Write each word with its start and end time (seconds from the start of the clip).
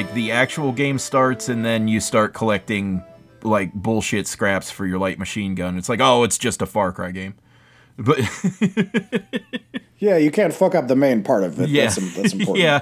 like 0.00 0.14
the 0.14 0.32
actual 0.32 0.72
game 0.72 0.98
starts, 0.98 1.48
and 1.50 1.62
then 1.64 1.86
you 1.86 2.00
start 2.00 2.32
collecting 2.32 3.02
like 3.42 3.72
bullshit 3.74 4.26
scraps 4.26 4.70
for 4.70 4.86
your 4.86 4.98
light 4.98 5.18
machine 5.18 5.54
gun. 5.54 5.76
It's 5.76 5.88
like, 5.90 6.00
oh, 6.00 6.24
it's 6.24 6.38
just 6.38 6.62
a 6.62 6.66
Far 6.66 6.90
Cry 6.92 7.10
game. 7.10 7.34
But 7.98 8.18
Yeah, 9.98 10.16
you 10.16 10.30
can't 10.30 10.54
fuck 10.54 10.74
up 10.74 10.88
the 10.88 10.96
main 10.96 11.22
part 11.22 11.44
of 11.44 11.60
it. 11.60 11.68
yeah, 11.68 11.84
That's, 11.84 12.16
that's 12.16 12.32
important. 12.34 12.58
yeah. 12.58 12.80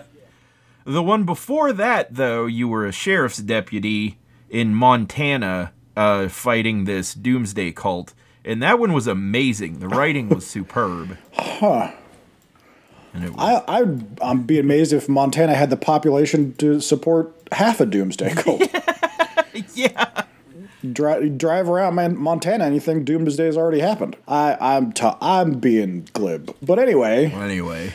The 0.85 1.03
one 1.03 1.25
before 1.25 1.73
that, 1.73 2.15
though, 2.15 2.47
you 2.47 2.69
were 2.69 2.87
a 2.87 2.93
sheriff's 2.93 3.39
deputy 3.39 4.19
in 4.49 4.75
Montana, 4.77 5.73
uh, 5.97 6.29
fighting 6.29 6.85
this 6.85 7.15
doomsday 7.15 7.73
cult, 7.73 8.15
and 8.45 8.63
that 8.63 8.79
one 8.79 8.93
was 8.93 9.09
amazing. 9.09 9.81
The 9.81 9.89
writing 9.89 10.29
was 10.29 10.47
superb. 10.47 11.19
Huh. 11.33 11.91
I, 13.39 13.63
I'd 13.69 14.21
um, 14.21 14.43
be 14.43 14.59
amazed 14.59 14.93
if 14.93 15.09
Montana 15.09 15.55
had 15.55 15.71
the 15.71 15.77
population 15.77 16.55
to 16.55 16.81
support 16.81 17.35
half 17.53 17.81
a 17.81 17.87
doomsday 17.87 18.35
cult. 18.35 18.63
yeah. 19.75 20.23
Dri- 20.93 21.29
drive 21.31 21.69
around 21.69 21.97
man, 21.97 22.17
Montana 22.17 22.65
and 22.65 22.75
you 22.75 22.81
think 22.81 23.05
doomsday 23.05 23.47
has 23.47 23.57
already 23.57 23.81
happened. 23.81 24.17
I, 24.29 24.57
I'm 24.61 24.93
t- 24.93 25.11
I'm 25.21 25.55
being 25.59 26.07
glib. 26.13 26.55
But 26.63 26.79
anyway, 26.79 27.33
Anyway, 27.33 27.93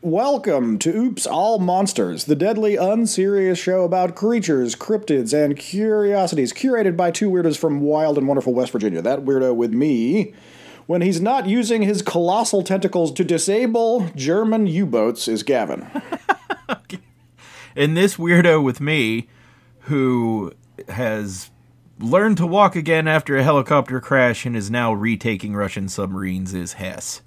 welcome 0.00 0.78
to 0.78 0.90
Oops 0.96 1.26
All 1.26 1.58
Monsters, 1.58 2.24
the 2.24 2.34
deadly, 2.34 2.76
unserious 2.76 3.58
show 3.58 3.84
about 3.84 4.14
creatures, 4.16 4.74
cryptids, 4.74 5.32
and 5.32 5.56
curiosities, 5.56 6.52
curated 6.52 6.96
by 6.96 7.10
two 7.10 7.30
weirdos 7.30 7.56
from 7.58 7.80
wild 7.80 8.18
and 8.18 8.26
wonderful 8.26 8.54
West 8.54 8.72
Virginia. 8.72 9.02
That 9.02 9.20
weirdo 9.20 9.54
with 9.54 9.72
me. 9.72 10.34
When 10.88 11.02
he's 11.02 11.20
not 11.20 11.46
using 11.46 11.82
his 11.82 12.00
colossal 12.00 12.62
tentacles 12.62 13.12
to 13.12 13.22
disable 13.22 14.08
German 14.16 14.66
U 14.66 14.86
boats 14.86 15.28
is 15.28 15.42
Gavin. 15.42 15.86
and 17.76 17.94
this 17.94 18.16
weirdo 18.16 18.64
with 18.64 18.80
me, 18.80 19.28
who 19.80 20.54
has 20.88 21.50
learned 21.98 22.38
to 22.38 22.46
walk 22.46 22.74
again 22.74 23.06
after 23.06 23.36
a 23.36 23.42
helicopter 23.42 24.00
crash 24.00 24.46
and 24.46 24.56
is 24.56 24.70
now 24.70 24.94
retaking 24.94 25.54
Russian 25.54 25.90
submarines, 25.90 26.54
is 26.54 26.72
Hess. 26.72 27.20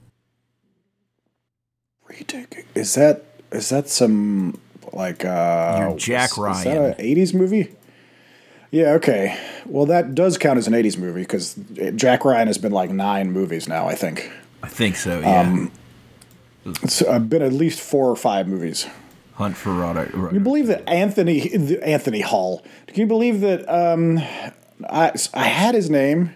Retaking. 2.07 2.65
Is 2.73 2.95
that 2.95 3.23
is 3.51 3.69
that 3.69 3.89
some 3.89 4.59
like 4.91 5.23
uh 5.23 5.93
Jack 5.97 6.35
Ryan. 6.35 6.57
Is 6.57 6.63
that 6.63 6.99
an 6.99 7.15
80s 7.15 7.33
movie? 7.35 7.75
Yeah, 8.71 8.91
okay. 8.93 9.37
Well, 9.65 9.85
that 9.87 10.15
does 10.15 10.37
count 10.37 10.57
as 10.57 10.65
an 10.67 10.73
80s 10.73 10.97
movie 10.97 11.21
because 11.21 11.55
Jack 11.95 12.23
Ryan 12.25 12.47
has 12.47 12.57
been 12.57 12.71
like 12.71 12.89
nine 12.89 13.31
movies 13.31 13.67
now, 13.67 13.87
I 13.87 13.95
think. 13.95 14.31
I 14.63 14.69
think 14.69 14.95
so. 14.95 15.19
Yeah. 15.19 15.67
It's 16.83 17.01
uh, 17.01 17.19
been 17.19 17.41
at 17.41 17.53
least 17.53 17.79
four 17.81 18.09
or 18.09 18.15
five 18.15 18.47
movies. 18.47 18.87
Hunt 19.33 19.57
for 19.57 19.71
Rodder. 19.71 20.09
Can 20.11 20.35
you 20.35 20.39
believe 20.39 20.67
that 20.67 20.87
Anthony 20.87 21.51
Anthony 21.81 22.21
Hall? 22.21 22.63
Can 22.87 22.99
you 22.99 23.07
believe 23.07 23.41
that 23.41 23.67
um, 23.67 24.19
I 24.89 25.11
I 25.33 25.45
had 25.45 25.73
his 25.73 25.89
name 25.89 26.31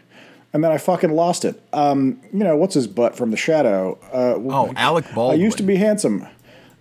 and 0.51 0.63
then 0.63 0.71
I 0.71 0.77
fucking 0.79 1.11
lost 1.11 1.45
it? 1.45 1.61
Um, 1.73 2.19
you 2.33 2.39
know 2.39 2.57
what's 2.57 2.73
his 2.73 2.87
butt 2.87 3.15
from 3.15 3.29
The 3.31 3.37
Shadow? 3.37 3.99
Uh, 4.11 4.35
Oh, 4.51 4.73
Alec 4.75 5.05
Baldwin. 5.13 5.39
I 5.39 5.43
used 5.43 5.57
to 5.57 5.63
be 5.63 5.75
handsome. 5.75 6.25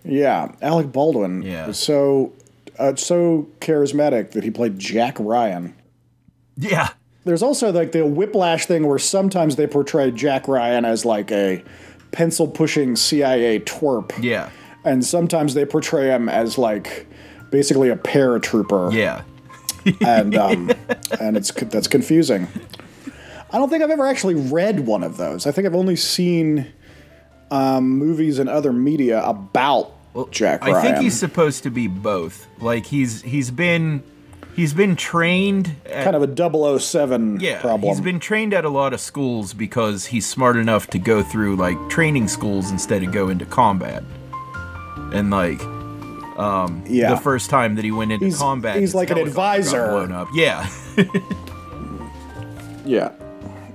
Yeah, 0.05 0.53
Alec 0.63 0.91
Baldwin. 0.93 1.43
Yeah. 1.43 1.73
so 1.73 2.33
uh, 2.79 2.95
so 2.97 3.49
charismatic 3.61 4.33
that 4.33 4.45
he 4.45 4.51
played 4.51 4.79
Jack 4.79 5.17
Ryan. 5.19 5.75
Yeah. 6.57 6.91
There's 7.25 7.43
also 7.43 7.73
like 7.73 7.93
the 7.93 8.07
whiplash 8.07 8.67
thing 8.67 8.87
where 8.87 8.99
sometimes 8.99 9.57
they 9.57 9.67
portray 9.67 10.11
Jack 10.11 10.47
Ryan 10.47 10.85
as 10.85 11.05
like 11.05 11.31
a 11.33 11.65
pencil 12.13 12.47
pushing 12.47 12.97
CIA 12.97 13.61
twerp. 13.61 14.13
Yeah. 14.23 14.51
And 14.85 15.05
sometimes 15.05 15.55
they 15.55 15.65
portray 15.65 16.09
him 16.09 16.29
as 16.29 16.59
like 16.59 17.07
basically 17.51 17.89
a 17.89 17.97
paratrooper. 17.97 18.93
Yeah. 18.93 19.23
And 20.01 20.37
um, 20.37 20.71
and 21.21 21.37
it's 21.37 21.51
that's 21.51 21.89
confusing. 21.89 22.49
I 23.51 23.59
don't 23.59 23.71
think 23.71 23.83
I've 23.83 23.91
ever 23.91 24.07
actually 24.07 24.35
read 24.35 24.81
one 24.81 25.03
of 25.03 25.17
those. 25.17 25.47
I 25.47 25.53
think 25.53 25.67
I've 25.67 25.77
only 25.77 25.97
seen 25.97 26.73
um, 27.51 27.89
movies 27.89 28.39
and 28.39 28.49
other 28.49 28.73
media 28.73 29.23
about 29.25 29.94
Jack 30.31 30.63
Ryan. 30.63 30.75
I 30.77 30.83
think 30.83 30.97
he's 30.99 31.19
supposed 31.19 31.63
to 31.65 31.71
be 31.71 31.87
both. 31.89 32.47
Like 32.61 32.87
he's 32.87 33.23
he's 33.23 33.51
been 33.51 34.03
he's 34.55 34.73
been 34.73 34.95
trained 34.97 35.75
at 35.87 36.05
kind 36.05 36.15
of 36.17 36.23
a 36.23 36.79
007 36.79 37.41
yeah, 37.41 37.61
problem. 37.61 37.89
he's 37.93 38.01
been 38.01 38.21
trained 38.21 38.55
at 38.55 38.65
a 38.65 38.69
lot 38.69 38.93
of 38.93 39.01
schools 39.01 39.53
because 39.53 40.07
he's 40.07 40.25
smart 40.27 40.57
enough 40.57 40.87
to 40.89 40.99
go 40.99 41.23
through 41.23 41.57
like 41.57 41.77
training 41.91 42.29
schools 42.29 42.71
instead 42.71 43.03
of 43.03 43.11
go 43.13 43.29
into 43.29 43.45
combat. 43.47 44.03
And 45.13 45.31
like 45.31 45.61
um 46.39 46.83
yeah. 46.87 47.11
the 47.11 47.17
first 47.21 47.51
time 47.51 47.75
that 47.77 47.85
he 47.85 47.91
went 47.93 48.11
into 48.13 48.27
He's- 48.27 48.39
combat, 48.39 48.77
he's 48.79 48.95
like 48.95 49.11
an 49.11 49.19
advisor. 49.19 49.89
blown 49.89 50.13
up. 50.13 50.29
Yeah. 50.35 50.69
Yeah. 52.85 53.13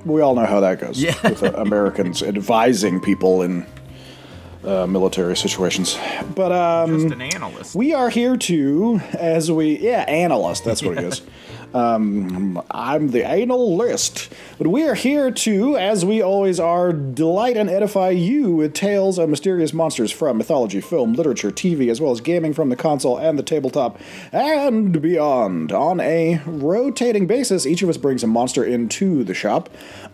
We 0.06 0.22
all 0.22 0.36
know 0.36 0.46
how 0.46 0.60
that 0.62 0.80
goes 0.80 1.02
Yeah. 1.02 1.16
with 1.24 1.44
uh, 1.44 1.52
Americans 1.56 2.22
advising 2.24 3.00
people 3.02 3.42
in 3.42 3.66
uh, 4.64 4.86
military 4.88 5.36
situations. 5.38 5.98
But 6.36 6.52
um, 6.52 7.00
Just 7.00 7.14
an 7.14 7.22
analyst. 7.22 7.76
we 7.76 7.94
are 7.94 8.10
here 8.10 8.38
to, 8.38 9.00
as 9.14 9.52
we, 9.52 9.80
yeah, 9.80 10.02
analyst, 10.02 10.66
that's 10.66 10.84
what 10.84 10.98
he 10.98 11.06
is. 11.06 11.22
Um, 11.72 12.62
I'm 12.72 13.10
the 13.10 13.24
analyst. 13.24 14.34
But 14.58 14.68
we 14.68 14.88
are 14.88 14.96
here 14.96 15.30
to, 15.30 15.78
as 15.78 16.04
we 16.04 16.22
always 16.22 16.60
are, 16.60 16.92
delight 16.92 17.58
and 17.58 17.70
edify 17.70 18.10
you 18.10 18.56
with 18.56 18.74
tales 18.74 19.20
of 19.20 19.30
mysterious 19.30 19.72
monsters 19.72 20.12
from 20.12 20.38
mythology, 20.38 20.82
film, 20.82 21.14
literature, 21.14 21.52
TV, 21.52 21.92
as 21.92 22.02
well 22.02 22.12
as 22.12 22.22
gaming 22.22 22.54
from 22.54 22.70
the 22.70 22.76
console 22.76 23.18
and 23.18 23.38
the 23.38 23.44
tabletop 23.44 24.00
and 24.32 25.00
beyond. 25.00 25.72
On 25.72 26.00
a 26.00 26.42
rotating 26.46 27.28
basis, 27.28 27.66
each 27.68 27.84
of 27.84 27.90
us 27.90 27.98
brings 27.98 28.24
a 28.24 28.28
monster 28.28 28.64
into 28.64 29.24
the 29.24 29.36
shop, 29.36 29.70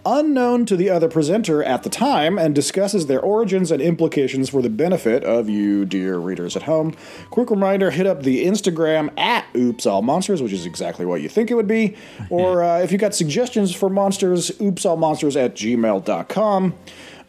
unknown 0.05 0.65
to 0.67 0.75
the 0.75 0.89
other 0.89 1.07
presenter 1.07 1.63
at 1.63 1.83
the 1.83 1.89
time, 1.89 2.37
and 2.37 2.53
discusses 2.53 3.07
their 3.07 3.19
origins 3.19 3.71
and 3.71 3.81
implications 3.81 4.49
for 4.49 4.61
the 4.61 4.69
benefit 4.69 5.23
of 5.23 5.49
you, 5.49 5.85
dear 5.85 6.17
readers 6.17 6.55
at 6.55 6.63
home. 6.63 6.95
Quick 7.29 7.49
reminder 7.49 7.91
hit 7.91 8.05
up 8.05 8.23
the 8.23 8.45
Instagram 8.45 9.09
at 9.17 9.45
Oops 9.55 9.85
All 9.85 10.01
Monsters, 10.01 10.41
which 10.41 10.53
is 10.53 10.65
exactly 10.65 11.05
what 11.05 11.21
you 11.21 11.29
think 11.29 11.51
it 11.51 11.55
would 11.55 11.67
be. 11.67 11.95
Or 12.29 12.63
uh, 12.75 12.79
if 12.79 12.91
you 12.91 12.97
got 12.97 13.15
suggestions 13.15 13.75
for 13.75 13.89
monsters, 13.89 14.51
oopsallmonsters 14.51 15.35
at 15.35 15.55
gmail.com. 15.55 16.73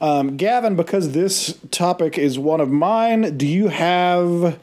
Um, 0.01 0.37
Gavin, 0.37 0.77
because 0.77 1.13
this 1.13 1.59
topic 1.71 2.19
is 2.19 2.39
one 2.39 2.61
of 2.61 2.71
mine, 2.71 3.39
do 3.39 3.47
you 3.47 3.69
have 3.69 4.59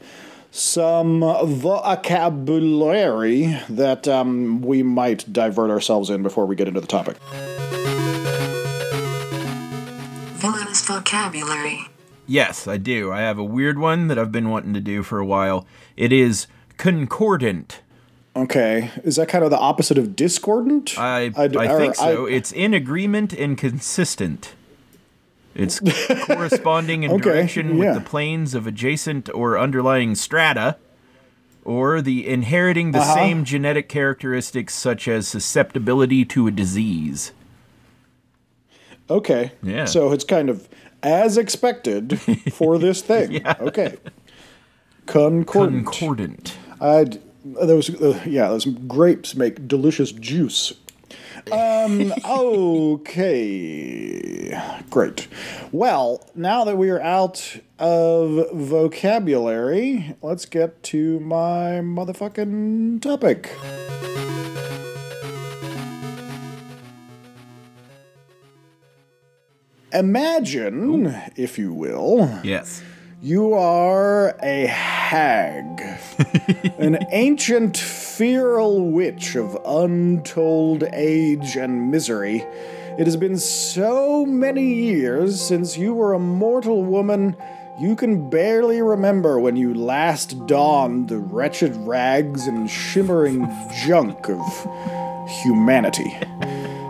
some 0.52 1.20
vocabulary 1.20 2.76
that 3.68 4.06
um, 4.06 4.62
we 4.62 4.84
might 4.84 5.32
divert 5.32 5.70
ourselves 5.70 6.10
in 6.10 6.22
before 6.22 6.46
we 6.46 6.54
get 6.54 6.68
into 6.68 6.80
the 6.80 6.86
topic? 6.86 7.16
Villainous 10.44 10.84
vocabulary. 10.86 11.88
Yes, 12.26 12.68
I 12.68 12.76
do. 12.76 13.10
I 13.10 13.20
have 13.20 13.38
a 13.38 13.44
weird 13.44 13.78
one 13.78 14.08
that 14.08 14.18
I've 14.18 14.30
been 14.30 14.50
wanting 14.50 14.74
to 14.74 14.80
do 14.80 15.02
for 15.02 15.18
a 15.18 15.24
while. 15.24 15.66
It 15.96 16.12
is 16.12 16.46
concordant. 16.76 17.80
Okay, 18.36 18.90
is 19.04 19.16
that 19.16 19.28
kind 19.28 19.42
of 19.42 19.50
the 19.50 19.58
opposite 19.58 19.96
of 19.96 20.14
discordant? 20.14 20.98
I 20.98 21.32
I 21.36 21.44
I, 21.44 21.46
d- 21.48 21.56
or 21.56 21.78
think 21.78 21.94
so. 21.94 22.26
I- 22.26 22.30
it's 22.30 22.52
in 22.52 22.74
agreement 22.74 23.32
and 23.32 23.56
consistent. 23.56 24.52
It's 25.54 25.80
corresponding 26.26 27.04
in 27.04 27.10
Okay, 27.12 27.22
direction 27.22 27.78
yeah. 27.78 27.92
with 27.92 28.02
the 28.04 28.10
planes 28.10 28.54
of 28.54 28.66
adjacent 28.66 29.30
or 29.32 29.58
underlying 29.58 30.14
strata, 30.14 30.76
or 31.64 32.02
the 32.02 32.26
inheriting 32.28 32.90
the 32.92 32.98
Uh-huh. 32.98 33.14
same 33.14 33.44
genetic 33.44 33.88
characteristics 33.88 34.74
such 34.74 35.08
as 35.08 35.26
susceptibility 35.26 36.24
to 36.26 36.46
a 36.46 36.50
disease. 36.50 37.32
Okay. 39.10 39.52
Yeah. 39.62 39.84
So 39.84 40.12
it's 40.12 40.24
kind 40.24 40.48
of 40.50 40.68
as 41.02 41.36
expected 41.36 42.18
for 42.52 42.78
this 42.84 43.02
thing. 43.02 43.32
yeah. 43.32 43.54
Okay. 43.60 43.96
Concordant. 45.06 45.86
Concordant. 45.86 46.56
I'd, 46.80 47.20
those, 47.44 47.90
uh, 48.00 48.22
yeah, 48.26 48.48
those 48.48 48.64
grapes 48.64 49.34
make 49.34 49.68
delicious 49.68 50.12
juice. 50.12 50.72
Um, 51.52 52.12
okay. 53.04 54.58
Great. 54.88 55.28
Well, 55.72 56.26
now 56.34 56.64
that 56.64 56.78
we 56.78 56.88
are 56.90 57.02
out 57.02 57.58
of 57.78 58.50
vocabulary, 58.52 60.14
let's 60.22 60.46
get 60.46 60.82
to 60.84 61.20
my 61.20 61.80
motherfucking 61.82 63.02
topic. 63.02 63.50
Imagine, 69.94 71.14
if 71.36 71.56
you 71.56 71.72
will, 71.72 72.28
Yes. 72.42 72.82
you 73.22 73.54
are 73.54 74.36
a 74.42 74.66
hag, 74.66 75.80
an 76.78 76.98
ancient 77.12 77.76
feral 77.76 78.90
witch 78.90 79.36
of 79.36 79.56
untold 79.64 80.82
age 80.92 81.54
and 81.56 81.92
misery. 81.92 82.44
It 82.98 83.06
has 83.06 83.16
been 83.16 83.38
so 83.38 84.26
many 84.26 84.74
years 84.74 85.40
since 85.40 85.78
you 85.78 85.94
were 85.94 86.12
a 86.12 86.18
mortal 86.18 86.82
woman 86.84 87.36
You 87.80 87.96
can 87.96 88.30
barely 88.30 88.80
remember 88.82 89.40
when 89.40 89.56
you 89.56 89.74
last 89.74 90.46
donned 90.46 91.08
the 91.08 91.18
wretched 91.18 91.74
rags 91.78 92.46
and 92.46 92.70
shimmering 92.70 93.48
junk 93.84 94.28
of 94.28 94.40
humanity. 95.42 96.16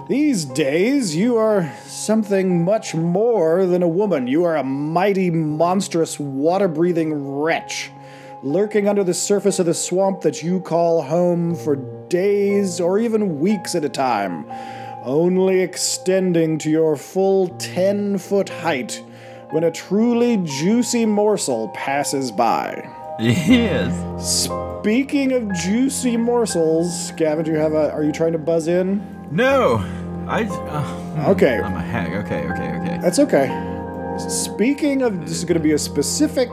These 0.06 0.44
days, 0.44 1.16
you 1.16 1.38
are 1.38 1.72
something 1.86 2.62
much 2.62 2.94
more 2.94 3.64
than 3.64 3.82
a 3.82 3.88
woman. 3.88 4.26
You 4.26 4.44
are 4.44 4.54
a 4.54 4.62
mighty, 4.62 5.30
monstrous, 5.30 6.20
water 6.20 6.68
breathing 6.68 7.40
wretch, 7.40 7.90
lurking 8.42 8.86
under 8.86 9.02
the 9.02 9.14
surface 9.14 9.58
of 9.58 9.64
the 9.64 9.72
swamp 9.72 10.20
that 10.20 10.42
you 10.42 10.60
call 10.60 11.00
home 11.00 11.54
for 11.54 11.76
days 12.10 12.80
or 12.80 12.98
even 12.98 13.40
weeks 13.40 13.74
at 13.74 13.82
a 13.82 13.88
time, 13.88 14.44
only 15.04 15.60
extending 15.60 16.58
to 16.58 16.70
your 16.70 16.96
full 16.96 17.48
10 17.56 18.18
foot 18.18 18.50
height 18.50 19.02
when 19.52 19.64
a 19.64 19.70
truly 19.70 20.36
juicy 20.44 21.06
morsel 21.06 21.68
passes 21.68 22.30
by. 22.30 22.74
Yes. 23.18 24.44
Speaking 24.82 25.32
of 25.32 25.50
juicy 25.54 26.18
morsels, 26.18 27.10
Gavin, 27.12 27.46
do 27.46 27.52
you 27.52 27.56
have 27.56 27.72
a. 27.72 27.90
Are 27.92 28.04
you 28.04 28.12
trying 28.12 28.32
to 28.32 28.38
buzz 28.38 28.68
in? 28.68 29.13
No. 29.34 29.84
I. 30.28 30.44
Uh, 30.44 31.30
Okay. 31.30 31.58
I'm 31.60 31.76
a 31.76 31.80
hag. 31.80 32.12
Okay, 32.24 32.46
okay, 32.50 32.76
okay. 32.78 32.98
That's 33.00 33.18
okay. 33.18 33.46
Speaking 34.28 35.02
of, 35.02 35.20
this 35.20 35.30
is 35.30 35.44
going 35.44 35.56
to 35.58 35.62
be 35.62 35.72
a 35.72 35.78
specific 35.78 36.52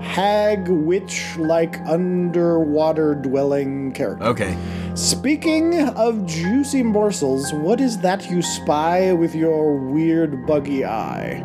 hag 0.00 0.68
witch 0.68 1.36
like 1.38 1.78
underwater 1.86 3.14
dwelling 3.14 3.92
character. 3.92 4.24
Okay. 4.24 4.56
Speaking 4.94 5.80
of 5.90 6.26
juicy 6.26 6.82
morsels, 6.82 7.52
what 7.52 7.80
is 7.80 7.98
that 7.98 8.30
you 8.30 8.40
spy 8.42 9.12
with 9.12 9.34
your 9.34 9.76
weird 9.76 10.46
buggy 10.46 10.84
eye? 10.84 11.42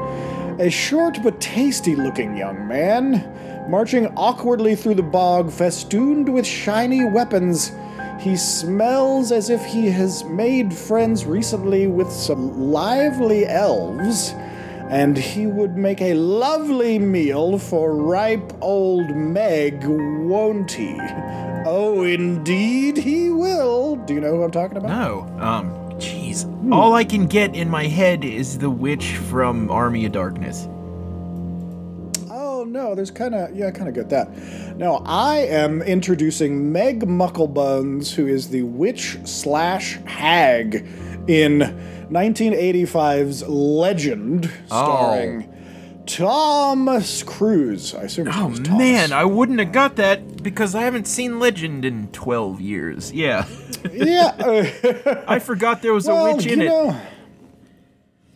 A 0.59 0.69
short 0.69 1.19
but 1.23 1.39
tasty 1.41 1.95
looking 1.95 2.35
young 2.37 2.67
man, 2.67 3.67
marching 3.69 4.07
awkwardly 4.15 4.75
through 4.75 4.95
the 4.95 5.03
bog 5.03 5.51
festooned 5.51 6.29
with 6.33 6.45
shiny 6.45 7.03
weapons. 7.05 7.71
He 8.19 8.37
smells 8.37 9.31
as 9.31 9.49
if 9.49 9.63
he 9.65 9.87
has 9.89 10.23
made 10.25 10.73
friends 10.73 11.25
recently 11.25 11.87
with 11.87 12.11
some 12.11 12.71
lively 12.71 13.45
elves, 13.45 14.33
and 14.89 15.17
he 15.17 15.47
would 15.47 15.75
make 15.77 16.01
a 16.01 16.13
lovely 16.13 16.99
meal 16.99 17.57
for 17.57 17.95
ripe 17.95 18.53
old 18.61 19.15
Meg, 19.15 19.83
won't 19.85 20.71
he? 20.71 20.95
Oh, 21.65 22.03
indeed 22.03 22.97
he 22.97 23.29
will. 23.29 23.95
Do 23.95 24.13
you 24.13 24.21
know 24.21 24.35
who 24.35 24.43
I'm 24.43 24.51
talking 24.51 24.77
about? 24.77 24.89
No. 24.89 25.21
Um. 25.43 25.79
Jeez. 25.97 26.71
All 26.71 26.93
I 26.93 27.03
can 27.03 27.27
get 27.27 27.55
in 27.55 27.69
my 27.69 27.85
head 27.85 28.25
is 28.25 28.57
the 28.57 28.69
witch 28.69 29.15
from 29.15 29.69
Army 29.69 30.05
of 30.05 30.11
Darkness. 30.11 30.67
Oh 32.73 32.87
no, 32.89 32.95
there's 32.95 33.11
kind 33.11 33.35
of 33.35 33.55
yeah, 33.55 33.67
I 33.67 33.71
kind 33.71 33.87
of 33.87 33.93
get 33.93 34.09
that. 34.09 34.35
Now, 34.77 35.03
I 35.05 35.37
am 35.41 35.83
introducing 35.83 36.71
Meg 36.71 37.05
Mucklebones, 37.05 38.15
who 38.15 38.25
is 38.25 38.49
the 38.49 38.63
witch 38.63 39.19
slash 39.25 39.99
hag 40.05 40.77
in 41.27 41.59
1985's 42.09 43.47
Legend, 43.47 44.49
starring 44.65 45.53
Thomas 46.07 47.21
Cruise. 47.21 47.93
I 47.93 48.03
assume. 48.03 48.29
Oh 48.31 48.49
man, 48.49 49.13
I 49.13 49.25
wouldn't 49.25 49.59
have 49.59 49.71
got 49.71 49.97
that 49.97 50.41
because 50.41 50.73
I 50.73 50.81
haven't 50.81 51.05
seen 51.05 51.37
Legend 51.37 51.85
in 51.85 52.07
12 52.07 52.59
years. 52.59 53.11
Yeah. 53.13 53.45
yeah. 53.91 54.33
uh, 54.39 55.23
I 55.27 55.37
forgot 55.37 55.83
there 55.83 55.93
was 55.93 56.07
a 56.07 56.23
witch 56.23 56.47
in 56.47 56.61
you 56.61 56.65
it. 56.65 56.69
know, 56.69 57.01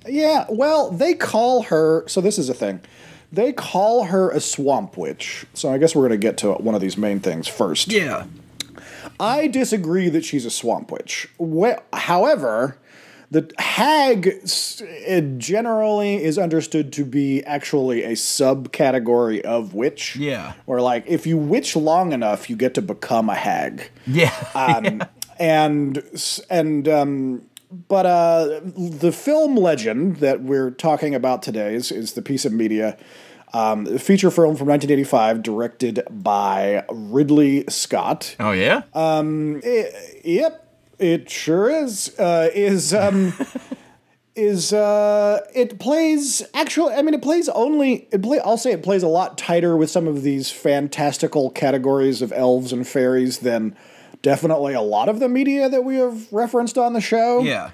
yeah. 0.08 0.46
Well, 0.48 0.92
they 0.92 1.16
call 1.16 1.64
her. 1.64 2.08
So 2.08 2.22
this 2.22 2.38
is 2.38 2.50
a 2.50 2.54
thing. 2.54 2.82
They 3.32 3.52
call 3.52 4.06
her 4.06 4.30
a 4.30 4.40
swamp 4.40 4.98
witch. 4.98 5.46
So 5.54 5.72
I 5.72 5.78
guess 5.78 5.96
we're 5.96 6.08
going 6.08 6.20
to 6.20 6.26
get 6.28 6.38
to 6.40 6.54
one 6.54 6.76
of 6.76 6.82
these 6.82 6.98
main 6.98 7.20
things 7.20 7.48
first. 7.48 7.92
Yeah. 7.92 8.26
I 9.20 9.48
disagree 9.48 10.10
that 10.10 10.24
she's 10.24 10.46
a 10.46 10.52
swamp 10.52 10.92
witch. 10.92 11.30
Wh- 11.40 11.80
however, 11.94 12.78
the 13.30 13.52
hag 13.58 14.42
generally 15.38 16.24
is 16.24 16.38
understood 16.38 16.94
to 16.94 17.04
be 17.04 17.44
actually 17.44 18.04
a 18.04 18.12
subcategory 18.12 19.42
of 19.42 19.74
witch. 19.74 20.16
Yeah. 20.16 20.54
Where, 20.66 20.82
like, 20.82 21.04
if 21.08 21.28
you 21.28 21.38
witch 21.38 21.76
long 21.76 22.14
enough, 22.14 22.50
you 22.50 22.56
get 22.56 22.74
to 22.76 22.82
become 22.82 23.30
a 23.30 23.36
hag. 23.36 23.90
Yeah. 24.06 24.34
Um, 24.56 25.04
and 25.40 26.04
and 26.50 26.88
um, 26.88 27.42
but 27.72 28.06
uh, 28.06 28.62
the 28.64 29.12
film 29.12 29.56
legend 29.56 30.18
that 30.18 30.42
we're 30.42 30.72
talking 30.72 31.14
about 31.14 31.42
today 31.44 31.74
is, 31.74 31.92
is 31.92 32.14
the 32.14 32.22
piece 32.22 32.46
of 32.46 32.54
media. 32.54 32.98
Um, 33.54 33.86
feature 33.98 34.30
film 34.30 34.56
from 34.56 34.68
1985, 34.68 35.42
directed 35.42 36.04
by 36.10 36.86
Ridley 36.90 37.66
Scott. 37.70 38.36
oh 38.40 38.52
yeah. 38.52 38.84
Um. 38.94 39.62
Yep, 39.64 40.68
it 41.00 41.30
sure 41.30 41.70
is. 41.70 42.18
Uh, 42.20 42.50
is 42.54 42.94
um, 42.94 43.34
is 44.36 44.74
uh, 44.74 45.40
it 45.56 45.80
plays 45.80 46.44
actually? 46.54 46.94
I 46.94 47.02
mean, 47.02 47.14
it 47.14 47.22
plays 47.22 47.48
only. 47.50 48.08
It 48.12 48.22
play. 48.22 48.40
I'll 48.40 48.58
say 48.58 48.72
it 48.72 48.84
plays 48.84 49.04
a 49.04 49.08
lot 49.08 49.38
tighter 49.38 49.78
with 49.78 49.90
some 49.90 50.08
of 50.08 50.24
these 50.24 50.52
fantastical 50.52 51.50
categories 51.50 52.22
of 52.22 52.34
elves 52.34 52.74
and 52.74 52.86
fairies 52.86 53.40
than 53.40 53.78
definitely 54.22 54.74
a 54.74 54.82
lot 54.82 55.10
of 55.10 55.20
the 55.20 55.30
media 55.30 55.70
that 55.70 55.84
we 55.84 55.96
have 55.96 56.32
referenced 56.32 56.78
on 56.78 56.94
the 56.94 57.02
show. 57.02 57.42
yeah. 57.42 57.72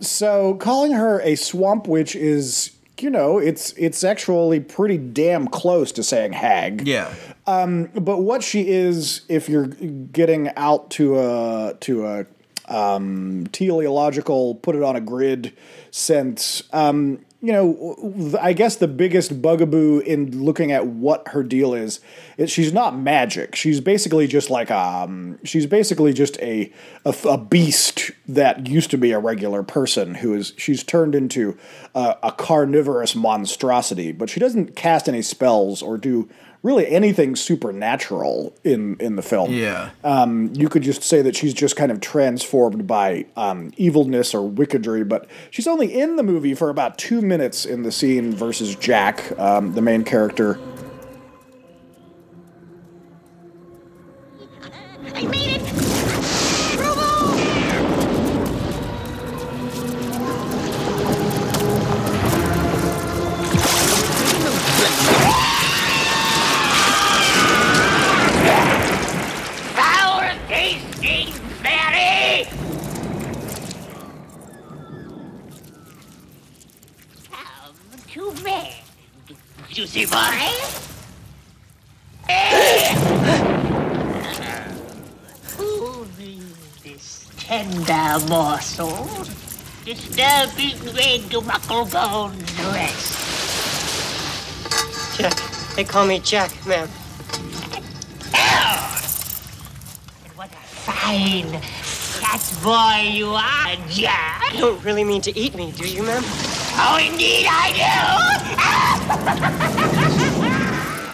So 0.00 0.54
calling 0.54 0.92
her 0.92 1.20
a 1.20 1.34
swamp 1.34 1.86
witch 1.86 2.14
is. 2.16 2.72
You 3.00 3.10
know, 3.10 3.38
it's 3.38 3.72
it's 3.74 4.02
actually 4.02 4.58
pretty 4.58 4.98
damn 4.98 5.46
close 5.46 5.92
to 5.92 6.02
saying 6.02 6.32
hag. 6.32 6.84
Yeah. 6.84 7.14
But 7.46 8.22
what 8.22 8.42
she 8.42 8.68
is, 8.68 9.20
if 9.28 9.48
you're 9.48 9.68
getting 9.68 10.50
out 10.56 10.90
to 10.90 11.16
a 11.16 11.76
to 11.78 12.06
a 12.06 12.26
um, 12.68 13.46
teleological, 13.52 14.56
put 14.56 14.74
it 14.74 14.82
on 14.82 14.96
a 14.96 15.00
grid 15.00 15.56
sense, 15.90 16.62
um, 16.72 17.24
you 17.40 17.52
know, 17.52 18.36
I 18.40 18.52
guess 18.52 18.76
the 18.76 18.88
biggest 18.88 19.40
bugaboo 19.40 20.00
in 20.00 20.42
looking 20.42 20.72
at 20.72 20.88
what 20.88 21.28
her 21.28 21.44
deal 21.44 21.72
is, 21.72 22.00
is 22.36 22.50
she's 22.50 22.72
not 22.72 22.98
magic. 22.98 23.54
She's 23.54 23.80
basically 23.80 24.26
just 24.26 24.50
like 24.50 24.72
um, 24.72 25.38
she's 25.44 25.64
basically 25.64 26.12
just 26.12 26.36
a, 26.40 26.72
a 27.04 27.14
a 27.24 27.38
beast 27.38 28.10
that 28.26 28.66
used 28.66 28.90
to 28.90 28.98
be 28.98 29.12
a 29.12 29.20
regular 29.20 29.62
person 29.62 30.16
who 30.16 30.34
is 30.34 30.52
she's 30.56 30.82
turned 30.82 31.14
into 31.14 31.56
a, 31.94 32.16
a 32.24 32.32
carnivorous 32.32 33.14
monstrosity. 33.14 34.10
But 34.10 34.30
she 34.30 34.40
doesn't 34.40 34.74
cast 34.74 35.08
any 35.08 35.22
spells 35.22 35.80
or 35.80 35.96
do 35.96 36.28
really 36.62 36.86
anything 36.88 37.36
supernatural 37.36 38.54
in 38.64 38.96
in 39.00 39.16
the 39.16 39.22
film. 39.22 39.52
Yeah. 39.52 39.90
Um, 40.04 40.52
you 40.54 40.68
could 40.68 40.82
just 40.82 41.02
say 41.02 41.22
that 41.22 41.36
she's 41.36 41.54
just 41.54 41.76
kind 41.76 41.92
of 41.92 42.00
transformed 42.00 42.86
by 42.86 43.26
um, 43.36 43.72
evilness 43.76 44.34
or 44.34 44.48
wickedry, 44.48 45.04
but 45.04 45.28
she's 45.50 45.66
only 45.66 45.98
in 45.98 46.16
the 46.16 46.22
movie 46.22 46.54
for 46.54 46.70
about 46.70 46.98
two 46.98 47.20
minutes 47.20 47.64
in 47.64 47.82
the 47.82 47.92
scene 47.92 48.32
versus 48.32 48.74
Jack, 48.76 49.38
um, 49.38 49.74
the 49.74 49.82
main 49.82 50.04
character. 50.04 50.58
Disturbing 91.28 91.48
Red 91.48 91.60
Mucklebone's 91.60 92.58
rest. 92.74 93.08
Jack. 95.18 95.34
They 95.76 95.84
call 95.84 96.06
me 96.06 96.18
Jack, 96.20 96.50
ma'am. 96.66 96.88
And 100.24 100.32
what 100.36 100.50
a 100.52 100.56
fine 100.56 101.60
fat 101.60 102.42
boy 102.62 103.10
you 103.10 103.28
are, 103.30 103.76
Jack! 103.88 104.52
You 104.54 104.60
don't 104.60 104.84
really 104.84 105.04
mean 105.04 105.20
to 105.22 105.36
eat 105.38 105.54
me, 105.54 105.72
do 105.72 105.88
you, 105.88 106.02
ma'am? 106.02 106.22
Oh, 106.80 106.96
indeed 107.00 107.46
I 107.48 107.72
do! 107.72 107.78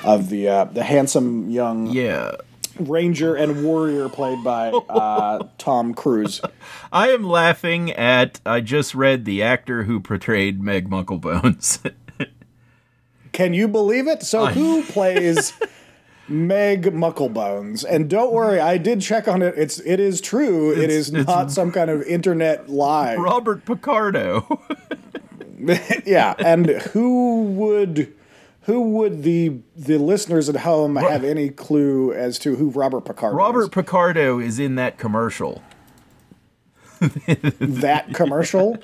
Of 0.09 0.29
the 0.29 0.49
uh, 0.51 0.65
the 0.67 0.83
handsome 0.85 1.49
young 1.49 1.87
Yeah. 1.87 2.33
ranger 2.79 3.35
and 3.37 3.65
warrior 3.65 4.11
played 4.11 4.45
by 4.45 4.69
uh, 4.69 5.49
Tom 5.57 5.95
Cruise. 5.95 6.43
I 6.95 7.09
am 7.11 7.25
laughing 7.25 7.91
at. 7.91 8.41
I 8.47 8.61
just 8.61 8.95
read 8.95 9.25
the 9.25 9.43
actor 9.43 9.83
who 9.83 9.99
portrayed 10.01 10.63
Meg 10.63 10.89
Mucklebones. 10.89 11.93
Can 13.33 13.53
you 13.53 13.67
believe 13.67 14.07
it? 14.07 14.23
So 14.23 14.47
who 14.47 14.85
plays 14.85 15.53
Meg 16.29 16.85
Mucklebones? 16.85 17.85
And 17.85 18.09
don't 18.09 18.33
worry, 18.33 18.61
I 18.61 18.79
did 18.79 19.01
check 19.01 19.27
on 19.27 19.43
it. 19.43 19.55
It's 19.57 19.81
it 19.81 19.99
is 19.99 20.21
true. 20.21 20.71
It's- 20.73 21.09
it's- 21.09 21.27
not 21.27 21.51
some 21.51 21.73
kind 21.73 21.91
of 21.91 22.03
internet 22.03 22.69
lie. 22.71 23.17
Robert 23.17 23.65
Picardo. 23.65 24.63
yeah, 26.07 26.35
and 26.39 26.69
who 26.69 27.43
would 27.43 28.15
who 28.63 28.81
would 28.93 29.25
the 29.25 29.59
the 29.77 29.99
listeners 29.99 30.49
at 30.49 30.57
home 30.59 30.95
have 30.95 31.25
any 31.25 31.49
clue 31.51 32.13
as 32.13 32.39
to 32.39 32.55
who 32.55 32.71
Robert 32.71 33.01
Picardo 33.05 33.35
is? 33.37 33.39
Robert 33.39 33.63
is? 33.65 33.69
Picardo 33.71 34.39
is 34.39 34.61
in 34.61 34.77
that 34.77 34.97
commercial. 34.97 35.61
that 37.61 38.07
commercial? 38.15 38.77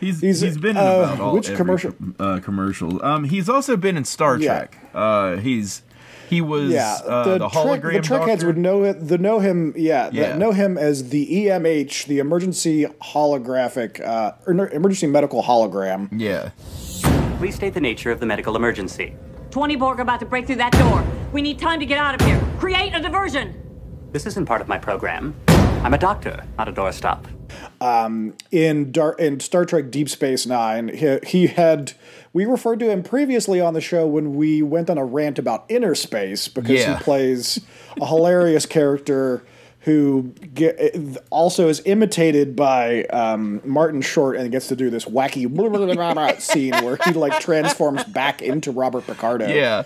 He's 0.00 0.20
He's, 0.20 0.40
he's 0.40 0.58
been 0.58 0.72
in 0.72 0.76
uh, 0.76 0.86
about 1.14 1.20
all 1.20 1.34
which 1.34 1.46
every 1.46 1.56
commercial? 1.56 1.92
com- 1.92 2.16
uh, 2.18 2.40
commercial. 2.40 3.02
Um, 3.04 3.24
he's 3.24 3.48
also 3.48 3.76
been 3.76 3.96
in 3.96 4.04
Star 4.04 4.36
Yeah. 4.38 4.48
Trek. 4.58 4.78
Uh, 4.94 5.36
he's 5.36 5.82
he 6.28 6.40
was 6.40 6.72
Yeah, 6.72 6.96
uh, 7.06 7.24
the, 7.24 7.38
the, 7.38 7.48
Trek, 7.48 7.82
the 7.82 7.88
Trekheads 8.00 8.26
doctor. 8.26 8.46
would 8.46 8.58
know 8.58 8.82
it. 8.84 8.94
The 9.08 9.18
know 9.18 9.38
him, 9.40 9.72
yeah, 9.76 10.08
Yeah. 10.12 10.32
The, 10.32 10.38
know 10.38 10.52
him 10.52 10.76
as 10.78 11.10
the 11.10 11.26
EMH, 11.46 12.06
the 12.06 12.18
emergency 12.18 12.86
holographic, 13.02 14.00
uh, 14.04 14.32
or 14.46 14.52
emergency 14.70 15.06
medical 15.06 15.42
hologram. 15.42 16.08
Yeah, 16.12 16.50
Please 17.38 17.54
state 17.54 17.74
the 17.74 17.80
nature 17.80 18.10
of 18.10 18.20
the 18.20 18.26
medical 18.26 18.56
emergency. 18.56 19.14
20 19.50 19.76
Borg 19.76 20.00
about 20.00 20.18
to 20.20 20.26
break 20.26 20.46
through 20.46 20.56
that 20.56 20.72
door. 20.72 21.04
We 21.32 21.42
need 21.42 21.58
time 21.58 21.78
to 21.80 21.86
get 21.86 21.98
out 21.98 22.14
of 22.20 22.26
here. 22.26 22.40
Create 22.58 22.94
a 22.94 23.00
diversion. 23.00 23.54
This 24.12 24.26
isn't 24.26 24.46
part 24.46 24.60
of 24.60 24.68
my 24.68 24.78
program. 24.78 25.34
I'm 25.84 25.92
a 25.92 25.98
doctor, 25.98 26.42
not 26.56 26.66
a 26.66 26.72
doorstop. 26.72 27.26
Um, 27.80 28.32
in 28.50 28.90
Dar- 28.90 29.16
in 29.18 29.38
Star 29.40 29.66
Trek 29.66 29.90
Deep 29.90 30.08
Space 30.08 30.46
Nine. 30.46 30.88
He, 30.88 31.18
he 31.26 31.46
had 31.48 31.92
we 32.32 32.46
referred 32.46 32.80
to 32.80 32.90
him 32.90 33.02
previously 33.02 33.60
on 33.60 33.74
the 33.74 33.82
show 33.82 34.06
when 34.06 34.34
we 34.34 34.62
went 34.62 34.88
on 34.88 34.96
a 34.96 35.04
rant 35.04 35.38
about 35.38 35.66
inner 35.68 35.94
space 35.94 36.48
because 36.48 36.70
Yeah. 36.70 36.96
he 36.96 37.04
plays 37.04 37.60
a 38.00 38.06
hilarious 38.06 38.64
character 38.64 39.44
who 39.80 40.32
get, 40.54 41.18
also 41.28 41.68
is 41.68 41.82
imitated 41.84 42.56
by 42.56 43.02
um, 43.04 43.60
Martin 43.64 44.00
Short 44.00 44.36
and 44.36 44.50
gets 44.50 44.68
to 44.68 44.76
do 44.76 44.88
this 44.88 45.04
wacky 45.04 45.46
scene 46.40 46.72
where 46.82 46.96
he 47.04 47.12
like 47.12 47.38
transforms 47.40 48.02
back 48.04 48.40
into 48.40 48.72
Robert 48.72 49.06
Picardo 49.06 49.46
yeah, 49.46 49.84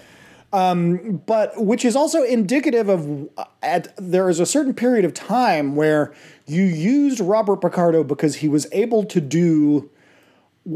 but 0.51 1.53
which 1.57 1.85
is 1.85 1.95
also 1.95 2.23
indicative 2.23 2.89
of 2.89 3.29
at 3.63 3.95
there 3.97 4.29
is 4.29 4.41
a 4.41 4.47
certain 4.47 4.75
period 4.75 5.05
of 5.05 5.15
time 5.15 5.77
where 5.77 6.15
you 6.47 6.63
used 6.63 7.21
Robert 7.21 7.61
Picardo 7.61 8.03
because 8.03 8.37
he 8.37 8.49
was 8.49 8.67
able 8.73 9.05
to 9.05 9.21
do 9.21 9.91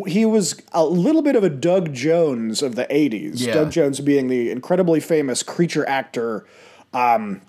he 0.06 0.24
was 0.24 0.60
a 0.72 0.84
little 0.84 1.22
bit 1.22 1.36
of 1.36 1.44
a 1.44 1.50
Doug 1.50 1.92
Jones 1.92 2.62
of 2.62 2.76
the 2.76 2.86
80s. 2.86 3.44
Yeah. 3.46 3.52
Doug 3.52 3.70
Jones 3.72 4.00
being 4.00 4.28
the 4.28 4.50
incredibly 4.50 5.00
famous 5.00 5.42
creature 5.42 5.86
actor 5.88 6.46
um 6.92 7.40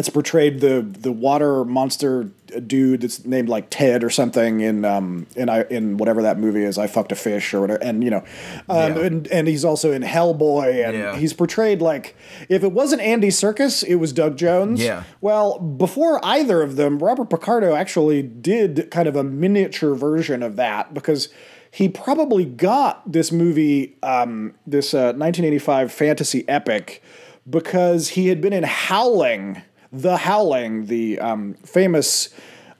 that's 0.00 0.08
portrayed 0.08 0.60
the 0.60 0.80
the 0.80 1.12
water 1.12 1.62
monster 1.62 2.24
dude 2.66 3.02
that's 3.02 3.26
named 3.26 3.50
like 3.50 3.68
Ted 3.68 4.02
or 4.02 4.08
something 4.08 4.60
in 4.60 4.82
um 4.86 5.26
in 5.36 5.50
I 5.50 5.64
in 5.64 5.98
whatever 5.98 6.22
that 6.22 6.38
movie 6.38 6.64
is 6.64 6.78
I 6.78 6.86
fucked 6.86 7.12
a 7.12 7.14
fish 7.14 7.52
or 7.52 7.60
whatever 7.60 7.82
and 7.82 8.02
you 8.02 8.08
know 8.08 8.24
um, 8.70 8.96
Yeah. 8.96 9.00
and 9.00 9.26
and 9.28 9.46
he's 9.46 9.62
also 9.62 9.92
in 9.92 10.00
Hellboy 10.02 10.82
and 10.86 10.96
Yeah. 10.96 11.16
he's 11.18 11.34
portrayed 11.34 11.82
like 11.82 12.16
if 12.48 12.64
it 12.64 12.72
wasn't 12.72 13.02
Andy 13.02 13.28
Serkis 13.28 13.84
it 13.84 13.96
was 13.96 14.14
Doug 14.14 14.38
Jones 14.38 14.80
Yeah. 14.82 15.02
well 15.20 15.58
before 15.58 16.18
either 16.24 16.62
of 16.62 16.76
them 16.76 16.98
Robert 16.98 17.28
Picardo 17.28 17.74
actually 17.74 18.22
did 18.22 18.90
kind 18.90 19.06
of 19.06 19.16
a 19.16 19.22
miniature 19.22 19.94
version 19.94 20.42
of 20.42 20.56
that 20.56 20.94
because 20.94 21.28
he 21.70 21.90
probably 21.90 22.46
got 22.46 23.12
this 23.12 23.30
movie 23.30 23.98
um 24.02 24.54
this 24.66 24.94
uh, 24.94 25.12
1985 25.12 25.92
fantasy 25.92 26.48
epic 26.48 27.02
because 27.48 28.08
he 28.10 28.28
had 28.28 28.40
been 28.40 28.52
in 28.52 28.64
Howling 28.64 29.62
the 29.92 30.16
Howling, 30.16 30.86
the 30.86 31.18
um, 31.18 31.54
famous 31.54 32.28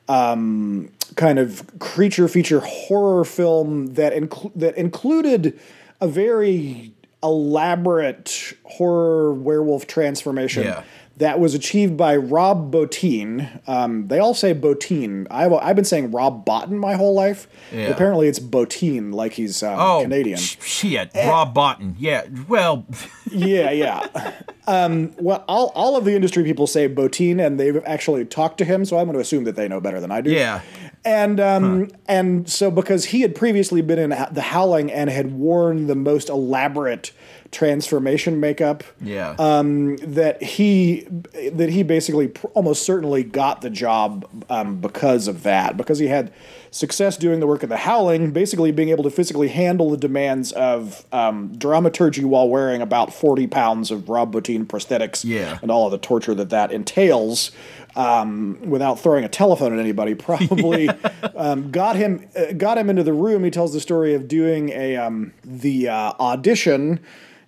um, 0.08 0.90
kind 1.16 1.38
of 1.38 1.66
creature 1.78 2.28
feature 2.28 2.60
horror 2.60 3.24
film 3.24 3.94
that 3.94 4.12
inclu- 4.12 4.52
that 4.54 4.76
included 4.76 5.58
a 6.00 6.08
very 6.08 6.92
elaborate 7.22 8.54
horror 8.64 9.34
werewolf 9.34 9.86
transformation 9.86 10.64
Yeah. 10.64 10.82
That 11.20 11.38
was 11.38 11.54
achieved 11.54 11.98
by 11.98 12.16
Rob 12.16 12.72
Bottin. 12.72 13.60
Um, 13.68 14.08
they 14.08 14.18
all 14.18 14.32
say 14.32 14.54
Bottin. 14.54 15.26
I've, 15.30 15.52
I've 15.52 15.76
been 15.76 15.84
saying 15.84 16.10
Rob 16.12 16.46
Bottin 16.46 16.78
my 16.78 16.94
whole 16.94 17.14
life. 17.14 17.46
Yeah. 17.70 17.88
Apparently 17.88 18.26
it's 18.26 18.40
Bottin, 18.40 19.12
like 19.12 19.34
he's 19.34 19.62
um, 19.62 19.78
oh 19.78 20.02
Canadian. 20.02 20.38
sh- 20.38 20.56
shit, 20.62 21.10
Rob 21.14 21.52
Botton. 21.52 21.94
Yeah, 21.98 22.26
well, 22.48 22.86
yeah, 23.30 23.70
yeah. 23.70 24.34
Um, 24.66 25.12
well, 25.18 25.44
all, 25.46 25.72
all 25.74 25.96
of 25.96 26.06
the 26.06 26.14
industry 26.14 26.42
people 26.42 26.66
say 26.66 26.88
Bottin, 26.88 27.44
and 27.44 27.60
they've 27.60 27.82
actually 27.84 28.24
talked 28.24 28.56
to 28.58 28.64
him, 28.64 28.86
so 28.86 28.98
I'm 28.98 29.04
going 29.04 29.14
to 29.14 29.20
assume 29.20 29.44
that 29.44 29.56
they 29.56 29.68
know 29.68 29.80
better 29.80 30.00
than 30.00 30.10
I 30.10 30.22
do. 30.22 30.30
Yeah. 30.30 30.62
And 31.04 31.38
um, 31.38 31.88
and 32.08 32.48
so 32.48 32.70
because 32.70 33.06
he 33.06 33.20
had 33.20 33.34
previously 33.34 33.82
been 33.82 33.98
in 33.98 34.10
the 34.32 34.42
Howling 34.42 34.90
and 34.90 35.08
had 35.10 35.32
worn 35.32 35.86
the 35.86 35.94
most 35.94 36.28
elaborate 36.28 37.12
transformation 37.52 38.38
makeup, 38.40 38.84
yeah, 39.00 39.34
um, 39.38 39.96
that 39.98 40.42
he 40.42 41.06
that 41.52 41.70
he 41.70 41.82
basically 41.82 42.28
pr- 42.28 42.46
almost 42.48 42.82
certainly 42.84 43.22
got 43.22 43.60
the 43.60 43.70
job 43.70 44.24
um, 44.48 44.76
because 44.80 45.28
of 45.28 45.42
that 45.42 45.76
because 45.76 45.98
he 45.98 46.06
had 46.06 46.32
success 46.72 47.16
doing 47.16 47.40
the 47.40 47.46
work 47.48 47.62
of 47.64 47.68
the 47.68 47.76
Howling, 47.78 48.30
basically 48.30 48.70
being 48.70 48.90
able 48.90 49.02
to 49.02 49.10
physically 49.10 49.48
handle 49.48 49.90
the 49.90 49.96
demands 49.96 50.52
of 50.52 51.04
um, 51.12 51.52
dramaturgy 51.58 52.24
while 52.24 52.48
wearing 52.48 52.80
about 52.80 53.12
forty 53.12 53.46
pounds 53.46 53.90
of 53.90 54.08
Rob 54.08 54.32
Bottin 54.32 54.66
prosthetics, 54.66 55.24
Yeah. 55.24 55.58
and 55.62 55.70
all 55.70 55.86
of 55.86 55.90
the 55.92 55.98
torture 55.98 56.34
that 56.34 56.50
that 56.50 56.72
entails. 56.72 57.50
Um, 57.96 58.58
without 58.64 59.00
throwing 59.00 59.24
a 59.24 59.28
telephone 59.28 59.72
at 59.72 59.80
anybody, 59.80 60.14
probably 60.14 60.88
um, 61.36 61.72
got 61.72 61.96
him 61.96 62.24
uh, 62.36 62.52
got 62.52 62.78
him 62.78 62.88
into 62.88 63.02
the 63.02 63.12
room. 63.12 63.42
He 63.42 63.50
tells 63.50 63.72
the 63.72 63.80
story 63.80 64.14
of 64.14 64.28
doing 64.28 64.68
a 64.68 64.96
um, 64.96 65.32
the 65.42 65.88
uh, 65.88 66.12
audition 66.20 67.00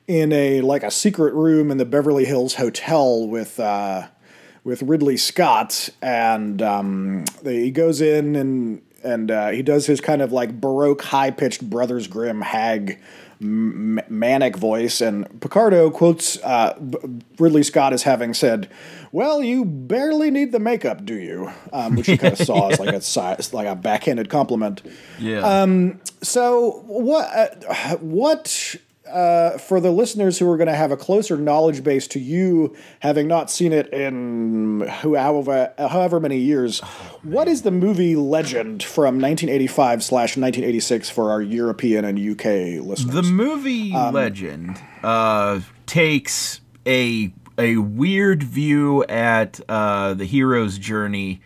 in 0.09 0.33
a 0.33 0.61
like 0.61 0.83
a 0.83 0.91
secret 0.91 1.35
room 1.35 1.71
in 1.71 1.79
the 1.79 1.85
Beverly 1.85 2.25
Hills 2.25 2.55
Hotel 2.55 3.27
with 3.27 3.59
uh, 3.61 4.09
with 4.65 4.83
Ridley 4.83 5.17
Scott, 5.17 5.89
and 6.01 6.61
um, 6.63 7.25
he 7.45 7.71
goes 7.71 8.01
in 8.01 8.37
and 8.37 8.83
and 9.05 9.31
uh, 9.31 9.49
he 9.51 9.63
does 9.63 9.87
his 9.87 10.01
kind 10.01 10.23
of 10.23 10.33
like 10.33 10.61
baroque, 10.61 11.03
high 11.03 11.31
pitched 11.31 11.69
Brothers 11.69 12.07
Grimm 12.07 12.41
hag. 12.43 12.99
m- 13.41 13.99
Manic 14.09 14.57
voice, 14.57 15.01
and 15.01 15.41
Picardo 15.41 15.91
quotes 15.91 16.39
uh, 16.45 16.79
B- 16.79 16.99
Ridley 17.41 17.65
Scott 17.65 17.93
as 17.93 18.05
having 18.05 18.35
said, 18.35 18.69
"Well, 19.11 19.43
you 19.43 19.65
barely 19.65 20.31
need 20.31 20.53
the 20.53 20.61
makeup, 20.61 21.05
do 21.05 21.15
you?" 21.17 21.51
Um, 21.73 21.97
which 21.97 22.07
he 22.07 22.17
kind 22.17 22.35
of 22.39 22.39
saw 22.47 22.69
as 22.69 22.79
like 22.79 22.91
a 22.91 23.57
like 23.57 23.67
a 23.67 23.75
backhanded 23.75 24.29
compliment. 24.31 24.83
yeah. 25.19 25.41
um, 25.63 26.01
So 26.23 26.85
what 26.87 27.27
uh, 27.35 27.97
what 27.97 28.77
uh, 29.13 29.59
for 29.59 29.81
the 29.81 29.91
listeners 29.91 30.39
who 30.39 30.51
are 30.51 30.57
going 30.57 30.69
to 30.69 30.75
have 30.75 30.91
a 30.91 30.97
closer 30.97 31.37
knowledge 31.37 31.85
base 31.85 32.07
to 32.09 32.19
you, 32.19 32.75
having 33.01 33.29
not 33.29 33.51
seen 33.51 33.73
it 33.73 33.93
in 33.93 34.87
however 34.89 35.73
however 35.79 36.19
many 36.19 36.39
years, 36.39 36.81
what 37.23 37.49
is 37.49 37.63
the 37.63 37.71
movie 37.71 38.17
Legend 38.17 38.83
from 38.83 39.21
1985 39.21 40.03
slash 40.03 40.37
1986 40.37 41.11
for 41.11 41.31
our 41.31 41.43
European 41.43 42.05
and 42.05 42.19
UK 42.19 42.83
listeners? 42.85 43.15
The 43.15 43.23
movie 43.23 43.95
Um, 43.95 44.15
Legend 44.15 44.81
uh, 45.03 45.61
takes 45.87 46.61
a 46.87 47.33
a 47.59 47.77
weird 47.77 48.43
view 48.43 49.05
at 49.05 49.61
uh, 49.69 50.15
the 50.15 50.25
hero's 50.25 50.79
journey, 50.79 51.43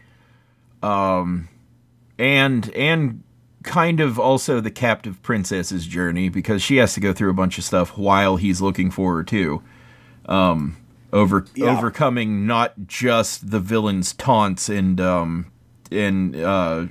um, 0.82 1.48
and 2.18 2.70
and 2.74 3.22
kind 3.66 4.00
of 4.00 4.18
also 4.18 4.60
the 4.60 4.70
captive 4.70 5.20
princess's 5.22 5.86
journey 5.86 6.30
because 6.30 6.62
she 6.62 6.76
has 6.76 6.94
to 6.94 7.00
go 7.00 7.12
through 7.12 7.28
a 7.30 7.34
bunch 7.34 7.58
of 7.58 7.64
stuff 7.64 7.98
while 7.98 8.36
he's 8.36 8.62
looking 8.62 8.90
for 8.90 9.16
her 9.16 9.22
too. 9.24 9.62
Um, 10.26 10.78
over 11.12 11.44
Yeah. 11.54 11.76
overcoming 11.76 12.46
not 12.46 12.72
just 12.86 13.50
the 13.50 13.60
villain's 13.60 14.12
taunts 14.14 14.68
and 14.68 15.00
um 15.00 15.46
and 15.92 16.34
uh 16.34 16.86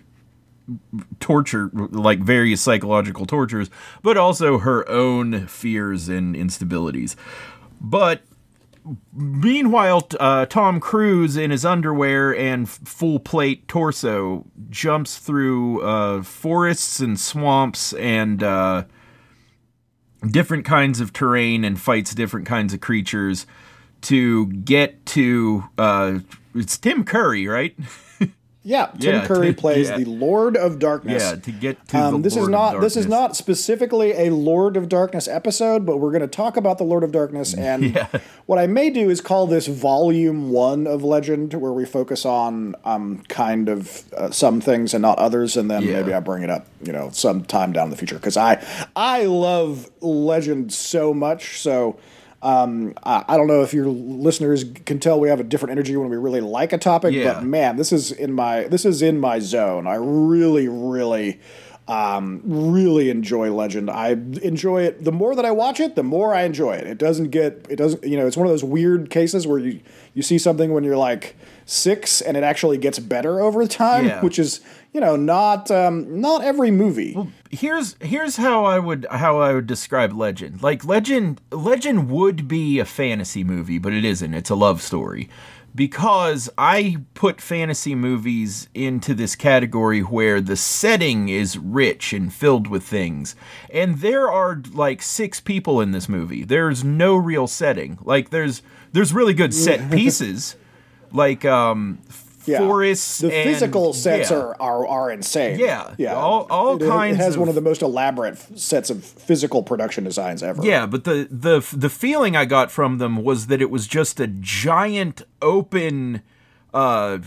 torture 1.20 1.70
like 1.74 2.20
various 2.20 2.62
psychological 2.62 3.25
tortures 3.25 3.70
but 4.01 4.17
also 4.17 4.60
her 4.60 4.88
own 4.89 5.46
fears 5.48 6.08
and 6.10 6.34
instabilities 6.36 7.15
but 7.82 8.22
meanwhile 9.13 10.08
uh, 10.20 10.46
tom 10.46 10.80
cruise 10.80 11.36
in 11.38 11.51
his 11.51 11.65
underwear 11.65 12.36
and 12.36 12.70
full 12.70 13.20
plate 13.20 13.68
torso 13.68 14.46
jumps 14.70 15.18
through 15.18 15.82
uh, 15.82 16.22
forests 16.22 17.00
and 17.00 17.20
swamps 17.20 17.94
and 17.94 18.44
uh, 18.44 18.84
different 20.30 20.65
kinds 20.65 21.00
of 21.00 21.13
terrain 21.13 21.63
and 21.63 21.80
fights 21.80 22.13
different 22.13 22.46
kinds 22.46 22.74
of 22.74 22.80
creatures 22.80 23.48
to 24.01 24.48
get 24.48 25.06
to 25.06 25.63
uh, 25.77 26.20
it's 26.54 26.77
tim 26.77 27.04
curry 27.04 27.48
right 27.48 27.75
Yeah, 28.67 28.88
Tim 29.00 29.13
Yeah, 29.15 29.27
Curry 29.27 29.53
to- 29.53 29.62
plays 29.62 29.89
yeah. 29.89 29.98
the 29.98 30.05
Lord 30.05 30.57
of 30.57 30.79
Darkness. 30.79 31.22
Yeah, 31.24 31.36
to 31.36 31.51
get 31.51 31.88
to 31.89 31.98
Um, 32.00 32.22
this 32.24 32.34
is 32.34 32.38
Lord 32.38 32.48
of 32.50 32.51
not 32.51 32.81
this 32.81 32.98
is 32.98 33.05
not 33.05 33.36
specifically 33.36 34.12
a 34.13 34.31
Lord 34.31 34.75
of 34.75 34.89
Darkness 34.89 35.27
episode, 35.27 35.86
but 35.86 35.98
we're 35.98 36.10
going 36.10 36.22
to 36.22 36.27
talk 36.27 36.57
about 36.57 36.79
the 36.79 36.84
Lord 36.84 37.03
of 37.03 37.12
Darkness. 37.12 37.53
And 37.57 37.95
what 38.48 38.57
I 38.57 38.65
may 38.65 38.89
do 38.89 39.10
is 39.12 39.22
call 39.22 39.45
this 39.45 39.67
Volume 39.67 40.50
One 40.50 40.88
of 40.88 41.03
Legend, 41.03 41.53
where 41.53 41.72
we 41.74 41.86
focus 41.86 42.25
on 42.25 42.74
um, 42.84 43.22
kind 43.27 43.69
of 43.69 44.01
uh, 44.17 44.31
some 44.31 44.60
things 44.62 44.93
and 44.95 45.01
not 45.03 45.19
others, 45.19 45.55
and 45.55 45.69
then 45.69 45.84
Yeah. 45.84 45.93
maybe 46.01 46.13
I 46.15 46.19
bring 46.19 46.41
it 46.41 46.50
up, 46.50 46.65
you 46.84 46.91
know, 46.91 47.10
sometime 47.13 47.72
down 47.72 47.86
in 47.86 47.89
the 47.91 47.98
future 47.98 48.15
because 48.15 48.36
I 48.36 48.63
I 48.95 49.25
love 49.25 49.89
Legend 50.01 50.74
so 50.74 51.13
much. 51.13 51.62
So 51.62 51.98
um, 52.45 52.93
I, 53.03 53.35
don't 53.37 53.47
know 53.47 53.63
if 53.63 53.73
your 53.73 53.87
listeners 53.87 54.63
can 54.85 54.99
tell 54.99 55.19
we 55.19 55.29
have 55.29 55.39
a 55.39 55.43
different 55.43 55.71
energy 55.71 55.97
when 55.97 56.09
we 56.09 56.17
really 56.17 56.41
like 56.41 56.73
a 56.73 56.77
topic, 56.77 57.13
Yeah. 57.13 57.33
but 57.33 57.43
man, 57.43 57.75
this 57.75 57.91
is 57.91 58.11
in 58.11 58.33
my 58.33 58.65
this 58.65 58.85
is 58.85 59.01
in 59.01 59.19
my 59.19 59.39
zone. 59.39 59.87
I 59.87 59.95
really, 59.95 60.67
really, 60.67 61.39
um, 61.87 62.41
really 62.45 63.09
enjoy 63.09 63.51
Legend. 63.51 63.89
I 63.89 64.09
enjoy 64.11 64.83
it. 64.83 65.03
The 65.03 65.11
more 65.11 65.35
that 65.35 65.45
I 65.45 65.51
watch 65.51 65.79
it, 65.79 65.95
the 65.95 66.03
more 66.03 66.33
I 66.35 66.43
enjoy 66.43 66.73
it. 66.73 66.87
It 66.87 66.97
doesn't 66.99 67.29
get 67.31 67.65
it 67.69 67.77
doesn't 67.77 68.03
you 68.03 68.17
know 68.17 68.27
it's 68.27 68.37
one 68.37 68.45
of 68.47 68.51
those 68.53 68.63
weird 68.63 69.09
cases 69.09 69.47
where 69.47 69.59
you 69.59 69.79
you 70.13 70.21
see 70.21 70.37
something 70.37 70.71
when 70.73 70.83
you're 70.83 70.97
like 70.97 71.35
six 71.65 72.21
and 72.21 72.37
it 72.37 72.43
actually 72.43 72.77
gets 72.77 72.99
better 72.99 73.39
over 73.39 73.65
time, 73.67 74.05
Yeah. 74.05 74.21
which 74.21 74.37
is 74.39 74.61
you 74.93 75.01
know 75.01 75.15
not 75.15 75.69
um, 75.71 76.21
not 76.21 76.43
every 76.43 76.69
movie. 76.71 77.17
Here's 77.55 77.95
here's 78.00 78.38
how 78.38 78.65
I 78.65 78.79
would 78.79 79.07
how 79.09 79.39
I 79.39 79.53
would 79.53 79.67
describe 79.67 80.13
Legend. 80.13 80.62
Like 80.62 80.85
Legend 80.85 81.41
Legend 81.51 82.09
would 82.09 82.47
be 82.47 82.79
a 82.79 82.85
fantasy 82.85 83.43
movie, 83.43 83.77
but 83.79 83.93
it 83.93 84.05
isn't. 84.05 84.33
It's 84.33 84.50
a 84.50 84.55
love 84.55 84.81
story. 84.81 85.29
Because 85.74 86.50
I 86.57 87.00
put 87.15 87.41
fantasy 87.41 87.95
movies 87.95 88.69
into 88.74 89.13
this 89.13 89.35
category 89.35 90.00
where 90.00 90.39
the 90.39 90.55
setting 90.55 91.27
is 91.27 91.57
rich 91.57 92.13
and 92.13 92.33
filled 92.33 92.67
with 92.67 92.83
things. 92.83 93.35
And 93.69 94.00
there 94.00 94.31
are 94.31 94.62
like 94.71 95.01
six 95.01 95.41
people 95.41 95.81
in 95.81 95.91
this 95.91 96.07
movie. 96.07 96.45
There's 96.45 96.85
no 96.85 97.17
real 97.17 97.47
setting. 97.47 98.00
Like 98.01 98.29
there's 98.29 98.62
there's 98.93 99.13
really 99.13 99.33
good 99.33 99.53
set 99.53 99.91
pieces. 99.97 100.55
Like 101.12 101.43
um 101.43 102.00
Yeah. 102.47 102.59
forests 102.59 103.19
The 103.19 103.33
and- 103.33 103.49
physical 103.49 103.93
sets 103.93 104.29
yeah. 104.31 104.37
are, 104.37 104.61
are 104.61 104.87
are 104.87 105.11
insane. 105.11 105.59
Yeah. 105.59 105.93
yeah. 105.97 106.13
All- 106.15 106.47
all 106.49 106.81
it, 106.81 106.87
kinds 106.87 107.17
It 107.17 107.21
has 107.23 107.33
of- 107.35 107.39
one 107.41 107.49
of 107.49 107.55
the 107.55 107.61
most 107.61 107.81
elaborate 107.81 108.33
f- 108.35 108.57
sets 108.57 108.89
of 108.89 109.03
physical 109.03 109.63
production 109.63 110.03
designs 110.03 110.43
ever. 110.43 110.63
Yeah, 110.63 110.85
but 110.85 111.03
the 111.05 111.27
the 111.31 111.65
the 111.75 111.89
feeling 111.89 112.35
I 112.35 112.45
got 112.45 112.71
from 112.71 112.97
them 112.99 113.23
was 113.23 113.47
that 113.47 113.61
it 113.61 113.69
was 113.69 113.87
just 113.87 114.19
a 114.19 114.27
giant 114.27 115.23
open 115.41 116.21
uh 116.73 117.19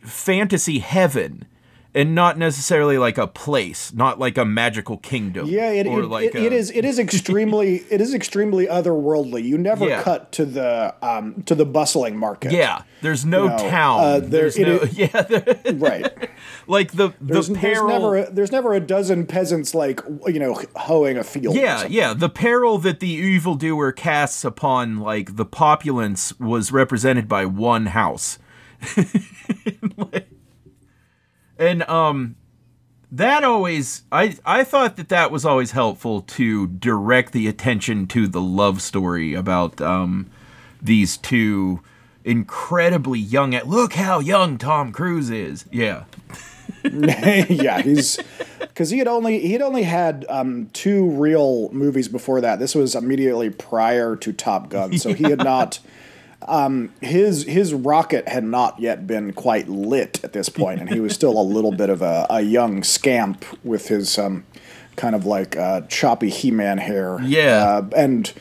fantasy 0.00 0.78
heaven 0.78 1.44
and 1.94 2.14
not 2.14 2.38
necessarily 2.38 2.96
like 2.96 3.18
a 3.18 3.26
place, 3.26 3.92
not 3.92 4.18
like 4.18 4.38
a 4.38 4.44
magical 4.46 4.96
kingdom. 4.96 5.46
Yeah, 5.46 5.70
it, 5.72 5.86
or 5.86 6.00
it, 6.00 6.06
like 6.06 6.24
it, 6.34 6.34
it 6.36 6.52
a- 6.52 6.56
is 6.56 6.70
it 6.70 6.84
is 6.86 6.98
extremely 6.98 7.84
it 7.90 8.00
is 8.00 8.14
extremely 8.14 8.66
otherworldly. 8.66 9.44
You 9.44 9.58
never 9.58 9.86
Yeah. 9.86 10.02
cut 10.02 10.32
to 10.32 10.44
the 10.46 10.94
um 11.02 11.42
to 11.44 11.54
the 11.54 11.66
bustling 11.66 12.16
market. 12.16 12.52
Yeah, 12.52 12.82
there's 13.02 13.24
no 13.26 13.44
You 13.44 13.48
know, 13.50 13.56
town. 13.58 14.00
uh, 14.00 14.18
there- 14.20 14.28
there's 14.30 14.58
no 14.58 14.76
is- 14.76 14.98
yeah, 14.98 15.22
there- 15.22 15.56
right. 15.74 16.06
like 16.66 16.92
the 16.92 17.08
the 17.20 17.34
There's, 17.34 17.48
there's 17.48 17.58
peril. 17.60 17.88
never 17.88 18.16
a, 18.16 18.30
there's 18.30 18.52
never 18.52 18.72
a 18.74 18.80
dozen 18.80 19.26
peasants 19.26 19.74
like 19.74 20.00
you 20.26 20.38
know 20.38 20.58
hoeing 20.76 21.18
a 21.18 21.24
field. 21.24 21.56
Yeah, 21.56 21.86
yeah. 21.86 22.14
The 22.14 22.28
peril 22.30 22.78
that 22.78 23.00
the 23.00 23.08
evildoer 23.10 23.92
casts 23.92 24.44
upon 24.44 24.98
like 24.98 25.36
the 25.36 25.44
populace 25.44 26.38
was 26.40 26.72
represented 26.72 27.28
by 27.28 27.44
one 27.44 27.86
house. 27.86 28.38
Like- 29.96 30.28
and 31.62 31.88
um 31.88 32.36
that 33.10 33.44
always 33.44 34.02
I 34.10 34.36
I 34.44 34.64
thought 34.64 34.96
that 34.96 35.08
that 35.10 35.30
was 35.30 35.44
always 35.44 35.72
helpful 35.72 36.22
to 36.22 36.66
direct 36.66 37.32
the 37.32 37.46
attention 37.46 38.06
to 38.08 38.26
the 38.26 38.40
love 38.40 38.82
story 38.82 39.34
about 39.34 39.80
um 39.80 40.30
these 40.80 41.16
two 41.16 41.80
incredibly 42.24 43.18
young 43.18 43.52
look 43.64 43.94
how 43.94 44.20
young 44.20 44.58
Tom 44.58 44.92
Cruise 44.92 45.30
is. 45.30 45.64
Yeah. 45.70 46.04
yeah, 46.84 47.80
he's 47.80 48.18
because 48.58 48.90
he 48.90 48.98
had 48.98 49.06
only 49.06 49.38
he 49.40 49.52
had 49.52 49.62
only 49.62 49.84
had 49.84 50.26
um, 50.28 50.68
two 50.72 51.10
real 51.10 51.70
movies 51.70 52.08
before 52.08 52.40
that. 52.40 52.58
This 52.58 52.74
was 52.74 52.96
immediately 52.96 53.50
prior 53.50 54.16
to 54.16 54.32
Top 54.32 54.68
Gun, 54.68 54.98
so 54.98 55.12
he 55.12 55.24
had 55.24 55.38
not. 55.44 55.78
Um, 56.48 56.92
his 57.00 57.44
his 57.44 57.72
rocket 57.74 58.28
had 58.28 58.44
not 58.44 58.80
yet 58.80 59.06
been 59.06 59.32
quite 59.32 59.68
lit 59.68 60.22
at 60.24 60.32
this 60.32 60.48
point, 60.48 60.80
and 60.80 60.90
he 60.90 61.00
was 61.00 61.14
still 61.14 61.40
a 61.40 61.42
little 61.42 61.72
bit 61.72 61.90
of 61.90 62.02
a, 62.02 62.26
a 62.30 62.40
young 62.40 62.82
scamp 62.82 63.44
with 63.64 63.88
his 63.88 64.18
um, 64.18 64.44
kind 64.96 65.14
of 65.14 65.26
like 65.26 65.56
uh, 65.56 65.82
choppy 65.82 66.30
He-Man 66.30 66.78
hair. 66.78 67.18
Yeah. 67.22 67.64
uh, 67.64 67.88
and 67.96 68.32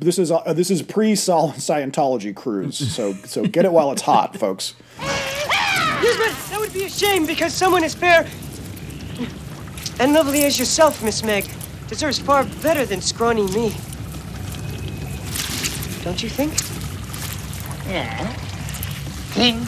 this 0.00 0.18
is 0.18 0.30
uh, 0.30 0.52
this 0.52 0.70
is 0.70 0.82
pre 0.82 1.12
Scientology 1.12 2.34
cruise, 2.34 2.76
so 2.94 3.14
so 3.24 3.44
get 3.44 3.64
it 3.64 3.72
while 3.72 3.92
it's 3.92 4.02
hot, 4.02 4.36
folks. 4.36 4.74
Elizabeth, 5.00 6.50
that 6.50 6.60
would 6.60 6.72
be 6.72 6.84
a 6.84 6.90
shame 6.90 7.24
because 7.26 7.54
someone 7.54 7.82
as 7.84 7.94
fair 7.94 8.28
and 10.00 10.12
lovely 10.12 10.44
as 10.44 10.58
yourself, 10.58 11.02
Miss 11.02 11.22
Meg, 11.22 11.48
deserves 11.88 12.18
far 12.18 12.44
better 12.62 12.84
than 12.84 13.00
scrawny 13.00 13.46
me. 13.52 13.74
Don't 16.02 16.22
you 16.22 16.28
think? 16.28 16.52
Yeah. 17.88 18.26
Think 19.34 19.58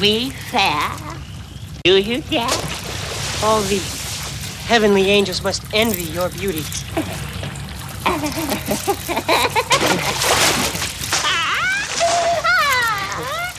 we 0.00 0.30
fair? 0.30 0.90
Do 1.84 1.96
you, 1.98 2.20
Jack? 2.22 2.52
All 3.42 3.60
the 3.62 3.80
heavenly 4.66 5.10
angels 5.10 5.42
must 5.42 5.62
envy 5.74 6.04
your 6.04 6.28
beauty. 6.30 6.62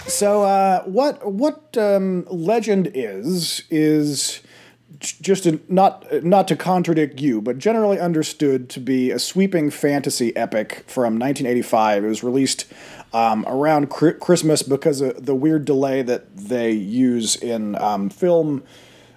So, 0.07 0.43
uh, 0.43 0.83
what 0.83 1.29
what 1.29 1.77
um, 1.77 2.25
legend 2.29 2.89
is 2.93 3.63
is 3.69 4.39
just 4.99 5.45
not 5.69 6.23
not 6.23 6.47
to 6.47 6.55
contradict 6.55 7.19
you, 7.19 7.41
but 7.41 7.57
generally 7.57 7.99
understood 7.99 8.69
to 8.69 8.79
be 8.79 9.11
a 9.11 9.19
sweeping 9.19 9.69
fantasy 9.69 10.33
epic 10.37 10.85
from 10.87 11.19
1985. 11.19 12.05
It 12.05 12.07
was 12.07 12.23
released 12.23 12.65
um, 13.15 13.45
around 13.47 13.89
cri- 13.89 14.15
Christmas 14.15 14.61
because 14.61 14.99
of 14.99 15.25
the 15.25 15.33
weird 15.33 15.63
delay 15.63 16.01
that 16.01 16.35
they 16.35 16.71
use 16.71 17.37
in 17.37 17.75
um, 17.75 18.09
film 18.09 18.61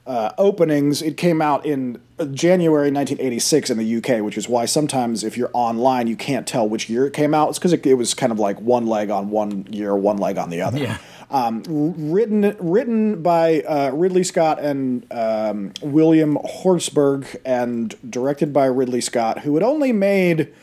uh, 0.06 0.30
openings. 0.38 1.02
It 1.02 1.16
came 1.16 1.42
out 1.42 1.66
in 1.66 2.00
uh, 2.16 2.26
January 2.26 2.92
1986 2.92 3.70
in 3.70 3.78
the 3.78 3.96
UK, 3.96 4.22
which 4.22 4.38
is 4.38 4.48
why 4.48 4.66
sometimes 4.66 5.24
if 5.24 5.36
you're 5.36 5.50
online, 5.52 6.06
you 6.06 6.14
can't 6.14 6.46
tell 6.46 6.68
which 6.68 6.88
year 6.88 7.08
it 7.08 7.12
came 7.12 7.34
out. 7.34 7.48
It's 7.48 7.58
because 7.58 7.72
it, 7.72 7.84
it 7.84 7.94
was 7.94 8.14
kind 8.14 8.30
of 8.30 8.38
like 8.38 8.60
one 8.60 8.86
leg 8.86 9.10
on 9.10 9.30
one 9.30 9.66
year, 9.68 9.96
one 9.96 10.16
leg 10.16 10.38
on 10.38 10.48
the 10.50 10.62
other. 10.62 10.78
Yeah. 10.78 10.98
Um, 11.30 11.64
written 11.66 12.56
written 12.60 13.20
by 13.20 13.62
uh, 13.62 13.90
Ridley 13.90 14.24
Scott 14.24 14.60
and 14.60 15.12
um, 15.12 15.72
William 15.82 16.38
Hjortsberg, 16.38 17.36
and 17.44 17.94
directed 18.08 18.52
by 18.52 18.66
Ridley 18.66 19.00
Scott, 19.00 19.40
who 19.40 19.54
had 19.54 19.64
only 19.64 19.92
made 19.92 20.54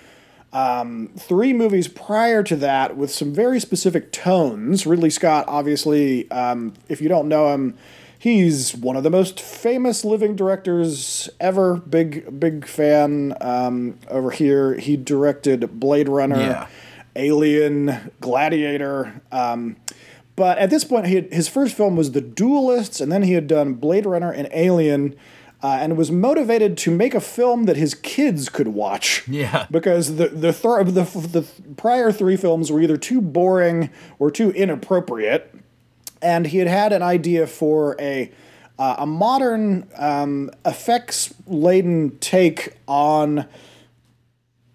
um, 0.55 1.09
three 1.17 1.51
movies 1.51 1.87
prior 1.89 2.41
to 2.43 2.55
that 2.55 2.95
with 2.95 3.11
some 3.11 3.33
very 3.33 3.59
specific 3.59 4.11
tones. 4.13 4.85
Ridley 4.87 5.09
Scott, 5.09 5.43
obviously, 5.49 6.31
um, 6.31 6.73
if 6.87 7.01
you 7.01 7.09
don't 7.09 7.27
know 7.27 7.53
him, 7.53 7.77
he's 8.17 8.73
one 8.73 8.95
of 8.95 9.03
the 9.03 9.09
most 9.09 9.41
famous 9.41 10.05
living 10.05 10.35
directors 10.35 11.29
ever. 11.41 11.75
Big 11.75 12.39
big 12.39 12.65
fan 12.65 13.35
um, 13.41 13.99
over 14.09 14.31
here. 14.31 14.75
He 14.75 14.95
directed 14.95 15.77
Blade 15.79 16.07
Runner, 16.07 16.39
Yeah. 16.39 16.67
Alien, 17.17 18.11
Gladiator. 18.21 19.21
Um, 19.31 19.75
but 20.37 20.57
at 20.57 20.69
this 20.69 20.83
point, 20.83 21.07
he 21.07 21.15
had, 21.15 21.31
his 21.33 21.47
first 21.47 21.75
film 21.75 21.95
was 21.95 22.11
The 22.11 22.21
Duelists, 22.21 22.99
and 22.99 23.11
then 23.11 23.23
he 23.23 23.33
had 23.33 23.47
done 23.47 23.73
Blade 23.75 24.05
Runner 24.05 24.31
and 24.31 24.47
Alien, 24.51 25.15
uh, 25.65 25.79
and 25.81 25.97
was 25.97 26.11
motivated 26.11 26.77
to 26.77 26.91
make 26.91 27.15
a 27.15 27.19
film 27.19 27.63
that 27.63 27.75
his 27.75 27.95
kids 27.95 28.49
could 28.49 28.67
watch. 28.67 29.27
Yeah. 29.27 29.65
Because 29.71 30.17
the 30.17 30.27
the, 30.27 30.53
thir- 30.53 30.83
the 30.83 31.03
the 31.03 31.43
prior 31.75 32.11
three 32.11 32.37
films 32.37 32.71
were 32.71 32.79
either 32.81 32.97
too 32.97 33.19
boring 33.19 33.89
or 34.19 34.29
too 34.29 34.51
inappropriate, 34.51 35.55
and 36.21 36.45
he 36.45 36.59
had 36.59 36.67
had 36.67 36.93
an 36.93 37.01
idea 37.01 37.47
for 37.47 37.95
a 37.99 38.31
uh, 38.77 38.97
a 38.99 39.07
modern 39.07 39.87
um, 39.95 40.51
effects 40.65 41.33
laden 41.47 42.15
take 42.19 42.77
on 42.87 43.47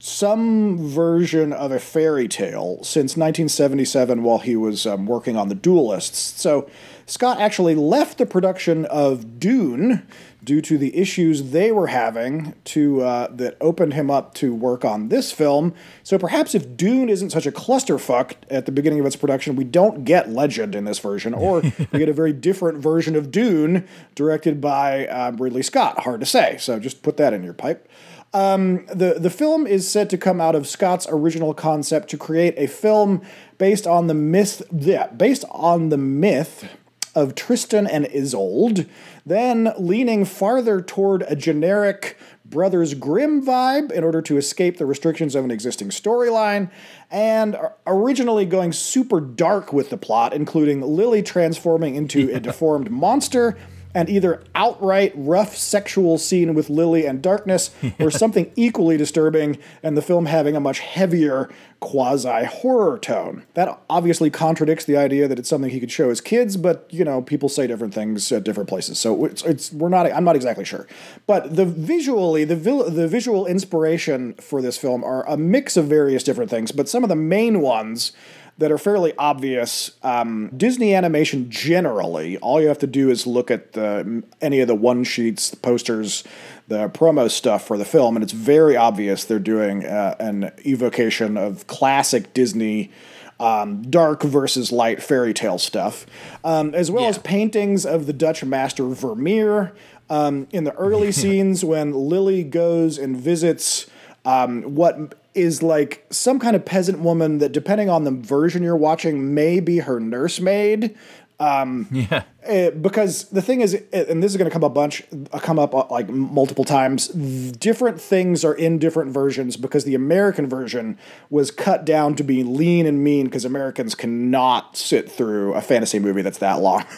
some 0.01 0.89
version 0.89 1.53
of 1.53 1.71
a 1.71 1.79
fairy 1.79 2.27
tale 2.27 2.83
since 2.83 3.17
1977 3.17 4.25
while 4.25 4.39
he 4.39 4.57
was 4.57 4.87
um, 4.87 5.07
working 5.07 5.37
on 5.37 5.49
The 5.51 5.55
Duelists. 5.55 6.19
So 6.41 6.69
Scott 7.05 7.39
actually 7.39 7.75
left 7.75 8.19
the 8.19 8.25
production 8.25 8.87
of 8.87 9.39
Dune 9.39 10.07
due 10.51 10.61
to 10.61 10.77
the 10.77 10.97
issues 10.97 11.53
they 11.53 11.71
were 11.71 11.87
having 11.87 12.53
to 12.65 13.03
uh, 13.03 13.29
that 13.31 13.57
opened 13.61 13.95
him 13.95 14.11
up 14.11 14.35
to 14.35 14.53
work 14.53 14.85
on 14.85 15.09
this 15.09 15.31
film. 15.31 15.73
So 16.03 16.19
perhaps 16.19 16.57
if 16.57 16.77
Dune 16.77 17.09
isn't 17.09 17.31
such 17.31 17.47
a 17.47 17.53
clusterfuck 17.53 18.33
at 18.51 18.67
the 18.67 18.73
beginning 18.73 18.99
of 18.99 19.07
its 19.07 19.15
production, 19.15 19.55
we 19.55 19.63
don't 19.63 20.05
get 20.05 20.29
Legend 20.29 20.75
in 20.75 20.87
this 20.87 20.99
version, 20.99 21.35
or 21.35 21.61
we 21.61 22.01
get 22.01 22.09
a 22.09 22.13
very 22.13 22.33
different 22.49 22.79
version 22.79 23.15
of 23.15 23.31
Dune 23.31 23.87
directed 24.17 24.61
by 24.61 25.07
uh, 25.07 25.31
Ridley 25.39 25.63
Scott. 25.63 26.01
Hard 26.01 26.19
to 26.19 26.27
say. 26.27 26.57
So 26.59 26.81
just 26.81 27.05
put 27.05 27.17
that 27.19 27.33
in 27.33 27.45
your 27.45 27.55
pipe. 27.55 27.89
Um, 28.35 28.87
the 28.87 29.21
the 29.21 29.31
film 29.31 29.69
is 29.69 29.89
said 29.89 30.11
to 30.11 30.19
come 30.19 30.41
out 30.41 30.57
of 30.57 30.67
Scott's 30.67 31.07
original 31.09 31.55
concept 31.55 32.11
to 32.11 32.17
create 32.17 32.55
a 32.57 32.67
film 32.67 33.23
based 33.59 33.87
on 33.87 34.09
the 34.09 34.15
myth, 34.15 34.63
yeah, 34.73 35.07
based 35.09 35.45
on 35.51 35.91
the 35.91 35.97
myth 35.97 36.69
of 37.15 37.35
Tristan 37.35 37.87
and 37.87 38.07
Isolde, 38.15 38.89
then 39.27 39.73
leaning 39.79 40.25
farther 40.25 40.81
toward 40.81 41.23
a 41.23 41.37
generic 41.37 42.17
Brothers 42.45 42.95
Grimm 42.95 43.45
vibe 43.45 43.93
in 43.93 44.03
order 44.03 44.21
to 44.23 44.37
escape 44.37 44.79
the 44.79 44.87
restrictions 44.87 45.35
of 45.35 45.45
an 45.45 45.51
existing 45.51 45.91
storyline, 45.91 46.71
and 47.11 47.57
originally 47.87 48.45
going 48.45 48.73
super 48.73 49.21
dark 49.21 49.73
with 49.73 49.91
the 49.91 49.97
plot, 49.97 50.33
including 50.33 50.81
Lily 50.81 51.23
transforming 51.23 51.95
into 51.95 52.35
a 52.35 52.41
deformed 52.41 52.91
monster 52.91 53.57
and 53.95 54.09
either 54.09 54.43
outright 54.55 55.13
rough 55.15 55.57
sexual 55.57 56.19
scene 56.19 56.55
with 56.55 56.71
Lily 56.71 57.07
and 57.07 57.23
Darkness, 57.23 57.71
or 57.99 58.11
something 58.11 58.53
equally 58.57 58.97
disturbing, 58.97 59.59
and 59.83 59.97
the 59.97 60.03
film 60.03 60.27
having 60.27 60.57
a 60.57 60.61
much 60.61 60.81
heavier 60.81 61.51
quasi 61.81 62.45
horror 62.45 62.99
tone. 62.99 63.45
That 63.55 63.81
obviously 63.89 64.31
contradicts 64.31 64.85
the 64.85 64.97
idea 64.97 65.27
that 65.27 65.39
it's 65.39 65.49
something 65.49 65.71
he 65.71 65.81
could 65.81 65.91
show 65.91 66.09
his 66.11 66.21
kids, 66.21 66.57
but 66.57 66.87
you 66.91 67.05
know 67.05 67.23
people 67.23 67.49
say 67.49 67.67
different 67.67 67.95
things 67.95 68.31
at 68.31 68.45
different 68.45 68.69
places, 68.69 68.99
so 68.99 69.25
it's, 69.25 69.43
it's 69.43 69.73
we're 69.73 69.89
not. 69.89 70.11
I'm 70.13 70.25
not 70.25 70.37
exactly 70.37 70.65
sure, 70.65 70.87
but 71.27 71.57
the 71.57 71.65
visually 71.65 72.45
the 72.45 72.55
the 72.55 73.09
visual 73.09 73.47
inspiration 73.47 74.35
for 74.35 74.63
this 74.63 74.77
film 74.77 75.03
are 75.03 75.27
a 75.27 75.37
mix 75.37 75.77
of 75.77 75.87
various 75.87 76.23
different 76.23 76.51
things, 76.51 76.71
but 76.71 76.89
some 76.89 77.03
of 77.03 77.09
the 77.09 77.17
main 77.17 77.61
ones 77.61 78.13
that 78.59 78.71
are 78.71 78.79
fairly 78.79 79.13
obvious. 79.17 79.93
Um, 80.03 80.51
Disney 80.57 80.95
animation 80.95 81.51
generally, 81.51 82.37
all 82.39 82.61
you 82.61 82.69
have 82.69 82.79
to 82.79 82.87
do 82.87 83.11
is 83.11 83.27
look 83.27 83.51
at 83.51 83.73
the, 83.73 84.23
any 84.41 84.61
of 84.61 84.69
the 84.69 84.75
one 84.75 85.05
sheets, 85.05 85.51
the 85.51 85.57
posters, 85.57 86.25
the 86.69 86.89
promo 86.91 87.31
stuff 87.31 87.67
for 87.67 87.77
the 87.77 87.85
film, 87.85 88.17
and 88.17 88.23
it's 88.23 88.33
very 88.33 88.77
obvious 88.77 89.25
they're 89.25 89.39
doing 89.39 89.85
uh, 89.85 90.15
an 90.21 90.53
evocation 90.67 91.37
of 91.37 91.67
classic 91.67 92.33
Disney. 92.35 92.91
Um, 93.39 93.81
dark 93.89 94.23
versus 94.23 94.71
light 94.71 95.03
fairy 95.03 95.33
tale 95.33 95.57
stuff, 95.57 96.05
um, 96.45 96.75
as 96.75 96.91
well 96.91 97.05
yeah. 97.05 97.09
as 97.09 97.17
paintings 97.17 97.87
of 97.87 98.05
the 98.05 98.13
Dutch 98.13 98.45
master 98.45 98.87
Vermeer. 98.89 99.73
Um, 100.11 100.47
in 100.53 100.65
the 100.65 100.75
early 100.75 101.11
scenes, 101.21 101.65
when 101.65 101.95
Lily 101.95 102.45
goes 102.45 102.99
and 102.99 103.17
visits 103.17 103.87
um, 104.27 104.75
what 104.75 105.15
is 105.35 105.63
like 105.63 106.07
some 106.11 106.39
kind 106.39 106.57
of 106.57 106.65
peasant 106.65 107.01
woman 107.01 107.39
that, 107.39 107.53
depending 107.53 107.89
on 107.89 108.05
the 108.05 108.11
version 108.11 108.63
you're 108.63 108.77
watching, 108.77 109.35
may 109.35 109.61
be 109.61 109.79
her 109.79 110.01
nursemaid. 110.01 110.97
Um, 111.41 111.89
yeah. 111.91 112.25
Uh, 112.47 112.71
because 112.71 113.25
the 113.31 113.41
thing 113.41 113.63
is, 113.63 113.75
and 113.93 114.23
this 114.23 114.31
is 114.31 114.37
going 114.37 114.49
to 114.49 114.53
come 114.53 114.63
a 114.63 114.69
bunch, 114.69 115.03
uh, 115.33 115.39
come 115.39 115.59
up 115.59 115.75
uh, 115.75 115.87
like 115.91 116.09
multiple 116.11 116.65
times. 116.65 117.09
Different 117.09 117.99
things 117.99 118.45
are 118.45 118.55
in 118.55 118.79
different 118.79 119.11
versions 119.11 119.57
because 119.57 119.85
the 119.85 119.95
American 119.95 120.49
version 120.49 120.99
was 121.31 121.51
cut 121.51 121.87
down 121.87 122.15
to 122.17 122.23
be 122.23 122.45
lean 122.45 122.87
and 122.87 123.03
mean 123.03 123.25
because 123.25 123.47
Americans 123.47 123.95
cannot 123.95 124.77
sit 124.77 125.11
through 125.11 125.55
a 125.55 125.63
fantasy 125.63 125.99
movie 125.99 126.23
that's 126.23 126.39
that 126.39 126.61
long. 126.61 126.85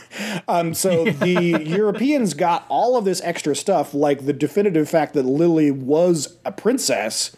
Um, 0.49 0.75
so 0.75 1.05
the 1.05 1.63
Europeans 1.65 2.35
got 2.35 2.65
all 2.69 2.97
of 2.97 3.05
this 3.05 3.21
extra 3.23 3.55
stuff, 3.55 3.95
like 3.95 4.27
the 4.27 4.33
definitive 4.33 4.89
fact 4.89 5.15
that 5.15 5.25
Lily 5.25 5.71
was 5.71 6.37
a 6.45 6.53
princess 6.53 7.37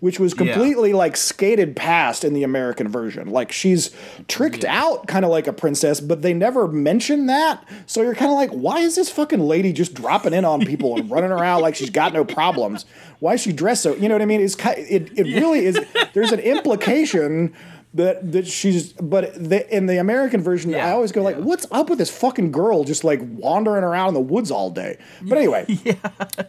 which 0.00 0.20
was 0.20 0.34
completely 0.34 0.90
yeah. 0.90 0.96
like 0.96 1.16
skated 1.16 1.76
past 1.76 2.24
in 2.24 2.34
the 2.34 2.42
American 2.42 2.88
version. 2.88 3.30
Like 3.30 3.52
she's 3.52 3.94
tricked 4.28 4.64
yeah. 4.64 4.82
out 4.82 5.06
kind 5.06 5.24
of 5.24 5.30
like 5.30 5.46
a 5.46 5.52
princess, 5.52 6.00
but 6.00 6.22
they 6.22 6.34
never 6.34 6.68
mention 6.68 7.26
that. 7.26 7.66
So 7.86 8.02
you're 8.02 8.14
kind 8.14 8.30
of 8.30 8.36
like, 8.36 8.50
why 8.50 8.80
is 8.80 8.96
this 8.96 9.10
fucking 9.10 9.40
lady 9.40 9.72
just 9.72 9.94
dropping 9.94 10.32
in 10.32 10.44
on 10.44 10.64
people 10.64 10.96
and 10.96 11.10
running 11.10 11.30
around 11.30 11.62
like 11.62 11.74
she's 11.74 11.90
got 11.90 12.12
no 12.12 12.24
problems? 12.24 12.84
Why 13.20 13.34
is 13.34 13.40
she 13.40 13.52
dressed 13.52 13.82
so? 13.82 13.94
You 13.94 14.08
know 14.08 14.14
what 14.14 14.22
I 14.22 14.26
mean? 14.26 14.40
It's 14.40 14.56
it 14.58 15.18
it 15.18 15.24
really 15.40 15.64
is. 15.64 15.78
There's 16.12 16.32
an 16.32 16.40
implication 16.40 17.54
that 17.96 18.32
that 18.32 18.46
she's 18.46 18.92
but 18.92 19.34
the, 19.34 19.74
in 19.74 19.86
the 19.86 19.98
American 19.98 20.42
version 20.42 20.70
yeah, 20.70 20.86
I 20.86 20.92
always 20.92 21.12
go 21.12 21.22
like 21.22 21.36
what's 21.36 21.66
up 21.70 21.90
with 21.90 21.98
this 21.98 22.10
fucking 22.10 22.52
girl 22.52 22.84
just 22.84 23.04
like 23.04 23.20
wandering 23.22 23.84
around 23.84 24.08
in 24.08 24.14
the 24.14 24.20
woods 24.20 24.50
all 24.50 24.70
day? 24.70 24.98
But 25.22 25.38
anyway. 25.38 25.66
Yeah. 25.86 25.94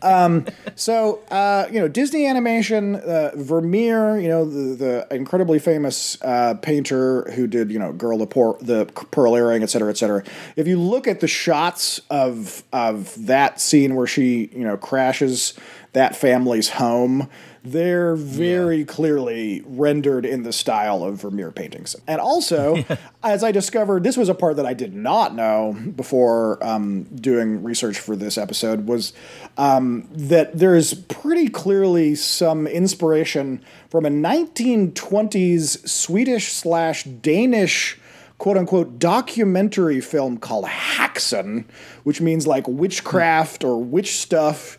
um, 0.01 0.45
so 0.75 1.19
uh, 1.29 1.67
you 1.71 1.79
know 1.79 1.87
Disney 1.87 2.25
animation 2.25 2.95
uh, 2.95 3.31
Vermeer 3.35 4.17
you 4.19 4.27
know 4.27 4.45
the, 4.45 4.75
the 4.75 5.15
incredibly 5.15 5.59
famous 5.59 6.19
uh, 6.23 6.55
painter 6.55 7.29
who 7.31 7.45
did 7.45 7.71
you 7.71 7.77
know 7.77 7.91
Girl 7.93 8.17
the 8.17 8.25
Pearl, 8.25 8.57
the 8.61 8.85
Pearl 9.11 9.35
Earring 9.35 9.63
et 9.63 9.69
cetera 9.69 9.89
et 9.89 9.97
cetera. 9.97 10.23
If 10.55 10.67
you 10.67 10.79
look 10.79 11.07
at 11.07 11.19
the 11.19 11.27
shots 11.27 12.01
of 12.09 12.63
of 12.73 13.13
that 13.25 13.61
scene 13.61 13.95
where 13.95 14.07
she 14.07 14.49
you 14.53 14.63
know 14.63 14.77
crashes 14.77 15.53
that 15.93 16.15
family's 16.15 16.69
home 16.69 17.29
they're 17.71 18.15
very 18.15 18.79
yeah. 18.79 18.85
clearly 18.85 19.61
rendered 19.65 20.25
in 20.25 20.43
the 20.43 20.53
style 20.53 21.03
of 21.03 21.21
Vermeer 21.21 21.51
paintings. 21.51 21.95
And 22.07 22.21
also, 22.21 22.83
as 23.23 23.43
I 23.43 23.51
discovered, 23.51 24.03
this 24.03 24.17
was 24.17 24.29
a 24.29 24.35
part 24.35 24.55
that 24.57 24.65
I 24.65 24.73
did 24.73 24.93
not 24.93 25.35
know 25.35 25.75
before 25.95 26.63
um, 26.63 27.03
doing 27.03 27.63
research 27.63 27.99
for 27.99 28.15
this 28.15 28.37
episode, 28.37 28.87
was 28.87 29.13
um, 29.57 30.07
that 30.11 30.57
there 30.57 30.75
is 30.75 30.93
pretty 30.93 31.49
clearly 31.49 32.15
some 32.15 32.67
inspiration 32.67 33.63
from 33.89 34.05
a 34.05 34.09
1920s 34.09 35.87
Swedish 35.87 36.51
slash 36.51 37.03
Danish 37.03 37.99
quote 38.37 38.57
unquote 38.57 38.99
documentary 38.99 39.99
film 39.99 40.37
called 40.37 40.65
Häxan, 40.65 41.65
which 42.03 42.21
means 42.21 42.45
like 42.45 42.67
witchcraft 42.67 43.63
or 43.63 43.81
witch 43.81 44.17
stuff 44.17 44.77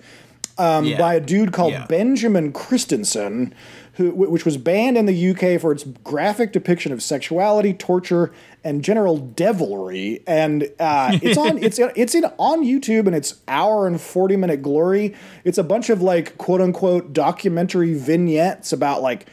um, 0.59 0.85
yeah. 0.85 0.99
by 0.99 1.14
a 1.14 1.21
dude 1.21 1.53
called 1.53 1.73
yeah. 1.73 1.87
Benjamin 1.87 2.53
Christensen, 2.53 3.55
who, 3.94 4.11
which 4.11 4.44
was 4.44 4.57
banned 4.57 4.97
in 4.97 5.07
the 5.07 5.31
UK 5.31 5.61
for 5.61 5.73
its 5.73 5.85
graphic 6.05 6.53
depiction 6.53 6.92
of 6.92 7.03
sexuality, 7.03 7.73
torture, 7.73 8.33
and 8.62 8.83
general 8.83 9.16
devilry. 9.16 10.23
And 10.27 10.71
uh, 10.79 11.18
it's 11.23 11.38
on 11.38 11.59
it's 11.62 11.79
it's 11.79 12.14
in 12.14 12.25
on 12.38 12.64
YouTube 12.64 13.07
and 13.07 13.14
it's 13.14 13.40
hour 13.49 13.87
and 13.87 14.01
forty 14.01 14.37
minute 14.37 14.62
glory. 14.62 15.14
It's 15.44 15.59
a 15.59 15.64
bunch 15.64 15.90
of 15.90 16.03
like 16.03 16.37
quote 16.38 16.61
unquote 16.61 17.12
documentary 17.12 17.94
vignettes 17.94 18.73
about 18.73 19.03
like 19.03 19.27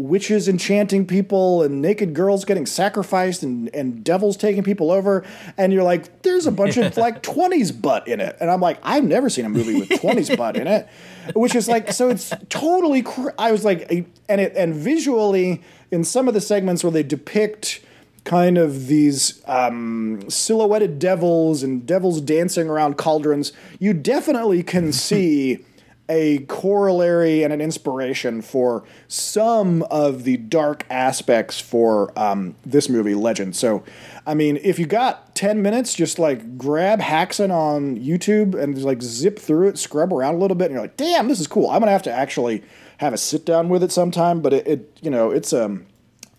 witches 0.00 0.48
enchanting 0.48 1.06
people 1.06 1.62
and 1.62 1.82
naked 1.82 2.14
girls 2.14 2.44
getting 2.44 2.64
sacrificed 2.64 3.42
and, 3.42 3.72
and 3.74 4.02
devils 4.02 4.36
taking 4.36 4.62
people 4.62 4.90
over. 4.90 5.24
And 5.58 5.72
you're 5.72 5.82
like, 5.82 6.22
there's 6.22 6.46
a 6.46 6.52
bunch 6.52 6.78
of 6.78 6.96
like 6.96 7.22
20s 7.22 7.80
butt 7.80 8.08
in 8.08 8.20
it. 8.20 8.36
And 8.40 8.50
I'm 8.50 8.60
like, 8.60 8.78
I've 8.82 9.04
never 9.04 9.28
seen 9.28 9.44
a 9.44 9.50
movie 9.50 9.78
with 9.78 9.90
20s 9.90 10.36
butt 10.38 10.56
in 10.56 10.66
it, 10.66 10.88
which 11.34 11.54
is 11.54 11.68
like, 11.68 11.92
so 11.92 12.08
it's 12.08 12.32
totally, 12.48 13.02
cr- 13.02 13.30
I 13.38 13.52
was 13.52 13.64
like, 13.64 13.90
and 13.90 14.40
it, 14.40 14.54
and 14.56 14.74
visually 14.74 15.62
in 15.90 16.04
some 16.04 16.28
of 16.28 16.34
the 16.34 16.40
segments 16.40 16.82
where 16.82 16.90
they 16.90 17.02
depict 17.02 17.82
kind 18.24 18.58
of 18.58 18.86
these 18.86 19.42
um, 19.46 20.22
silhouetted 20.28 20.98
devils 20.98 21.62
and 21.62 21.86
devils 21.86 22.20
dancing 22.20 22.68
around 22.68 22.96
cauldrons, 22.96 23.52
you 23.78 23.92
definitely 23.92 24.62
can 24.62 24.92
see 24.92 25.64
a 26.10 26.40
corollary 26.40 27.44
and 27.44 27.52
an 27.52 27.60
inspiration 27.60 28.42
for 28.42 28.82
some 29.06 29.82
of 29.84 30.24
the 30.24 30.36
dark 30.36 30.84
aspects 30.90 31.60
for 31.60 32.12
um, 32.18 32.56
this 32.66 32.88
movie, 32.88 33.14
Legend. 33.14 33.54
So, 33.54 33.84
I 34.26 34.34
mean, 34.34 34.58
if 34.62 34.78
you 34.78 34.86
got 34.86 35.36
10 35.36 35.62
minutes, 35.62 35.94
just 35.94 36.18
like 36.18 36.58
grab 36.58 37.00
Häxan 37.00 37.50
on 37.50 37.96
YouTube 37.96 38.60
and 38.60 38.74
just 38.74 38.84
like 38.84 39.00
zip 39.00 39.38
through 39.38 39.68
it, 39.68 39.78
scrub 39.78 40.12
around 40.12 40.34
a 40.34 40.38
little 40.38 40.56
bit, 40.56 40.66
and 40.66 40.74
you're 40.74 40.82
like, 40.82 40.96
damn, 40.96 41.28
this 41.28 41.38
is 41.38 41.46
cool. 41.46 41.70
I'm 41.70 41.78
going 41.78 41.86
to 41.86 41.92
have 41.92 42.02
to 42.02 42.12
actually 42.12 42.64
have 42.98 43.14
a 43.14 43.18
sit 43.18 43.46
down 43.46 43.68
with 43.68 43.82
it 43.84 43.92
sometime, 43.92 44.40
but 44.40 44.52
it, 44.52 44.66
it 44.66 44.98
you 45.00 45.10
know, 45.10 45.30
it's, 45.30 45.52
um, 45.52 45.86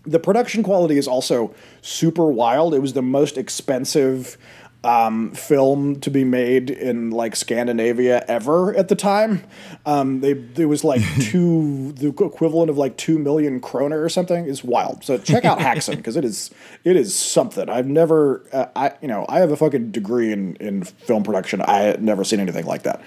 the 0.04 0.18
production 0.18 0.62
quality 0.62 0.98
is 0.98 1.08
also 1.08 1.54
super 1.80 2.26
wild. 2.26 2.74
It 2.74 2.80
was 2.80 2.92
the 2.92 3.02
most 3.02 3.38
expensive 3.38 4.36
um, 4.84 5.30
film 5.32 6.00
to 6.00 6.10
be 6.10 6.24
made 6.24 6.70
in 6.70 7.10
like 7.10 7.36
Scandinavia 7.36 8.24
ever 8.26 8.74
at 8.74 8.88
the 8.88 8.96
time. 8.96 9.44
Um, 9.86 10.20
they 10.20 10.30
it 10.30 10.66
was 10.66 10.84
like 10.84 11.02
two 11.20 11.92
the 11.92 12.08
equivalent 12.08 12.70
of 12.70 12.78
like 12.78 12.96
two 12.96 13.18
million 13.18 13.60
kroner 13.60 14.02
or 14.02 14.08
something. 14.08 14.46
is 14.46 14.64
wild. 14.64 15.04
So 15.04 15.18
check 15.18 15.44
out 15.44 15.58
Häxan 15.58 15.96
because 15.96 16.16
it 16.16 16.24
is 16.24 16.50
it 16.84 16.96
is 16.96 17.14
something. 17.14 17.68
I've 17.68 17.86
never 17.86 18.44
uh, 18.52 18.66
I 18.74 18.92
you 19.00 19.08
know 19.08 19.26
I 19.28 19.38
have 19.38 19.52
a 19.52 19.56
fucking 19.56 19.92
degree 19.92 20.32
in 20.32 20.56
in 20.56 20.82
film 20.82 21.22
production. 21.22 21.60
I 21.62 21.80
had 21.80 22.02
never 22.02 22.24
seen 22.24 22.40
anything 22.40 22.66
like 22.66 22.82
that. 22.82 23.02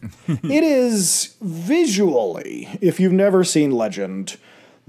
it 0.28 0.62
is 0.62 1.34
visually, 1.40 2.68
if 2.80 3.00
you've 3.00 3.12
never 3.12 3.42
seen 3.42 3.72
Legend, 3.72 4.36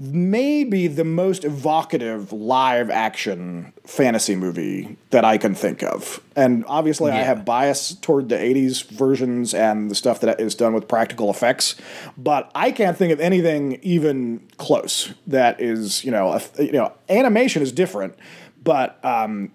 maybe 0.02 0.86
the 0.86 1.04
most 1.04 1.44
evocative 1.44 2.32
live 2.32 2.88
action 2.88 3.70
fantasy 3.84 4.34
movie 4.34 4.96
that 5.10 5.26
I 5.26 5.36
can 5.36 5.54
think 5.54 5.82
of. 5.82 6.22
And 6.34 6.64
obviously, 6.66 7.12
I 7.12 7.16
have 7.16 7.44
bias 7.44 7.94
toward 7.96 8.30
the 8.30 8.36
80s 8.36 8.88
versions 8.88 9.52
and 9.52 9.90
the 9.90 9.94
stuff 9.94 10.20
that 10.20 10.40
is 10.40 10.54
done 10.54 10.72
with 10.72 10.88
practical 10.88 11.28
effects, 11.28 11.76
but 12.16 12.50
I 12.54 12.72
can't 12.72 12.96
think 12.96 13.12
of 13.12 13.20
anything 13.20 13.78
even 13.82 14.48
close 14.56 15.12
that 15.26 15.60
is, 15.60 16.02
you 16.02 16.10
know, 16.10 16.32
a, 16.32 16.62
you 16.62 16.72
know, 16.72 16.94
animation 17.10 17.60
is 17.60 17.70
different. 17.70 18.14
But 18.62 19.02
um, 19.04 19.52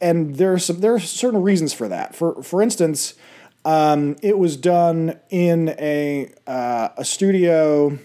and 0.00 0.36
there 0.36 0.52
are 0.52 0.58
some 0.58 0.80
there 0.80 0.94
are 0.94 1.00
certain 1.00 1.42
reasons 1.42 1.72
for 1.72 1.88
that. 1.88 2.14
For 2.14 2.40
for 2.42 2.62
instance, 2.62 3.14
um, 3.64 4.16
it 4.22 4.38
was 4.38 4.56
done 4.56 5.18
in 5.30 5.70
a 5.70 6.32
uh, 6.46 6.88
a 6.96 7.04
studio 7.04 7.98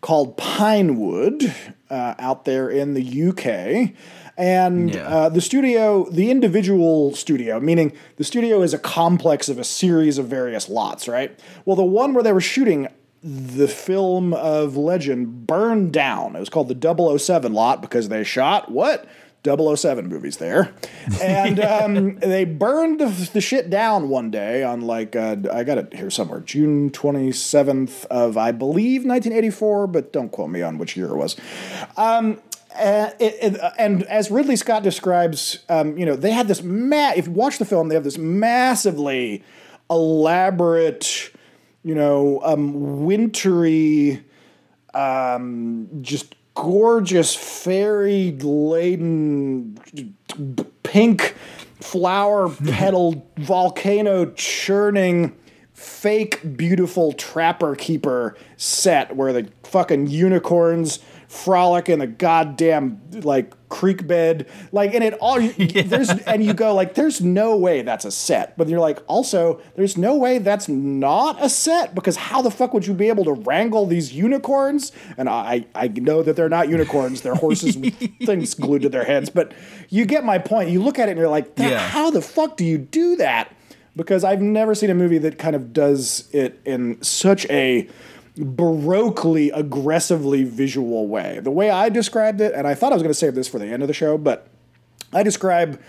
called 0.00 0.36
Pinewood 0.36 1.54
uh, 1.90 2.14
out 2.18 2.44
there 2.44 2.68
in 2.68 2.94
the 2.94 3.02
UK. 3.28 3.92
And 4.36 4.94
Yeah. 4.94 5.06
uh, 5.06 5.28
the 5.28 5.40
studio, 5.42 6.08
the 6.10 6.30
individual 6.30 7.14
studio, 7.14 7.60
meaning 7.60 7.92
the 8.16 8.24
studio 8.24 8.62
is 8.62 8.72
a 8.72 8.78
complex 8.78 9.48
of 9.50 9.58
a 9.58 9.64
series 9.64 10.16
of 10.16 10.26
various 10.26 10.68
lots, 10.68 11.06
right? 11.06 11.38
Well, 11.66 11.76
the 11.76 11.84
one 11.84 12.14
where 12.14 12.22
they 12.22 12.32
were 12.32 12.40
shooting 12.40 12.88
the 13.22 13.68
film 13.68 14.32
of 14.32 14.78
legend 14.78 15.46
burned 15.46 15.92
down. 15.92 16.34
It 16.36 16.40
was 16.40 16.48
called 16.48 16.68
the 16.68 17.18
007 17.18 17.52
lot 17.52 17.82
because 17.82 18.08
they 18.08 18.24
shot 18.24 18.70
what? 18.70 19.06
007 19.44 20.08
movies 20.08 20.36
there. 20.36 20.72
And 21.20 21.60
um, 21.64 22.16
they 22.16 22.44
burned 22.44 23.00
the, 23.00 23.30
the 23.32 23.40
shit 23.40 23.70
down 23.70 24.08
one 24.08 24.30
day 24.30 24.62
on 24.62 24.82
like, 24.82 25.16
uh, 25.16 25.36
I 25.52 25.64
got 25.64 25.78
it 25.78 25.94
here 25.94 26.10
somewhere, 26.10 26.40
June 26.40 26.90
27th 26.90 28.04
of, 28.06 28.36
I 28.36 28.52
believe, 28.52 29.04
1984, 29.04 29.86
but 29.86 30.12
don't 30.12 30.30
quote 30.30 30.50
me 30.50 30.62
on 30.62 30.78
which 30.78 30.96
year 30.96 31.08
it 31.08 31.16
was. 31.16 31.36
Um, 31.96 32.40
uh, 32.74 33.10
it, 33.18 33.54
it, 33.54 33.60
and 33.78 34.04
as 34.04 34.30
Ridley 34.30 34.56
Scott 34.56 34.82
describes, 34.82 35.58
um, 35.68 35.98
you 35.98 36.06
know, 36.06 36.14
they 36.14 36.30
had 36.30 36.46
this 36.46 36.62
ma- 36.62 37.12
if 37.16 37.26
you 37.26 37.32
watch 37.32 37.58
the 37.58 37.64
film, 37.64 37.88
they 37.88 37.94
have 37.94 38.04
this 38.04 38.18
massively 38.18 39.42
elaborate, 39.90 41.32
you 41.82 41.94
know, 41.94 42.40
um, 42.44 43.04
wintry, 43.04 44.24
um, 44.94 45.88
just 46.00 46.36
gorgeous 46.54 47.34
fairy 47.34 48.32
laden 48.32 49.78
pink 50.82 51.34
flower 51.80 52.48
petal 52.48 53.26
volcano 53.38 54.30
churning 54.32 55.34
fake 55.72 56.56
beautiful 56.56 57.12
trapper 57.12 57.74
keeper 57.74 58.36
set 58.56 59.16
where 59.16 59.32
the 59.32 59.48
fucking 59.64 60.06
unicorns 60.06 60.98
frolic 61.30 61.88
in 61.88 62.00
the 62.00 62.08
goddamn 62.08 63.00
like 63.22 63.54
creek 63.68 64.04
bed. 64.04 64.48
Like 64.72 64.94
and 64.94 65.04
it 65.04 65.14
all 65.20 65.40
there's 65.84 66.10
and 66.10 66.44
you 66.44 66.52
go 66.52 66.74
like 66.74 66.94
there's 66.94 67.20
no 67.20 67.56
way 67.56 67.82
that's 67.82 68.04
a 68.04 68.10
set. 68.10 68.58
But 68.58 68.68
you're 68.68 68.80
like 68.80 68.98
also 69.06 69.60
there's 69.76 69.96
no 69.96 70.16
way 70.16 70.38
that's 70.38 70.68
not 70.68 71.40
a 71.40 71.48
set 71.48 71.94
because 71.94 72.16
how 72.16 72.42
the 72.42 72.50
fuck 72.50 72.74
would 72.74 72.84
you 72.84 72.94
be 72.94 73.08
able 73.08 73.24
to 73.26 73.32
wrangle 73.32 73.86
these 73.86 74.12
unicorns? 74.12 74.90
And 75.16 75.28
i 75.28 75.64
i 75.76 75.86
know 75.86 76.24
that 76.24 76.34
they're 76.34 76.48
not 76.48 76.68
unicorns. 76.68 77.20
They're 77.20 77.36
horses 77.36 77.78
with 77.78 77.94
things 78.26 78.54
glued 78.54 78.82
to 78.82 78.88
their 78.88 79.04
heads. 79.04 79.30
But 79.30 79.52
you 79.88 80.06
get 80.06 80.24
my 80.24 80.38
point. 80.38 80.70
You 80.70 80.82
look 80.82 80.98
at 80.98 81.08
it 81.08 81.12
and 81.12 81.20
you're 81.20 81.28
like 81.28 81.52
Yeah. 81.56 81.78
how 81.78 82.10
the 82.10 82.22
fuck 82.22 82.56
do 82.56 82.64
you 82.64 82.76
do 82.76 83.14
that? 83.16 83.54
Because 83.94 84.24
I've 84.24 84.40
never 84.42 84.74
seen 84.74 84.90
a 84.90 84.94
movie 84.94 85.18
that 85.18 85.38
kind 85.38 85.54
of 85.54 85.72
does 85.72 86.28
it 86.32 86.60
in 86.64 87.00
such 87.02 87.44
a 87.50 87.88
baroquely, 88.40 89.50
aggressively 89.54 90.44
visual 90.44 91.06
way. 91.06 91.40
The 91.42 91.50
way 91.50 91.70
I 91.70 91.88
described 91.88 92.40
it, 92.40 92.54
and 92.54 92.66
I 92.66 92.74
thought 92.74 92.92
I 92.92 92.96
was 92.96 93.02
going 93.02 93.12
to 93.12 93.18
save 93.18 93.34
this 93.34 93.48
for 93.48 93.58
the 93.58 93.66
end 93.66 93.82
of 93.82 93.88
the 93.88 93.94
show, 93.94 94.16
but 94.18 94.48
I 95.12 95.22
describe 95.22 95.80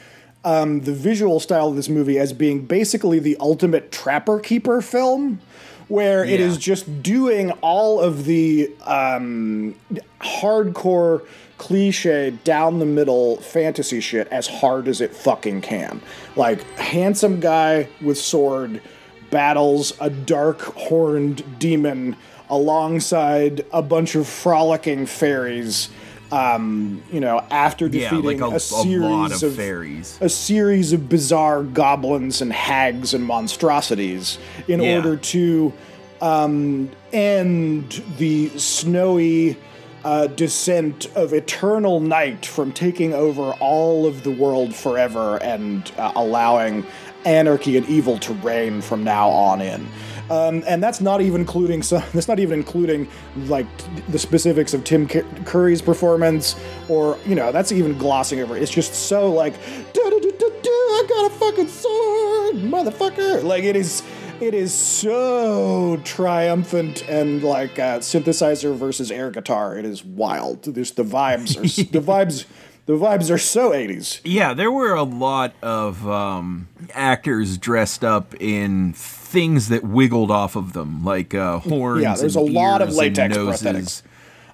um, 0.43 0.81
the 0.81 0.93
visual 0.93 1.39
style 1.39 1.69
of 1.69 1.75
this 1.75 1.89
movie 1.89 2.17
as 2.17 2.33
being 2.33 2.65
basically 2.65 3.19
the 3.19 3.37
ultimate 3.39 3.91
trapper 3.91 4.39
keeper 4.39 4.81
film, 4.81 5.39
where 5.87 6.23
it 6.23 6.39
Yeah. 6.39 6.45
is 6.47 6.57
just 6.57 7.03
doing 7.03 7.51
all 7.61 7.99
of 7.99 8.25
the 8.25 8.71
um, 8.85 9.75
hardcore 10.21 11.21
cliche 11.57 12.31
down 12.43 12.79
the 12.79 12.85
middle 12.85 13.37
fantasy 13.37 13.99
shit 13.99 14.27
as 14.29 14.47
hard 14.47 14.87
as 14.87 14.99
it 14.99 15.13
fucking 15.15 15.61
can. 15.61 16.01
Like 16.35 16.63
handsome 16.77 17.39
guy 17.39 17.87
with 18.01 18.17
sword 18.17 18.81
battles 19.29 19.93
a 20.01 20.09
dark 20.09 20.61
horned 20.61 21.59
demon 21.59 22.15
alongside 22.51 23.65
a 23.71 23.81
bunch 23.81 24.13
of 24.15 24.27
frolicking 24.27 25.05
fairies. 25.07 25.89
Um, 26.31 27.01
you 27.11 27.19
know, 27.19 27.43
after 27.51 27.87
Yeah, 27.87 28.09
defeating 28.09 28.39
like 28.39 28.51
a, 28.51 28.53
a, 28.53 28.55
a 28.55 28.59
series 28.59 29.01
lot 29.01 29.31
of, 29.33 29.43
of 29.43 29.55
fairies. 29.55 30.17
a 30.21 30.29
series 30.29 30.93
of 30.93 31.09
bizarre 31.09 31.61
goblins 31.63 32.41
and 32.41 32.53
hags 32.53 33.13
and 33.13 33.25
monstrosities 33.25 34.37
in 34.69 34.81
Yeah. 34.81 34.95
order 34.95 35.17
to 35.17 35.73
um, 36.21 36.89
end 37.11 38.01
the 38.17 38.47
snowy 38.57 39.57
uh, 40.05 40.27
descent 40.27 41.07
of 41.15 41.33
eternal 41.33 41.99
night 41.99 42.45
from 42.45 42.71
taking 42.71 43.13
over 43.13 43.51
all 43.59 44.05
of 44.07 44.23
the 44.23 44.31
world 44.31 44.73
forever 44.73 45.37
and 45.43 45.91
uh, 45.97 46.13
allowing 46.15 46.85
anarchy 47.25 47.75
and 47.77 47.87
evil 47.89 48.17
to 48.19 48.33
reign 48.35 48.81
from 48.81 49.03
now 49.03 49.27
on 49.29 49.59
in. 49.61 49.85
Um, 50.31 50.63
and 50.65 50.81
that's 50.81 51.01
not 51.01 51.19
even 51.19 51.41
including 51.41 51.83
some. 51.83 52.01
That's 52.13 52.29
not 52.29 52.39
even 52.39 52.59
including 52.59 53.09
like 53.47 53.65
t- 53.77 53.85
the 54.07 54.17
specifics 54.17 54.73
of 54.73 54.85
Tim 54.85 55.05
Cur- 55.05 55.25
Curry's 55.43 55.81
performance, 55.81 56.55
or 56.87 57.17
you 57.25 57.35
know, 57.35 57.51
that's 57.51 57.73
even 57.73 57.97
glossing 57.97 58.39
over. 58.39 58.55
It's 58.55 58.71
just 58.71 58.93
so 58.93 59.29
like, 59.29 59.53
I 59.61 61.05
got 61.09 61.31
a 61.31 61.35
fucking 61.35 61.67
sword, 61.67 62.55
motherfucker! 62.55 63.43
Like 63.43 63.63
it 63.65 63.75
is, 63.75 64.03
it 64.39 64.53
is 64.53 64.73
so 64.73 65.99
triumphant 66.05 67.03
and 67.09 67.43
like 67.43 67.77
uh, 67.77 67.99
synthesizer 67.99 68.73
versus 68.73 69.11
air 69.11 69.31
guitar. 69.31 69.77
It 69.77 69.83
is 69.83 70.05
wild. 70.05 70.63
There's 70.63 70.91
the 70.91 71.03
vibes 71.03 71.57
are 71.57 71.61
the 71.91 71.99
vibes. 72.07 72.45
The 72.91 72.97
vibes 72.97 73.31
are 73.31 73.37
so 73.37 73.71
80s. 73.71 74.19
Yeah, 74.25 74.53
there 74.53 74.69
were 74.69 74.93
a 74.93 75.03
lot 75.03 75.53
of 75.61 76.05
um, 76.09 76.67
actors 76.93 77.57
dressed 77.57 78.03
up 78.03 78.35
in 78.37 78.91
things 78.91 79.69
that 79.69 79.85
wiggled 79.85 80.29
off 80.29 80.57
of 80.57 80.73
them, 80.73 81.05
like 81.05 81.33
uh, 81.33 81.59
horns. 81.59 82.01
Yeah, 82.03 82.15
there's 82.15 82.35
and 82.35 82.49
a 82.49 82.51
lot 82.51 82.81
of 82.81 82.93
latex 82.93 83.17
and 83.17 83.33
noses. 83.33 83.61
prosthetics. 83.61 84.01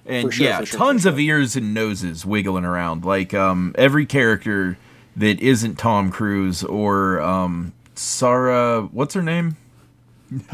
And 0.06 0.32
sure, 0.32 0.46
yeah, 0.46 0.62
sure, 0.62 0.78
tons 0.78 1.02
for 1.02 1.08
of 1.08 1.18
ears 1.18 1.56
and 1.56 1.74
noses 1.74 2.24
wiggling 2.24 2.64
around. 2.64 3.04
Like 3.04 3.34
um, 3.34 3.74
every 3.76 4.06
character 4.06 4.78
that 5.16 5.40
isn't 5.40 5.76
Tom 5.76 6.12
Cruise 6.12 6.62
or 6.62 7.20
um, 7.20 7.72
Sarah, 7.96 8.82
what's 8.92 9.14
her 9.14 9.22
name? 9.22 9.56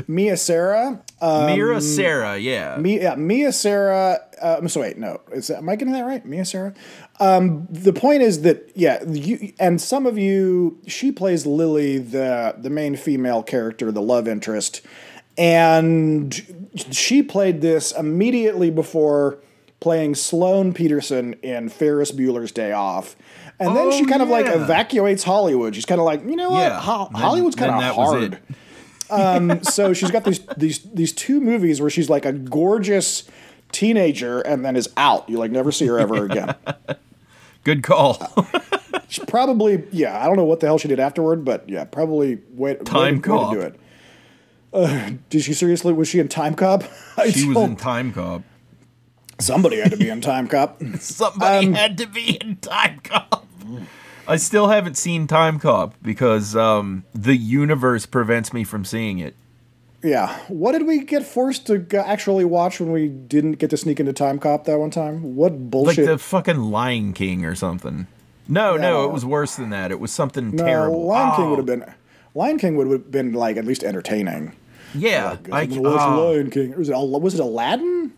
Mia 0.07 0.37
Sara. 0.37 1.03
Uh, 1.21 1.53
Mira 1.55 1.81
Sarah, 1.81 2.39
yeah. 2.39 2.77
Mia, 2.77 3.03
yeah, 3.03 3.15
Mia 3.17 3.53
Sara. 3.53 4.21
Uh, 4.41 4.57
I'm 4.59 4.69
wait, 4.81 4.99
no. 4.99 5.21
Is 5.33 5.49
that, 5.49 5.59
am 5.59 5.69
I 5.69 5.77
getting 5.77 5.93
that 5.95 6.05
right? 6.05 6.25
Mia 6.25 6.45
Sara. 6.45 6.75
Um, 7.21 7.67
the 7.71 7.93
point 7.93 8.23
is 8.23 8.43
that 8.43 8.71
yeah, 8.75 9.03
you 9.09 9.53
and 9.61 9.81
some 9.81 10.05
of 10.07 10.19
you, 10.19 10.79
she 10.87 11.13
plays 11.13 11.47
Lily, 11.47 11.99
the 11.99 12.55
the 12.59 12.71
main 12.71 12.97
female 12.97 13.43
character, 13.43 13.93
the 13.93 14.03
love 14.03 14.27
interest, 14.27 14.81
and 15.39 16.69
she 16.91 17.23
played 17.23 17.61
this 17.61 17.93
immediately 17.93 18.71
before 18.71 19.39
playing 19.81 20.15
Sloane 20.15 20.73
Peterson 20.73 21.35
in 21.43 21.69
Ferris 21.69 22.11
Bueller's 22.11 22.53
Day 22.53 22.73
Off. 22.73 23.17
And 23.61 23.77
then 23.77 23.93
she 23.93 24.03
Oh, 24.05 24.07
kind 24.09 24.23
of 24.23 24.29
like 24.29 24.47
evacuates 24.47 25.23
Hollywood. 25.23 25.75
She's 25.75 25.85
kind 25.85 26.01
of 26.01 26.05
like, 26.05 26.23
you 26.25 26.35
know 26.35 26.51
what? 26.51 26.59
Yeah, 26.63 26.81
Ho- 26.81 27.11
Hollywood's 27.15 27.55
kind 27.55 27.71
of 27.73 27.95
hard. 27.95 28.39
Um, 29.11 29.63
so 29.63 29.93
she's 29.93 30.11
got 30.11 30.25
these 30.25 30.41
these 30.57 30.79
these 30.93 31.13
two 31.13 31.41
movies 31.41 31.81
where 31.81 31.91
she's 31.91 32.11
like 32.11 32.25
a 32.25 32.33
gorgeous 32.33 33.25
teenager 33.75 34.41
and 34.41 34.65
then 34.65 34.77
is 34.77 34.89
out. 34.97 35.29
You 35.29 35.39
like 35.39 35.51
never 35.51 35.71
see 35.73 35.87
her 35.87 35.99
ever 35.99 36.25
again. 36.25 36.55
Good 37.65 37.83
call. 37.83 38.19
She 39.09 39.25
probably 39.27 39.85
yeah. 39.93 40.21
I 40.21 40.27
don't 40.27 40.37
know 40.37 40.45
what 40.45 40.59
the 40.61 40.67
hell 40.67 40.79
she 40.79 40.89
did 40.89 40.99
afterward, 40.99 41.45
but 41.45 41.69
yeah, 41.69 41.85
probably 41.85 42.39
way, 42.51 42.75
Time 42.77 43.17
way, 43.17 43.21
to- 43.21 43.31
way 43.33 43.49
to 43.51 43.55
do 43.55 43.61
it. 43.61 43.81
Uh, 44.73 45.11
did 45.31 45.43
she 45.43 45.53
seriously? 45.53 45.93
Was 45.93 46.09
she 46.09 46.19
in 46.19 46.27
Time 46.27 46.55
Cop? 46.57 46.83
I 47.17 47.31
she 47.31 47.47
was 47.47 47.57
in 47.59 47.77
Time 47.77 48.13
Cop. 48.13 48.43
Somebody 49.39 49.79
had 49.79 49.93
to 49.93 49.97
be 49.97 50.09
in 50.09 50.21
Time 50.21 50.49
Cop. 50.49 50.83
Somebody 50.99 51.67
Um, 51.69 51.75
had 51.75 51.97
to 51.99 52.07
be 52.09 52.39
in 52.41 52.57
Time 52.57 53.01
Cop. 53.05 53.47
I 54.27 54.37
still 54.37 54.69
haven't 54.69 54.97
seen 54.97 55.27
Time 55.29 55.61
Cop 55.61 55.95
because 56.03 56.57
um, 56.57 57.05
the 57.15 57.37
universe 57.37 58.07
prevents 58.07 58.53
me 58.53 58.65
from 58.65 58.85
seeing 58.85 59.19
it. 59.21 59.37
Yeah. 60.05 60.39
What 60.49 60.73
did 60.73 60.87
we 60.87 61.03
get 61.03 61.25
forced 61.25 61.67
to 61.69 61.85
actually 61.95 62.45
watch 62.45 62.79
when 62.79 62.93
we 62.93 63.09
didn't 63.09 63.53
get 63.53 63.71
to 63.71 63.77
sneak 63.77 63.99
into 63.99 64.13
Time 64.13 64.39
Cop 64.39 64.65
that 64.65 64.79
one 64.79 64.91
time? 64.91 65.35
What 65.35 65.71
bullshit? 65.71 65.99
Like 66.07 66.07
the 66.07 66.19
fucking 66.19 66.59
Lion 66.59 67.13
King 67.15 67.45
or 67.45 67.55
something. 67.55 68.07
No, 68.47 68.77
no, 68.77 68.83
No. 68.83 69.05
it 69.07 69.13
was 69.13 69.25
worse 69.25 69.57
than 69.57 69.71
that. 69.71 69.91
It 69.91 69.99
was 69.99 70.13
something 70.13 70.55
no, 70.55 70.65
terrible. 70.65 71.07
Lion 71.07 71.35
King 71.37 71.45
Oh, 71.47 71.51
would 71.51 71.59
have 71.69 71.81
oh. 71.83 71.85
been. 71.87 71.95
Lion 72.35 72.59
King 72.59 72.77
would 72.77 72.91
have 72.91 73.11
been 73.11 73.33
like 73.33 73.57
at 73.57 73.65
least 73.65 73.83
entertaining. 73.83 74.55
Yeah, 74.95 75.39
I, 75.51 75.63
I 75.63 75.65
watch 75.65 76.01
oh, 76.03 76.33
Lion 76.33 76.51
King. 76.51 76.77
Was 76.77 76.89
it, 76.91 76.95
was 76.97 77.35
it 77.35 77.41
Aladdin? 77.41 78.13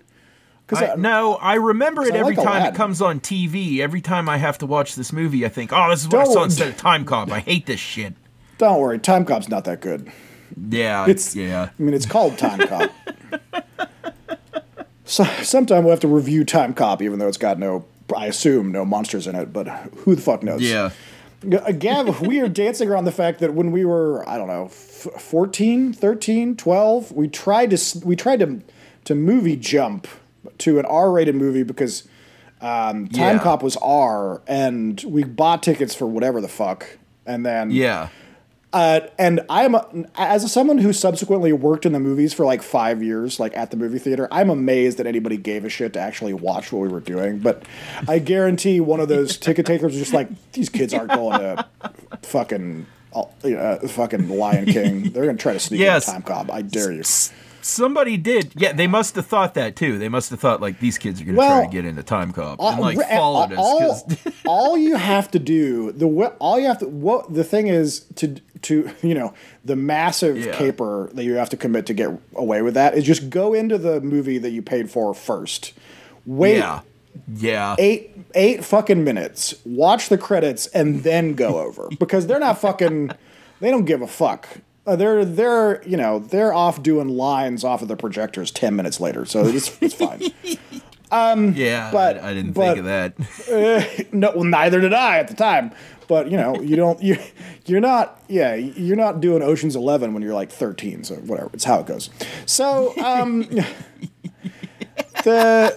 I, 0.72 0.96
no, 0.96 1.36
I 1.36 1.54
remember 1.54 2.02
it 2.02 2.14
I 2.14 2.18
every 2.18 2.34
like 2.34 2.44
time 2.44 2.56
Aladdin. 2.56 2.74
it 2.74 2.76
comes 2.76 3.00
on 3.00 3.20
TV. 3.20 3.78
Every 3.78 4.00
time 4.00 4.28
I 4.28 4.38
have 4.38 4.58
to 4.58 4.66
watch 4.66 4.96
this 4.96 5.12
movie, 5.12 5.46
I 5.46 5.48
think, 5.48 5.72
"Oh, 5.72 5.88
this 5.90 6.00
is 6.02 6.08
what 6.08 6.22
I 6.22 6.24
Don't- 6.24 6.32
saw 6.32 6.42
instead 6.44 6.68
of 6.68 6.76
Time 6.76 7.04
Cop." 7.04 7.30
I 7.30 7.38
hate 7.38 7.66
this 7.66 7.78
shit. 7.78 8.14
Don't 8.58 8.80
worry, 8.80 8.98
Time 8.98 9.24
Cop's 9.24 9.48
not 9.48 9.64
that 9.66 9.80
good. 9.80 10.10
Yeah, 10.70 11.06
It's 11.08 11.34
yeah. 11.36 11.70
I 11.78 11.82
mean, 11.82 11.94
it's 11.94 12.06
called 12.06 12.38
Time 12.38 12.66
Cop. 12.66 12.90
so 15.04 15.24
sometime 15.42 15.84
we'll 15.84 15.92
have 15.92 16.00
to 16.00 16.08
review 16.08 16.44
Time 16.44 16.74
Cop, 16.74 17.02
even 17.02 17.18
though 17.18 17.28
it's 17.28 17.36
got 17.38 17.58
no, 17.58 17.84
I 18.16 18.26
assume, 18.26 18.72
no 18.72 18.84
monsters 18.84 19.26
in 19.26 19.34
it. 19.36 19.52
But 19.52 19.68
who 19.98 20.14
the 20.14 20.22
fuck 20.22 20.42
knows? 20.42 20.62
Yeah. 20.62 20.90
Uh, 21.44 21.70
Gav, 21.72 22.22
we 22.26 22.40
are 22.40 22.48
dancing 22.48 22.88
around 22.88 23.04
the 23.04 23.12
fact 23.12 23.40
that 23.40 23.54
when 23.54 23.70
we 23.70 23.84
were, 23.84 24.28
I 24.28 24.38
don't 24.38 24.48
know, 24.48 24.64
f- 24.66 24.72
14, 25.20 25.92
13, 25.92 26.56
12, 26.56 27.12
we 27.12 27.28
tried 27.28 27.70
to 27.70 27.98
we 28.04 28.16
tried 28.16 28.40
to 28.40 28.60
to 29.04 29.14
movie 29.14 29.56
jump 29.56 30.08
to 30.58 30.78
an 30.80 30.86
R-rated 30.86 31.34
movie 31.36 31.62
because 31.62 32.08
um, 32.60 33.06
Time 33.08 33.36
Yeah. 33.36 33.38
Cop 33.42 33.62
was 33.62 33.76
R, 33.76 34.40
and 34.48 35.00
we 35.06 35.22
bought 35.24 35.62
tickets 35.62 35.94
for 35.94 36.06
whatever 36.06 36.40
the 36.40 36.48
fuck, 36.48 36.96
and 37.26 37.44
then 37.44 37.70
Yeah. 37.70 38.08
Uh, 38.76 39.00
and 39.18 39.40
I'm 39.48 39.74
a, 39.74 39.86
as 40.16 40.52
someone 40.52 40.76
who 40.76 40.92
subsequently 40.92 41.50
worked 41.52 41.86
in 41.86 41.92
the 41.92 41.98
movies 42.00 42.34
for 42.34 42.44
like 42.44 42.62
five 42.62 43.02
years, 43.02 43.40
like 43.40 43.56
at 43.56 43.70
the 43.70 43.76
movie 43.78 43.98
theater. 43.98 44.28
I'm 44.30 44.50
amazed 44.50 44.98
that 44.98 45.06
anybody 45.06 45.38
gave 45.38 45.64
a 45.64 45.70
shit 45.70 45.94
to 45.94 45.98
actually 46.00 46.34
watch 46.34 46.72
what 46.72 46.80
we 46.82 46.88
were 46.88 47.00
doing. 47.00 47.38
But 47.38 47.62
I 48.06 48.18
guarantee 48.18 48.80
one 48.80 49.00
of 49.00 49.08
those 49.08 49.38
ticket 49.38 49.64
takers 49.64 49.92
was 49.92 49.96
just 49.98 50.12
like, 50.12 50.28
these 50.52 50.68
kids 50.68 50.92
aren't 50.92 51.12
going 51.12 51.40
to 51.40 51.66
fucking. 52.22 52.86
Uh, 53.14 53.76
fucking 53.88 54.28
Lion 54.28 54.66
King. 54.76 55.04
They're 55.10 55.24
gonna 55.24 55.38
try 55.38 55.54
to 55.54 55.58
sneak 55.60 55.80
Yes. 55.80 56.06
in 56.14 56.20
Timecop. 56.20 56.50
I 56.50 56.60
dare 56.60 56.92
you. 56.92 57.02
Somebody 57.62 58.18
did. 58.18 58.52
Yeah, 58.56 58.72
they 58.74 58.86
must 58.86 59.16
have 59.16 59.24
thought 59.26 59.54
that 59.54 59.74
too. 59.74 59.98
They 59.98 60.10
must 60.10 60.28
have 60.30 60.38
thought 60.38 60.60
like 60.60 60.80
these 60.80 60.98
kids 60.98 61.20
are 61.22 61.24
going 61.24 61.34
to 61.34 61.38
Well, 61.38 61.60
try 61.62 61.66
to 61.66 61.72
get 61.72 61.86
into 61.86 62.02
Timecop 62.02 62.58
and 62.60 62.78
Uh, 62.78 62.80
like 62.80 62.98
re- 62.98 63.04
followed 63.08 63.54
all, 63.54 63.90
us. 63.90 64.02
'cause- 64.02 64.32
all 64.44 64.76
you 64.76 64.96
have 64.96 65.30
to 65.30 65.38
do 65.38 65.92
the 65.92 66.06
all 66.40 66.60
you 66.60 66.66
have 66.66 66.78
to 66.80 66.86
what 66.88 67.32
the 67.32 67.42
thing 67.42 67.68
is 67.68 68.04
to 68.16 68.36
to 68.62 68.90
you 69.02 69.14
know 69.14 69.34
the 69.64 69.76
massive 69.76 70.38
Yeah. 70.38 70.52
caper 70.56 71.10
that 71.14 71.24
you 71.24 71.34
have 71.34 71.48
to 71.50 71.56
commit 71.56 71.86
to 71.86 71.94
get 71.94 72.10
away 72.34 72.62
with 72.62 72.74
that 72.74 72.96
is 72.96 73.04
just 73.04 73.30
go 73.30 73.54
into 73.54 73.78
the 73.78 74.00
movie 74.00 74.38
that 74.38 74.50
you 74.50 74.62
paid 74.62 74.90
for 74.90 75.12
first. 75.14 75.72
Wait 76.24 76.58
yeah, 76.58 76.80
yeah, 77.34 77.76
eight 77.78 78.10
eight 78.34 78.64
fucking 78.64 79.04
minutes, 79.04 79.54
watch 79.64 80.08
the 80.08 80.18
credits, 80.18 80.66
and 80.68 81.02
then 81.02 81.34
go 81.34 81.58
over 81.66 81.88
because 81.98 82.26
they're 82.26 82.38
not 82.40 82.58
fucking. 82.60 83.10
They 83.60 83.70
don't 83.70 83.84
give 83.86 84.02
a 84.02 84.06
fuck. 84.06 84.48
Uh, 84.86 84.94
they're 84.96 85.24
they're 85.24 85.82
you 85.88 85.96
know 85.96 86.18
they're 86.18 86.52
off 86.52 86.82
doing 86.82 87.08
lines 87.08 87.64
off 87.64 87.82
of 87.82 87.88
the 87.88 87.96
projectors 87.96 88.50
ten 88.50 88.76
minutes 88.76 89.00
later, 89.00 89.24
so 89.24 89.44
it's 89.46 89.76
it's 89.80 89.94
fine. 89.94 90.20
yeah. 91.10 91.90
but- 91.92 92.22
I, 92.22 92.30
I 92.30 92.34
didn't 92.34 92.52
but- 92.52 92.74
think 92.74 92.78
of 92.78 92.84
that. 92.86 94.08
no, 94.12 94.32
well, 94.34 94.44
neither 94.44 94.80
did 94.80 94.92
I 94.92 95.18
at 95.18 95.28
the 95.28 95.34
time. 95.34 95.72
But 96.08 96.30
you 96.30 96.36
know, 96.36 96.60
you 96.60 96.76
don't 96.76 97.02
you 97.02 97.18
you're 97.64 97.80
not 97.80 98.22
yeah 98.28 98.54
you're 98.54 98.94
not 98.96 99.20
doing 99.20 99.42
Ocean's 99.42 99.74
Eleven 99.74 100.14
when 100.14 100.22
you're 100.22 100.34
like 100.34 100.52
13. 100.52 101.02
So 101.02 101.16
whatever, 101.16 101.50
it's 101.52 101.64
how 101.64 101.80
it 101.80 101.86
goes. 101.86 102.10
So 102.46 102.96
um, 103.02 103.42
the 105.24 105.76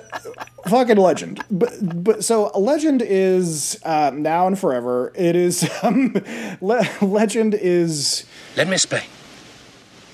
fucking 0.68 0.98
legend. 0.98 1.44
But 1.50 1.74
but 2.04 2.24
so 2.24 2.52
a 2.54 2.60
legend 2.60 3.02
is 3.02 3.80
uh, 3.84 4.12
now 4.14 4.46
and 4.48 4.58
forever. 4.58 5.12
It 5.16 5.36
is 5.36 5.68
um, 5.82 6.14
le- 6.62 6.88
legend 7.02 7.56
is 7.56 8.26
Let 8.56 8.68
me 8.68 8.74
explain. 8.74 9.04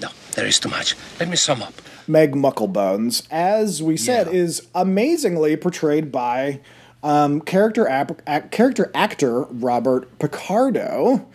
No, 0.02 0.08
there 0.36 0.46
is 0.46 0.60
too 0.62 0.70
much. 0.70 0.96
Let 1.20 1.28
me 1.30 1.36
sum 1.36 1.62
up. 1.62 1.74
Meg 2.08 2.34
Mucklebones, 2.36 3.26
as 3.32 3.82
we 3.82 3.98
said, 3.98 4.28
Yeah. 4.28 4.34
is 4.34 4.68
amazingly 4.76 5.56
portrayed 5.58 6.12
by 6.12 6.60
um, 7.04 7.42
character 7.42 7.88
ap- 7.88 8.22
ac- 8.28 8.48
character 8.52 8.92
actor 8.96 9.42
Robert 9.44 10.18
Picardo. 10.20 11.28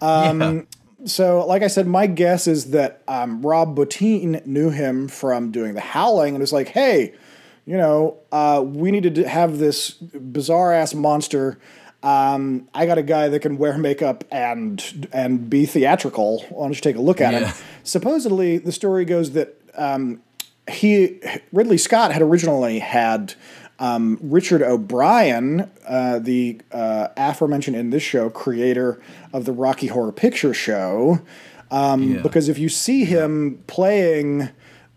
Um, 0.00 0.40
yeah. 0.40 0.60
So, 1.06 1.46
like 1.46 1.62
I 1.62 1.66
said, 1.68 1.86
my 1.86 2.06
guess 2.06 2.46
is 2.46 2.70
that 2.70 3.02
um, 3.08 3.42
Rob 3.42 3.76
Bottin 3.76 4.44
knew 4.46 4.70
him 4.70 5.08
from 5.08 5.50
doing 5.50 5.74
The 5.74 5.80
Howling 5.80 6.34
and 6.34 6.40
was 6.40 6.52
like, 6.52 6.68
hey, 6.68 7.12
you 7.66 7.76
know, 7.76 8.16
uh, 8.32 8.62
we 8.66 8.90
need 8.90 9.02
to 9.04 9.10
d- 9.10 9.22
have 9.24 9.58
this 9.58 9.90
bizarre 9.92 10.72
ass 10.72 10.94
monster. 10.94 11.58
Um, 12.02 12.68
I 12.74 12.84
got 12.86 12.98
a 12.98 13.02
guy 13.02 13.28
that 13.28 13.40
can 13.40 13.56
wear 13.56 13.78
makeup 13.78 14.24
and 14.30 15.08
and 15.12 15.48
be 15.48 15.64
theatrical. 15.64 16.44
Why 16.50 16.64
don't 16.66 16.74
you 16.74 16.80
take 16.82 16.96
a 16.96 17.00
look 17.00 17.20
at 17.22 17.32
Yeah. 17.32 17.46
him? 17.48 17.54
Supposedly, 17.82 18.58
the 18.58 18.72
story 18.72 19.04
goes 19.06 19.30
that 19.32 19.58
um, 19.76 20.20
he 20.70 21.20
Ridley 21.52 21.78
Scott 21.78 22.12
had 22.12 22.22
originally 22.22 22.78
had 22.78 23.34
um, 23.78 24.18
Richard 24.22 24.62
O'Brien, 24.62 25.70
uh, 25.86 26.18
the 26.20 26.60
uh, 26.72 27.08
aforementioned 27.16 27.76
in 27.76 27.90
this 27.90 28.02
show 28.02 28.30
creator 28.30 29.00
of 29.32 29.44
the 29.44 29.52
Rocky 29.52 29.88
Horror 29.88 30.12
Picture 30.12 30.54
Show, 30.54 31.20
um, 31.70 32.02
Yeah. 32.14 32.22
because 32.22 32.48
if 32.48 32.58
you 32.58 32.68
see 32.68 33.04
him 33.04 33.62
playing. 33.66 34.48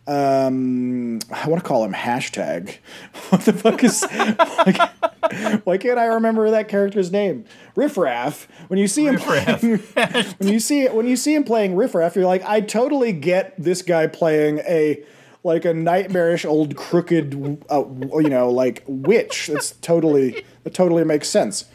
Um, 0.07 1.19
I 1.31 1.49
want 1.49 1.61
to 1.61 1.67
call 1.67 1.83
him 1.83 1.93
hashtag. 1.93 2.77
What 3.29 3.41
the 3.41 3.51
fuck 3.51 3.83
is? 3.83 4.05
why, 4.05 5.59
why 5.65 5.77
can't 5.77 5.99
I 5.99 6.05
remember 6.05 6.49
that 6.49 6.69
character's 6.69 7.11
name? 7.11 7.43
Riffraff. 7.75 8.47
When 8.69 8.79
you 8.79 8.87
see 8.87 9.05
him, 9.05 9.15
Riff-Raff. 9.15 9.59
playing, 9.59 9.79
when 10.37 10.47
you 10.53 10.59
see 10.61 10.85
when 10.87 11.07
you 11.07 11.17
see 11.17 11.35
him 11.35 11.43
playing 11.43 11.75
Riffraff, 11.75 12.15
you're 12.15 12.25
like, 12.25 12.43
I 12.45 12.61
totally 12.61 13.11
get 13.11 13.53
this 13.61 13.81
guy 13.81 14.07
playing 14.07 14.59
a 14.59 15.03
like 15.43 15.65
a 15.65 15.73
nightmarish 15.73 16.45
old 16.45 16.77
crooked, 16.77 17.65
uh, 17.69 17.83
you 18.13 18.29
know, 18.29 18.49
like 18.49 18.83
witch. 18.87 19.47
That's 19.47 19.71
totally 19.71 20.45
that 20.63 20.73
totally 20.73 21.03
makes 21.03 21.27
sense. 21.27 21.65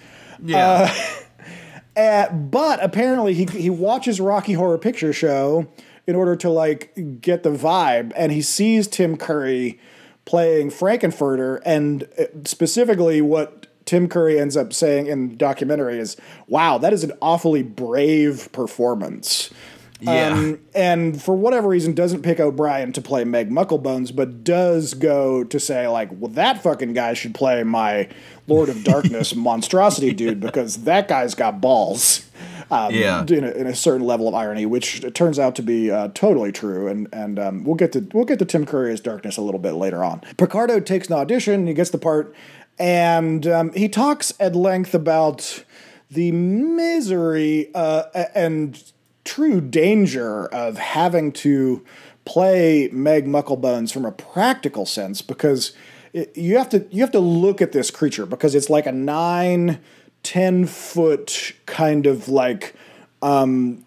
yeah. 0.43 0.91
Uh, 1.95 2.33
but 2.33 2.83
apparently 2.83 3.35
he 3.35 3.45
he 3.45 3.69
watches 3.69 4.21
Rocky 4.23 4.55
Horror 4.55 4.79
Picture 4.79 5.13
Show 5.13 5.69
in 6.07 6.17
order 6.17 6.37
to 6.37 6.51
like 6.51 7.21
get 7.21 7.43
the 7.43 7.51
vibe, 7.51 8.13
and 8.17 8.33
he 8.33 8.43
sees 8.43 8.89
Tim 8.89 9.17
Curry 9.17 9.79
playing 10.25 10.71
Frank-N-Furter, 10.71 11.61
and 11.65 12.05
uh, 12.19 12.25
specifically 12.45 13.21
what 13.21 13.67
Tim 13.85 14.09
Curry 14.09 14.39
ends 14.39 14.57
up 14.57 14.73
saying 14.73 15.07
in 15.07 15.31
the 15.31 15.37
documentary 15.37 15.99
is, 15.99 16.17
"Wow, 16.49 16.79
that 16.79 16.93
is 16.93 17.05
an 17.05 17.13
awfully 17.21 17.63
brave 17.63 18.51
performance." 18.53 19.51
Yeah. 20.03 20.33
Um, 20.33 20.59
and 20.75 21.23
for 21.23 21.37
whatever 21.37 21.69
reason, 21.69 21.95
doesn't 21.95 22.23
pick 22.23 22.41
O'Brien 22.41 22.93
to 22.95 23.01
play 23.01 23.23
Meg 23.23 23.51
Mucklebones, 23.51 24.15
but 24.15 24.43
does 24.43 24.95
go 24.95 25.45
to 25.45 25.61
say 25.61 25.87
like, 25.87 26.09
well, 26.13 26.31
that 26.33 26.61
fucking 26.63 26.93
guy 26.93 27.15
should 27.15 27.35
play 27.35 27.63
my 27.63 28.09
Lord 28.49 28.69
of 28.69 28.83
Darkness 28.83 29.35
monstrosity 29.37 30.13
dude 30.13 30.41
because 30.41 30.85
that 30.85 31.07
guy's 31.07 31.37
got 31.37 31.61
balls. 31.61 32.29
Um, 32.71 32.95
Yeah. 32.95 33.25
in 33.29 33.45
a, 33.45 33.51
in 33.51 33.67
a 33.67 33.75
certain 33.75 34.07
level 34.07 34.29
of 34.29 34.35
irony, 34.35 34.65
which 34.67 35.05
turns 35.15 35.39
out 35.39 35.55
to 35.57 35.63
be 35.63 35.91
uh, 35.91 36.09
totally 36.15 36.53
true, 36.53 36.89
and 36.89 37.09
and 37.13 37.39
um, 37.39 37.65
we'll 37.65 37.75
get 37.77 37.93
to 37.93 38.07
we'll 38.13 38.25
get 38.25 38.39
to 38.39 38.45
Tim 38.45 38.65
Curry's 38.67 39.01
Darkness 39.01 39.37
a 39.37 39.43
little 39.43 39.61
bit 39.61 39.73
later 39.73 40.03
on. 40.03 40.21
Picardo 40.37 40.81
takes 40.81 41.09
an 41.09 41.15
audition, 41.15 41.67
he 41.67 41.75
gets 41.75 41.91
the 41.91 41.99
part, 41.99 42.35
and 42.79 43.47
um, 43.47 43.73
he 43.73 43.89
talks 43.89 44.33
at 44.41 44.55
length 44.57 44.95
about 44.95 45.65
the 46.11 46.33
misery 46.33 47.71
uh, 47.75 48.05
and 48.35 48.83
true 49.25 49.61
danger 49.61 50.47
of 50.47 50.79
having 50.79 51.33
to 51.33 51.85
play 52.25 52.89
Meg 52.93 53.27
Mucklebones 53.27 53.93
from 53.93 54.05
a 54.05 54.13
practical 54.13 54.87
sense 54.87 55.23
because 55.23 55.73
you 56.35 56.59
have 56.59 56.69
to 56.71 56.87
you 56.91 57.01
have 57.01 57.11
to 57.13 57.21
look 57.21 57.63
at 57.63 57.73
this 57.73 57.91
creature 57.91 58.27
because 58.27 58.55
it's 58.55 58.69
like 58.69 58.87
a 58.87 58.93
nine, 58.93 59.81
ten 60.23 60.67
foot 60.67 61.53
kind 61.67 62.07
of 62.07 62.29
like 62.29 62.75
um, 63.23 63.85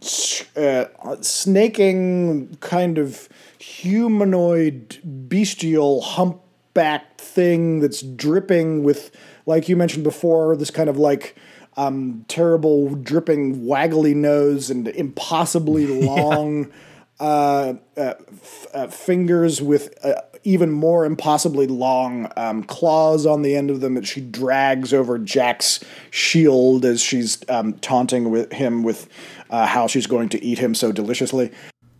uh, 0.55 0.85
snaking 1.21 2.57
kind 2.61 2.97
of 2.97 3.27
humanoid 3.59 4.99
bestial 5.27 6.01
humpbacked 6.01 7.19
thing 7.19 7.79
that's 7.81 8.01
dripping 8.01 8.83
with 8.83 9.11
like 9.45 9.67
you 9.67 9.75
mentioned 9.75 10.03
before 10.03 10.55
this 10.55 10.71
kind 10.71 10.89
of 10.89 10.97
like 10.97 11.35
um, 11.77 12.23
terrible 12.27 12.95
dripping 12.95 13.65
waggly 13.65 14.15
nose 14.15 14.69
and 14.69 14.87
impossibly 14.87 15.85
long 16.05 16.71
uh, 17.19 17.73
uh, 17.97 18.13
f- 18.31 18.67
uh, 18.73 18.87
fingers 18.87 19.61
with 19.61 19.93
uh, 20.05 20.21
even 20.45 20.71
more 20.71 21.05
impossibly 21.05 21.67
long 21.67 22.31
um, 22.37 22.63
claws 22.63 23.25
on 23.25 23.41
the 23.41 23.55
end 23.55 23.69
of 23.69 23.81
them 23.81 23.95
that 23.95 24.05
she 24.05 24.21
drags 24.21 24.93
over 24.93 25.17
Jack's 25.17 25.83
shield 26.11 26.85
as 26.85 27.01
she's 27.01 27.43
um, 27.49 27.73
taunting 27.79 28.29
with 28.29 28.51
him 28.53 28.83
with 28.83 29.09
uh, 29.49 29.65
how 29.65 29.87
she's 29.87 30.07
going 30.07 30.29
to 30.29 30.43
eat 30.43 30.59
him 30.59 30.73
so 30.75 30.91
deliciously. 30.91 31.51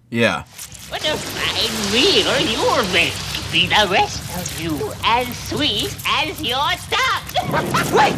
yeah. 0.10 0.44
What 0.90 1.04
a 1.04 1.18
fine 1.18 1.92
meal 1.92 2.40
you're 2.52 2.94
making. 2.94 3.36
Be 3.52 3.68
the 3.68 3.88
rest 3.90 4.22
of 4.38 4.62
you 4.62 4.94
as 5.04 5.28
sweet 5.50 5.96
as 6.08 6.42
your 6.42 6.58
tongue. 6.90 7.66
Wait! 7.96 8.14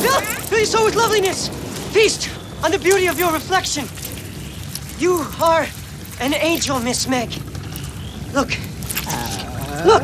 Fill, 0.00 0.20
fill 0.20 0.58
your 0.58 0.66
soul 0.66 0.84
with 0.84 0.94
loveliness! 0.94 1.48
Feast 1.92 2.30
on 2.62 2.70
the 2.70 2.78
beauty 2.78 3.06
of 3.06 3.18
your 3.18 3.32
reflection! 3.32 3.86
You 4.98 5.26
are 5.42 5.66
an 6.20 6.34
angel, 6.34 6.78
Miss 6.78 7.08
Meg. 7.08 7.32
Look. 8.32 8.50
Look! 9.84 10.02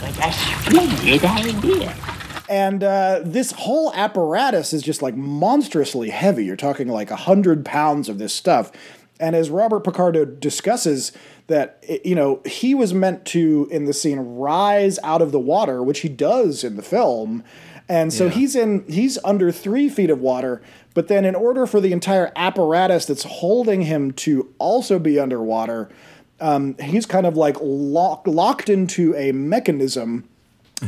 But 0.00 0.18
a 0.24 0.32
splendid 0.32 1.24
idea. 1.24 1.94
And 2.48 2.82
uh, 2.82 3.20
this 3.24 3.52
whole 3.52 3.92
apparatus 3.94 4.72
is 4.72 4.82
just 4.82 5.02
like 5.02 5.14
monstrously 5.16 6.10
heavy. 6.10 6.44
You're 6.46 6.56
talking 6.56 6.88
like 6.88 7.10
a 7.10 7.16
hundred 7.16 7.64
pounds 7.64 8.08
of 8.08 8.18
this 8.18 8.32
stuff. 8.32 8.72
And 9.20 9.34
as 9.36 9.50
Robert 9.50 9.80
Picardo 9.84 10.24
discusses, 10.24 11.12
that 11.48 11.82
you 12.04 12.14
know 12.14 12.40
he 12.44 12.74
was 12.74 12.92
meant 12.94 13.24
to 13.26 13.68
in 13.70 13.84
the 13.86 13.92
scene 13.94 14.18
rise 14.18 14.98
out 15.02 15.22
of 15.22 15.32
the 15.32 15.40
water, 15.40 15.82
which 15.82 16.00
he 16.00 16.08
does 16.08 16.62
in 16.64 16.76
the 16.76 16.82
film, 16.82 17.42
and 17.88 18.12
so 18.12 18.26
Yeah. 18.26 18.30
he's 18.32 18.54
in 18.56 18.84
he's 18.88 19.18
under 19.24 19.50
three 19.50 19.88
feet 19.88 20.10
of 20.10 20.20
water. 20.20 20.60
But 20.94 21.08
then, 21.08 21.24
in 21.24 21.34
order 21.34 21.66
for 21.66 21.80
the 21.80 21.92
entire 21.92 22.32
apparatus 22.36 23.06
that's 23.06 23.22
holding 23.24 23.82
him 23.82 24.12
to 24.12 24.52
also 24.58 24.98
be 24.98 25.18
underwater, 25.18 25.88
um, 26.40 26.76
he's 26.78 27.06
kind 27.06 27.26
of 27.26 27.36
like 27.36 27.56
lock, 27.60 28.26
locked 28.26 28.68
into 28.68 29.14
a 29.16 29.32
mechanism 29.32 30.28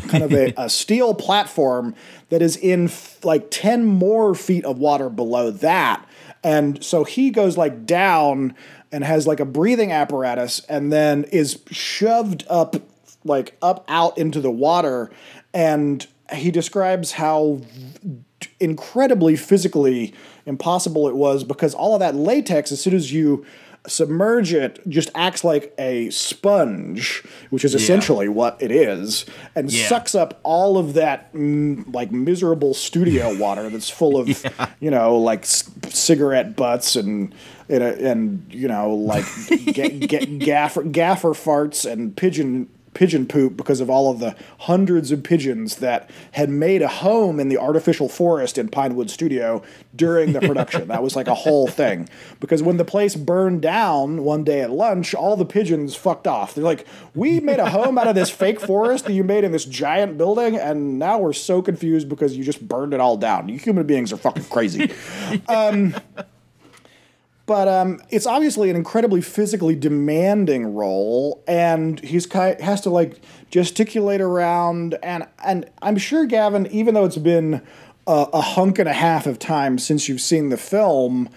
kind 0.08 0.22
of 0.22 0.32
a, 0.32 0.52
a 0.56 0.70
steel 0.70 1.14
platform 1.14 1.94
that 2.28 2.42
is 2.42 2.56
in 2.56 2.86
f- 2.86 3.24
like 3.24 3.50
10 3.50 3.84
more 3.84 4.34
feet 4.34 4.64
of 4.64 4.78
water 4.78 5.08
below 5.08 5.50
that. 5.50 6.04
And 6.42 6.82
so 6.82 7.04
he 7.04 7.30
goes 7.30 7.56
like 7.56 7.86
down 7.86 8.54
and 8.92 9.04
has 9.04 9.26
like 9.26 9.40
a 9.40 9.44
breathing 9.44 9.92
apparatus 9.92 10.60
and 10.68 10.92
then 10.92 11.24
is 11.24 11.60
shoved 11.70 12.44
up, 12.48 12.76
like 13.24 13.56
up 13.60 13.84
out 13.88 14.16
into 14.16 14.40
the 14.40 14.50
water. 14.50 15.10
And 15.52 16.06
he 16.32 16.50
describes 16.50 17.12
how 17.12 17.60
incredibly 18.58 19.36
physically 19.36 20.14
impossible 20.46 21.08
it 21.08 21.16
was 21.16 21.44
because 21.44 21.74
all 21.74 21.94
of 21.94 22.00
that 22.00 22.14
latex, 22.14 22.72
as 22.72 22.80
soon 22.80 22.94
as 22.94 23.12
you 23.12 23.44
submerge 23.86 24.52
it, 24.52 24.78
just 24.88 25.10
acts 25.14 25.42
like 25.42 25.74
a 25.78 26.10
sponge, 26.10 27.22
which 27.50 27.64
is 27.64 27.74
essentially 27.74 28.28
what 28.28 28.56
it 28.60 28.70
is, 28.70 29.24
and 29.54 29.72
Yeah. 29.72 29.88
sucks 29.88 30.14
up 30.14 30.38
all 30.42 30.76
of 30.78 30.94
that 30.94 31.32
mm, 31.32 31.84
like 31.94 32.12
miserable 32.12 32.74
studio 32.74 33.36
water 33.38 33.68
that's 33.70 33.88
full 33.90 34.18
of, 34.18 34.28
you 34.80 34.90
know, 34.90 35.16
like 35.16 35.44
c- 35.46 35.70
cigarette 35.88 36.56
butts 36.56 36.96
and. 36.96 37.34
And, 37.72 37.84
uh, 37.84 37.86
and 38.04 38.44
you 38.50 38.66
know, 38.66 38.92
like 38.94 39.24
ga- 39.48 40.00
ga- 40.04 40.26
gaffer, 40.38 40.82
gaffer 40.82 41.28
farts 41.28 41.88
and 41.88 42.16
pigeon 42.16 42.68
pigeon 42.94 43.26
poop 43.26 43.56
because 43.56 43.80
of 43.80 43.88
all 43.88 44.10
of 44.10 44.18
the 44.18 44.34
hundreds 44.60 45.12
of 45.12 45.22
pigeons 45.22 45.76
that 45.76 46.10
had 46.32 46.50
made 46.50 46.82
a 46.82 46.88
home 46.88 47.38
in 47.38 47.48
the 47.48 47.56
artificial 47.56 48.08
forest 48.08 48.58
in 48.58 48.68
Pinewood 48.68 49.10
Studio 49.10 49.62
during 49.94 50.32
the 50.32 50.40
production. 50.40 50.88
that 50.88 51.02
was 51.02 51.14
like 51.14 51.28
a 51.28 51.34
whole 51.34 51.68
thing. 51.68 52.08
Because 52.40 52.62
when 52.62 52.76
the 52.76 52.84
place 52.84 53.14
burned 53.14 53.62
down 53.62 54.24
one 54.24 54.44
day 54.44 54.60
at 54.60 54.70
lunch, 54.70 55.14
all 55.14 55.36
the 55.36 55.44
pigeons 55.44 55.94
fucked 55.94 56.26
off. 56.26 56.54
They're 56.54 56.64
like, 56.64 56.86
"We 57.14 57.40
made 57.40 57.58
a 57.60 57.70
home 57.70 57.98
out 57.98 58.08
of 58.08 58.14
this 58.14 58.30
fake 58.30 58.60
forest 58.60 59.04
that 59.04 59.12
you 59.12 59.24
made 59.24 59.44
in 59.44 59.52
this 59.52 59.64
giant 59.64 60.18
building, 60.18 60.56
and 60.56 60.98
now 60.98 61.18
we're 61.18 61.32
so 61.32 61.62
confused 61.62 62.08
because 62.08 62.36
you 62.36 62.44
just 62.44 62.66
burned 62.66 62.92
it 62.94 63.00
all 63.00 63.16
down. 63.16 63.48
You 63.48 63.58
human 63.58 63.86
beings 63.86 64.12
are 64.12 64.16
fucking 64.16 64.44
crazy." 64.44 64.92
Um, 65.48 65.94
but 67.50 67.66
um, 67.66 68.00
it's 68.10 68.26
obviously 68.26 68.70
an 68.70 68.76
incredibly 68.76 69.20
physically 69.20 69.74
demanding 69.74 70.72
role, 70.72 71.42
and 71.48 71.98
he's 71.98 72.24
ki- 72.24 72.54
has 72.60 72.80
to 72.82 72.90
like 72.90 73.20
gesticulate 73.50 74.20
around, 74.20 74.96
and 75.02 75.26
and 75.44 75.68
I'm 75.82 75.98
sure 75.98 76.26
Gavin, 76.26 76.68
even 76.68 76.94
though 76.94 77.04
it's 77.04 77.16
been 77.16 77.60
a, 78.06 78.28
a 78.32 78.40
hunk 78.40 78.78
and 78.78 78.88
a 78.88 78.92
half 78.92 79.26
of 79.26 79.40
time 79.40 79.80
since 79.80 80.08
you've 80.08 80.20
seen 80.20 80.50
the 80.50 80.56
film, 80.56 81.28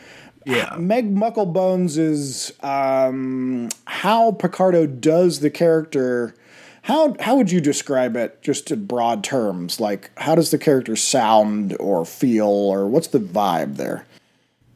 Yeah. 0.45 0.76
Meg 0.78 1.16
Mucklebones 1.16 1.97
is 1.97 2.53
um, 2.61 3.70
how 3.86 4.34
Picardo 4.34 4.86
does 4.86 5.39
the 5.39 5.49
character. 5.49 6.36
How 6.84 7.16
how 7.22 7.38
would 7.38 7.49
you 7.49 7.59
describe 7.59 8.16
it, 8.16 8.39
just 8.43 8.70
in 8.70 8.86
broad 8.86 9.24
terms? 9.24 9.80
Like, 9.80 10.11
how 10.18 10.36
does 10.36 10.51
the 10.51 10.59
character 10.59 10.95
sound 10.95 11.76
or 11.80 12.05
feel, 12.05 12.45
or 12.45 12.88
what's 12.88 13.07
the 13.07 13.20
vibe 13.20 13.78
there? 13.78 14.05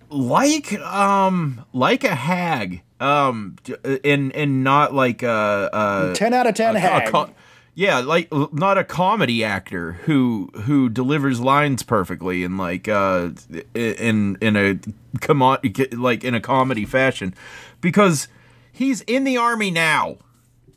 Like 0.09 0.73
um 0.79 1.65
like 1.73 2.03
a 2.03 2.15
hag 2.15 2.81
um 2.99 3.57
and 4.03 4.33
and 4.35 4.63
not 4.63 4.93
like 4.93 5.21
a, 5.23 5.69
a 5.73 6.13
Ten 6.15 6.33
out 6.33 6.47
of 6.47 6.55
ten 6.55 6.75
a- 6.75 6.77
a 6.77 6.81
hag. 6.81 7.11
co- 7.11 7.29
yeah 7.75 7.99
like 7.99 8.27
not 8.53 8.77
a 8.77 8.83
comedy 8.83 9.43
actor 9.43 9.93
who 10.05 10.49
who 10.63 10.89
delivers 10.89 11.39
lines 11.39 11.83
perfectly 11.83 12.43
and 12.43 12.57
like 12.57 12.87
uh 12.87 13.29
in 13.75 14.37
in 14.41 14.55
a 14.55 14.79
com- 15.19 15.57
like 15.91 16.23
in 16.23 16.33
a 16.33 16.41
comedy 16.41 16.85
fashion 16.85 17.35
because 17.81 18.27
he's 18.71 19.01
in 19.01 19.25
the 19.25 19.37
army 19.37 19.69
now 19.69 20.17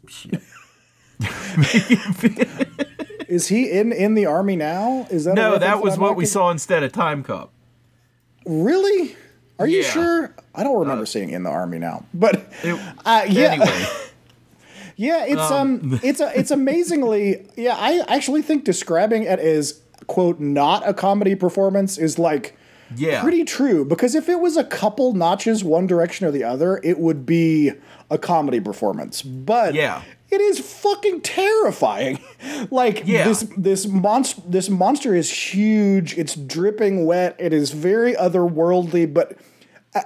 Is 3.28 3.46
he 3.48 3.70
in 3.70 3.92
in 3.92 4.14
the 4.14 4.26
army 4.26 4.56
now? 4.56 5.06
Is 5.10 5.24
that 5.24 5.34
no 5.34 5.56
that 5.56 5.80
was 5.82 5.96
what 5.98 6.16
we 6.16 6.26
saw 6.26 6.50
instead 6.50 6.82
of 6.82 6.90
Timecop 6.92 7.50
Really? 8.46 9.14
Are 9.60 9.66
you 9.68 9.80
Yeah. 9.80 9.88
Uh, 9.88 9.90
sure? 9.92 10.34
I 10.54 10.62
don't 10.64 10.78
remember 10.80 11.06
seeing 11.06 11.30
in 11.30 11.42
the 11.44 11.50
army 11.50 11.78
now, 11.78 12.04
but 12.12 12.36
It- 12.64 12.80
uh, 13.04 13.26
yeah, 13.28 13.52
anyway 13.52 13.86
yeah, 14.96 15.24
it's 15.26 15.50
um, 15.50 16.00
it's 16.02 16.20
a, 16.20 16.38
it's 16.38 16.50
amazingly, 16.50 17.46
yeah. 17.56 17.76
I 17.78 18.04
actually 18.08 18.42
think 18.42 18.64
describing 18.64 19.22
it 19.24 19.38
as 19.38 19.80
quote 20.06 20.40
not 20.40 20.86
a 20.88 20.92
comedy 20.94 21.34
performance 21.34 21.96
is 21.98 22.18
like 22.18 22.56
Yeah. 22.96 23.22
pretty 23.22 23.44
true 23.44 23.84
because 23.84 24.14
if 24.14 24.28
it 24.28 24.40
was 24.40 24.56
a 24.56 24.64
couple 24.64 25.12
notches 25.14 25.62
one 25.64 25.86
direction 25.86 26.26
or 26.26 26.30
the 26.32 26.44
other, 26.44 26.80
it 26.82 26.98
would 26.98 27.24
be 27.24 27.72
a 28.10 28.18
comedy 28.18 28.58
performance. 28.60 29.22
But 29.22 29.74
Yeah. 29.74 30.02
it 30.30 30.40
is 30.40 30.58
fucking 30.58 31.20
terrifying. 31.20 32.18
like 32.70 33.04
Yeah. 33.06 33.24
this 33.28 33.46
this 33.56 33.86
monster 33.86 34.42
this 34.46 34.68
monster 34.68 35.14
is 35.14 35.30
huge. 35.30 36.18
It's 36.18 36.34
dripping 36.34 37.06
wet. 37.06 37.36
It 37.38 37.52
is 37.52 37.70
very 37.70 38.14
otherworldly, 38.14 39.14
but 39.14 39.36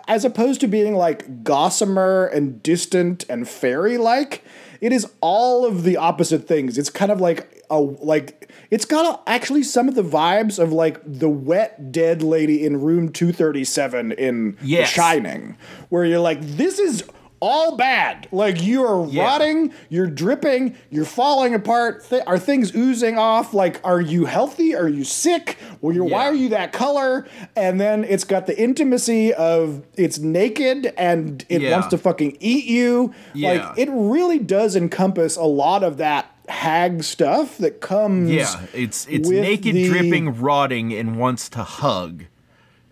as 0.08 0.24
opposed 0.24 0.60
to 0.60 0.66
being 0.66 0.94
like 0.94 1.44
gossamer 1.44 2.26
and 2.26 2.62
distant 2.62 3.24
and 3.28 3.48
fairy 3.48 3.98
like, 3.98 4.42
it 4.80 4.92
is 4.92 5.06
all 5.20 5.64
of 5.64 5.82
the 5.82 5.96
opposite 5.96 6.46
things. 6.46 6.78
It's 6.78 6.90
kind 6.90 7.10
of 7.10 7.20
like 7.20 7.64
a 7.70 7.78
like 7.78 8.52
it's 8.70 8.84
got 8.84 9.20
a, 9.26 9.30
actually 9.30 9.62
some 9.62 9.88
of 9.88 9.94
the 9.94 10.02
vibes 10.02 10.58
of 10.58 10.72
like 10.72 11.00
the 11.04 11.28
wet 11.28 11.92
dead 11.92 12.22
lady 12.22 12.64
in 12.64 12.80
room 12.80 13.10
237 13.10 14.12
in 14.12 14.56
Yes. 14.62 14.90
The 14.90 14.94
Shining, 14.94 15.56
where 15.88 16.04
you're 16.04 16.18
like 16.18 16.40
this 16.40 16.78
is 16.78 17.04
all 17.44 17.76
bad. 17.76 18.26
Like 18.32 18.62
you 18.62 18.82
are 18.84 19.06
Yeah. 19.06 19.22
rotting, 19.24 19.72
you're 19.90 20.06
dripping, 20.06 20.76
you're 20.90 21.04
falling 21.04 21.54
apart. 21.54 22.08
Th- 22.08 22.22
are 22.26 22.38
things 22.38 22.74
oozing 22.74 23.18
off? 23.18 23.52
Like, 23.52 23.80
are 23.84 24.00
you 24.00 24.24
healthy? 24.24 24.74
Are 24.74 24.88
you 24.88 25.04
sick? 25.04 25.58
Well, 25.82 25.94
you're, 25.94 26.04
Why 26.04 26.24
are 26.26 26.34
you 26.34 26.48
that 26.50 26.72
color? 26.72 27.26
And 27.54 27.78
then 27.78 28.04
it's 28.04 28.24
got 28.24 28.46
the 28.46 28.58
intimacy 28.58 29.34
of 29.34 29.82
it's 29.96 30.18
naked 30.18 30.94
and 30.96 31.44
it 31.50 31.60
Yeah. 31.60 31.72
wants 31.72 31.88
to 31.88 31.98
fucking 31.98 32.38
eat 32.40 32.64
you. 32.64 33.12
Yeah. 33.34 33.68
Like, 33.68 33.78
it 33.78 33.88
really 33.92 34.38
does 34.38 34.74
encompass 34.74 35.36
a 35.36 35.44
lot 35.44 35.82
of 35.84 35.98
that 35.98 36.26
hag 36.48 37.02
stuff 37.02 37.58
that 37.58 37.80
comes. 37.82 38.30
Yeah, 38.30 38.54
it's 38.72 39.06
it's 39.10 39.28
naked, 39.28 39.74
the- 39.74 39.88
dripping, 39.88 40.40
rotting, 40.40 40.92
and 40.94 41.18
wants 41.18 41.48
to 41.50 41.62
hug, 41.62 42.24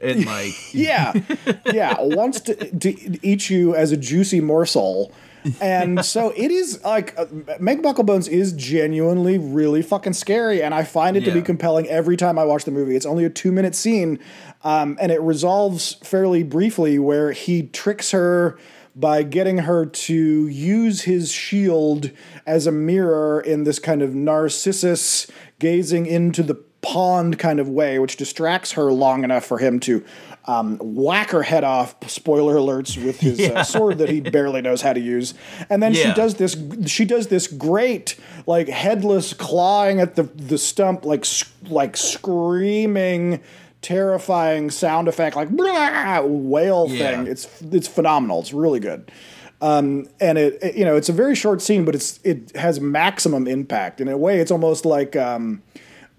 and 0.03 0.27
like 0.27 0.75
yeah, 0.75 1.13
yeah, 1.67 1.97
wants 2.01 2.41
to, 2.41 2.55
to 2.55 3.27
eat 3.27 3.49
you 3.49 3.75
as 3.75 3.93
a 3.93 3.97
juicy 3.97 4.41
morsel. 4.41 5.13
And 5.61 6.05
so 6.05 6.33
it 6.37 6.53
is 6.53 6.83
like 6.85 7.19
uh, 7.19 7.27
Meg 7.59 7.83
Mucklebones 7.83 8.29
is 8.29 8.53
genuinely 8.53 9.39
really 9.39 9.83
fucking 9.83 10.13
scary, 10.13 10.63
and 10.63 10.73
I 10.73 10.85
find 10.85 11.17
it 11.17 11.25
to 11.25 11.33
be 11.33 11.43
compelling 11.43 11.89
every 11.89 12.17
time 12.17 12.39
I 12.39 12.45
watch 12.45 12.65
the 12.65 12.71
movie. 12.71 12.95
It's 12.95 13.07
only 13.07 13.25
a 13.25 13.31
two 13.31 13.51
minute 13.51 13.75
scene, 13.75 14.21
um, 14.63 14.97
and 15.01 15.11
it 15.11 15.21
resolves 15.21 15.95
fairly 15.95 16.45
briefly 16.45 16.99
where 16.99 17.33
he 17.33 17.65
tricks 17.65 18.13
her 18.13 18.57
by 18.95 19.23
getting 19.23 19.59
her 19.59 19.87
to 19.87 20.47
use 20.49 21.03
his 21.03 21.33
shield 21.33 22.11
as 22.47 22.67
a 22.67 22.73
mirror 22.73 23.41
in 23.41 23.65
this 23.65 23.79
kind 23.79 24.03
of 24.03 24.15
narcissus 24.15 25.27
gazing 25.59 26.07
into 26.07 26.43
the 26.43 26.63
pond 26.83 27.39
kind 27.39 27.59
of 27.61 27.68
way, 27.68 27.99
which 27.99 28.16
distracts 28.16 28.72
her 28.72 28.93
long 28.93 29.24
enough 29.24 29.45
for 29.45 29.59
him 29.59 29.80
to 29.80 30.05
um, 30.47 30.78
whack 30.83 31.30
her 31.30 31.43
head 31.43 31.62
off. 31.64 31.95
Spoiler 32.11 32.57
alerts 32.57 33.03
with 33.03 33.20
his 33.20 33.39
uh, 33.41 33.62
sword 33.74 33.99
that 33.99 34.09
he 34.09 34.20
barely 34.20 34.61
knows 34.61 34.83
how 34.83 34.93
to 34.93 35.01
use, 35.01 35.35
and 35.70 35.83
then 35.83 35.95
she 35.95 36.12
does 36.12 36.35
this. 36.35 36.57
She 36.87 37.05
does 37.05 37.28
this 37.28 37.47
great 37.47 38.16
like 38.47 38.68
headless 38.68 39.33
clawing 39.33 40.01
at 40.01 40.16
the 40.16 40.24
the 40.24 40.59
stump, 40.59 41.05
like 41.05 41.24
like 41.68 41.97
screaming. 41.97 43.41
Terrifying 43.80 44.70
sound 44.70 45.09
effect, 45.09 45.35
like 45.35 45.49
"Blah!" 45.51 46.20
whale 46.24 46.87
Yeah. 46.89 46.99
thing. 47.16 47.26
It's 47.26 47.49
it's 47.62 47.89
phenomenal. 47.89 48.39
It's 48.39 48.53
really 48.53 48.78
good 48.78 49.11
um, 49.61 50.07
and 50.20 50.39
it, 50.39 50.59
it- 50.62 50.74
you 50.76 50.85
know 50.85 50.95
it's 50.95 51.09
a 51.09 51.12
very 51.12 51.35
short 51.35 51.61
scene, 51.61 51.85
but 51.85 51.95
it's 51.97 52.20
it 52.22 52.55
has 52.57 52.80
maximum 52.80 53.49
impact. 53.49 54.01
In 54.01 54.07
a 54.09 54.16
way, 54.16 54.39
it's 54.39 54.53
almost 54.53 54.85
like 54.87 55.16
um, 55.16 55.62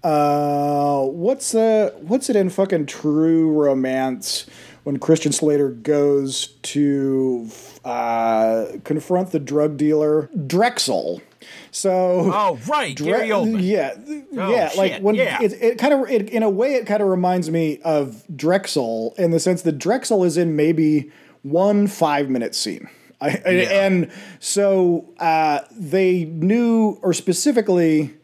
uh, 0.04 1.02
what's 1.04 1.52
the 1.52 1.94
what's 2.02 2.28
it 2.28 2.36
in 2.36 2.50
fucking 2.50 2.86
True 2.86 3.50
Romance 3.50 4.46
when 4.84 4.98
Christian 4.98 5.32
Slater 5.32 5.70
goes 5.70 6.48
to 6.62 7.48
uh, 7.84 8.66
confront 8.84 9.32
the 9.32 9.40
drug 9.40 9.78
dealer 9.78 10.28
Drexl. 10.36 11.22
So 11.70 12.30
Oh, 12.32 12.58
right, 12.66 12.94
Gary 12.94 13.30
Oldman. 13.30 13.62
Yeah, 13.62 13.94
Oh, 13.96 14.50
yeah. 14.50 14.70
Like 14.76 15.00
when 15.00 15.14
yeah. 15.14 15.42
it, 15.42 15.52
it 15.54 15.78
kind 15.78 15.94
of 15.94 16.08
it, 16.10 16.28
in 16.28 16.42
a 16.42 16.50
way 16.50 16.74
it 16.74 16.86
kind 16.86 17.02
of 17.02 17.08
reminds 17.08 17.50
me 17.50 17.80
of 17.80 18.24
Drexl 18.30 19.18
in 19.18 19.30
the 19.30 19.40
sense 19.40 19.62
that 19.62 19.78
Drexl 19.78 20.24
is 20.26 20.36
in 20.36 20.54
maybe 20.54 21.10
one 21.42 21.86
five 21.86 22.28
minute 22.28 22.54
scene. 22.54 22.88
I, 23.20 23.28
And 23.70 24.12
so 24.38 25.08
uh, 25.18 25.60
they 25.70 26.24
knew, 26.24 26.98
or 27.00 27.14
specifically, 27.14 28.14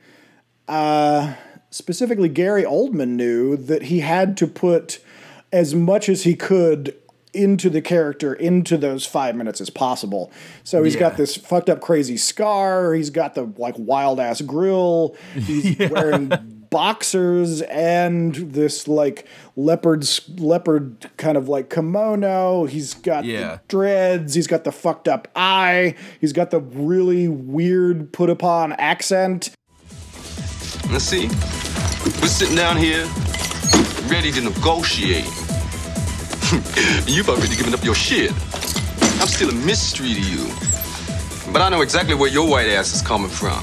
uh, 0.69 1.35
specifically 1.71 2.29
Gary 2.29 2.65
Oldman 2.65 3.11
knew 3.11 3.57
that 3.57 3.85
he 3.85 4.01
had 4.01 4.37
to 4.39 4.47
put 4.47 4.99
as 5.53 5.75
much 5.75 6.09
as 6.09 6.23
he 6.25 6.35
could 6.35 6.95
into 7.33 7.71
the 7.71 7.81
character 7.81 8.35
into 8.35 8.77
those 8.77 9.07
five 9.07 9.37
minutes 9.37 9.61
as 9.61 9.71
possible. 9.71 10.33
So 10.65 10.83
he's 10.83 10.97
got 10.97 11.17
this 11.17 11.37
fucked 11.37 11.71
up 11.71 11.81
crazy 11.81 12.17
scar. 12.17 12.93
He's 12.95 13.11
got 13.11 13.35
the 13.37 13.45
like 13.57 13.77
wild 13.79 14.19
ass 14.19 14.41
grill. 14.41 15.15
He's 15.35 15.79
wearing 15.91 16.33
boxers 16.71 17.63
and 17.63 18.35
this 18.35 18.89
like 18.89 19.27
leopard 19.55 20.09
leopard 20.39 21.09
kind 21.19 21.37
of 21.37 21.49
like 21.49 21.71
kimono. 21.71 22.65
He's 22.65 22.95
got 22.95 23.25
Yeah. 23.25 23.57
the 23.57 23.61
dreads. 23.69 24.35
He's 24.35 24.47
got 24.49 24.65
the 24.65 24.73
fucked 24.73 25.07
up 25.07 25.29
eye. 25.37 25.95
He's 26.21 26.33
got 26.33 26.51
the 26.51 26.61
really 26.61 27.29
weird 27.29 28.13
put 28.13 28.29
upon 28.31 28.73
accent. 28.73 29.51
Let's 30.89 31.05
see. 31.05 31.29
We're 32.21 32.29
sitting 32.29 32.57
down 32.57 32.77
here, 32.77 33.07
ready 34.09 34.33
to 34.33 34.41
negotiate. 34.41 35.27
You've 37.07 37.29
already 37.29 37.57
given 37.57 37.75
up 37.75 37.85
your 37.85 37.95
shit. 37.95 38.33
I'm 39.21 39.29
still 39.29 39.51
a 39.51 39.55
mystery 39.55 40.15
to 40.15 40.21
you. 40.21 40.47
But 41.53 41.63
I 41.63 41.69
know 41.69 41.83
exactly 41.83 42.15
where 42.15 42.31
your 42.31 42.49
white 42.49 42.69
ass 42.69 42.95
is 42.95 43.03
coming 43.03 43.31
from. 43.31 43.63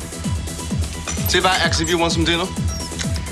See, 1.30 1.38
if 1.38 1.46
I 1.46 1.56
ask 1.58 1.82
if 1.82 1.90
you 1.90 1.98
want 1.98 2.14
some 2.14 2.24
dinner, 2.24 2.46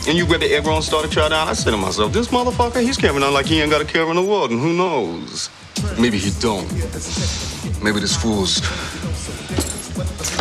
and 0.08 0.18
you 0.18 0.26
grab 0.26 0.42
the 0.42 0.54
egg 0.54 0.66
roll 0.66 0.76
and 0.76 0.86
start 0.86 1.04
to 1.06 1.10
try 1.10 1.30
down, 1.30 1.48
I 1.48 1.54
say 1.54 1.72
to 1.72 1.78
myself, 1.78 2.14
this 2.14 2.28
motherfucker, 2.28 2.82
he's 2.82 2.98
carrying 2.98 3.24
on 3.24 3.34
like 3.34 3.46
he 3.46 3.62
ain't 3.62 3.72
got 3.72 3.82
a 3.82 3.86
care 3.86 4.08
in 4.10 4.16
the 4.16 4.22
world, 4.22 4.52
and 4.52 4.60
who 4.60 4.74
knows? 4.74 5.50
Maybe 6.00 6.18
he 6.18 6.32
don't. 6.40 6.72
Maybe 7.84 8.00
this 8.00 8.16
fool's 8.16 8.62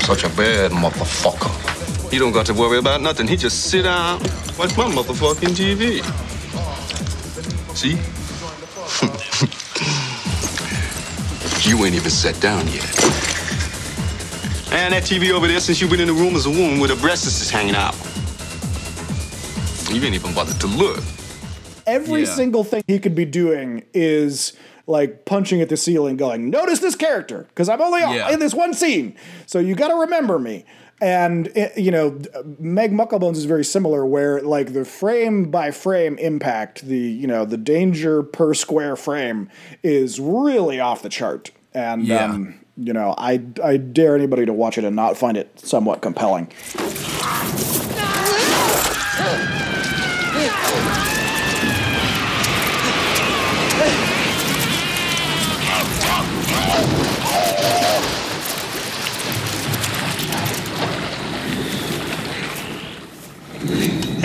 such 0.04 0.24
a 0.24 0.28
bad 0.36 0.70
motherfucker. 0.70 1.83
He 2.10 2.18
don't 2.18 2.32
got 2.32 2.46
to 2.46 2.54
worry 2.54 2.78
about 2.78 3.00
nothing. 3.02 3.26
He 3.26 3.36
just 3.36 3.70
sit 3.70 3.82
down, 3.82 4.20
watch 4.58 4.76
my 4.76 4.84
motherfucking 4.84 5.54
TV. 5.54 6.02
See? 7.74 7.98
you 11.68 11.84
ain't 11.84 11.94
even 11.94 12.10
sat 12.10 12.40
down 12.40 12.66
yet. 12.68 12.84
And 14.72 14.92
that 14.92 15.02
TV 15.04 15.30
over 15.32 15.46
there, 15.48 15.60
since 15.60 15.80
you've 15.80 15.90
been 15.90 16.00
in 16.00 16.06
the 16.08 16.12
room, 16.14 16.34
is 16.36 16.46
a 16.46 16.50
woman 16.50 16.78
with 16.80 16.90
her 16.90 16.96
breasts 16.96 17.26
is 17.40 17.50
hanging 17.50 17.74
out. 17.74 17.94
You 19.90 20.02
ain't 20.04 20.14
even 20.14 20.34
bothered 20.34 20.60
to 20.60 20.66
look. 20.66 21.02
Every 21.86 22.22
Yeah. 22.24 22.34
single 22.34 22.64
thing 22.64 22.82
he 22.86 22.98
could 22.98 23.14
be 23.14 23.24
doing 23.24 23.82
is 23.92 24.52
like 24.86 25.24
punching 25.24 25.60
at 25.62 25.68
the 25.68 25.76
ceiling, 25.76 26.16
going, 26.16 26.50
"Notice 26.50 26.78
this 26.80 26.94
character, 26.94 27.46
because 27.48 27.68
I'm 27.68 27.80
only 27.80 28.00
Yeah. 28.00 28.30
in 28.30 28.38
this 28.38 28.52
one 28.54 28.74
scene, 28.74 29.14
so 29.46 29.58
you 29.58 29.74
got 29.74 29.88
to 29.88 29.94
remember 29.94 30.38
me." 30.38 30.64
And 31.00 31.50
eh, 31.56 31.70
you 31.76 31.90
know, 31.90 32.20
Meg 32.58 32.92
Mucklebones 32.92 33.36
is 33.36 33.44
very 33.44 33.64
similar, 33.64 34.06
where 34.06 34.40
like 34.40 34.72
the 34.72 34.84
frame 34.84 35.50
by 35.50 35.70
frame 35.70 36.16
impact, 36.18 36.86
the 36.86 36.98
you 36.98 37.26
know 37.26 37.44
the 37.44 37.58
danger 37.58 38.22
per 38.22 38.54
square 38.54 38.96
frame 38.96 39.50
is 39.82 40.20
really 40.20 40.80
off 40.80 41.02
the 41.02 41.08
chart. 41.08 41.50
And 41.72 42.06
Yeah. 42.06 42.32
um, 42.32 42.60
you 42.76 42.92
know, 42.92 43.14
I 43.18 43.42
I 43.62 43.76
dare 43.76 44.14
anybody 44.14 44.46
to 44.46 44.52
watch 44.52 44.78
it 44.78 44.84
and 44.84 44.96
not 44.96 45.16
find 45.16 45.36
it 45.36 45.58
somewhat 45.60 46.00
compelling. 46.00 46.50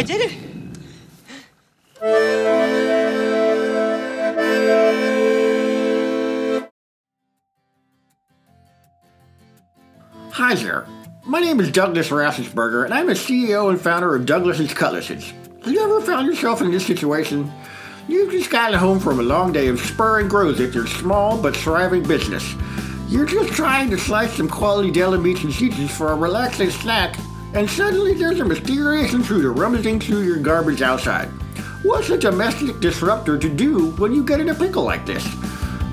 did 0.10 0.22
it. 0.22 0.32
Hi 10.32 10.55
there. 10.55 10.88
My 11.26 11.39
name 11.39 11.60
is 11.60 11.72
Douglas 11.72 12.10
Rassensberger, 12.10 12.86
and 12.86 12.93
I'm 12.93 13.05
the 13.05 13.14
CEO 13.14 13.70
and 13.70 13.80
founder 13.80 14.16
of 14.16 14.26
Douglas's 14.26 14.74
Cutlasses. 14.74 15.32
Have 15.64 15.72
you 15.72 15.84
ever 15.84 16.01
found 16.01 16.26
yourself 16.26 16.62
in 16.62 16.72
this 16.72 16.88
situation? 16.88 17.51
You've 18.07 18.32
just 18.32 18.49
gotten 18.49 18.80
home 18.80 18.99
from 18.99 19.20
a 19.20 19.24
long 19.24 19.51
day 19.51 19.68
of 19.68 19.80
spur 19.80 20.22
and 20.22 20.30
growth 20.30 20.60
at 20.60 20.74
your 20.74 20.88
small 20.88 21.39
but 21.39 21.55
thriving 21.55 22.01
business. 22.01 22.55
You're 23.10 23.28
just 23.28 23.53
trying 23.53 23.91
to 23.91 23.97
slice 23.99 24.34
some 24.34 24.49
quality 24.49 24.89
deli 24.89 25.20
meats 25.20 25.43
and 25.43 25.53
cheeses 25.53 25.95
for 25.95 26.12
a 26.12 26.16
relaxing 26.16 26.72
snack, 26.72 27.16
and 27.54 27.70
suddenly 27.70 28.14
there's 28.14 28.39
a 28.39 28.45
mysterious 28.45 29.14
intruder 29.14 29.52
rummaging 29.52 30.00
through 30.00 30.24
your 30.24 30.38
garbage 30.38 30.82
outside. 30.82 31.28
What's 31.84 32.10
a 32.10 32.18
domestic 32.18 32.80
disruptor 32.80 33.38
to 33.38 33.50
do 33.50 33.91
when 33.91 34.14
you 34.14 34.24
get 34.24 34.39
in 34.39 34.50
a 34.50 34.56
pickle 34.56 34.84
like 34.84 35.06
this? 35.06 35.28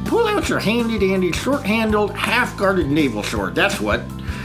Pull 0.05 0.27
out 0.27 0.49
your 0.49 0.59
handy 0.59 0.99
dandy 0.99 1.33
short 1.33 1.63
handled, 1.63 2.13
half 2.13 2.57
guarded 2.57 2.89
naval 2.89 3.23
sword, 3.23 3.55
that's 3.55 3.81
what. 3.81 4.03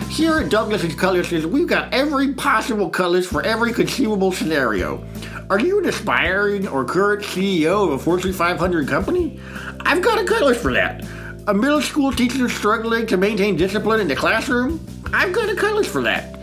Here 0.10 0.40
at 0.40 0.50
Douglas's 0.50 0.96
Cutlasses, 0.96 1.48
we've 1.48 1.68
got 1.68 1.94
every 1.94 2.34
possible 2.34 2.90
cutlass 2.90 3.26
for 3.26 3.42
every 3.44 3.72
conceivable 3.72 4.32
scenario. 4.32 5.06
Are 5.50 5.60
you 5.60 5.80
an 5.80 5.86
aspiring 5.86 6.68
or 6.68 6.84
current 6.84 7.24
CEO 7.24 7.86
of 7.88 7.94
a 7.94 8.00
Fortune 8.00 8.34
500 8.34 8.88
company? 8.88 9.40
I've 9.82 10.02
got 10.02 10.20
a 10.20 10.26
cutlass 10.26 10.62
for 10.62 10.74
that. 10.74 11.06
A 11.48 11.54
middle 11.54 11.82
school 11.82 12.12
teacher 12.12 12.50
struggling 12.50 13.08
to 13.08 13.18
maintain 13.18 13.56
discipline 13.56 14.02
in 14.02 14.08
the 14.08 14.16
classroom? 14.16 14.86
I've 15.14 15.34
got 15.34 15.50
a 15.50 15.56
cutlass 15.56 15.88
for 15.88 16.02
that. 16.04 16.41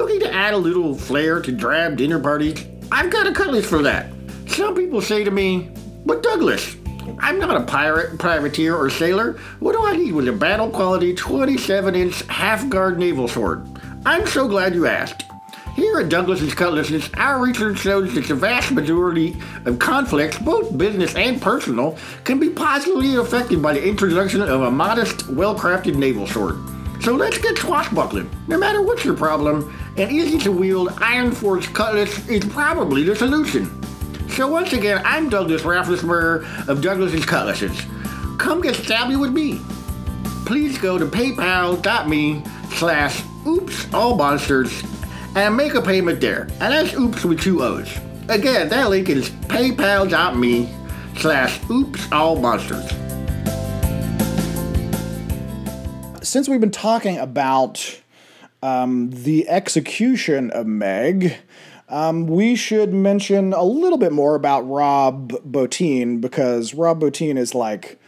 Looking 0.00 0.20
to 0.20 0.32
add 0.32 0.54
a 0.54 0.56
little 0.56 0.94
flair 0.94 1.42
to 1.42 1.52
drab 1.52 1.98
dinner 1.98 2.18
parties? 2.18 2.64
I've 2.90 3.10
got 3.10 3.26
a 3.26 3.34
cutlass 3.34 3.66
for 3.66 3.82
that. 3.82 4.10
Some 4.46 4.74
people 4.74 5.02
say 5.02 5.24
to 5.24 5.30
me, 5.30 5.68
but 6.06 6.22
Douglas, 6.22 6.74
I'm 7.18 7.38
not 7.38 7.54
a 7.54 7.64
pirate, 7.64 8.18
privateer, 8.18 8.74
or 8.74 8.88
sailor. 8.88 9.38
What 9.58 9.72
do 9.72 9.84
I 9.84 9.98
need 9.98 10.12
with 10.12 10.26
a 10.26 10.32
battle 10.32 10.70
quality 10.70 11.14
27 11.14 11.94
inch 11.94 12.22
half 12.28 12.66
guard 12.70 12.98
naval 12.98 13.28
sword? 13.28 13.68
I'm 14.06 14.26
so 14.26 14.48
glad 14.48 14.74
you 14.74 14.86
asked. 14.86 15.24
Here 15.76 16.00
at 16.00 16.08
Douglas's 16.08 16.54
Cutlasses, 16.54 17.10
our 17.18 17.38
research 17.38 17.80
shows 17.80 18.14
that 18.14 18.26
the 18.26 18.34
vast 18.34 18.72
majority 18.72 19.36
of 19.66 19.78
conflicts, 19.78 20.38
both 20.38 20.78
business 20.78 21.14
and 21.14 21.42
personal, 21.42 21.98
can 22.24 22.40
be 22.40 22.48
positively 22.48 23.16
affected 23.16 23.60
by 23.60 23.74
the 23.74 23.86
introduction 23.86 24.40
of 24.40 24.62
a 24.62 24.70
modest, 24.70 25.28
well 25.28 25.54
crafted 25.54 25.96
naval 25.96 26.26
sword. 26.26 26.56
So 27.02 27.14
let's 27.14 27.38
get 27.38 27.56
swashbuckling. 27.56 28.30
No 28.46 28.58
matter 28.58 28.82
what's 28.82 29.06
your 29.06 29.16
problem, 29.16 29.74
an 29.96 30.10
easy 30.10 30.38
to 30.38 30.52
wield 30.52 30.90
iron-forged 30.98 31.72
cutlass 31.74 32.28
is 32.28 32.44
probably 32.46 33.02
the 33.02 33.14
solution. 33.16 33.68
So 34.30 34.48
once 34.48 34.72
again, 34.72 35.02
I'm 35.04 35.28
Douglas 35.28 35.62
Rafflesberger 35.62 36.68
of 36.68 36.80
Douglas's 36.80 37.24
Cutlasses. 37.24 37.76
Come 38.38 38.60
get 38.60 38.74
stabby 38.74 39.18
with 39.18 39.32
me. 39.32 39.60
Please 40.46 40.78
go 40.78 40.98
to 40.98 41.06
paypal.me 41.06 42.44
slash 42.70 43.22
oops 43.46 43.92
all 43.92 44.16
monsters 44.16 44.82
and 45.36 45.56
make 45.56 45.74
a 45.74 45.82
payment 45.82 46.20
there. 46.20 46.42
And 46.60 46.72
that's 46.72 46.94
oops 46.94 47.24
with 47.24 47.40
two 47.40 47.62
O's. 47.62 47.94
Again, 48.28 48.68
that 48.68 48.88
link 48.88 49.08
is 49.08 49.30
paypal.me 49.30 50.74
slash 51.16 51.60
oops 51.70 52.10
all 52.12 52.36
monsters. 52.36 52.90
since 56.30 56.48
we've 56.48 56.60
been 56.60 56.70
talking 56.70 57.18
about 57.18 58.00
um, 58.62 59.10
the 59.10 59.48
execution 59.48 60.50
of 60.50 60.66
Meg, 60.66 61.36
um, 61.88 62.26
we 62.26 62.56
should 62.56 62.92
mention 62.92 63.52
a 63.52 63.64
little 63.64 63.98
bit 63.98 64.12
more 64.12 64.34
about 64.34 64.62
Rob 64.62 65.32
Bottin 65.50 66.20
because 66.20 66.74
Rob 66.74 67.00
Bottin 67.00 67.36
is 67.36 67.54
like, 67.54 67.99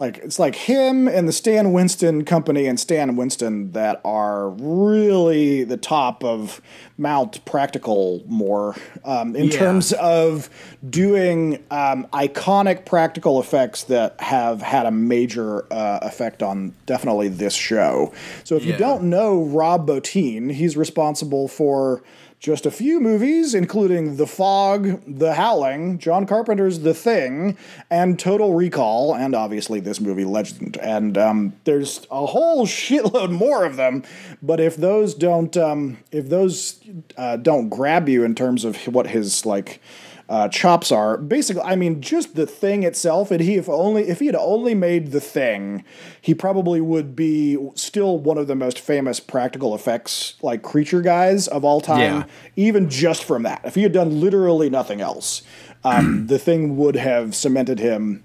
like 0.00 0.18
it's 0.18 0.38
like 0.38 0.54
him 0.54 1.06
and 1.06 1.28
the 1.28 1.32
Stan 1.32 1.72
Winston 1.72 2.24
company 2.24 2.66
and 2.66 2.80
Stan 2.80 3.16
Winston 3.16 3.72
that 3.72 4.00
are 4.04 4.48
really 4.48 5.62
the 5.62 5.76
top 5.76 6.24
of 6.24 6.60
Mount 6.96 7.44
Practical 7.44 8.22
more 8.26 8.74
um, 9.04 9.36
in 9.36 9.46
Yeah. 9.46 9.58
terms 9.58 9.92
of 9.92 10.48
doing 10.88 11.62
um, 11.70 12.06
iconic 12.14 12.86
practical 12.86 13.38
effects 13.40 13.84
that 13.84 14.18
have 14.20 14.62
had 14.62 14.86
a 14.86 14.90
major 14.90 15.70
uh, 15.72 15.98
effect 16.02 16.42
on 16.42 16.74
definitely 16.86 17.28
this 17.28 17.54
show. 17.54 18.12
So 18.44 18.56
if 18.56 18.64
you 18.64 18.76
don't 18.76 19.04
know 19.04 19.44
Rob 19.44 19.86
Bottin, 19.86 20.50
he's 20.52 20.76
responsible 20.76 21.46
for 21.46 22.02
just 22.40 22.64
a 22.64 22.70
few 22.70 23.00
movies, 23.00 23.54
including 23.54 24.16
The 24.16 24.26
Fog, 24.26 25.02
The 25.06 25.34
Howling, 25.34 25.98
John 25.98 26.26
Carpenter's 26.26 26.80
The 26.80 26.94
Thing, 26.94 27.58
and 27.90 28.18
Total 28.18 28.54
Recall, 28.54 29.14
and 29.14 29.34
obviously 29.34 29.78
this 29.78 30.00
movie, 30.00 30.24
Legend. 30.24 30.78
And 30.78 31.18
um, 31.18 31.52
there's 31.64 32.06
a 32.10 32.24
whole 32.24 32.66
shitload 32.66 33.30
more 33.30 33.66
of 33.66 33.76
them. 33.76 34.04
But 34.42 34.58
if 34.58 34.74
those 34.74 35.14
don't, 35.14 35.54
um, 35.58 35.98
if 36.10 36.30
those 36.30 36.80
uh, 37.18 37.36
don't 37.36 37.68
grab 37.68 38.08
you 38.08 38.24
in 38.24 38.34
terms 38.34 38.64
of 38.64 38.76
what 38.86 39.08
his 39.08 39.44
like 39.44 39.82
uh, 40.30 40.48
chops 40.48 40.92
are. 40.92 41.16
Basically, 41.16 41.62
I 41.62 41.74
mean, 41.74 42.00
just 42.00 42.36
the 42.36 42.46
thing 42.46 42.84
itself. 42.84 43.32
And 43.32 43.40
he, 43.40 43.56
if 43.56 43.68
only, 43.68 44.08
if 44.08 44.20
he 44.20 44.26
had 44.26 44.36
only 44.36 44.74
made 44.74 45.10
the 45.10 45.20
thing, 45.20 45.84
he 46.20 46.34
probably 46.34 46.80
would 46.80 47.16
be 47.16 47.58
still 47.74 48.16
one 48.16 48.38
of 48.38 48.46
the 48.46 48.54
most 48.54 48.78
famous 48.78 49.18
practical 49.18 49.74
effects 49.74 50.36
like 50.40 50.62
creature 50.62 51.02
guys 51.02 51.48
of 51.48 51.64
all 51.64 51.80
time. 51.80 52.00
Yeah. 52.00 52.24
Even 52.54 52.88
just 52.88 53.24
from 53.24 53.42
that, 53.42 53.60
if 53.64 53.74
he 53.74 53.82
had 53.82 53.92
done 53.92 54.20
literally 54.20 54.70
nothing 54.70 55.00
else, 55.00 55.42
um, 55.82 56.26
the 56.28 56.38
thing 56.38 56.76
would 56.76 56.94
have 56.94 57.34
cemented 57.34 57.80
him 57.80 58.22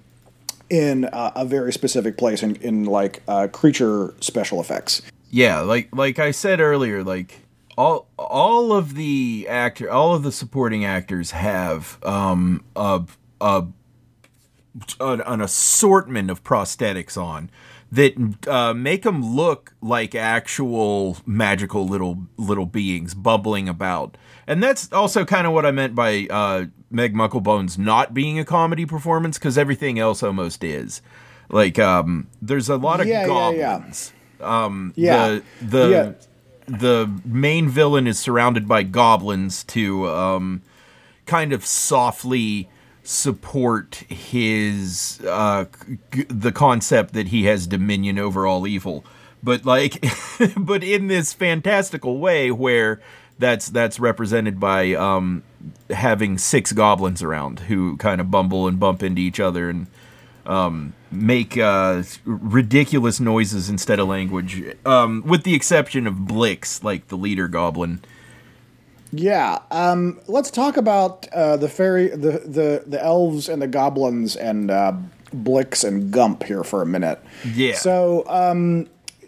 in 0.70 1.06
uh, 1.06 1.32
a 1.36 1.44
very 1.44 1.74
specific 1.74 2.18
place 2.18 2.44
in, 2.44 2.56
in 2.58 2.86
like 2.86 3.24
uh, 3.28 3.48
creature 3.48 4.14
special 4.20 4.62
effects. 4.62 5.02
Yeah, 5.32 5.62
like 5.62 5.90
like 5.92 6.20
I 6.20 6.30
said 6.32 6.60
earlier, 6.60 7.04
like 7.04 7.45
all 7.78 8.08
all 8.18 8.74
of 8.74 8.96
the 8.96 9.46
actor 9.50 9.90
all 9.90 10.16
of 10.16 10.24
the 10.24 10.32
supporting 10.32 10.86
actors 10.86 11.32
have 11.32 11.98
um 12.04 12.64
a, 12.76 13.04
a 13.42 13.66
an, 15.00 15.22
an 15.22 15.42
assortment 15.42 16.30
of 16.30 16.44
prosthetics 16.44 17.22
on 17.22 17.50
that 17.92 18.48
uh, 18.48 18.74
make 18.74 19.04
them 19.04 19.36
look 19.36 19.74
like 19.82 20.16
actual 20.16 21.18
magical 21.26 21.88
little 21.88 22.28
little 22.38 22.66
beings 22.66 23.14
bubbling 23.14 23.70
about. 23.70 24.18
And 24.48 24.62
that's 24.62 24.92
also 24.92 25.24
kind 25.26 25.48
of 25.48 25.54
what 25.54 25.66
I 25.66 25.72
meant 25.72 25.96
by 25.96 26.28
uh, 26.30 26.66
Meg 26.92 27.14
Mucklebones 27.14 27.78
not 27.78 28.14
being 28.14 28.38
a 28.38 28.46
comedy 28.46 28.86
performance 28.86 29.38
because 29.38 29.58
everything 29.58 29.98
else 29.98 30.22
almost 30.24 30.64
is. 30.64 31.02
Like, 31.50 31.80
um, 31.80 32.28
there's 32.42 32.70
a 32.70 32.76
lot 32.78 33.00
of 33.00 33.08
Yeah, 33.08 33.28
yeah, 33.28 33.52
yeah. 33.52 33.84
Um, 34.42 34.94
Yeah. 34.96 35.28
The 35.28 35.44
the 35.62 35.90
Yeah. 35.90 36.12
The 36.68 37.12
main 37.24 37.70
villain 37.70 38.08
is 38.08 38.20
surrounded 38.20 38.68
by 38.68 38.84
goblins 38.84 39.64
to 39.66 40.08
um, 40.08 40.62
kind 41.26 41.54
of 41.54 41.66
softly 41.66 42.70
support 43.04 43.96
his 44.10 45.22
uh, 45.28 45.66
g- 46.12 46.26
the 46.28 46.52
concept 46.52 47.14
that 47.14 47.28
he 47.28 47.46
has 47.46 47.68
dominion 47.68 48.18
over 48.18 48.48
all 48.48 48.68
evil. 48.68 49.06
But 49.44 49.66
like, 49.66 50.04
but 50.58 50.84
in 50.84 51.08
this 51.08 51.34
fantastical 51.34 52.18
way 52.18 52.52
where 52.52 53.00
that's 53.38 53.68
that's 53.70 54.00
represented 54.00 54.60
by 54.60 54.94
um, 54.94 55.44
having 55.90 56.38
six 56.38 56.72
goblins 56.72 57.22
around 57.22 57.62
who 57.62 57.98
kind 57.98 58.20
of 58.20 58.32
bumble 58.32 58.68
and 58.68 58.80
bump 58.80 59.04
into 59.04 59.22
each 59.22 59.40
other 59.40 59.70
and 59.70 59.88
um, 60.46 60.94
make 61.16 61.58
uh, 61.58 62.04
ridiculous 62.26 63.20
noises 63.20 63.70
instead 63.70 64.00
of 64.00 64.08
language, 64.08 64.76
um, 64.86 65.24
with 65.26 65.44
the 65.44 65.54
exception 65.54 66.08
of 66.08 66.28
Blix, 66.28 66.84
like 66.84 67.08
the 67.08 67.18
leader 67.18 67.48
goblin. 67.48 68.04
Yeah, 69.12 69.60
um, 69.72 70.20
let's 70.28 70.52
talk 70.52 70.78
about 70.78 71.28
uh, 71.30 71.58
the 71.58 71.70
fairy, 71.70 72.10
the, 72.10 72.40
the 72.46 72.84
the 72.86 73.02
elves 73.02 73.48
and 73.48 73.62
the 73.62 73.68
goblins 73.68 74.36
and 74.36 74.70
uh, 74.70 74.94
Blix 75.34 75.84
and 75.84 76.12
Gump 76.12 76.44
here 76.44 76.64
for 76.64 76.82
a 76.82 76.86
minute. 76.86 77.20
Yeah. 77.54 77.76
So, 77.76 78.26
um, 78.28 78.88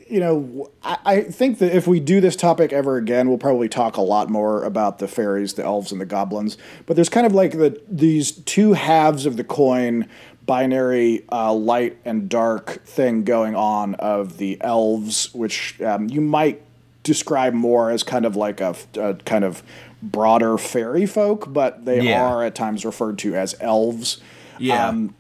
you 0.10 0.20
know, 0.20 0.70
I, 0.84 0.98
I 1.06 1.22
think 1.22 1.60
that 1.60 1.76
if 1.76 1.88
we 1.88 2.00
do 2.00 2.22
this 2.22 2.36
topic 2.36 2.72
ever 2.74 2.98
again, 2.98 3.30
we'll 3.30 3.38
probably 3.38 3.70
talk 3.70 3.98
a 3.98 4.02
lot 4.02 4.30
more 4.30 4.64
about 4.64 5.00
the 5.00 5.08
fairies, 5.08 5.54
the 5.54 5.64
elves, 5.64 5.92
and 5.92 6.00
the 6.02 6.06
goblins. 6.06 6.58
But 6.86 6.96
there's 6.96 7.10
kind 7.10 7.26
of 7.26 7.34
like 7.34 7.54
the 7.54 7.82
these 7.88 8.32
two 8.32 8.74
halves 8.74 9.26
of 9.26 9.38
the 9.38 9.44
coin, 9.44 10.08
binary 10.48 11.24
uh, 11.32 11.54
light 11.54 11.98
and 12.06 12.28
dark 12.28 12.84
thing 12.86 13.24
going 13.24 13.56
on 13.56 13.94
of 13.96 14.38
the 14.38 14.58
elves, 14.62 15.32
which 15.36 15.80
um, 15.82 16.10
you 16.10 16.22
might 16.22 16.62
describe 17.04 17.54
more 17.54 17.92
as 17.92 18.02
kind 18.04 18.26
of 18.26 18.36
like 18.36 18.60
a, 18.60 18.76
a 18.96 19.14
kind 19.26 19.44
of 19.44 19.62
broader 20.02 20.58
fairy 20.58 21.06
folk, 21.06 21.54
but 21.54 21.86
they 21.86 22.02
Yeah. 22.02 22.24
are 22.26 22.44
at 22.44 22.56
times 22.56 22.84
referred 22.86 23.18
to 23.20 23.36
as 23.36 23.56
elves. 23.62 24.18
Yeah. 24.58 24.88
Um, 24.88 25.14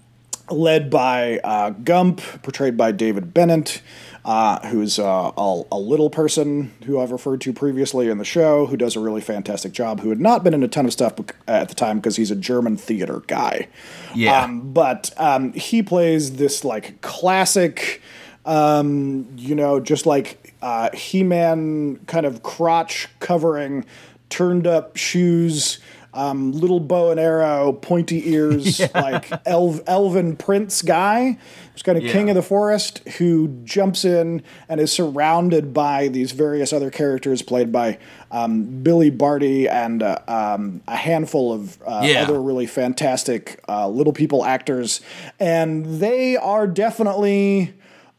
led 0.50 0.90
by 0.90 1.40
uh, 1.44 1.72
Gump, 1.72 2.22
portrayed 2.42 2.78
by 2.78 2.92
David 2.94 3.34
Bennent, 3.34 3.82
uh, 4.28 4.60
who's 4.68 5.00
uh, 5.00 5.32
a, 5.38 5.64
a 5.72 5.80
little 5.80 6.10
person 6.10 6.74
who 6.86 7.00
I've 7.00 7.12
referred 7.12 7.40
to 7.42 7.54
previously 7.54 8.10
in 8.10 8.18
the 8.18 8.26
show, 8.26 8.66
who 8.66 8.76
does 8.76 8.98
a 8.98 9.00
really 9.00 9.22
fantastic 9.22 9.72
job, 9.72 10.02
who 10.02 10.10
had 10.10 10.20
not 10.20 10.44
been 10.44 10.54
in 10.54 10.62
a 10.64 10.68
ton 10.68 10.86
of 10.86 10.92
stuff 10.92 11.14
at 11.48 11.70
the 11.70 11.76
time 11.76 12.00
because 12.00 12.18
he's 12.18 12.30
a 12.30 12.36
German 12.36 12.76
theater 12.76 13.24
guy. 13.28 13.70
Yeah. 14.14 14.44
Um, 14.44 14.74
but 14.74 15.12
um, 15.16 15.54
he 15.54 15.82
plays 15.82 16.36
this 16.36 16.66
like 16.66 17.00
classic, 17.00 18.02
um, 18.46 19.30
you 19.38 19.56
know, 19.56 19.80
just 19.80 20.06
like 20.06 20.54
uh, 20.62 20.92
He 20.94 21.24
Man 21.24 22.02
kind 22.08 22.26
of 22.26 22.44
crotch 22.44 23.08
covering, 23.22 23.86
turned 24.28 24.68
up 24.68 24.98
shoes. 24.98 25.80
Um, 26.18 26.52
little 26.52 26.80
bow 26.80 27.12
and 27.12 27.20
arrow, 27.20 27.74
pointy 27.74 28.32
ears, 28.32 28.80
like 28.96 29.32
elv, 29.46 29.82
elven 29.86 30.36
prince 30.36 30.82
guy, 30.82 31.38
who's 31.74 31.84
kind 31.84 31.96
of 31.96 32.04
Yeah. 32.06 32.12
king 32.12 32.30
of 32.32 32.36
the 32.36 32.42
forest, 32.42 33.08
who 33.20 33.50
jumps 33.64 34.04
in 34.04 34.42
and 34.68 34.82
is 34.82 34.92
surrounded 34.92 35.74
by 35.76 36.08
these 36.08 36.32
various 36.32 36.74
other 36.74 36.90
characters 36.90 37.44
played 37.44 37.72
by 37.72 38.00
um, 38.32 38.82
Billy 38.82 39.12
Barty 39.12 39.70
and 39.70 40.02
uh, 40.02 40.18
um, 40.28 40.82
a 40.88 40.96
handful 40.96 41.54
of 41.54 41.78
uh, 41.86 42.02
Yeah. 42.04 42.24
other 42.24 42.42
really 42.42 42.66
fantastic 42.66 43.62
uh, 43.70 43.88
little 43.88 44.14
people 44.14 44.44
actors, 44.44 45.02
and 45.40 46.00
they 46.00 46.36
are 46.36 46.66
definitely 46.66 47.74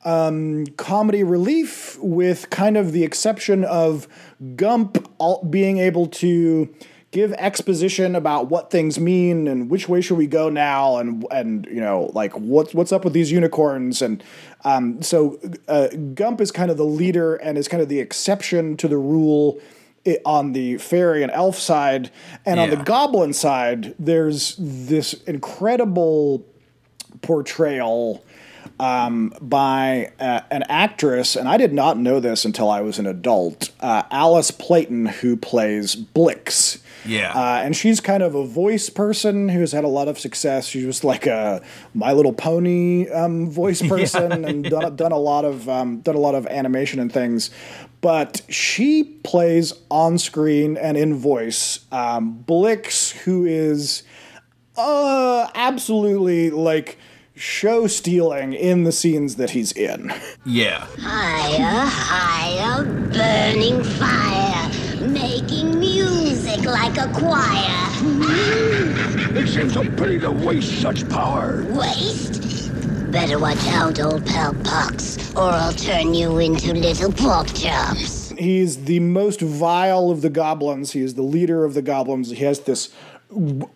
um, 0.05 0.67
comedy 0.77 1.25
relief, 1.25 1.99
with 2.01 2.49
kind 2.51 2.77
of 2.77 2.93
the 2.93 3.03
exception 3.03 3.65
of 3.65 4.07
Gump 4.55 5.09
all, 5.19 5.43
being 5.45 5.79
able 5.79 6.07
to 6.07 6.73
give 7.19 7.33
exposition 7.33 8.15
about 8.15 8.49
what 8.49 8.71
things 8.71 9.01
mean 9.01 9.49
and 9.49 9.69
which 9.69 9.89
way 9.89 10.01
should 10.01 10.17
we 10.17 10.27
go 10.27 10.49
now 10.49 10.99
and 10.99 11.27
and 11.33 11.67
you 11.67 11.81
know 11.81 12.11
like 12.15 12.33
what's 12.35 12.73
what's 12.73 12.93
up 12.93 13.03
with 13.03 13.13
these 13.13 13.33
unicorns 13.33 14.01
and 14.01 14.23
um, 14.65 15.03
so 15.03 15.39
uh, 15.67 15.89
Gump 16.15 16.41
is 16.41 16.53
kind 16.53 16.71
of 16.71 16.77
the 16.77 16.85
leader 16.85 17.35
and 17.37 17.59
is 17.59 17.67
kind 17.67 17.83
of 17.83 17.89
the 17.89 17.99
exception 17.99 18.77
to 18.77 18.87
the 18.87 18.97
rule 18.97 19.61
on 20.25 20.53
the 20.53 20.79
fairy 20.79 21.23
and 21.23 21.31
elf 21.33 21.59
side. 21.59 22.11
And 22.47 22.59
on 22.59 22.71
the 22.71 22.77
goblin 22.77 23.33
side 23.33 23.95
there's 23.99 24.57
this 24.59 25.15
incredible 25.25 26.47
portrayal 27.21 28.25
um, 28.81 29.33
by 29.41 30.13
uh, 30.21 30.41
an 30.51 30.65
actress, 30.69 31.37
and 31.37 31.49
I 31.49 31.57
did 31.57 31.73
not 31.73 31.99
know 31.99 32.21
this 32.21 32.45
until 32.45 32.71
I 32.71 32.81
was 32.81 32.99
an 32.99 33.07
adult, 33.07 33.71
uh, 33.81 34.05
Alice 34.11 34.51
Playten, 34.51 35.09
who 35.09 35.37
plays 35.37 35.95
Blix. 35.95 36.79
Yeah. 37.05 37.33
Uh, 37.33 37.61
and 37.63 37.77
she's 37.77 38.01
kind 38.01 38.23
of 38.23 38.35
a 38.35 38.45
voice 38.45 38.91
person 38.91 39.49
who's 39.49 39.73
had 39.73 39.85
a 39.85 39.89
lot 39.89 40.09
of 40.09 40.19
success. 40.19 40.67
She 40.67 40.85
was 40.85 41.05
like 41.05 41.27
a 41.27 41.63
My 41.95 42.13
Little 42.13 42.33
Pony 42.33 43.09
um, 43.09 43.51
voice 43.51 43.81
person 43.89 44.45
and 44.45 44.65
done, 44.71 44.97
done 44.97 45.13
a 45.13 45.19
lot 45.19 45.45
of 45.45 45.69
um, 45.69 46.01
done 46.01 46.17
a 46.17 46.21
lot 46.21 46.35
of 46.35 46.47
animation 46.47 47.01
and 47.01 47.13
things. 47.13 47.51
But 48.01 48.43
she 48.49 49.05
plays 49.25 49.73
on 49.91 50.19
screen 50.19 50.77
and 50.77 50.97
in 50.97 51.17
voice 51.17 51.81
um, 51.91 52.45
Blix, 52.47 53.11
who 53.11 53.45
is 53.45 54.05
uh, 54.77 55.49
absolutely 55.55 56.51
like 56.51 56.97
show 57.39 57.87
stealing 57.87 58.53
in 58.53 58.85
the 58.85 58.93
scenes 58.93 59.37
that 59.37 59.51
he's 59.51 59.73
in. 59.73 60.13
Yeah. 60.45 60.87
Higher, 60.99 61.87
higher, 61.87 62.85
burning 62.85 63.83
fire, 63.85 65.09
making 65.09 65.79
music 65.79 66.65
like 66.65 66.99
a 66.99 67.11
choir. 67.13 67.89
It 69.37 69.49
seems 69.49 69.77
a 69.77 69.85
pity 69.85 70.19
to 70.21 70.31
waste 70.31 70.81
such 70.83 71.09
power. 71.09 71.65
Waste? 71.71 72.39
Better 73.13 73.39
watch 73.39 73.67
out, 73.69 74.01
old 74.01 74.27
pal 74.27 74.55
Pox, 74.65 75.35
or 75.35 75.51
I'll 75.51 75.73
turn 75.73 76.13
you 76.15 76.39
into 76.39 76.75
little 76.75 77.13
pork 77.13 77.47
chops. 77.55 78.31
He's 78.39 78.85
the 78.85 79.01
most 79.01 79.41
vile 79.41 80.11
of 80.11 80.21
the 80.23 80.31
goblins. 80.31 80.93
He 80.93 81.01
is 81.01 81.15
the 81.15 81.23
leader 81.23 81.65
of 81.65 81.75
the 81.75 81.83
goblins. 81.83 82.31
He 82.31 82.45
has 82.45 82.61
this 82.61 82.95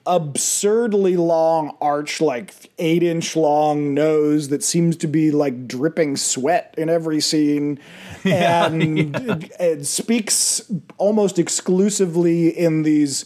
absurdly 0.07 1.16
long 1.16 1.76
arch, 1.80 2.20
like 2.20 2.55
eight 2.78 3.03
inch 3.03 3.36
long 3.36 3.94
nose 3.94 4.48
that 4.48 4.62
seems 4.62 4.96
to 4.98 5.07
be 5.07 5.30
like 5.30 5.68
dripping 5.68 6.16
sweat 6.16 6.74
in 6.78 6.88
every 6.88 7.20
scene. 7.20 7.78
And 8.24 9.16
it, 9.16 9.53
it 9.59 9.84
speaks 9.84 10.62
almost 10.96 11.40
exclusively 11.40 12.57
in 12.57 12.84
these 12.84 13.24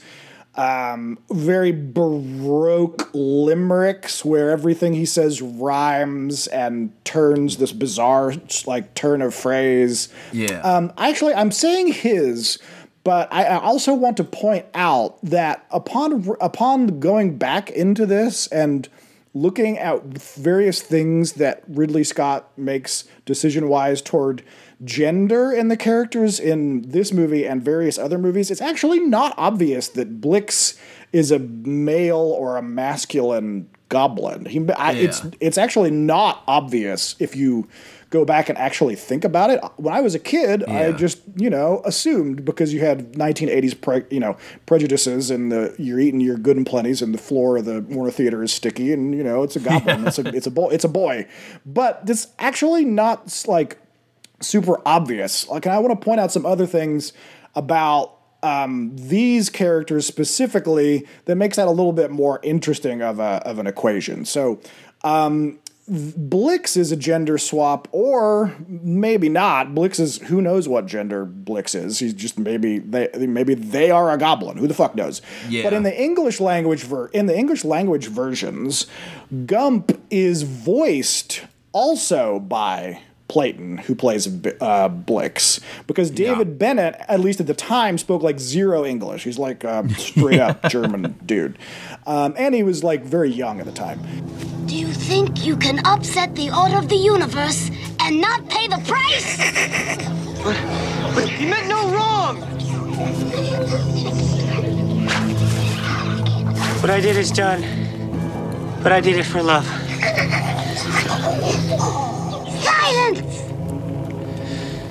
um, 0.56 1.18
very 1.30 1.72
baroque 1.72 3.10
limericks 3.12 4.24
where 4.24 4.50
everything 4.50 4.94
he 4.94 5.04
says 5.04 5.42
rhymes 5.42 6.46
and 6.46 6.92
turns 7.04 7.58
this 7.58 7.72
bizarre 7.72 8.32
like 8.66 8.94
turn 8.94 9.20
of 9.20 9.34
phrase. 9.34 10.08
Yeah. 10.32 10.60
Um, 10.60 10.92
actually, 10.96 11.34
I'm 11.34 11.52
saying 11.52 11.92
his 11.92 12.58
But 13.06 13.32
I, 13.32 13.44
I 13.44 13.60
also 13.60 13.94
want 13.94 14.16
to 14.16 14.24
point 14.24 14.66
out 14.74 15.22
that 15.22 15.64
upon 15.70 16.34
upon 16.40 16.98
going 16.98 17.38
back 17.38 17.70
into 17.70 18.04
this 18.04 18.48
and 18.48 18.88
looking 19.32 19.78
at 19.78 20.02
various 20.02 20.82
things 20.82 21.34
that 21.34 21.62
Ridley 21.68 22.02
Scott 22.02 22.50
makes 22.58 23.04
decision 23.24 23.68
wise 23.68 24.02
toward 24.02 24.42
gender 24.82 25.52
in 25.52 25.68
the 25.68 25.76
characters 25.76 26.40
in 26.40 26.82
this 26.82 27.12
movie 27.12 27.46
and 27.46 27.62
various 27.62 27.96
other 27.96 28.18
movies, 28.18 28.50
it's 28.50 28.60
actually 28.60 28.98
not 28.98 29.34
obvious 29.38 29.86
that 29.90 30.20
Blix 30.20 30.76
is 31.12 31.30
a 31.30 31.38
male 31.38 32.16
or 32.16 32.56
a 32.56 32.62
masculine 32.62 33.68
goblin. 33.88 34.46
He, 34.46 34.68
I, 34.76 34.94
It's 34.94 35.22
it's 35.38 35.58
actually 35.58 35.92
not 35.92 36.42
obvious 36.48 37.14
if 37.20 37.36
you 37.36 37.68
go 38.16 38.24
back 38.24 38.48
and 38.48 38.56
actually 38.58 38.96
think 38.96 39.24
about 39.24 39.50
it. 39.50 39.60
When 39.76 39.92
I 39.92 40.00
was 40.00 40.14
a 40.14 40.18
kid, 40.18 40.64
I 40.64 40.92
just 40.92 41.20
you 41.36 41.50
know 41.50 41.82
assumed 41.84 42.44
because 42.44 42.72
you 42.72 42.80
had 42.80 43.12
1980s 43.12 43.80
pre, 43.80 44.02
you 44.10 44.20
know 44.20 44.36
prejudices 44.64 45.30
and 45.30 45.52
the 45.52 45.74
you're 45.78 46.00
eating 46.00 46.20
your 46.20 46.36
good 46.36 46.56
and 46.56 46.66
plenties 46.66 47.02
and 47.02 47.12
the 47.12 47.18
floor 47.18 47.58
of 47.58 47.64
the 47.64 47.82
Warner 47.82 48.10
Theater 48.10 48.42
is 48.42 48.52
sticky 48.52 48.92
and 48.92 49.14
you 49.14 49.22
know 49.22 49.42
it's 49.42 49.56
a 49.56 49.60
goblin. 49.60 50.06
It's 50.06 50.18
a 50.18 50.26
it's 50.28 50.46
a 50.46 50.50
boy. 50.50 50.70
It's 50.70 50.84
a 50.84 50.88
boy. 50.88 51.26
But 51.64 52.02
it's 52.06 52.28
actually 52.38 52.84
not 52.84 53.44
like 53.46 53.78
super 54.40 54.80
obvious. 54.86 55.48
Like, 55.48 55.66
and 55.66 55.74
I 55.74 55.78
want 55.78 55.98
to 55.98 56.04
point 56.04 56.20
out 56.20 56.32
some 56.32 56.46
other 56.46 56.66
things 56.66 57.12
about 57.54 58.16
um, 58.42 58.92
these 58.96 59.50
characters 59.50 60.06
specifically 60.06 61.06
that 61.24 61.36
makes 61.36 61.56
that 61.56 61.66
a 61.66 61.70
little 61.70 61.92
bit 61.92 62.10
more 62.10 62.40
interesting 62.42 63.02
of 63.02 63.18
a 63.18 63.42
of 63.46 63.58
an 63.58 63.66
equation. 63.66 64.24
So. 64.24 64.60
Um, 65.04 65.60
Blix 65.88 66.76
is 66.76 66.90
a 66.90 66.96
gender 66.96 67.38
swap, 67.38 67.86
or 67.92 68.52
maybe 68.66 69.28
not. 69.28 69.74
Blix 69.74 70.00
is 70.00 70.18
who 70.18 70.42
knows 70.42 70.68
what 70.68 70.86
gender 70.86 71.24
Blix 71.24 71.76
is. 71.76 72.00
He's 72.00 72.12
just 72.12 72.38
maybe 72.38 72.80
they 72.80 73.08
maybe 73.14 73.54
they 73.54 73.90
are 73.90 74.10
a 74.10 74.18
goblin. 74.18 74.56
Who 74.56 74.66
the 74.66 74.74
fuck 74.74 74.96
knows? 74.96 75.22
Yeah. 75.48 75.62
But 75.62 75.74
in 75.74 75.84
the 75.84 75.96
English 75.96 76.40
language 76.40 76.82
ver- 76.82 77.06
in 77.08 77.26
the 77.26 77.36
English 77.38 77.64
language 77.64 78.08
versions, 78.08 78.86
Gump 79.46 79.92
is 80.10 80.42
voiced 80.42 81.44
also 81.72 82.40
by 82.40 83.02
Playten, 83.28 83.80
who 83.80 83.94
plays 83.94 84.28
uh, 84.60 84.88
Blix, 84.88 85.60
because 85.86 86.10
David 86.10 86.58
Bennent, 86.58 87.04
at 87.08 87.20
least 87.20 87.40
at 87.40 87.46
the 87.46 87.54
time, 87.54 87.98
spoke 87.98 88.22
like 88.22 88.38
zero 88.38 88.84
English. 88.84 89.24
He's 89.24 89.38
like 89.38 89.64
a 89.64 89.88
straight 89.94 90.40
up 90.40 90.62
German 90.70 91.18
dude, 91.26 91.58
um, 92.06 92.34
and 92.38 92.54
he 92.54 92.62
was 92.62 92.84
like 92.84 93.02
very 93.02 93.30
young 93.30 93.58
at 93.58 93.66
the 93.66 93.72
time. 93.72 94.00
Do 94.66 94.76
you 94.76 94.88
think 94.88 95.44
you 95.44 95.56
can 95.56 95.84
upset 95.86 96.34
the 96.34 96.50
order 96.50 96.76
of 96.76 96.88
the 96.88 96.96
universe 96.96 97.70
and 98.00 98.20
not 98.20 98.48
pay 98.48 98.68
the 98.68 98.78
price? 98.86 99.36
But 101.14 101.28
he 101.28 101.46
meant 101.46 101.68
no 101.68 101.90
wrong! 101.90 102.40
What 106.80 106.90
I 106.90 107.00
did 107.00 107.16
is 107.16 107.32
done. 107.32 107.62
But 108.82 108.92
I 108.92 109.00
did 109.00 109.16
it 109.16 109.24
for 109.24 109.42
love. 109.42 109.66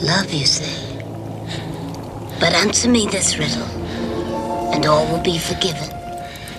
Love, 0.06 0.32
you 0.32 0.46
say? 0.46 1.02
But 2.40 2.54
answer 2.54 2.88
me 2.88 3.08
this 3.08 3.40
riddle, 3.40 3.64
and 4.72 4.86
all 4.86 5.12
will 5.12 5.24
be 5.24 5.40
forgiven. 5.40 5.90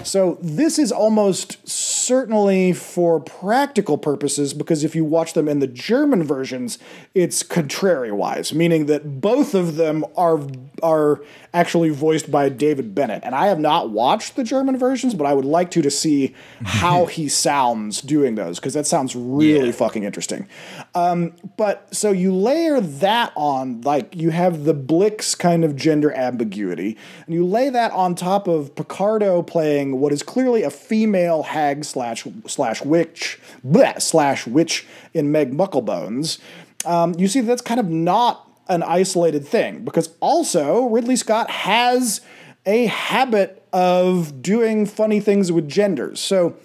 So 0.03 0.39
this 0.41 0.81
is 0.81 0.91
almost 0.91 1.69
certainly 1.69 2.73
for 2.73 3.19
practical 3.21 3.99
purposes 3.99 4.55
because 4.55 4.85
if 4.85 4.95
you 4.95 5.05
watch 5.05 5.33
them 5.33 5.49
in 5.49 5.59
the 5.59 5.67
German 5.67 6.23
versions, 6.23 6.79
it's 7.15 7.43
contrary 7.43 8.13
wise, 8.13 8.53
meaning 8.55 8.87
that 8.87 9.21
both 9.21 9.55
of 9.55 9.77
them 9.77 10.05
are 10.17 10.41
are 10.83 11.21
actually 11.53 11.91
voiced 11.91 12.31
by 12.31 12.49
David 12.49 12.95
Bennent. 12.95 13.21
And 13.25 13.35
I 13.35 13.47
have 13.47 13.59
not 13.59 13.91
watched 13.91 14.37
the 14.37 14.45
German 14.45 14.79
versions, 14.79 15.15
but 15.15 15.27
I 15.27 15.35
would 15.35 15.45
like 15.45 15.71
to 15.73 15.83
to 15.83 15.91
see 15.91 16.35
how 16.65 17.07
he 17.17 17.29
sounds 17.29 18.01
doing 18.01 18.37
those 18.37 18.61
because 18.61 18.75
that 18.75 18.87
sounds 18.87 19.17
really 19.17 19.73
fucking 19.73 20.05
interesting. 20.05 20.49
Um, 20.97 21.35
but 21.59 21.95
so 21.95 22.11
you 22.11 22.35
layer 22.35 22.81
that 22.81 23.31
on, 23.37 23.83
like 23.83 24.17
you 24.17 24.31
have 24.31 24.65
the 24.65 24.73
Blix 24.73 25.35
kind 25.35 25.63
of 25.63 25.77
gender 25.77 26.11
ambiguity, 26.11 26.97
and 27.27 27.35
you 27.35 27.45
lay 27.45 27.69
that 27.69 27.93
on 27.93 28.15
top 28.15 28.49
of 28.49 28.75
Picardo 28.75 29.43
playing 29.43 30.01
what 30.01 30.11
is 30.11 30.23
clearly 30.23 30.63
a 30.63 30.71
female 30.71 31.43
hag 31.43 31.85
slash 31.85 32.27
slash 32.47 32.83
witch 32.83 33.39
bleh, 33.63 34.01
slash 34.01 34.47
witch 34.47 34.87
in 35.13 35.31
Meg 35.31 35.53
Mucklebones. 35.53 36.39
Um, 36.87 37.15
you 37.19 37.29
see 37.29 37.43
that's 37.43 37.61
kind 37.61 37.79
of 37.79 37.91
not 37.91 38.49
an 38.69 38.83
isolated 38.83 39.47
thing 39.47 39.85
because 39.85 40.17
also 40.21 40.87
Ridley 40.87 41.17
Scott 41.17 41.51
has 41.51 42.23
a 42.65 42.87
habit 42.87 43.63
of 43.71 44.41
doing 44.41 44.87
funny 44.87 45.21
things 45.21 45.53
with 45.53 45.69
genders. 45.69 46.21
So 46.21 46.57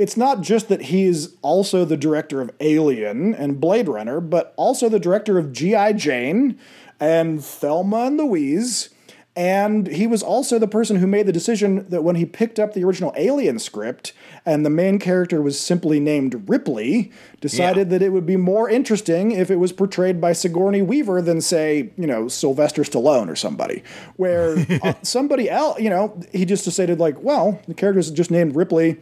it's 0.00 0.16
not 0.16 0.40
just 0.40 0.70
that 0.70 0.80
he's 0.84 1.36
also 1.42 1.84
the 1.84 1.96
director 1.96 2.40
of 2.40 2.50
Alien 2.58 3.34
and 3.34 3.60
Blade 3.60 3.86
Runner, 3.86 4.18
but 4.18 4.54
also 4.56 4.88
the 4.88 4.98
director 4.98 5.36
of 5.36 5.52
G.I. 5.52 5.92
Jane 5.92 6.58
and 6.98 7.44
Thelma 7.44 8.06
and 8.06 8.16
Louise. 8.16 8.88
And 9.36 9.86
he 9.88 10.06
was 10.06 10.22
also 10.22 10.58
the 10.58 10.66
person 10.66 10.96
who 10.96 11.06
made 11.06 11.26
the 11.26 11.32
decision 11.32 11.86
that 11.90 12.02
when 12.02 12.16
he 12.16 12.24
picked 12.24 12.58
up 12.58 12.72
the 12.72 12.82
original 12.82 13.12
Alien 13.14 13.58
script 13.58 14.14
and 14.46 14.64
the 14.64 14.70
main 14.70 14.98
character 14.98 15.42
was 15.42 15.60
simply 15.60 16.00
named 16.00 16.48
Ripley, 16.48 17.12
decided 17.42 17.90
that 17.90 18.00
it 18.00 18.08
would 18.08 18.26
be 18.26 18.36
more 18.36 18.70
interesting 18.70 19.32
if 19.32 19.50
it 19.50 19.56
was 19.56 19.70
portrayed 19.70 20.18
by 20.18 20.32
Sigourney 20.32 20.80
Weaver 20.80 21.20
than, 21.20 21.42
say, 21.42 21.92
you 21.98 22.06
know, 22.06 22.26
Sylvester 22.26 22.82
Stallone 22.82 23.28
or 23.28 23.36
somebody. 23.36 23.82
Where 24.16 24.56
uh, 24.82 24.94
somebody 25.02 25.50
else, 25.50 25.78
you 25.78 25.90
know, 25.90 26.18
he 26.32 26.46
just 26.46 26.64
decided, 26.64 26.98
like, 26.98 27.22
well, 27.22 27.60
the 27.68 27.74
character's 27.74 28.10
just 28.10 28.30
named 28.30 28.56
Ripley. 28.56 28.98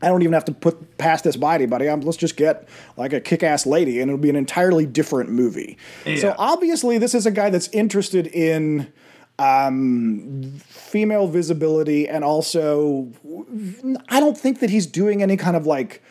I 0.00 0.08
don't 0.08 0.22
even 0.22 0.32
have 0.32 0.44
to 0.44 0.52
put 0.52 0.96
past 0.98 1.24
this 1.24 1.36
by 1.36 1.56
anybody. 1.56 1.88
I'm, 1.88 2.02
let's 2.02 2.16
just 2.16 2.36
get 2.36 2.68
like 2.96 3.12
a 3.12 3.20
kick-ass 3.20 3.66
lady, 3.66 4.00
and 4.00 4.10
it'll 4.10 4.20
be 4.20 4.30
an 4.30 4.36
entirely 4.36 4.86
different 4.86 5.30
movie. 5.30 5.76
So 6.20 6.34
obviously, 6.38 6.98
this 6.98 7.14
is 7.14 7.26
a 7.26 7.30
guy 7.30 7.50
that's 7.50 7.68
interested 7.68 8.28
in 8.28 8.92
um, 9.40 10.54
female 10.66 11.26
visibility, 11.26 12.08
and 12.08 12.24
also, 12.24 13.10
I 14.08 14.20
don't 14.20 14.38
think 14.38 14.60
that 14.60 14.70
he's 14.70 14.86
doing 14.86 15.22
any 15.22 15.36
kind 15.36 15.56
of 15.56 15.66
like, 15.66 16.02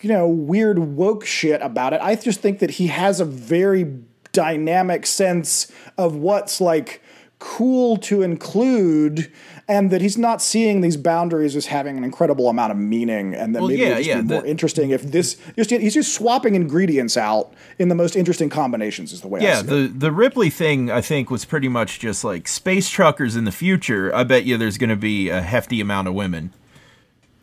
you 0.00 0.08
know, 0.08 0.28
weird 0.28 0.78
woke 0.78 1.24
shit 1.24 1.60
about 1.62 1.92
it. 1.92 2.00
I 2.02 2.14
just 2.14 2.40
think 2.40 2.58
that 2.60 2.70
he 2.70 2.88
has 2.88 3.20
a 3.20 3.24
very 3.24 3.98
dynamic 4.32 5.06
sense 5.06 5.70
of 5.96 6.16
what's 6.16 6.60
like 6.60 7.00
cool 7.38 7.96
to 7.96 8.22
include 8.22 9.30
and 9.66 9.90
that 9.90 10.00
he's 10.02 10.18
not 10.18 10.42
seeing 10.42 10.80
these 10.82 10.96
boundaries 10.96 11.56
as 11.56 11.66
having 11.66 11.96
an 11.96 12.04
incredible 12.04 12.48
amount 12.48 12.70
of 12.72 12.76
meaning 12.78 13.34
and 13.34 13.54
that 13.54 13.60
Well, 13.60 13.68
maybe 13.70 13.80
yeah, 13.82 13.86
it 13.86 13.90
would 13.90 13.96
just 13.98 14.08
yeah, 14.08 14.20
be 14.20 14.26
more 14.28 14.44
interesting 14.46 14.90
if 14.90 15.02
this 15.02 15.36
just 15.56 15.70
he's 15.70 15.94
just 15.94 16.12
swapping 16.14 16.54
ingredients 16.54 17.16
out 17.16 17.52
in 17.78 17.88
the 17.88 17.94
most 17.94 18.14
interesting 18.16 18.50
combinations 18.50 19.12
is 19.12 19.20
the 19.22 19.28
way 19.28 19.40
I 19.40 19.44
Yeah, 19.44 19.54
see 19.62 19.66
it. 19.66 19.68
the 19.70 19.98
the 19.98 20.12
Ripley 20.12 20.50
thing 20.50 20.90
I 20.90 21.00
think 21.00 21.30
was 21.30 21.44
pretty 21.44 21.68
much 21.68 21.98
just 21.98 22.24
like 22.24 22.46
space 22.48 22.88
truckers 22.90 23.36
in 23.36 23.44
the 23.44 23.52
future. 23.52 24.14
I 24.14 24.24
bet 24.24 24.44
you 24.44 24.56
there's 24.58 24.76
going 24.78 24.90
to 24.90 24.96
be 24.96 25.28
a 25.30 25.40
hefty 25.40 25.80
amount 25.80 26.08
of 26.08 26.14
women. 26.14 26.52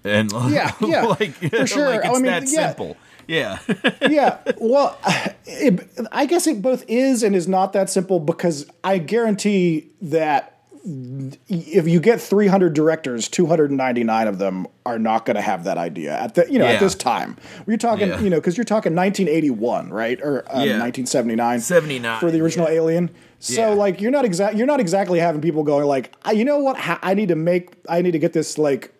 And 0.03 0.31
Yeah, 0.49 0.71
yeah, 0.81 1.05
like, 1.19 1.33
for 1.33 1.65
sure. 1.67 1.89
like 1.89 2.01
it's 2.05 2.09
I 2.09 2.13
mean, 2.13 2.23
that 2.25 2.43
yeah. 2.43 2.67
simple. 2.67 2.97
Yeah. 3.27 3.59
yeah. 4.09 4.39
Well, 4.57 4.97
it, 5.45 5.87
I 6.11 6.25
guess 6.25 6.47
it 6.47 6.61
both 6.61 6.83
is 6.87 7.23
and 7.23 7.35
is 7.35 7.47
not 7.47 7.71
that 7.73 7.89
simple 7.89 8.19
because 8.19 8.65
I 8.83 8.97
guarantee 8.97 9.87
that 10.01 10.50
if 10.83 11.87
you 11.87 11.99
get 11.99 12.19
300 12.19 12.73
directors, 12.73 13.27
299 13.27 14.27
of 14.27 14.37
them 14.39 14.65
are 14.85 14.97
not 14.97 15.25
going 15.25 15.35
to 15.35 15.41
have 15.41 15.63
that 15.65 15.77
idea 15.77 16.17
at 16.19 16.35
the 16.35 16.51
you 16.51 16.57
know 16.59 16.65
Yeah. 16.65 16.71
at 16.73 16.79
this 16.79 16.95
time. 16.95 17.37
You're 17.67 17.77
talking 17.77 18.07
Yeah. 18.09 18.19
you 18.19 18.29
know 18.29 18.37
because 18.37 18.57
you're 18.57 18.63
talking 18.65 18.95
1981, 18.95 19.89
right, 19.89 20.19
or 20.21 20.39
um, 20.49 20.67
Yeah. 20.67 20.77
1979, 20.79 21.59
79, 21.61 22.19
for 22.19 22.31
the 22.31 22.41
original 22.41 22.67
Alien. 22.67 23.11
So 23.39 23.73
like 23.73 24.01
you're 24.01 24.11
not 24.11 24.25
exact 24.25 24.55
you're 24.55 24.67
not 24.67 24.79
exactly 24.79 25.19
having 25.19 25.41
people 25.41 25.63
going 25.63 25.85
like 25.85 26.13
"I- 26.23 26.31
you 26.33 26.45
know 26.45 26.59
what 26.59 26.77
I 27.01 27.13
need 27.13 27.29
to 27.29 27.35
make 27.35 27.69
I 27.89 28.01
need 28.01 28.11
to 28.11 28.19
get 28.19 28.33
this 28.33 28.57
like 28.57 28.91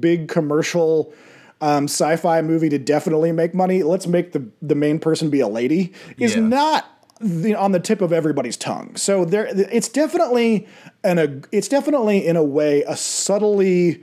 big 0.00 0.28
commercial 0.28 1.12
um, 1.60 1.84
sci-fi 1.84 2.42
movie 2.42 2.68
to 2.70 2.78
definitely 2.78 3.30
make 3.32 3.54
money. 3.54 3.82
Let's 3.82 4.06
make 4.06 4.32
the 4.32 4.44
the 4.60 4.74
main 4.74 4.98
person 4.98 5.30
be 5.30 5.40
a 5.40 5.48
lady. 5.48 5.92
Is 6.18 6.36
not 6.36 6.86
the, 7.22 7.54
on 7.54 7.72
the 7.72 7.80
tip 7.80 8.00
of 8.00 8.12
everybody's 8.12 8.56
tongue. 8.56 8.96
So 8.96 9.24
there, 9.24 9.46
it's 9.46 9.88
definitely 9.88 10.66
an 11.04 11.18
a, 11.18 11.40
it's 11.52 11.68
definitely 11.68 12.26
in 12.26 12.36
a 12.36 12.44
way 12.44 12.82
a 12.82 12.96
subtly 12.96 14.02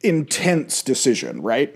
intense 0.00 0.82
decision, 0.82 1.42
right? 1.42 1.74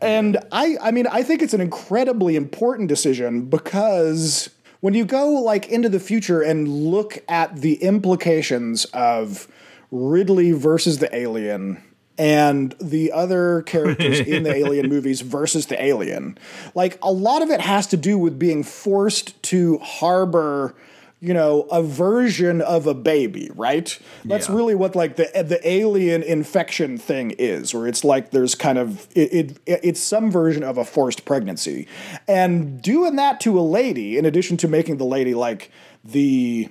And 0.00 0.38
I 0.52 0.76
I 0.80 0.90
mean 0.90 1.06
I 1.08 1.22
think 1.22 1.42
it's 1.42 1.54
an 1.54 1.60
incredibly 1.60 2.36
important 2.36 2.88
decision 2.88 3.46
because 3.46 4.50
when 4.80 4.94
you 4.94 5.04
go 5.04 5.30
like 5.30 5.68
into 5.68 5.88
the 5.88 6.00
future 6.00 6.40
and 6.40 6.68
look 6.68 7.18
at 7.28 7.56
the 7.56 7.82
implications 7.82 8.84
of 8.86 9.48
Ridley 9.90 10.52
versus 10.52 10.98
the 10.98 11.14
alien 11.14 11.82
and 12.18 12.74
the 12.80 13.12
other 13.12 13.62
characters 13.62 14.20
in 14.26 14.42
the 14.42 14.54
alien 14.54 14.88
movies 14.88 15.20
versus 15.20 15.66
the 15.66 15.82
alien 15.82 16.36
like 16.74 16.98
a 17.02 17.12
lot 17.12 17.40
of 17.42 17.48
it 17.50 17.60
has 17.60 17.86
to 17.86 17.96
do 17.96 18.18
with 18.18 18.38
being 18.38 18.62
forced 18.64 19.40
to 19.42 19.78
harbor 19.78 20.74
you 21.20 21.34
know, 21.34 21.62
a 21.72 21.82
version 21.82 22.60
of 22.60 22.86
a 22.86 22.94
baby, 22.94 23.50
right? 23.56 23.98
That's 24.24 24.48
Yeah. 24.48 24.54
really 24.54 24.76
what 24.76 24.94
like 24.94 25.16
the 25.16 25.24
the 25.42 25.58
alien 25.68 26.22
infection 26.22 26.96
thing 26.96 27.32
is, 27.40 27.74
where 27.74 27.88
it's 27.88 28.04
like 28.04 28.30
there's 28.30 28.54
kind 28.54 28.78
of 28.78 29.08
it, 29.16 29.58
it 29.66 29.80
it's 29.82 29.98
some 29.98 30.30
version 30.30 30.62
of 30.62 30.78
a 30.78 30.84
forced 30.84 31.24
pregnancy, 31.24 31.88
and 32.28 32.80
doing 32.80 33.16
that 33.16 33.40
to 33.40 33.58
a 33.58 33.62
lady, 33.62 34.16
in 34.16 34.26
addition 34.26 34.56
to 34.58 34.68
making 34.68 34.98
the 34.98 35.04
lady 35.06 35.34
like 35.34 35.72
the 36.04 36.68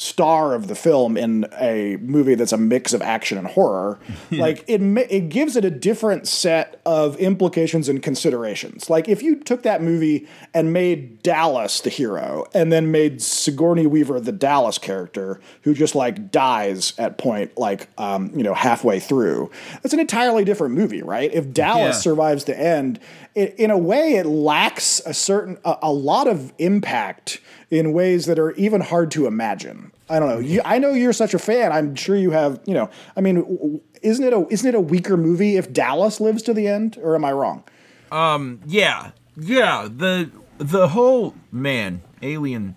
star 0.00 0.54
of 0.54 0.66
the 0.66 0.74
film 0.74 1.14
in 1.14 1.44
a 1.60 1.96
movie 1.96 2.34
that's 2.34 2.52
a 2.52 2.56
mix 2.56 2.94
of 2.94 3.02
action 3.02 3.36
and 3.36 3.46
horror 3.48 3.98
like 4.30 4.64
it 4.66 4.80
it 5.10 5.28
gives 5.28 5.56
it 5.56 5.64
a 5.66 5.70
different 5.70 6.26
set 6.26 6.80
of 6.86 7.16
implications 7.18 7.86
and 7.86 8.02
considerations 8.02 8.88
like 8.88 9.10
if 9.10 9.22
you 9.22 9.36
took 9.36 9.62
that 9.62 9.82
movie 9.82 10.26
and 10.54 10.72
made 10.72 11.22
Dallas 11.22 11.82
the 11.82 11.90
hero 11.90 12.46
and 12.54 12.72
then 12.72 12.90
made 12.90 13.20
Sigourney 13.20 13.86
Weaver 13.86 14.18
the 14.20 14.32
Dallas 14.32 14.78
character 14.78 15.38
who 15.64 15.74
just 15.74 15.94
like 15.94 16.30
dies 16.32 16.94
at 16.96 17.18
point 17.18 17.58
like 17.58 17.88
um 17.98 18.30
you 18.34 18.42
know 18.42 18.54
halfway 18.54 19.00
through 19.00 19.50
that's 19.82 19.92
an 19.92 20.00
entirely 20.00 20.44
different 20.46 20.74
movie 20.74 21.02
right 21.02 21.30
if 21.34 21.52
Dallas 21.52 21.96
Yeah. 21.96 22.00
survives 22.00 22.44
the 22.44 22.58
end 22.58 22.98
it, 23.34 23.54
in 23.58 23.70
a 23.70 23.78
way 23.78 24.14
it 24.14 24.26
lacks 24.26 25.00
a 25.06 25.14
certain 25.14 25.58
a, 25.64 25.76
a 25.82 25.92
lot 25.92 26.26
of 26.26 26.52
impact 26.58 27.40
in 27.70 27.92
ways 27.92 28.26
that 28.26 28.38
are 28.38 28.52
even 28.52 28.80
hard 28.80 29.10
to 29.12 29.26
imagine. 29.26 29.92
I 30.08 30.18
don't 30.18 30.28
know. 30.28 30.38
You, 30.38 30.60
I 30.64 30.78
know 30.78 30.92
you're 30.92 31.12
such 31.12 31.34
a 31.34 31.38
fan. 31.38 31.70
I'm 31.70 31.94
sure 31.94 32.16
you 32.16 32.32
have. 32.32 32.60
You 32.66 32.74
know. 32.74 32.90
I 33.16 33.20
mean, 33.20 33.80
isn't 34.02 34.24
it 34.24 34.32
a 34.32 34.46
isn't 34.50 34.68
it 34.68 34.74
a 34.74 34.80
weaker 34.80 35.16
movie 35.16 35.56
if 35.56 35.72
Dallas 35.72 36.20
lives 36.20 36.42
to 36.42 36.54
the 36.54 36.66
end, 36.66 36.98
or 37.00 37.14
am 37.14 37.24
I 37.24 37.32
wrong? 37.32 37.64
Um, 38.10 38.60
yeah, 38.66 39.12
yeah. 39.36 39.88
The 39.90 40.30
the 40.58 40.88
whole 40.88 41.34
man 41.52 42.02
alien. 42.22 42.76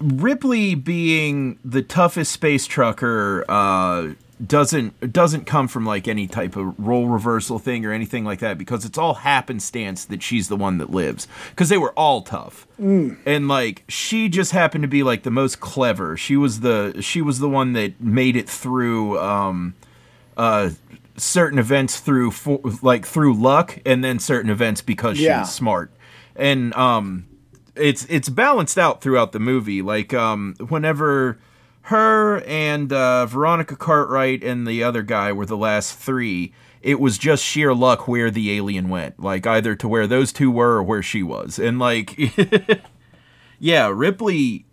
Ripley 0.00 0.76
being 0.76 1.58
the 1.64 1.82
toughest 1.82 2.30
space 2.30 2.64
trucker 2.68 3.44
uh, 3.48 4.14
doesn't 4.46 5.12
doesn't 5.12 5.44
come 5.44 5.68
from 5.68 5.84
like 5.84 6.08
any 6.08 6.26
type 6.26 6.56
of 6.56 6.74
role 6.78 7.06
reversal 7.08 7.58
thing 7.58 7.84
or 7.84 7.92
anything 7.92 8.24
like 8.24 8.38
that 8.38 8.56
because 8.56 8.84
it's 8.84 8.96
all 8.96 9.14
happenstance 9.14 10.04
that 10.06 10.22
she's 10.22 10.48
the 10.48 10.56
one 10.56 10.78
that 10.78 10.90
lives 10.90 11.28
because 11.50 11.68
they 11.68 11.76
were 11.78 11.92
all 11.92 12.22
tough. 12.22 12.66
And 12.78 13.48
like 13.48 13.84
she 13.88 14.28
just 14.30 14.52
happened 14.52 14.82
to 14.82 14.88
be 14.88 15.02
like 15.02 15.24
the 15.24 15.30
most 15.30 15.60
clever. 15.60 16.16
She 16.16 16.36
was 16.36 16.60
the 16.60 16.96
she 17.00 17.20
was 17.20 17.38
the 17.38 17.48
one 17.48 17.74
that 17.74 18.00
made 18.00 18.36
it 18.36 18.48
through 18.48 19.18
um 19.18 19.74
uh 20.36 20.70
certain 21.16 21.58
events 21.58 22.00
through 22.00 22.30
fo- 22.30 22.62
like 22.82 23.04
through 23.04 23.34
luck 23.34 23.78
and 23.84 24.02
then 24.02 24.18
certain 24.18 24.50
events 24.50 24.80
because 24.80 25.18
Yeah. 25.20 25.40
was 25.40 25.52
smart. 25.52 25.92
And 26.34 26.72
um 26.74 27.26
it's 27.76 28.06
it's 28.08 28.28
balanced 28.30 28.78
out 28.78 29.02
throughout 29.02 29.32
the 29.32 29.38
movie. 29.40 29.82
Like 29.82 30.14
um 30.14 30.54
whenever 30.68 31.38
her 31.82 32.40
and 32.42 32.92
uh, 32.92 33.26
Veronica 33.26 33.76
Cartwright 33.76 34.44
and 34.44 34.66
the 34.66 34.82
other 34.82 35.02
guy 35.02 35.32
were 35.32 35.46
the 35.46 35.56
last 35.56 35.98
three. 35.98 36.52
It 36.82 37.00
was 37.00 37.18
just 37.18 37.44
sheer 37.44 37.74
luck 37.74 38.08
where 38.08 38.30
the 38.30 38.56
alien 38.56 38.88
went, 38.88 39.20
like 39.20 39.46
either 39.46 39.74
to 39.76 39.88
where 39.88 40.06
those 40.06 40.32
two 40.32 40.50
were 40.50 40.76
or 40.76 40.82
where 40.82 41.02
she 41.02 41.22
was, 41.22 41.58
and 41.58 41.78
like, 41.78 42.18
yeah, 43.58 43.90
Ripley 43.92 44.64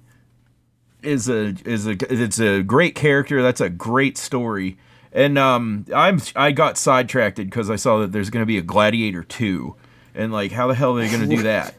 is 1.03 1.27
a 1.27 1.53
is 1.65 1.85
a 1.85 1.97
it's 2.09 2.39
a 2.39 2.63
great 2.63 2.95
character. 2.95 3.41
That's 3.41 3.61
a 3.61 3.69
great 3.69 4.17
story, 4.17 4.77
and 5.11 5.37
um, 5.37 5.85
I'm 5.93 6.21
I 6.35 6.51
got 6.51 6.77
sidetracked 6.77 7.37
because 7.37 7.69
I 7.69 7.75
saw 7.75 7.99
that 7.99 8.13
there's 8.13 8.29
going 8.29 8.41
to 8.41 8.47
be 8.47 8.57
a 8.57 8.61
Gladiator 8.61 9.23
two, 9.23 9.75
and 10.15 10.31
like, 10.31 10.53
how 10.53 10.67
the 10.67 10.75
hell 10.75 10.97
are 10.97 11.01
they 11.01 11.09
going 11.09 11.29
to 11.29 11.35
do 11.35 11.43
that? 11.51 11.75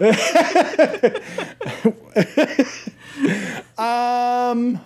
Um, 3.76 4.80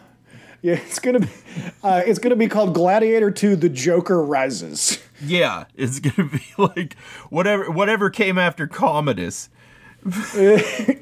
yeah, 0.63 0.75
it's 0.75 0.99
gonna 0.99 1.21
be 1.21 1.29
uh, 1.83 2.03
it's 2.07 2.19
gonna 2.19 2.37
be 2.37 2.49
called 2.49 2.75
Gladiator 2.75 3.31
Two: 3.31 3.57
The 3.57 3.69
Joker 3.69 4.23
Rises. 4.23 4.99
Yeah, 5.25 5.65
it's 5.75 5.99
gonna 5.99 6.29
be 6.29 6.43
like 6.59 6.97
whatever 7.31 7.71
whatever 7.71 8.11
came 8.11 8.39
after 8.39 8.67
Commodus. 8.67 9.49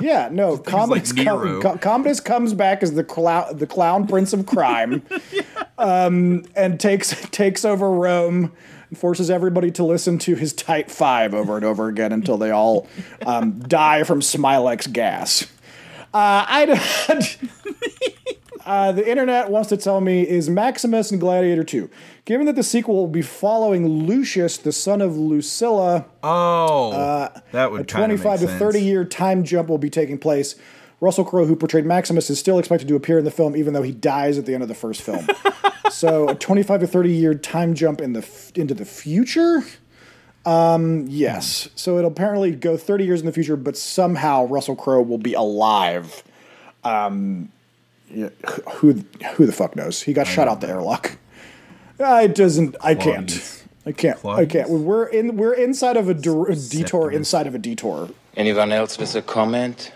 Yeah, 0.00 0.28
no, 0.30 0.58
Commodus, 0.58 1.16
like 1.16 1.26
com- 1.26 1.42
Nero. 1.42 1.62
Co- 1.62 1.78
Commodus 1.78 2.20
comes 2.20 2.52
back 2.52 2.82
as 2.82 2.92
the 2.92 3.04
clown, 3.04 3.56
the 3.56 3.66
clown 3.66 4.06
prince 4.06 4.32
of 4.32 4.44
crime, 4.44 5.02
um, 5.78 6.44
and 6.54 6.78
takes 6.78 7.18
takes 7.30 7.64
over 7.64 7.90
Rome, 7.90 8.52
and 8.90 8.98
forces 8.98 9.30
everybody 9.30 9.70
to 9.72 9.84
listen 9.84 10.18
to 10.18 10.34
his 10.34 10.52
type 10.52 10.90
five 10.90 11.32
over 11.32 11.56
and 11.56 11.64
over 11.64 11.88
again 11.88 12.12
until 12.12 12.36
they 12.36 12.50
all 12.50 12.86
um, 13.24 13.60
die 13.60 14.04
from 14.04 14.20
Smilex 14.20 14.92
gas. 14.92 15.46
Uh, 16.14 16.44
I 16.48 16.64
don't- 16.66 17.38
uh, 18.66 18.92
the 18.92 19.08
internet 19.08 19.50
wants 19.50 19.68
to 19.70 19.76
tell 19.76 20.00
me 20.00 20.26
is 20.26 20.48
Maximus 20.48 21.10
and 21.10 21.20
Gladiator 21.20 21.64
2. 21.64 21.88
Given 22.24 22.46
that 22.46 22.56
the 22.56 22.62
sequel 22.62 22.94
will 22.96 23.06
be 23.08 23.22
following 23.22 23.86
Lucius, 24.06 24.56
the 24.58 24.72
son 24.72 25.00
of 25.00 25.16
Lucilla, 25.16 26.06
Oh, 26.22 27.28
that 27.52 27.70
would 27.72 27.82
a 27.82 27.84
kinda 27.84 28.08
make 28.08 28.18
25 28.20 28.40
to 28.40 28.46
sense. 28.46 28.58
30 28.58 28.80
year 28.82 29.04
time 29.04 29.44
jump 29.44 29.68
will 29.68 29.78
be 29.78 29.90
taking 29.90 30.18
place. 30.18 30.54
Russell 31.00 31.24
Crowe, 31.24 31.44
who 31.46 31.54
portrayed 31.54 31.86
Maximus, 31.86 32.28
is 32.28 32.38
still 32.40 32.58
expected 32.58 32.88
to 32.88 32.96
appear 32.96 33.18
in 33.18 33.24
the 33.24 33.30
film, 33.30 33.54
even 33.56 33.72
though 33.72 33.82
he 33.82 33.92
dies 33.92 34.36
at 34.36 34.46
the 34.46 34.54
end 34.54 34.62
of 34.64 34.68
the 34.68 34.74
first 34.74 35.00
film. 35.00 35.24
so, 35.90 36.28
a 36.30 36.34
25 36.34 36.80
to 36.80 36.86
30 36.88 37.12
year 37.12 37.34
time 37.34 37.72
jump 37.74 38.00
in 38.00 38.14
the 38.14 38.20
f- 38.20 38.50
into 38.56 38.74
the 38.74 38.84
future. 38.84 39.62
Um, 40.48 41.04
yes. 41.08 41.68
So 41.74 41.98
it'll 41.98 42.10
apparently 42.10 42.52
go 42.52 42.76
30 42.76 43.04
years 43.04 43.20
in 43.20 43.26
the 43.26 43.32
future, 43.32 43.56
but 43.56 43.76
somehow 43.76 44.46
Russell 44.46 44.76
Crowe 44.76 45.02
will 45.02 45.18
be 45.18 45.34
alive. 45.34 46.22
Um, 46.84 47.50
who 48.10 49.04
who 49.34 49.44
the 49.46 49.52
fuck 49.52 49.76
knows? 49.76 50.00
He 50.02 50.14
got 50.14 50.26
shot 50.26 50.48
out 50.48 50.62
the 50.62 50.68
airlock. 50.68 51.18
It 51.98 52.34
doesn't. 52.34 52.76
I 52.80 52.94
can't. 52.94 53.64
I 53.84 53.92
can't. 53.92 54.24
I 54.24 54.46
can't. 54.46 54.70
We're 54.70 55.06
in. 55.06 55.36
We're 55.36 55.52
inside 55.52 55.96
of 55.98 56.08
a, 56.08 56.14
dor- 56.14 56.48
a 56.50 56.56
detour. 56.56 57.10
Inside 57.10 57.46
of 57.46 57.54
a 57.54 57.58
detour. 57.58 58.08
Anyone 58.36 58.72
else 58.72 58.96
with 58.98 59.14
a 59.14 59.20
comment? 59.22 59.92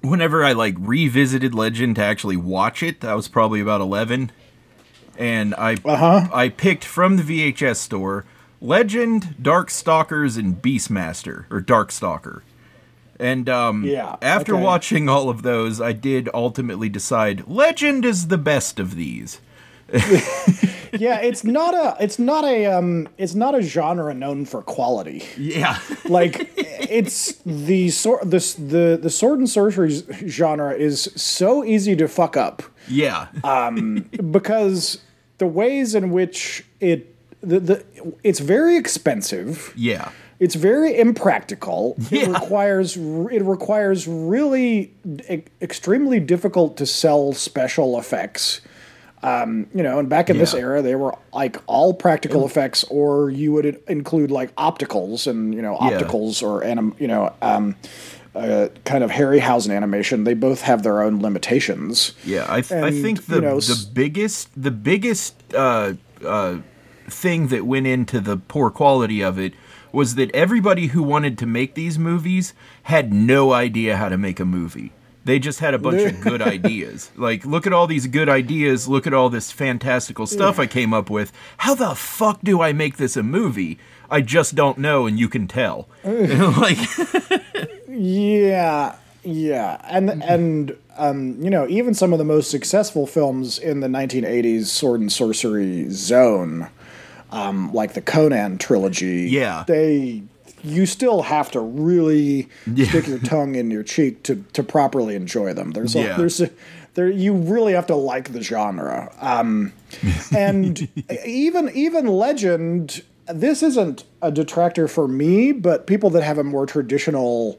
Whenever 0.00 0.42
I 0.44 0.52
like 0.52 0.74
revisited 0.78 1.54
Legend 1.54 1.96
to 1.96 2.04
actually 2.04 2.36
watch 2.36 2.82
it, 2.82 3.00
that 3.02 3.12
was 3.14 3.28
probably 3.28 3.60
about 3.60 3.80
eleven, 3.82 4.30
and 5.18 5.54
I 5.56 5.74
Uh-huh. 5.84 6.28
I 6.32 6.48
picked 6.48 6.84
from 6.84 7.18
the 7.18 7.22
VHS 7.22 7.76
store 7.76 8.24
Legend, 8.62 9.34
Dark 9.42 9.70
Stalkers, 9.70 10.36
and 10.36 10.62
Beastmaster 10.62 11.44
or 11.50 11.60
Dark 11.60 11.90
Stalker. 11.90 12.42
And 13.18 13.48
um, 13.48 13.84
Yeah, 13.84 14.16
after 14.22 14.54
okay. 14.54 14.62
watching 14.62 15.08
all 15.08 15.28
of 15.28 15.42
those, 15.42 15.80
I 15.80 15.92
did 15.92 16.28
ultimately 16.32 16.88
decide 16.88 17.46
Legend 17.48 18.04
is 18.04 18.28
the 18.28 18.38
best 18.38 18.78
of 18.78 18.94
these. 18.96 19.40
yeah, 20.92 21.20
it's 21.20 21.44
not 21.44 21.74
a. 21.74 21.96
It's 22.02 22.18
not 22.18 22.44
a. 22.44 22.66
Um. 22.66 23.08
It's 23.18 23.34
not 23.34 23.54
a 23.54 23.60
genre 23.62 24.14
known 24.14 24.44
for 24.46 24.62
quality. 24.62 25.22
Yeah. 25.36 25.78
like 26.08 26.50
it's 26.56 27.34
the 27.44 27.90
sort 27.90 28.30
this 28.30 28.54
the 28.54 28.98
the 29.00 29.10
sword 29.10 29.38
and 29.40 29.50
sorcery 29.50 29.90
genre 30.26 30.72
is 30.72 31.10
so 31.14 31.62
easy 31.64 31.94
to 31.96 32.08
fuck 32.08 32.36
up 32.38 32.62
Yeah. 32.88 33.26
um, 33.44 34.08
because 34.30 35.02
the 35.38 35.46
ways 35.46 35.94
in 35.94 36.10
which 36.10 36.64
it 36.80 37.11
the, 37.42 37.60
the 37.60 37.84
it's 38.22 38.40
very 38.40 38.76
expensive. 38.76 39.72
yeah. 39.76 40.10
It's 40.40 40.56
very 40.56 40.98
impractical. 40.98 41.94
It 42.10 42.22
Yeah. 42.28 42.32
requires 42.32 42.96
it 42.96 43.42
requires 43.44 44.08
really 44.08 44.92
e- 45.30 45.42
extremely 45.60 46.18
difficult 46.18 46.76
to 46.78 46.86
sell 46.86 47.32
special 47.32 47.96
effects. 47.98 48.60
Um, 49.22 49.68
you 49.72 49.84
know, 49.84 50.00
and 50.00 50.08
back 50.08 50.30
in 50.30 50.38
this 50.38 50.52
era, 50.52 50.82
they 50.82 50.96
were 50.96 51.14
like 51.32 51.58
all 51.68 51.94
practical 51.94 52.44
effects, 52.44 52.82
or 52.90 53.30
you 53.30 53.52
would 53.52 53.80
include 53.86 54.32
like 54.32 54.52
opticals 54.56 55.28
and 55.28 55.54
you 55.54 55.62
know 55.62 55.78
Yeah. 55.80 55.90
opticals 56.00 56.42
or 56.42 56.64
anim, 56.64 56.96
you 56.98 57.06
know, 57.06 57.32
um, 57.40 57.76
uh, 58.34 58.66
kind 58.84 59.04
of 59.04 59.12
Harryhausen 59.12 59.70
animation. 59.72 60.24
They 60.24 60.34
both 60.34 60.62
have 60.62 60.82
their 60.82 61.02
own 61.02 61.20
limitations. 61.22 62.14
Yeah, 62.24 62.46
I, 62.48 62.62
th- 62.62 62.82
I 62.82 62.90
think 62.90 63.26
the 63.26 63.36
you 63.36 63.40
know, 63.42 63.60
the 63.60 63.86
biggest 63.92 64.48
the 64.60 64.72
biggest 64.72 65.34
uh, 65.54 65.92
uh, 66.26 66.56
thing 67.12 67.48
that 67.48 67.66
went 67.66 67.86
into 67.86 68.20
the 68.20 68.36
poor 68.36 68.70
quality 68.70 69.22
of 69.22 69.38
it 69.38 69.54
was 69.92 70.14
that 70.14 70.34
everybody 70.34 70.88
who 70.88 71.02
wanted 71.02 71.38
to 71.38 71.46
make 71.46 71.74
these 71.74 71.98
movies 71.98 72.54
had 72.84 73.12
no 73.12 73.52
idea 73.52 73.96
how 73.96 74.08
to 74.08 74.18
make 74.18 74.40
a 74.40 74.44
movie. 74.44 74.92
They 75.24 75.38
just 75.38 75.60
had 75.60 75.74
a 75.74 75.78
bunch 75.78 76.02
of 76.02 76.20
good 76.20 76.42
ideas. 76.56 77.12
Like, 77.16 77.44
look 77.44 77.66
at 77.66 77.72
all 77.72 77.86
these 77.86 78.06
good 78.08 78.28
ideas. 78.28 78.88
Look 78.88 79.06
at 79.06 79.14
all 79.14 79.28
this 79.28 79.52
fantastical 79.52 80.26
stuff 80.26 80.58
I 80.58 80.66
came 80.66 80.92
up 80.92 81.10
with. 81.10 81.32
How 81.58 81.74
the 81.74 81.94
fuck 81.94 82.40
do 82.42 82.60
I 82.60 82.72
make 82.72 82.96
this 82.96 83.16
a 83.16 83.22
movie? 83.22 83.78
I 84.10 84.20
just 84.20 84.54
don't 84.54 84.78
know, 84.78 85.06
and 85.06 85.18
you 85.18 85.28
can 85.28 85.46
tell. 85.46 85.88
like, 86.04 86.78
Yeah, 87.88 88.96
yeah, 89.22 89.80
and 89.84 90.22
and 90.24 90.76
um, 90.96 91.40
you 91.40 91.50
know, 91.50 91.66
even 91.68 91.94
some 91.94 92.12
of 92.12 92.18
the 92.18 92.24
most 92.24 92.50
successful 92.50 93.06
films 93.06 93.58
in 93.58 93.80
the 93.80 93.86
1980s 93.86 94.66
sword 94.66 95.00
and 95.00 95.12
sorcery 95.12 95.88
zone, 95.90 96.68
um, 97.32 97.72
like 97.72 97.94
the 97.94 98.00
Conan 98.02 98.58
trilogy, 98.58 99.28
Yeah. 99.30 99.64
they 99.66 100.22
you 100.64 100.86
still 100.86 101.22
have 101.22 101.50
to 101.50 101.60
really 101.60 102.48
Yeah. 102.72 102.86
stick 102.86 103.08
your 103.08 103.18
tongue 103.18 103.56
in 103.56 103.70
your 103.70 103.82
cheek 103.82 104.22
to 104.24 104.44
to 104.52 104.62
properly 104.62 105.16
enjoy 105.16 105.52
them. 105.54 105.72
There's 105.72 105.96
a, 105.96 106.00
Yeah. 106.00 106.16
there's 106.16 106.40
a, 106.40 106.50
there 106.94 107.10
you 107.10 107.32
really 107.34 107.72
have 107.72 107.86
to 107.88 107.96
like 107.96 108.32
the 108.32 108.42
genre. 108.42 109.10
Um, 109.20 109.72
and 110.36 110.86
even 111.26 111.70
even 111.74 112.06
Legend, 112.06 113.02
this 113.26 113.62
isn't 113.62 114.04
a 114.20 114.30
detractor 114.30 114.86
for 114.86 115.08
me, 115.08 115.50
but 115.52 115.86
people 115.88 116.10
that 116.10 116.22
have 116.22 116.38
a 116.38 116.44
more 116.44 116.66
traditional 116.66 117.58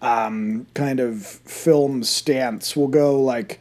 um, 0.00 0.66
kind 0.74 1.00
of 1.00 1.24
film 1.24 2.02
stance 2.02 2.74
will 2.76 2.88
go 2.88 3.20
like 3.20 3.60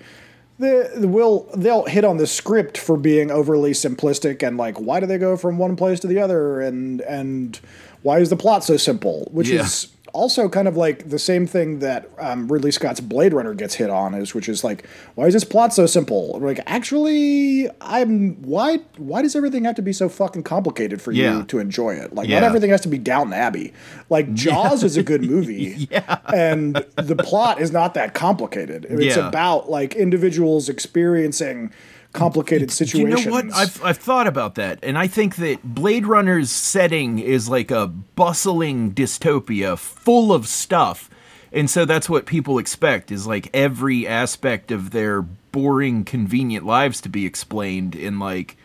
the, 0.61 0.91
the 0.95 1.07
will 1.07 1.49
they'll 1.55 1.85
hit 1.85 2.05
on 2.05 2.17
the 2.17 2.27
script 2.27 2.77
for 2.77 2.95
being 2.97 3.29
overly 3.31 3.71
simplistic 3.71 4.45
and 4.47 4.57
like 4.57 4.77
why 4.79 4.99
do 4.99 5.05
they 5.05 5.17
go 5.17 5.35
from 5.35 5.57
one 5.57 5.75
place 5.75 5.99
to 6.01 6.07
the 6.07 6.19
other 6.19 6.61
and 6.61 7.01
and 7.01 7.59
why 8.03 8.19
is 8.19 8.29
the 8.29 8.35
plot 8.37 8.63
so 8.63 8.77
simple 8.77 9.27
which 9.31 9.49
Yeah. 9.49 9.61
is 9.61 9.87
also 10.13 10.49
kind 10.49 10.67
of 10.67 10.75
like 10.75 11.09
the 11.09 11.19
same 11.19 11.47
thing 11.47 11.79
that 11.79 12.09
um, 12.19 12.47
Ridley 12.51 12.71
Scott's 12.71 12.99
Blade 12.99 13.33
Runner 13.33 13.53
gets 13.53 13.75
hit 13.75 13.89
on 13.89 14.13
is 14.13 14.33
which 14.33 14.49
is 14.49 14.63
like 14.63 14.85
why 15.15 15.25
is 15.27 15.33
this 15.33 15.43
plot 15.43 15.73
so 15.73 15.85
simple 15.85 16.37
like 16.39 16.59
actually 16.65 17.69
I'm 17.79 18.35
why 18.41 18.77
why 18.97 19.21
does 19.21 19.35
everything 19.35 19.63
have 19.65 19.75
to 19.75 19.81
be 19.81 19.93
so 19.93 20.09
fucking 20.09 20.43
complicated 20.43 21.01
for 21.01 21.11
Yeah. 21.11 21.37
you 21.37 21.43
to 21.45 21.59
enjoy 21.59 21.95
it 21.95 22.13
like 22.13 22.27
Yeah. 22.27 22.39
not 22.41 22.47
everything 22.47 22.69
has 22.71 22.81
to 22.81 22.89
be 22.89 22.97
Downton 22.97 23.33
Abbey 23.33 23.73
like 24.09 24.33
Jaws 24.33 24.83
is 24.83 24.97
a 24.97 25.03
good 25.03 25.23
movie 25.23 25.87
and 26.33 26.75
the 26.95 27.15
plot 27.15 27.61
is 27.61 27.71
not 27.71 27.93
that 27.93 28.13
complicated 28.13 28.85
it's 28.89 29.15
Yeah. 29.15 29.27
about 29.27 29.69
like 29.69 29.95
individuals 29.95 30.69
experiencing 30.69 31.71
complicated 32.13 32.69
Do 32.69 32.75
situations 32.75 33.25
you 33.25 33.31
know 33.31 33.31
what? 33.31 33.53
I've 33.53 33.83
I've 33.83 33.97
thought 33.97 34.27
about 34.27 34.55
that, 34.55 34.79
and 34.83 34.97
I 34.97 35.07
think 35.07 35.37
that 35.37 35.63
Blade 35.63 36.05
Runner's 36.05 36.51
setting 36.51 37.19
is 37.19 37.49
like 37.49 37.71
a 37.71 37.87
bustling 37.87 38.93
dystopia 38.93 39.77
full 39.77 40.33
of 40.33 40.47
stuff, 40.47 41.09
and 41.51 41.69
so 41.69 41.85
that's 41.85 42.09
what 42.09 42.25
people 42.25 42.57
expect 42.57 43.11
is 43.11 43.27
like 43.27 43.49
every 43.53 44.07
aspect 44.07 44.71
of 44.71 44.91
their 44.91 45.21
boring, 45.21 46.03
convenient 46.03 46.65
lives 46.65 47.01
to 47.01 47.09
be 47.09 47.25
explained 47.25 47.95
in 47.95 48.19
like 48.19 48.57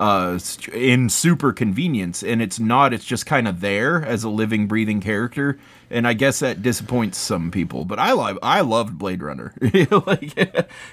uh 0.00 0.38
in 0.72 1.08
super 1.08 1.52
convenience 1.52 2.22
and 2.22 2.42
it's 2.42 2.58
not 2.58 2.92
it's 2.92 3.04
just 3.04 3.26
kind 3.26 3.46
of 3.46 3.60
there 3.60 4.04
as 4.04 4.24
a 4.24 4.28
living 4.28 4.66
breathing 4.66 5.00
character 5.00 5.58
and 5.90 6.08
i 6.08 6.14
guess 6.14 6.40
that 6.40 6.62
disappoints 6.62 7.18
some 7.18 7.50
people 7.50 7.84
but 7.84 7.98
i 7.98 8.12
love 8.12 8.38
i 8.42 8.60
loved 8.60 8.98
blade 8.98 9.22
runner. 9.22 9.54
Like 10.06 10.34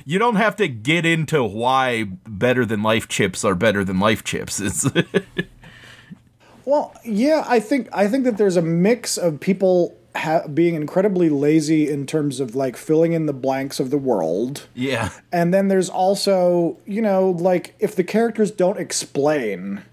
you 0.05 0.20
don't 0.20 0.36
have 0.36 0.55
to 0.58 0.68
get 0.68 1.05
into 1.05 1.43
why 1.43 2.03
better 2.28 2.66
than 2.66 2.84
life 2.84 3.08
chips 3.08 3.43
are 3.45 3.55
better 3.55 3.84
than 3.84 3.99
life 3.99 4.24
chips. 4.24 4.60
It's 4.60 4.86
Well, 6.66 6.93
yeah, 7.05 7.45
I 7.47 7.62
think 7.62 7.88
I 7.93 8.10
think 8.10 8.26
that 8.26 8.38
there's 8.38 8.58
a 8.58 8.62
mix 8.62 9.18
of 9.18 9.39
people 9.39 9.95
ha- 10.16 10.47
being 10.47 10.76
incredibly 10.76 11.30
lazy 11.30 11.89
in 11.89 12.05
terms 12.05 12.39
of 12.39 12.55
like 12.55 12.76
filling 12.78 13.14
in 13.14 13.26
the 13.26 13.34
blanks 13.34 13.80
of 13.80 13.89
the 13.89 13.97
world. 13.97 14.68
yeah 14.74 15.10
And 15.32 15.53
then 15.53 15.68
there's 15.68 15.89
also, 15.89 16.78
you 16.86 17.01
know, 17.01 17.32
like 17.32 17.76
if 17.80 17.95
the 17.95 18.03
characters 18.03 18.51
don't 18.51 18.80
explain 18.80 19.84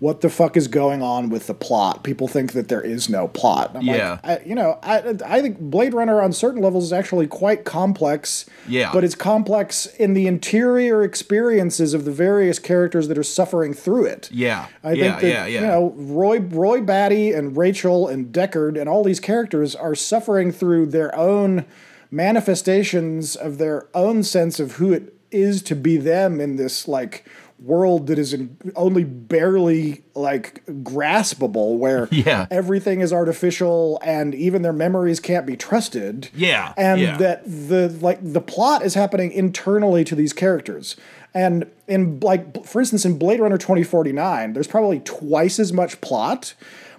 what 0.00 0.20
the 0.20 0.30
fuck 0.30 0.56
is 0.56 0.68
going 0.68 1.02
on 1.02 1.28
with 1.28 1.48
the 1.48 1.54
plot, 1.54 2.04
people 2.04 2.28
think 2.28 2.52
that 2.52 2.68
there 2.68 2.80
is 2.80 3.08
no 3.08 3.26
plot. 3.26 3.72
I'm 3.74 3.82
Yeah. 3.82 4.20
Like, 4.22 4.24
I, 4.24 4.44
you 4.44 4.54
know, 4.54 4.78
I, 4.80 5.16
I 5.24 5.42
think 5.42 5.58
Blade 5.58 5.92
Runner 5.92 6.22
on 6.22 6.32
certain 6.32 6.62
levels 6.62 6.84
is 6.84 6.92
actually 6.92 7.26
quite 7.26 7.64
complex. 7.64 8.46
Yeah. 8.68 8.92
But 8.92 9.02
it's 9.02 9.16
complex 9.16 9.86
in 9.86 10.14
the 10.14 10.28
interior 10.28 11.02
experiences 11.02 11.94
of 11.94 12.04
the 12.04 12.12
various 12.12 12.60
characters 12.60 13.08
that 13.08 13.18
are 13.18 13.24
suffering 13.24 13.74
through 13.74 14.04
it. 14.06 14.30
yeah 14.30 14.68
I 14.84 14.92
yeah 14.92 15.10
think 15.10 15.22
that 15.22 15.28
yeah 15.28 15.46
yeah 15.46 15.60
you 15.60 15.66
know 15.66 15.92
Roy 15.96 16.40
Roy 16.40 16.80
Batty 16.80 17.32
and 17.32 17.56
Rachel 17.56 18.06
and 18.06 18.32
Deckard 18.32 18.80
and 18.80 18.88
all 18.88 19.02
these 19.02 19.20
characters 19.20 19.74
are 19.74 19.96
suffering 19.96 20.52
through 20.52 20.86
their 20.86 21.14
own 21.16 21.64
manifestations 22.10 23.36
of 23.36 23.58
their 23.58 23.88
own 23.94 24.22
sense 24.22 24.60
of 24.60 24.72
who 24.72 24.92
it 24.92 25.14
is 25.30 25.62
to 25.62 25.74
be 25.74 25.96
them 25.96 26.40
in 26.40 26.56
this 26.56 26.88
like 26.88 27.24
world 27.60 28.06
that 28.06 28.18
is 28.18 28.32
in, 28.32 28.56
only 28.76 29.02
barely 29.04 30.02
like 30.14 30.64
graspable 30.84 31.76
where 31.76 32.08
Yeah. 32.12 32.46
everything 32.50 33.00
is 33.00 33.12
artificial 33.12 33.98
and 34.04 34.34
even 34.34 34.62
their 34.62 34.72
memories 34.72 35.18
can't 35.20 35.44
be 35.46 35.56
trusted 35.56 36.28
Yeah, 36.34 36.72
and 36.76 37.00
yeah. 37.00 37.16
that 37.18 37.44
the 37.44 37.88
like 38.00 38.18
the 38.22 38.40
plot 38.40 38.82
is 38.84 38.94
happening 38.94 39.32
internally 39.32 40.04
to 40.04 40.14
these 40.14 40.32
characters 40.32 40.96
and 41.34 41.66
in 41.88 42.20
like 42.20 42.64
for 42.64 42.80
instance 42.80 43.04
in 43.04 43.18
blade 43.18 43.40
runner 43.40 43.58
2049 43.58 44.52
there's 44.52 44.66
probably 44.68 45.00
twice 45.00 45.58
as 45.58 45.72
much 45.72 46.00
plot 46.00 46.54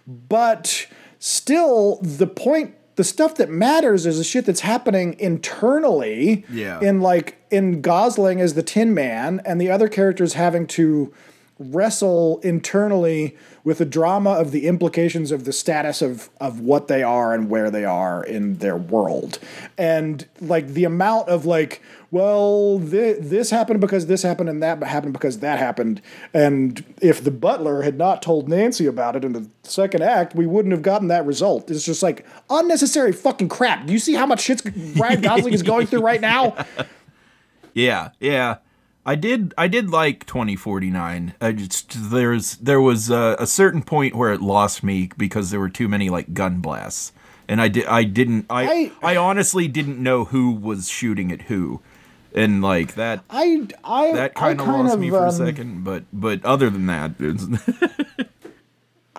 but 0.07 0.87
still 1.19 1.99
the 2.01 2.27
point 2.27 2.75
the 2.99 3.03
stuff 3.05 3.35
that 3.35 3.49
matters 3.49 4.05
is 4.05 4.17
the 4.17 4.25
shit 4.25 4.45
that's 4.45 4.59
happening 4.59 5.15
internally 5.19 6.43
Yeah. 6.51 6.81
in 6.81 6.99
like 6.99 7.37
in 7.49 7.79
gosling 7.79 8.41
as 8.41 8.55
the 8.55 8.61
tin 8.61 8.93
man 8.93 9.41
and 9.45 9.61
the 9.61 9.71
other 9.71 9.87
characters 9.87 10.33
having 10.33 10.67
to 10.67 11.13
wrestle 11.59 12.39
internally 12.41 13.35
with 13.65 13.79
the 13.79 13.85
drama 13.85 14.31
of 14.31 14.51
the 14.51 14.65
implications 14.65 15.31
of 15.31 15.43
the 15.43 15.51
status 15.51 16.01
of 16.01 16.29
of 16.39 16.61
what 16.61 16.87
they 16.87 17.03
are 17.03 17.33
and 17.33 17.49
where 17.49 17.69
they 17.69 17.83
are 17.83 18.23
in 18.23 18.55
their 18.59 18.77
world. 18.77 19.39
And 19.77 20.25
like 20.39 20.69
the 20.69 20.85
amount 20.85 21.27
of 21.27 21.45
like 21.45 21.81
well 22.11 22.79
thi- 22.79 23.13
this 23.19 23.49
happened 23.49 23.81
because 23.81 24.07
this 24.07 24.23
happened 24.23 24.49
and 24.49 24.63
that 24.63 24.81
happened 24.83 25.11
because 25.13 25.39
that 25.39 25.59
happened. 25.59 26.01
And 26.33 26.83
if 27.01 27.23
the 27.23 27.31
butler 27.31 27.81
had 27.81 27.97
not 27.97 28.21
told 28.21 28.47
Nancy 28.47 28.85
about 28.85 29.17
it 29.17 29.25
in 29.25 29.33
the 29.33 29.47
second 29.63 30.01
act 30.01 30.33
we 30.35 30.47
wouldn't 30.47 30.71
have 30.71 30.81
gotten 30.81 31.09
that 31.09 31.25
result. 31.25 31.69
It's 31.69 31.83
just 31.85 32.01
like 32.01 32.25
unnecessary 32.49 33.11
fucking 33.11 33.49
crap. 33.49 33.85
Do 33.85 33.91
you 33.91 33.99
see 33.99 34.13
how 34.13 34.25
much 34.25 34.41
shit's 34.41 34.63
Ryan 34.95 35.21
Gosling 35.21 35.53
is 35.53 35.61
going 35.63 35.87
through 35.87 36.01
right 36.01 36.21
now? 36.21 36.55
Yeah, 37.73 38.09
yeah. 38.19 38.57
I 39.09 39.15
did. 39.15 39.55
I 39.57 39.67
did 39.67 39.89
like 39.89 40.27
2049. 40.27 41.33
I 41.41 41.51
just 41.51 42.11
there's 42.11 42.57
there 42.57 42.79
was 42.79 43.09
a, 43.09 43.37
a 43.39 43.47
certain 43.47 43.81
point 43.81 44.13
where 44.13 44.31
it 44.31 44.39
lost 44.39 44.83
me 44.83 45.09
because 45.17 45.49
there 45.49 45.59
were 45.59 45.67
too 45.67 45.87
many 45.87 46.11
like 46.11 46.35
gun 46.35 46.61
blasts, 46.61 47.11
and 47.47 47.59
I 47.59 47.69
did. 47.69 47.87
I 47.87 48.03
didn't. 48.03 48.45
I 48.51 48.91
I, 49.01 49.15
honestly 49.15 49.67
didn't 49.67 49.97
know 49.97 50.25
who 50.25 50.51
was 50.51 50.89
shooting 50.89 51.31
at 51.31 51.41
who, 51.41 51.81
and 52.35 52.61
like 52.61 52.93
that. 52.93 53.23
I 53.31 53.67
I 53.83 54.11
that 54.11 54.35
kind 54.35 54.61
of 54.61 54.67
lost 54.67 54.93
of, 54.93 54.99
me 54.99 55.09
for 55.09 55.25
a 55.25 55.29
um, 55.29 55.31
second. 55.31 55.83
But 55.83 56.03
but 56.13 56.45
other 56.45 56.69
than 56.69 56.85
that, 56.85 57.13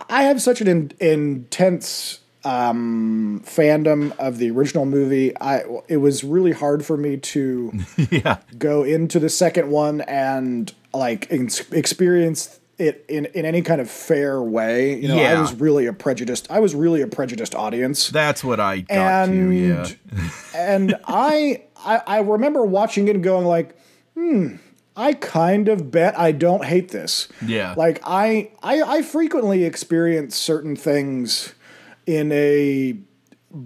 I 0.09 0.23
have 0.23 0.41
such 0.41 0.61
an 0.61 0.69
in, 0.69 0.93
intense 1.01 2.20
um, 2.45 3.43
fandom 3.45 4.17
of 4.19 4.39
the 4.39 4.51
original 4.51 4.87
movie. 4.87 5.37
I 5.41 5.63
it 5.89 5.99
was 5.99 6.25
really 6.25 6.53
hard 6.53 6.85
for 6.85 6.97
me 6.97 7.17
to 7.17 7.73
yeah. 8.11 8.39
go 8.59 8.83
into 8.83 9.19
the 9.19 9.29
second 9.29 9.71
one 9.71 10.01
and 10.03 10.73
like 10.93 11.29
ex- 11.31 11.71
experience 11.71 12.61
it 12.79 13.05
in, 13.09 13.27
in 13.27 13.45
any 13.45 13.63
kind 13.63 13.81
of 13.81 13.91
fair 13.91 14.43
way. 14.43 14.99
You 14.99 15.09
know, 15.09 15.19
I 15.19 15.41
was 15.41 15.55
really 15.55 15.87
a 15.87 15.93
prejudiced. 15.93 16.51
I 16.51 16.61
was 16.61 16.75
really 16.75 17.03
a 17.03 17.07
prejudiced 17.07 17.55
audience. 17.55 18.09
that's 18.09 18.43
what 18.43 18.59
I 18.59 18.81
got 18.81 19.27
to. 19.27 19.33
and 19.33 19.55
Yeah. 19.55 19.87
and 20.55 20.97
I, 21.07 21.65
I 21.77 22.03
I 22.07 22.21
remember 22.21 22.65
watching 22.65 23.09
it 23.09 23.17
and 23.17 23.25
going 23.25 23.47
like, 23.47 23.77
hmm. 24.15 24.57
I 24.97 25.15
kind 25.15 25.69
of 25.69 25.91
bet 25.91 26.19
I 26.19 26.33
don't 26.33 26.65
hate 26.65 26.91
this. 26.91 27.29
Yeah. 27.47 27.75
Like 27.75 28.01
I, 28.05 28.51
I, 28.63 28.83
I 28.83 29.03
frequently 29.03 29.65
experience 29.65 30.37
certain 30.37 30.77
things 30.77 31.55
in 32.17 32.33
a 32.33 32.97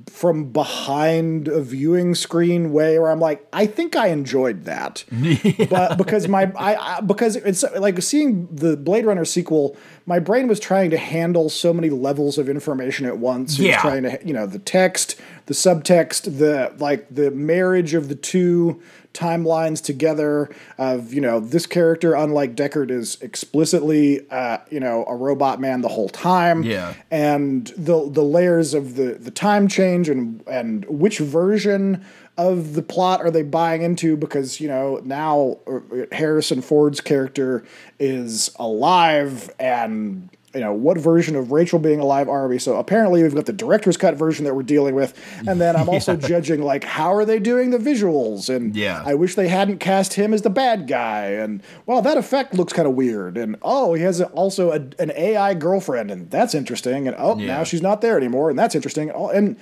from 0.09 0.51
behind 0.51 1.47
a 1.47 1.61
viewing 1.61 2.15
screen 2.15 2.73
way 2.73 2.99
where 2.99 3.11
I'm 3.11 3.21
like, 3.21 3.47
I 3.53 3.67
think 3.67 3.95
I 3.97 4.07
enjoyed 4.09 4.65
that. 4.65 5.05
But 5.69 5.99
because 5.99 6.27
my 6.27 6.51
I, 6.57 6.97
I 6.97 7.01
because 7.03 7.37
it's 7.37 7.63
like 7.79 8.01
seeing 8.03 8.49
the 8.51 8.77
Blade 8.79 9.05
Runner 9.05 9.27
sequel, 9.27 9.77
my 10.07 10.19
brain 10.19 10.49
was 10.49 10.59
trying 10.59 10.91
to 10.91 10.97
handle 10.97 11.51
so 11.51 11.75
many 11.75 11.91
levels 11.91 12.39
of 12.39 12.49
information 12.49 13.05
at 13.05 13.19
once. 13.19 13.59
It 13.59 13.63
was 13.63 13.69
Yeah. 13.69 13.81
trying 13.83 14.03
to 14.05 14.19
you 14.25 14.33
know, 14.33 14.47
the 14.47 14.59
text, 14.59 15.17
the 15.47 15.55
subtext, 15.55 16.39
the 16.39 16.73
like 16.79 17.07
the 17.15 17.31
marriage 17.31 17.95
of 17.95 18.09
the 18.09 18.15
two 18.15 18.83
timelines 19.13 19.81
together 19.81 20.51
of 20.77 21.15
you 21.15 21.21
know 21.21 21.39
this 21.39 21.67
character 21.67 22.15
unlike 22.15 22.57
Deckard 22.57 22.91
is 22.91 23.17
explicitly 23.23 24.29
uh, 24.31 24.59
you 24.71 24.81
know 24.81 25.05
a 25.07 25.15
robot 25.15 25.61
man 25.61 25.83
the 25.83 25.89
whole 25.89 26.09
time 26.09 26.65
Yeah. 26.65 26.95
and 27.13 27.69
the 27.77 28.11
the 28.11 28.25
layers 28.25 28.75
of 28.75 28.97
the 28.97 29.15
the 29.15 29.31
time 29.31 29.69
change 29.69 30.09
and 30.09 30.43
and 30.49 30.85
which 30.87 31.19
version 31.19 32.05
of 32.37 32.73
the 32.75 32.83
plot 32.83 33.21
are 33.21 33.31
they 33.31 33.43
buying 33.45 33.83
into 33.83 34.17
because 34.17 34.61
you 34.61 34.67
know 34.67 35.01
now 35.05 35.59
uh, 35.69 35.79
Harrison 36.11 36.61
Ford's 36.61 37.01
character 37.01 37.65
is 38.01 38.51
alive 38.59 39.49
and 39.61 40.29
you 40.55 40.61
know, 40.61 40.73
what 40.73 40.97
version 40.99 41.35
of 41.37 41.51
Rachel 41.53 41.79
being 41.79 42.01
alive 42.01 42.29
are 42.29 42.47
we? 42.49 42.59
So 42.59 42.77
apparently 42.77 43.23
we've 43.23 43.35
got 43.35 43.47
the 43.47 43.53
director's 43.53 43.97
cut 43.97 44.15
version 44.15 44.45
that 44.45 44.55
we're 44.55 44.63
dealing 44.63 44.95
with, 44.95 45.13
and 45.49 45.61
then 45.61 45.77
I'm 45.77 45.89
also 45.95 46.17
judging 46.17 46.63
like 46.63 46.85
how 46.85 47.15
are 47.15 47.25
they 47.25 47.39
doing 47.39 47.71
the 47.71 47.79
visuals, 47.79 48.55
and 48.55 48.75
Yeah. 48.77 49.03
I 49.05 49.15
wish 49.15 49.35
they 49.35 49.49
hadn't 49.49 49.79
cast 49.79 50.15
him 50.15 50.33
as 50.33 50.43
the 50.43 50.51
bad 50.51 50.87
guy, 50.87 51.27
and 51.31 51.63
well, 51.87 52.03
that 52.03 52.17
effect 52.17 52.55
looks 52.55 52.73
kind 52.73 52.87
of 52.87 52.95
weird, 52.95 53.37
and 53.37 53.57
oh, 53.63 53.95
he 53.95 54.03
has 54.03 54.21
also 54.21 54.71
a, 54.71 54.77
an 54.99 55.13
AI 55.17 55.55
girlfriend, 55.55 56.11
and 56.11 56.31
that's 56.31 56.55
interesting, 56.55 57.07
and 57.09 57.17
oh, 57.19 57.37
Yeah. 57.39 57.47
now 57.59 57.65
she's 57.65 57.83
not 57.83 58.01
there 58.01 58.17
anymore, 58.17 58.49
and 58.51 58.59
that's 58.59 58.75
interesting, 58.75 59.11
oh, 59.15 59.29
and 59.31 59.57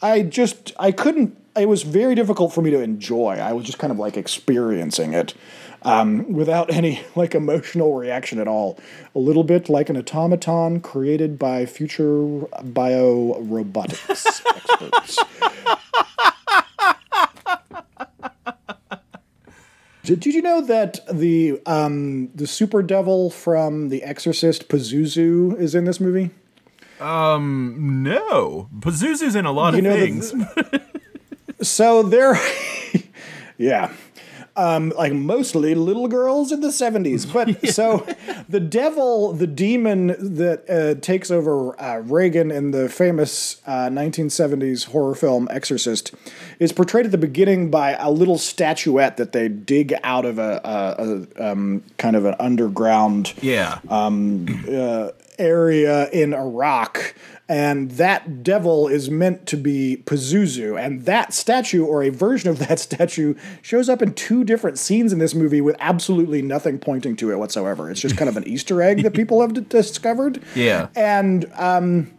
I 0.00 0.22
just 0.22 0.72
I 0.78 0.92
couldn't. 0.92 1.36
It 1.56 1.68
was 1.68 1.82
very 1.82 2.14
difficult 2.14 2.52
for 2.52 2.62
me 2.62 2.70
to 2.70 2.80
enjoy. 2.80 3.32
I 3.32 3.52
was 3.52 3.64
just 3.66 3.78
kind 3.78 3.90
of 3.90 3.98
like 3.98 4.16
experiencing 4.16 5.12
it 5.12 5.34
um, 5.82 6.32
without 6.32 6.70
any 6.72 7.02
like 7.16 7.34
emotional 7.34 7.94
reaction 7.94 8.38
at 8.40 8.48
all. 8.48 8.78
A 9.14 9.18
little 9.18 9.44
bit 9.44 9.68
like 9.68 9.88
an 9.88 9.96
automaton 9.96 10.80
created 10.80 11.38
by 11.38 11.66
future 11.66 12.06
biorobotics 12.62 14.42
experts. 14.46 15.18
Did, 20.04 20.20
did 20.20 20.34
you 20.34 20.40
know 20.42 20.60
that 20.62 21.00
the 21.12 21.60
um, 21.66 22.30
the 22.34 22.46
super 22.46 22.82
devil 22.82 23.28
from 23.30 23.90
The 23.90 24.02
Exorcist, 24.02 24.68
Pazuzu, 24.68 25.58
is 25.60 25.74
in 25.74 25.84
this 25.84 26.00
movie? 26.00 26.30
Um, 26.98 28.02
no. 28.02 28.68
Pazuzu's 28.78 29.34
in 29.36 29.44
a 29.44 29.52
lot 29.52 29.74
You 29.74 29.78
of 29.80 29.84
know 29.84 29.96
the- 29.96 30.06
things. 30.06 30.32
So 31.60 32.04
they're, 32.04 32.38
yeah, 33.58 33.92
um, 34.58 34.92
like 34.96 35.12
mostly 35.12 35.74
little 35.74 36.08
girls 36.08 36.52
in 36.52 36.60
the 36.60 36.72
seventies. 36.72 37.24
But 37.24 37.66
so 37.72 38.06
the 38.48 38.60
devil, 38.60 39.32
the 39.32 39.46
demon 39.46 40.08
that 40.36 40.68
uh, 40.68 41.00
takes 41.00 41.30
over 41.30 41.80
uh, 41.80 41.98
Regan 41.98 42.50
in 42.50 42.72
the 42.72 42.88
famous 42.88 43.62
uh, 43.66 43.88
nineteen 43.88 44.28
seventies 44.28 44.84
horror 44.84 45.14
film 45.14 45.48
Exorcist, 45.50 46.12
is 46.58 46.72
portrayed 46.72 47.06
at 47.06 47.12
the 47.12 47.18
beginning 47.18 47.70
by 47.70 47.92
a 47.92 48.10
little 48.10 48.38
statuette 48.38 49.16
that 49.16 49.32
they 49.32 49.48
dig 49.48 49.94
out 50.02 50.24
of 50.24 50.38
a, 50.38 50.60
a, 50.64 51.42
a 51.42 51.52
um, 51.52 51.84
kind 51.96 52.16
of 52.16 52.24
an 52.24 52.34
underground 52.40 53.32
yeah. 53.40 53.78
um, 53.88 54.46
uh, 54.70 55.10
area 55.38 56.08
in 56.10 56.34
Iraq. 56.34 57.14
And 57.48 57.92
that 57.92 58.42
devil 58.42 58.88
is 58.88 59.10
meant 59.10 59.46
to 59.46 59.56
be 59.56 60.02
Pazuzu. 60.04 60.78
And 60.78 61.06
that 61.06 61.32
statue, 61.32 61.84
or 61.84 62.02
a 62.02 62.10
version 62.10 62.50
of 62.50 62.58
that 62.68 62.78
statue, 62.78 63.34
shows 63.62 63.88
up 63.88 64.02
in 64.02 64.12
two 64.14 64.44
different 64.44 64.78
scenes 64.78 65.12
in 65.12 65.18
this 65.18 65.34
movie 65.34 65.60
with 65.60 65.76
absolutely 65.80 66.42
nothing 66.42 66.78
pointing 66.78 67.16
to 67.16 67.32
it 67.32 67.38
whatsoever. 67.38 67.90
It's 67.90 68.00
just 68.00 68.16
kind 68.16 68.28
of 68.28 68.36
an 68.36 68.44
Easter 68.46 68.82
egg 68.82 69.02
that 69.02 69.14
people 69.14 69.40
have 69.40 69.54
d- 69.54 69.62
discovered. 69.62 70.42
Yeah. 70.54 70.88
And 70.94 71.50
um, 71.54 72.12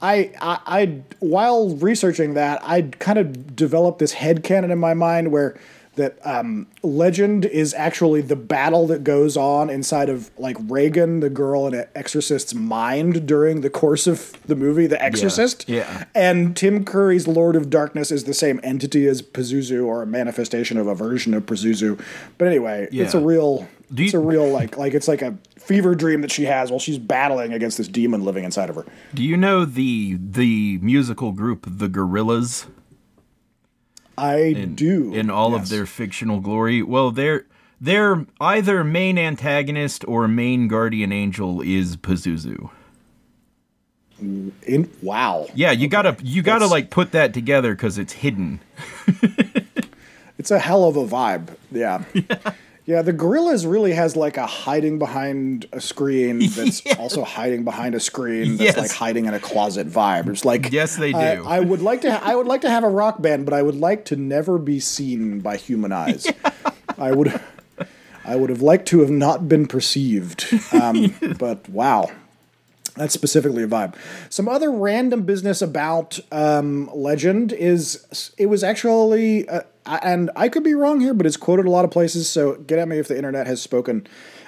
I, 0.00 0.32
I, 0.40 0.58
I, 0.66 1.02
while 1.20 1.76
researching 1.76 2.34
that, 2.34 2.60
I 2.64 2.82
kind 2.82 3.18
of 3.18 3.54
developed 3.54 4.00
this 4.00 4.12
head 4.12 4.42
headcanon 4.42 4.72
in 4.72 4.78
my 4.78 4.94
mind 4.94 5.30
where 5.30 5.58
that 5.96 6.18
um, 6.26 6.66
Legend 6.82 7.44
is 7.44 7.74
actually 7.74 8.22
the 8.22 8.36
battle 8.36 8.86
that 8.86 9.04
goes 9.04 9.36
on 9.36 9.68
inside 9.68 10.08
of 10.08 10.30
like 10.38 10.56
Regan, 10.60 11.20
the 11.20 11.28
girl 11.28 11.66
in 11.66 11.84
Exorcist's 11.94 12.54
mind 12.54 13.26
during 13.26 13.60
the 13.60 13.70
course 13.70 14.06
of 14.06 14.34
the 14.46 14.56
movie, 14.56 14.86
The 14.86 15.02
Exorcist. 15.02 15.68
Yeah. 15.68 16.04
And 16.14 16.56
Tim 16.56 16.84
Curry's 16.84 17.28
Lord 17.28 17.56
of 17.56 17.68
Darkness 17.68 18.10
is 18.10 18.24
the 18.24 18.34
same 18.34 18.58
entity 18.62 19.06
as 19.06 19.20
Pazuzu 19.20 19.84
or 19.84 20.02
a 20.02 20.06
manifestation 20.06 20.78
of 20.78 20.86
a 20.86 20.94
version 20.94 21.34
of 21.34 21.44
Pazuzu. 21.44 22.00
But 22.38 22.48
anyway, 22.48 22.88
it's 22.90 23.14
a 23.14 23.20
real 23.20 23.68
Do 23.92 24.02
it's 24.02 24.14
a 24.14 24.18
real 24.18 24.48
like 24.48 24.78
like 24.78 24.94
it's 24.94 25.08
like 25.08 25.20
a 25.20 25.36
fever 25.58 25.94
dream 25.94 26.22
that 26.22 26.30
she 26.30 26.44
has 26.44 26.70
while 26.70 26.80
she's 26.80 26.98
battling 26.98 27.52
against 27.52 27.78
this 27.78 27.86
demon 27.86 28.24
living 28.24 28.44
inside 28.44 28.70
of 28.70 28.76
her. 28.76 28.86
Do 29.14 29.22
you 29.22 29.36
know 29.36 29.64
the 29.66 30.18
the 30.18 30.78
musical 30.78 31.32
group 31.32 31.66
The 31.68 31.88
Gorillaz? 31.88 32.66
I 34.18 34.52
do. 34.52 35.12
In 35.14 35.30
all 35.30 35.54
of 35.54 35.68
their 35.68 35.86
fictional 35.86 36.40
glory. 36.40 36.82
Well, 36.82 37.10
their 37.10 37.46
their 37.80 38.26
either 38.40 38.84
main 38.84 39.18
antagonist 39.18 40.04
or 40.06 40.28
main 40.28 40.68
guardian 40.68 41.12
angel 41.12 41.60
is 41.60 41.96
Pazuzu. 41.96 42.70
Mm, 44.22 44.52
in 44.64 44.90
wow. 45.02 45.46
Yeah, 45.54 45.72
you 45.72 45.88
gotta 45.88 46.16
you 46.22 46.42
gotta 46.42 46.60
That's- 46.60 46.70
like 46.70 46.90
put 46.90 47.12
that 47.12 47.34
together 47.34 47.74
because 47.74 47.98
it's 47.98 48.12
hidden. 48.12 48.60
It's 50.38 50.50
a 50.50 50.58
hell 50.58 50.84
of 50.86 50.96
a 50.96 51.06
vibe. 51.06 51.48
Yeah. 51.70 52.02
Yeah, 52.14 52.52
the 52.86 53.12
Gorillaz 53.12 53.70
really 53.70 53.92
has 53.92 54.16
like 54.16 54.36
a 54.36 54.46
hiding 54.46 54.98
behind 54.98 55.66
a 55.72 55.80
screen 55.80 56.38
that's 56.50 56.82
also 56.98 57.22
hiding 57.24 57.64
behind 57.64 57.94
a 57.94 58.00
screen 58.00 58.56
that's 58.56 58.76
Yes. 58.76 58.76
like 58.76 58.90
hiding 58.90 59.26
in 59.26 59.34
a 59.34 59.40
closet 59.40 59.88
vibe. 59.88 60.28
It's 60.28 60.44
like 60.44 60.72
Yes, 60.72 60.96
they 60.96 61.12
do. 61.12 61.18
I, 61.18 61.60
would 61.60 61.80
like 61.82 62.00
to. 62.02 62.10
I 62.10 62.34
would 62.34 62.46
like 62.46 62.60
to 62.62 62.70
have 62.70 62.84
a 62.84 62.88
rock 62.88 63.22
band, 63.22 63.44
but 63.44 63.54
I 63.54 63.62
would 63.62 63.76
like 63.76 64.04
to 64.06 64.16
never 64.16 64.58
be 64.58 64.80
seen 64.80 65.40
by 65.40 65.56
human 65.56 65.92
eyes. 65.92 66.26
I 66.98 67.12
would. 67.12 67.40
I 68.24 68.36
would 68.36 68.50
have 68.50 68.62
liked 68.62 68.86
to 68.88 69.00
have 69.00 69.10
not 69.10 69.48
been 69.48 69.66
perceived. 69.66 70.46
Um, 70.72 71.14
but 71.38 71.68
wow, 71.68 72.10
that's 72.96 73.14
specifically 73.14 73.62
a 73.62 73.66
vibe. 73.66 73.94
Some 74.28 74.48
other 74.48 74.70
random 74.70 75.22
business 75.22 75.62
about 75.62 76.20
um, 76.30 76.90
Legend 76.94 77.52
is 77.52 78.32
it 78.36 78.46
was 78.46 78.62
actually, 78.62 79.48
uh, 79.48 79.62
and 79.86 80.30
I 80.36 80.48
could 80.48 80.62
be 80.62 80.74
wrong 80.74 81.00
here, 81.00 81.14
but 81.14 81.26
it's 81.26 81.36
quoted 81.36 81.66
a 81.66 81.70
lot 81.70 81.84
of 81.84 81.90
places. 81.90 82.28
So 82.28 82.56
get 82.56 82.78
at 82.78 82.88
me 82.88 82.98
if 82.98 83.08
the 83.08 83.16
internet 83.16 83.46
has 83.46 83.62
spoken 83.62 84.06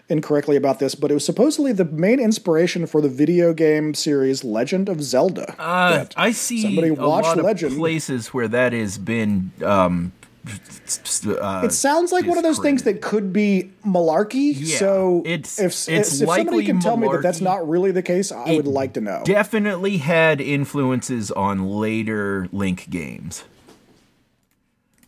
incorrectly 0.08 0.56
about 0.56 0.78
this. 0.78 0.94
But 0.94 1.10
it 1.10 1.14
was 1.14 1.24
supposedly 1.24 1.72
the 1.72 1.86
main 1.86 2.20
inspiration 2.20 2.86
for 2.86 3.00
the 3.00 3.08
video 3.08 3.54
game 3.54 3.94
series 3.94 4.44
Legend 4.44 4.88
of 4.88 5.02
Zelda. 5.02 5.54
Uh, 5.58 6.04
I 6.16 6.32
see 6.32 6.62
somebody 6.62 6.88
a 6.88 6.94
watched 6.94 7.28
lot 7.28 7.38
of 7.38 7.44
Legend. 7.44 7.76
places 7.76 8.28
where 8.28 8.48
that 8.48 8.72
has 8.72 8.98
been. 8.98 9.52
Um, 9.64 10.12
uh, 10.46 11.62
it 11.64 11.72
sounds 11.72 12.12
like 12.12 12.26
one 12.26 12.36
of 12.36 12.44
those 12.44 12.58
things 12.58 12.82
that 12.82 13.00
could 13.00 13.32
be 13.32 13.70
malarkey. 13.86 14.52
Yeah, 14.54 14.76
so 14.78 15.22
it's- 15.24 15.58
if, 15.58 15.66
it's 15.66 15.88
if 15.88 16.06
somebody 16.06 16.42
likely 16.44 16.64
can 16.66 16.80
tell 16.80 16.96
me 16.96 17.08
that 17.08 17.22
that's 17.22 17.40
not 17.40 17.66
really 17.68 17.90
the 17.92 18.02
case, 18.02 18.30
I 18.30 18.56
would 18.56 18.66
like 18.66 18.92
to 18.94 19.00
know. 19.00 19.22
definitely 19.24 19.98
had 19.98 20.40
influences 20.40 21.30
on 21.30 21.66
later 21.68 22.48
Link 22.52 22.88
games. 22.90 23.44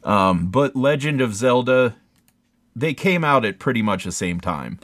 Um, 0.04 0.48
but 0.50 0.76
Legend 0.76 1.20
of 1.20 1.34
Zelda, 1.34 1.96
they 2.74 2.94
came 2.94 3.24
out 3.24 3.44
at 3.44 3.58
pretty 3.58 3.82
much 3.82 4.04
the 4.04 4.12
same 4.12 4.40
time. 4.40 4.78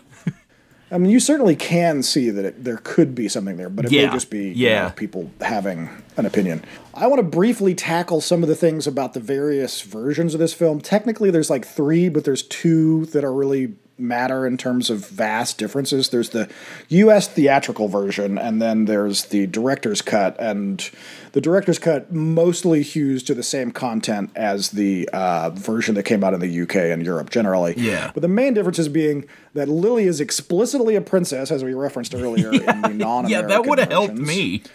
I 0.93 0.99
mean, 0.99 1.11
you 1.11 1.21
certainly 1.21 1.57
can 1.57 2.03
see 2.03 2.29
that 2.31 2.45
it, 2.45 2.65
there 2.65 2.77
could 2.77 3.15
be 3.15 3.29
something 3.29 3.57
there, 3.57 3.71
but 3.71 3.87
it 3.87 3.91
may 3.91 4.13
just 4.13 4.31
be 4.31 4.53
you 4.83 4.85
know, 4.85 4.91
people 4.91 5.31
having 5.41 5.89
an 6.19 6.27
opinion. 6.27 6.63
I 6.93 7.07
want 7.07 7.19
to 7.21 7.25
briefly 7.25 7.75
tackle 7.75 8.21
some 8.21 8.43
of 8.43 8.49
the 8.49 8.55
things 8.55 8.87
about 8.87 9.15
the 9.15 9.21
various 9.21 9.81
versions 9.81 10.35
of 10.35 10.41
this 10.41 10.53
film. 10.53 10.81
Technically, 10.83 11.31
there's 11.31 11.49
like 11.49 11.67
three, 11.67 12.11
but 12.11 12.25
there's 12.25 12.43
two 12.43 13.07
that 13.07 13.25
are 13.25 13.33
really 13.33 13.75
matter 13.99 14.47
in 14.47 14.59
terms 14.59 14.91
of 14.91 15.07
vast 15.07 15.57
differences. 15.57 16.11
There's 16.11 16.31
the 16.31 16.51
U.S. 16.89 17.29
theatrical 17.29 17.89
version, 17.89 18.37
and 18.37 18.61
then 18.61 18.85
there's 18.85 19.27
the 19.27 19.47
director's 19.47 20.03
cut. 20.03 20.39
And 20.39 20.89
the 21.33 21.41
director's 21.41 21.79
cut 21.79 22.13
mostly 22.13 22.83
hews 22.83 23.23
to 23.25 23.35
the 23.35 23.43
same 23.43 23.71
content 23.73 24.31
as 24.37 24.71
the 24.71 25.09
uh, 25.13 25.51
version 25.51 25.95
that 25.95 26.03
came 26.05 26.23
out 26.23 26.35
in 26.35 26.41
the 26.41 26.61
UK 26.63 26.77
and 26.77 27.03
Europe 27.05 27.31
generally. 27.31 27.75
Yeah. 27.77 28.11
But 28.13 28.21
the 28.21 28.29
main 28.29 28.55
difference 28.55 28.79
is 28.79 28.89
being 28.89 29.27
that 29.55 29.69
Lily 29.69 30.05
is 30.05 30.21
explicitly 30.21 30.95
a 30.95 31.01
princess, 31.01 31.51
as 31.51 31.65
we 31.65 31.73
referenced 31.75 32.15
earlier 32.15 32.53
in 32.53 32.83
the 32.83 32.89
non 32.95 33.29
Yeah, 33.29 33.43
that 33.43 33.65
would 33.67 33.79
have 33.79 33.91
helped 33.91 34.15
me. 34.15 34.63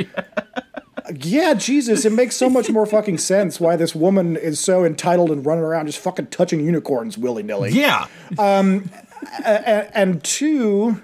Yeah, 1.22 1.54
Jesus, 1.54 2.04
it 2.04 2.12
makes 2.12 2.36
so 2.36 2.50
much 2.50 2.70
more 2.70 2.86
fucking 2.86 3.20
sense 3.20 3.62
why 3.62 3.78
this 3.78 3.96
woman 3.96 4.36
is 4.36 4.60
so 4.60 4.84
entitled 4.84 5.32
and 5.32 5.46
running 5.46 5.64
around 5.64 5.86
just 5.86 6.00
fucking 6.00 6.28
touching 6.28 6.60
unicorns 6.60 7.18
willy 7.18 7.44
nilly. 7.44 7.72
Yeah. 7.72 8.08
Um, 8.38 8.90
a- 9.46 9.52
a- 9.52 9.98
and 9.98 10.22
two, 10.22 11.02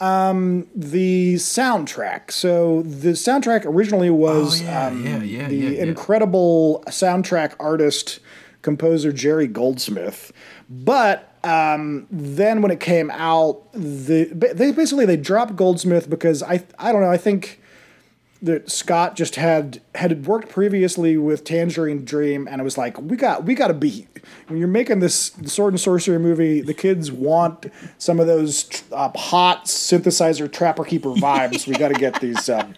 um, 0.00 0.66
the 0.74 1.34
soundtrack. 1.34 2.30
So 2.30 2.82
the 2.82 3.10
soundtrack 3.10 3.64
originally 3.66 4.10
was 4.10 4.60
um, 4.62 4.66
Oh, 4.68 4.90
yeah, 4.96 5.18
the 5.18 5.26
yeah, 5.26 5.48
yeah. 5.48 5.82
incredible 5.82 6.82
soundtrack 6.88 7.54
artist, 7.60 8.20
composer 8.62 9.12
Jerry 9.12 9.46
Goldsmith. 9.46 10.32
But 10.68 11.34
um, 11.44 12.06
then 12.10 12.62
when 12.62 12.70
it 12.70 12.80
came 12.80 13.10
out, 13.10 13.72
the 13.72 14.24
they 14.54 14.72
basically 14.72 15.06
they 15.06 15.16
dropped 15.16 15.56
Goldsmith 15.56 16.08
because 16.08 16.42
I 16.42 16.64
I 16.78 16.92
don't 16.92 17.02
know 17.02 17.10
I 17.10 17.16
think 17.16 17.59
that 18.42 18.70
Scott 18.70 19.16
just 19.16 19.36
had 19.36 19.80
had 19.94 20.26
worked 20.26 20.48
previously 20.48 21.16
with 21.16 21.44
Tangerine 21.44 22.04
Dream, 22.04 22.48
and 22.48 22.60
it 22.60 22.64
was 22.64 22.78
like 22.78 23.00
we 23.00 23.16
got 23.16 23.44
we 23.44 23.54
got 23.54 23.68
to 23.68 23.74
be 23.74 24.06
when 24.48 24.58
you're 24.58 24.68
making 24.68 25.00
this 25.00 25.32
sword 25.44 25.74
and 25.74 25.80
sorcery 25.80 26.18
movie, 26.18 26.60
the 26.60 26.74
kids 26.74 27.12
want 27.12 27.66
some 27.98 28.18
of 28.20 28.26
those 28.26 28.68
uh, 28.92 29.10
hot 29.16 29.66
synthesizer 29.66 30.50
trapper 30.50 30.84
keeper 30.84 31.10
vibes. 31.10 31.66
we 31.66 31.74
got 31.74 31.88
to 31.88 31.94
get 31.94 32.20
these. 32.20 32.48
Um, 32.48 32.74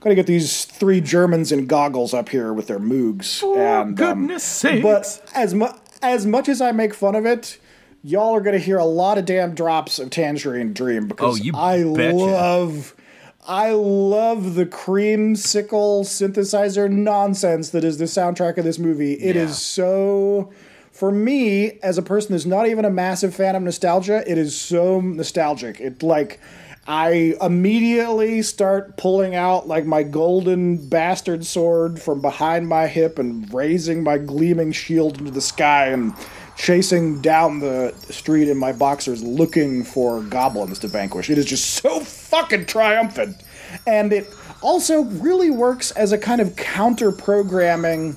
Got 0.00 0.08
to 0.08 0.14
get 0.16 0.26
these 0.26 0.64
three 0.64 1.00
Germans 1.00 1.52
in 1.52 1.68
goggles 1.68 2.12
up 2.12 2.28
here 2.30 2.52
with 2.52 2.66
their 2.66 2.80
moogs. 2.80 3.40
and, 3.56 3.96
goodness 3.96 4.42
sakes. 4.42 4.82
But 4.82 5.30
as 5.32 5.54
much 5.54 5.76
as 6.02 6.26
much 6.26 6.48
as 6.48 6.60
I 6.60 6.72
make 6.72 6.92
fun 6.92 7.14
of 7.14 7.24
it, 7.24 7.56
y'all 8.02 8.34
are 8.34 8.40
going 8.40 8.58
to 8.58 8.64
hear 8.64 8.78
a 8.78 8.84
lot 8.84 9.16
of 9.16 9.26
damn 9.26 9.54
drops 9.54 10.00
of 10.00 10.10
Tangerine 10.10 10.72
Dream 10.72 11.06
because 11.06 11.38
Oh, 11.40 11.44
you 11.44 11.52
I 11.54 11.84
betcha. 11.84 12.16
love 12.16 12.96
I 13.44 13.72
love 13.72 14.54
the 14.54 14.66
creamsicle 14.66 16.04
synthesizer 16.04 16.88
nonsense 16.88 17.70
that 17.70 17.82
is 17.82 17.98
the 17.98 18.04
soundtrack 18.04 18.56
of 18.56 18.64
this 18.64 18.78
movie. 18.78 19.14
It 19.14 19.34
is 19.34 19.58
so 19.58 20.52
for 20.92 21.10
me 21.10 21.80
as 21.82 21.98
a 21.98 22.02
person 22.02 22.32
who's 22.32 22.46
not 22.46 22.68
even 22.68 22.84
a 22.84 22.90
massive 22.90 23.34
fan 23.34 23.56
of 23.56 23.62
nostalgia, 23.62 24.22
it 24.30 24.38
is 24.38 24.58
so 24.58 25.00
nostalgic. 25.00 25.80
It 25.80 26.04
like 26.04 26.38
I 26.86 27.34
immediately 27.40 28.42
start 28.42 28.96
pulling 28.96 29.34
out 29.34 29.66
like 29.66 29.86
my 29.86 30.04
golden 30.04 30.76
bastard 30.88 31.44
sword 31.44 32.00
from 32.00 32.20
behind 32.20 32.68
my 32.68 32.86
hip 32.86 33.18
and 33.18 33.52
raising 33.52 34.04
my 34.04 34.18
gleaming 34.18 34.70
shield 34.70 35.18
into 35.18 35.32
the 35.32 35.40
sky 35.40 35.86
and 35.86 36.14
chasing 36.56 37.20
down 37.20 37.60
the 37.60 37.94
street 38.10 38.48
in 38.48 38.56
my 38.56 38.72
boxers 38.72 39.22
looking 39.22 39.84
for 39.84 40.22
goblins 40.22 40.78
to 40.80 40.88
vanquish. 40.88 41.30
It 41.30 41.38
is 41.38 41.46
just 41.46 41.70
so 41.82 42.00
fucking 42.00 42.66
triumphant. 42.66 43.42
And 43.86 44.12
it 44.12 44.32
also 44.60 45.02
really 45.02 45.50
works 45.50 45.90
as 45.92 46.12
a 46.12 46.18
kind 46.18 46.40
of 46.40 46.56
counter 46.56 47.10
programming 47.10 48.14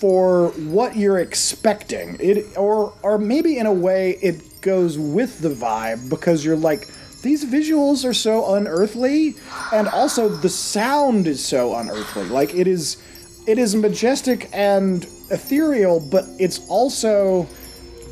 for 0.00 0.48
what 0.50 0.96
you're 0.96 1.18
expecting. 1.18 2.16
It 2.20 2.56
or 2.56 2.92
or 3.02 3.18
maybe 3.18 3.58
in 3.58 3.66
a 3.66 3.72
way 3.72 4.18
it 4.22 4.60
goes 4.60 4.98
with 4.98 5.40
the 5.40 5.50
vibe 5.50 6.08
because 6.08 6.44
you're 6.44 6.56
like 6.56 6.86
these 7.22 7.44
visuals 7.44 8.08
are 8.08 8.14
so 8.14 8.54
unearthly 8.54 9.34
and 9.72 9.88
also 9.88 10.28
the 10.28 10.48
sound 10.48 11.26
is 11.26 11.44
so 11.44 11.74
unearthly. 11.74 12.24
Like 12.24 12.54
it 12.54 12.68
is 12.68 13.02
it 13.46 13.58
is 13.58 13.74
majestic 13.74 14.48
and 14.52 15.06
ethereal, 15.30 16.00
but 16.00 16.24
it's 16.38 16.66
also 16.68 17.46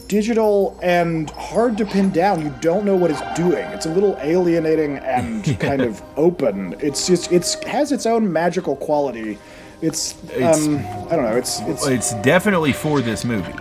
digital 0.09 0.79
and 0.83 1.31
hard 1.31 1.77
to 1.79 1.85
pin 1.85 2.11
down. 2.11 2.41
You 2.43 2.55
don't 2.61 2.85
know 2.85 2.95
what 2.97 3.11
it's 3.11 3.21
doing. 3.35 3.65
It's 3.69 3.87
a 3.87 3.91
little 3.93 4.17
alienating 4.21 4.99
and 4.99 5.45
kind 5.61 5.83
of 5.83 6.03
open. 6.17 6.77
It's 6.81 7.07
just 7.07 7.33
it's 7.33 7.55
has 7.65 7.93
its 7.93 8.07
own 8.07 8.33
magical 8.33 8.77
quality. 8.77 9.39
It's, 9.83 10.15
It's- 10.31 10.67
um 10.67 10.79
I 11.11 11.17
don't 11.17 11.25
know. 11.25 11.37
It's 11.37 11.61
it's 11.63 11.87
It's 11.87 12.15
definitely 12.23 12.73
for 12.73 13.01
this 13.01 13.25
movie. 13.25 13.53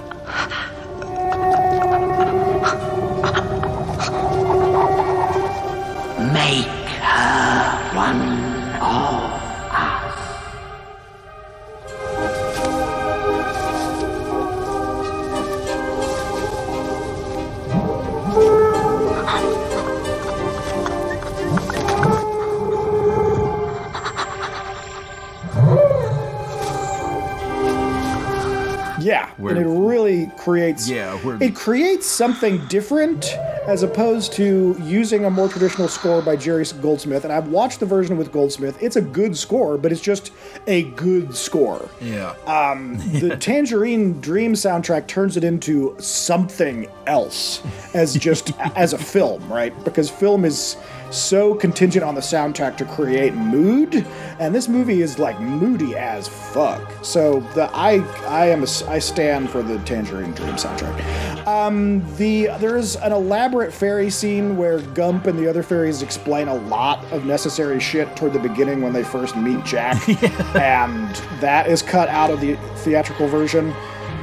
Yeah, 29.45 29.53
We're- 29.53 29.63
and 29.63 29.75
it 29.75 29.87
really 29.87 30.31
creates. 30.37 30.89
Yeah, 30.89 31.19
we're- 31.23 31.37
it 31.45 31.55
creates 31.55 32.05
something 32.07 32.57
different 32.67 33.25
as 33.67 33.83
opposed 33.83 34.33
to 34.33 34.75
using 34.83 35.25
a 35.25 35.29
more 35.29 35.47
traditional 35.49 35.87
score 35.87 36.21
by 36.21 36.35
Jerry 36.35 36.65
Goldsmith. 36.81 37.23
And 37.23 37.33
I've 37.33 37.47
watched 37.47 37.79
the 37.79 37.85
version 37.85 38.17
with 38.17 38.31
Goldsmith. 38.31 38.77
It's 38.81 38.95
a 38.95 39.01
good 39.01 39.35
score, 39.37 39.77
but 39.77 39.91
it's 39.91 40.01
just 40.01 40.31
a 40.67 40.83
good 40.83 41.35
score. 41.35 41.89
Yeah. 42.01 42.33
Um, 42.47 42.97
the 43.19 43.35
Tangerine 43.39 44.19
Dream 44.21 44.53
soundtrack 44.53 45.07
turns 45.07 45.35
it 45.37 45.43
into 45.43 45.95
something 45.99 46.87
else 47.07 47.61
as 47.93 48.13
just 48.15 48.51
as 48.75 48.93
a 48.93 48.97
film, 48.97 49.47
right? 49.51 49.73
Because 49.83 50.09
film 50.09 50.45
is 50.45 50.77
so 51.15 51.55
contingent 51.55 52.03
on 52.03 52.15
the 52.15 52.21
soundtrack 52.21 52.77
to 52.77 52.85
create 52.85 53.33
mood, 53.33 54.05
and 54.39 54.53
this 54.53 54.67
movie 54.67 55.01
is 55.01 55.17
like 55.19 55.39
moody 55.39 55.95
as 55.95 56.27
fuck. 56.27 56.91
So 57.03 57.39
the 57.53 57.69
I 57.73 57.99
I 58.27 58.47
am 58.47 58.63
a, 58.63 58.67
I 58.87 58.99
stand 58.99 59.49
for 59.49 59.63
the 59.63 59.79
Tangerine 59.79 60.31
Dream 60.31 60.53
soundtrack. 60.53 61.47
Um, 61.47 62.03
the 62.17 62.47
there's 62.59 62.95
an 62.97 63.11
elaborate 63.11 63.73
fairy 63.73 64.09
scene 64.09 64.57
where 64.57 64.79
Gump 64.79 65.27
and 65.27 65.37
the 65.37 65.47
other 65.47 65.63
fairies 65.63 66.01
explain 66.01 66.47
a 66.47 66.55
lot 66.55 67.03
of 67.11 67.25
necessary 67.25 67.79
shit 67.79 68.15
toward 68.15 68.33
the 68.33 68.39
beginning 68.39 68.81
when 68.81 68.93
they 68.93 69.03
first 69.03 69.35
meet 69.35 69.63
Jack, 69.63 70.07
and 70.55 71.15
that 71.39 71.67
is 71.67 71.81
cut 71.81 72.09
out 72.09 72.29
of 72.29 72.41
the 72.41 72.55
theatrical 72.77 73.27
version. 73.27 73.73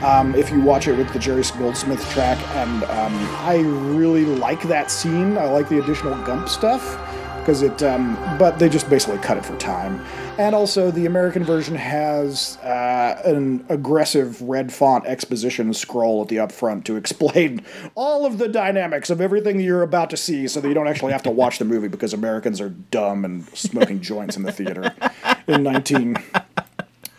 Um, 0.03 0.35
if 0.35 0.51
you 0.51 0.61
watch 0.61 0.89
it 0.89 0.97
with 0.97 1.13
the 1.13 1.19
Jerry 1.19 1.45
Goldsmith 1.57 2.09
track, 2.11 2.39
and 2.57 2.83
um, 2.85 3.15
I 3.39 3.61
really 3.95 4.25
like 4.25 4.61
that 4.65 4.91
scene. 4.91 5.39
I 5.39 5.45
like 5.45 5.69
the 5.69 5.79
additional 5.79 6.21
Gump 6.25 6.49
stuff 6.49 6.99
because 7.43 7.63
it, 7.63 7.83
um, 7.83 8.15
but 8.39 8.59
they 8.59 8.69
just 8.69 8.89
basically 8.89 9.19
cut 9.19 9.37
it 9.37 9.45
for 9.45 9.57
time. 9.59 10.05
And 10.39 10.55
also, 10.55 10.91
the 10.91 11.07
American 11.07 11.45
version 11.45 11.75
has 11.75 12.57
uh, 12.59 13.21
an 13.25 13.65
aggressive 13.69 14.41
red 14.43 14.73
font 14.73 15.07
exposition 15.07 15.75
scroll 15.75 16.23
at 16.23 16.29
the 16.29 16.39
up 16.39 16.53
front 16.53 16.85
to 16.87 16.97
explain 16.97 17.65
all 17.95 18.25
of 18.25 18.39
the 18.39 18.49
dynamics 18.49 19.11
of 19.11 19.21
everything 19.21 19.59
that 19.59 19.63
you're 19.63 19.83
about 19.83 20.11
to 20.11 20.17
see, 20.17 20.49
so 20.49 20.61
that 20.61 20.69
you 20.69 20.75
don't 20.75 20.89
actually 20.89 21.13
have 21.13 21.23
to 21.25 21.31
watch 21.31 21.59
the 21.59 21.65
movie 21.65 21.89
because 21.89 22.13
Americans 22.13 22.61
are 22.61 22.71
dumb 22.71 23.25
and 23.25 23.47
smoking 23.57 24.01
joints 24.01 24.37
in 24.37 24.43
the 24.43 24.53
theater 24.53 24.95
in 25.47 25.63
19. 25.63 26.17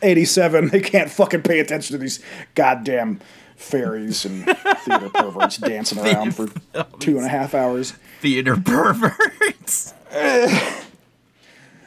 87. 0.03 0.69
They 0.69 0.81
can't 0.81 1.09
fucking 1.09 1.43
pay 1.43 1.59
attention 1.59 1.93
to 1.95 1.97
these 1.97 2.19
goddamn 2.55 3.19
fairies 3.55 4.25
and 4.25 4.45
theater 4.45 5.09
perverts 5.09 5.57
dancing 5.57 5.99
around 5.99 6.35
for 6.35 6.47
two 6.99 7.17
and 7.17 7.25
a 7.25 7.29
half 7.29 7.53
hours. 7.53 7.93
Theater 8.21 8.57
perverts. 8.57 9.93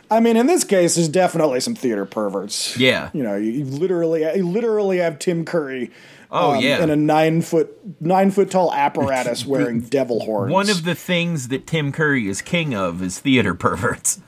I 0.09 0.20
mean, 0.20 0.36
in 0.36 0.47
this 0.47 0.64
case, 0.64 0.94
there's 0.94 1.09
definitely 1.09 1.60
some 1.60 1.74
theater 1.74 2.05
perverts. 2.05 2.76
Yeah. 2.76 3.10
You 3.12 3.22
know, 3.22 3.36
you, 3.36 3.51
you 3.51 3.64
literally, 3.64 4.22
you 4.36 4.48
literally 4.48 4.98
have 4.98 5.18
Tim 5.18 5.44
Curry. 5.44 5.90
Oh, 6.30 6.55
um, 6.55 6.60
yeah. 6.60 6.82
in 6.82 6.90
a 6.90 6.97
nine 6.97 7.40
foot 7.40 7.78
nine 8.01 8.32
foot 8.32 8.51
tall 8.51 8.72
apparatus 8.72 9.47
wearing 9.47 9.82
devil 9.82 10.20
horns. 10.20 10.52
One 10.52 10.68
of 10.68 10.84
the 10.84 10.97
things 10.97 11.48
that 11.48 11.68
Tim 11.68 11.93
Curry 11.93 12.26
is 12.26 12.43
king 12.43 12.74
of 12.74 13.01
is 13.01 13.20
theater 13.20 13.55
perverts. 13.55 14.20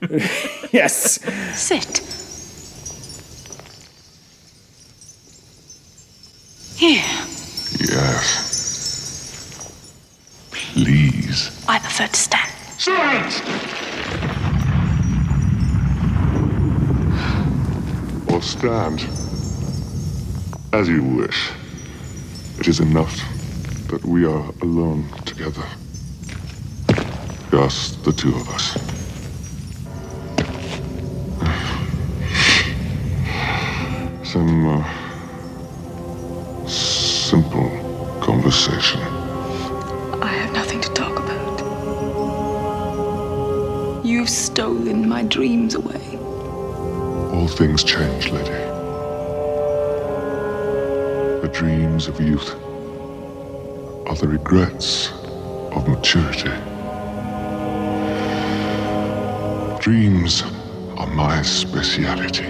yes. 0.70 1.18
Sit. 1.58 2.17
Here. 6.78 7.02
Yes. 7.80 8.46
Please. 10.52 11.64
I 11.68 11.80
prefer 11.80 12.06
to 12.06 12.16
stand. 12.16 12.52
Silence! 12.78 13.40
Or 18.30 18.40
stand. 18.40 19.00
As 20.72 20.88
you 20.88 21.02
wish. 21.02 21.50
It 22.60 22.68
is 22.68 22.78
enough 22.78 23.12
that 23.88 24.04
we 24.04 24.24
are 24.24 24.52
alone 24.62 25.08
together. 25.24 25.66
Just 27.50 28.04
the 28.04 28.12
two 28.12 28.36
of 28.36 28.48
us. 28.50 28.74
Some 34.32 34.68
uh, 34.68 35.07
simple 37.28 37.68
conversation. 38.22 39.00
I 40.22 40.32
have 40.40 40.50
nothing 40.54 40.80
to 40.80 40.88
talk 40.94 41.18
about. 41.18 41.58
You've 44.02 44.30
stolen 44.30 45.06
my 45.06 45.24
dreams 45.24 45.74
away. 45.74 46.16
All 47.34 47.46
things 47.46 47.84
change, 47.84 48.30
lady. 48.30 48.48
The 51.42 51.50
dreams 51.52 52.08
of 52.08 52.18
youth 52.18 52.54
are 54.08 54.16
the 54.16 54.28
regrets 54.28 55.12
of 55.76 55.86
maturity. 55.86 56.56
Dreams 59.82 60.44
are 60.96 61.08
my 61.08 61.42
speciality. 61.42 62.48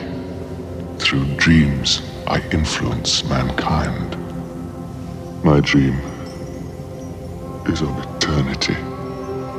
Through 0.98 1.26
dreams, 1.34 2.00
I 2.28 2.40
influence 2.52 3.24
mankind. 3.24 4.17
My 5.44 5.60
dream 5.60 5.94
is 7.66 7.80
of 7.80 8.16
eternity 8.16 8.76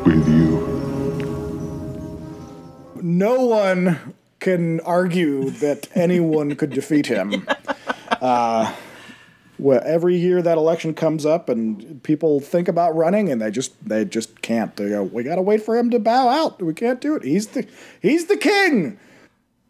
with 0.06 0.27
you. 0.27 0.68
No 3.01 3.45
one 3.45 4.15
can 4.39 4.81
argue 4.81 5.49
that 5.51 5.88
anyone 5.95 6.56
could 6.56 6.72
defeat 6.72 7.07
him. 7.07 7.47
Uh, 8.22 8.76
well, 9.60 9.81
every 9.85 10.18
year 10.18 10.41
that 10.41 10.57
election 10.57 10.93
comes 10.93 11.26
up 11.26 11.47
and 11.47 12.03
people 12.03 12.41
think 12.41 12.68
about 12.68 12.93
running 12.95 13.31
and 13.31 13.41
they 13.41 13.49
just 13.49 13.73
they 13.88 14.03
just 14.03 14.41
can't. 14.41 14.76
They 14.76 14.89
go, 14.89 15.03
we 15.03 15.23
gotta 15.23 15.41
wait 15.41 15.61
for 15.61 15.77
him 15.77 15.89
to 15.91 15.99
bow 15.99 16.27
out. 16.27 16.61
We 16.61 16.73
can't 16.73 16.99
do 16.99 17.15
it. 17.15 17.23
He's 17.23 17.47
the 17.47 17.65
he's 18.01 18.26
the 18.26 18.35
king. 18.35 18.99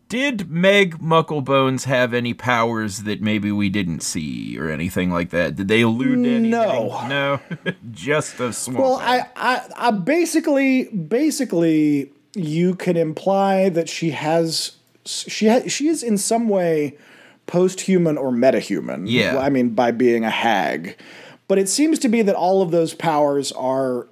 Did 0.10 0.50
Meg 0.50 0.98
Mucklebones 0.98 1.84
have 1.84 2.16
any 2.16 2.34
powers 2.34 3.04
that 3.04 3.22
maybe 3.22 3.52
we 3.52 3.70
didn't 3.70 4.02
see 4.02 4.58
or 4.60 4.70
anything 4.70 5.12
like 5.12 5.30
that? 5.30 5.56
Did 5.56 5.68
they 5.68 5.82
allude 5.82 6.24
to 6.24 6.30
anything? 6.30 6.50
No. 6.50 7.08
No. 7.08 7.40
Just 7.92 8.40
a 8.40 8.52
swamp. 8.52 8.80
Well, 8.80 8.96
I, 8.96 9.28
I, 9.36 9.70
I 9.78 9.92
basically, 9.92 10.86
basically, 10.86 12.12
you 12.34 12.74
can 12.74 12.98
imply 12.98 13.70
that 13.70 13.88
she 13.88 14.10
has 14.10 14.78
she 15.06 15.48
ha- 15.48 15.68
she 15.68 15.88
is 15.88 16.04
in 16.04 16.18
some 16.18 16.50
way 16.50 16.98
post-human 17.48 18.18
or 18.18 18.32
metahuman. 18.32 19.04
Yeah. 19.08 19.38
I 19.38 19.50
mean 19.50 19.70
by 19.70 19.92
being 19.92 20.24
a 20.24 20.30
hag. 20.30 20.98
But 21.48 21.58
it 21.58 21.70
seems 21.70 21.98
to 22.00 22.10
be 22.10 22.22
that 22.24 22.36
all 22.36 22.62
of 22.62 22.72
those 22.72 22.94
powers 22.94 23.52
are 23.54 24.08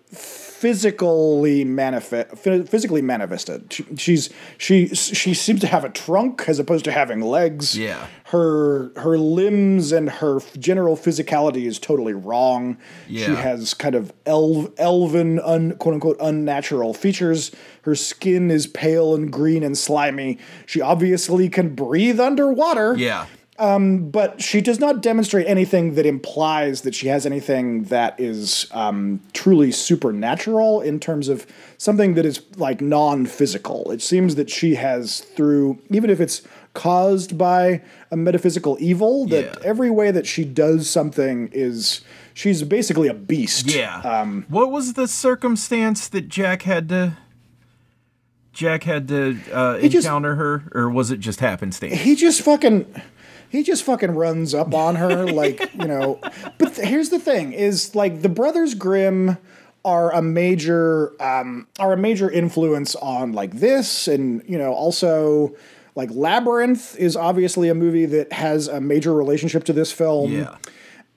physically 0.58 1.64
manifest 1.64 2.36
physically 2.38 3.02
manifested. 3.02 3.72
She, 3.72 3.86
she's 3.96 4.30
she 4.58 4.88
she 4.88 5.34
seems 5.36 5.62
to 5.62 5.68
have 5.68 5.84
a 5.84 5.90
trunk 5.90 6.46
as 6.48 6.58
opposed 6.58 6.84
to 6.86 6.92
having 6.92 7.22
legs. 7.22 7.78
Yeah. 7.78 8.08
Her 8.26 8.92
her 9.00 9.20
limbs 9.20 9.92
and 9.92 10.10
her 10.10 10.40
general 10.58 10.98
physicality 10.98 11.66
is 11.66 11.78
totally 11.78 12.14
wrong. 12.14 12.78
Yeah. 13.08 13.28
She 13.28 13.36
has 13.36 13.76
kind 13.76 13.94
of 13.94 14.12
elv, 14.26 14.74
elven, 14.78 15.40
un, 15.42 15.76
quote 15.78 15.94
unquote, 15.94 16.18
unnatural 16.20 16.96
features. 16.96 17.52
Her 17.84 17.94
skin 17.94 18.50
is 18.50 18.66
pale 18.66 19.14
and 19.14 19.32
green 19.32 19.64
and 19.64 19.78
slimy. 19.78 20.40
She 20.66 20.82
obviously 20.82 21.50
can 21.50 21.76
breathe 21.76 22.20
underwater. 22.20 22.96
Yeah. 22.98 23.28
Um, 23.60 24.10
but 24.12 24.40
she 24.42 24.62
does 24.62 24.80
not 24.80 25.02
demonstrate 25.02 25.48
anything 25.48 25.96
that 25.96 26.06
implies 26.06 26.82
that 26.82 26.94
she 26.94 27.08
has 27.08 27.26
anything 27.26 27.86
that 27.86 28.20
is 28.20 28.68
um, 28.72 29.20
truly 29.34 29.72
supernatural 29.72 30.82
in 30.82 31.00
terms 31.00 31.28
of 31.28 31.48
something 31.80 32.14
that 32.14 32.26
is 32.26 32.42
like 32.58 32.82
non 32.82 33.26
physical. 33.26 33.90
It 33.92 34.02
seems 34.04 34.36
that 34.36 34.50
she 34.52 34.76
has, 34.76 35.22
through, 35.22 35.80
even 35.90 36.12
if 36.12 36.20
it's 36.20 36.44
caused 36.76 37.36
by 37.36 37.82
a 38.12 38.16
metaphysical 38.18 38.78
evil, 38.80 39.26
that 39.28 39.60
every 39.64 39.90
way 39.90 40.12
that 40.12 40.28
she 40.28 40.44
does 40.46 40.88
something 40.90 41.50
is. 41.52 42.02
She's 42.36 42.62
basically 42.62 43.08
a 43.08 43.16
beast. 43.16 43.66
Yeah. 43.74 43.98
Um, 44.02 44.46
what 44.48 44.72
was 44.72 44.94
the 44.94 45.08
circumstance 45.08 46.08
that 46.10 46.30
Jack 46.30 46.62
had 46.62 46.88
to 46.90 47.18
Jack 48.54 48.84
had 48.84 49.08
to 49.08 49.40
uh, 49.52 49.78
He 49.78 49.90
just- 49.90 50.06
encounter 50.06 50.36
her, 50.36 50.64
or 50.74 50.90
was 50.92 51.10
it 51.10 51.20
just 51.20 51.40
happenstance? 51.40 51.96
he 51.96 52.16
just 52.16 52.42
fucking 52.44 52.86
he 53.50 53.64
just 53.64 53.84
fucking 53.84 54.12
runs 54.12 54.54
up 54.54 54.74
on 54.74 54.96
her 54.96 55.26
like 55.32 55.60
you 55.74 55.86
know 55.88 56.20
but 56.58 56.76
th- 56.76 56.88
here's 56.88 57.10
the 57.10 57.20
thing 57.20 57.54
is 57.54 57.96
like 57.96 58.22
the 58.22 58.30
brothers 58.30 58.74
grimm 58.74 59.38
are 59.86 60.12
a 60.14 60.22
major 60.22 61.14
um 61.22 61.68
are 61.80 61.94
a 61.94 61.98
major 61.98 62.30
influence 62.30 62.96
on 62.96 63.32
like 63.32 63.54
this 63.60 64.08
and 64.08 64.44
you 64.48 64.58
know 64.58 64.74
also 64.74 65.56
like 65.96 66.10
labyrinth 66.12 66.96
is 66.98 67.16
obviously 67.16 67.70
a 67.70 67.76
movie 67.76 68.06
that 68.06 68.32
has 68.34 68.68
a 68.68 68.82
major 68.82 69.14
relationship 69.14 69.64
to 69.64 69.74
this 69.74 69.92
film 69.92 70.32
Yeah. 70.34 70.58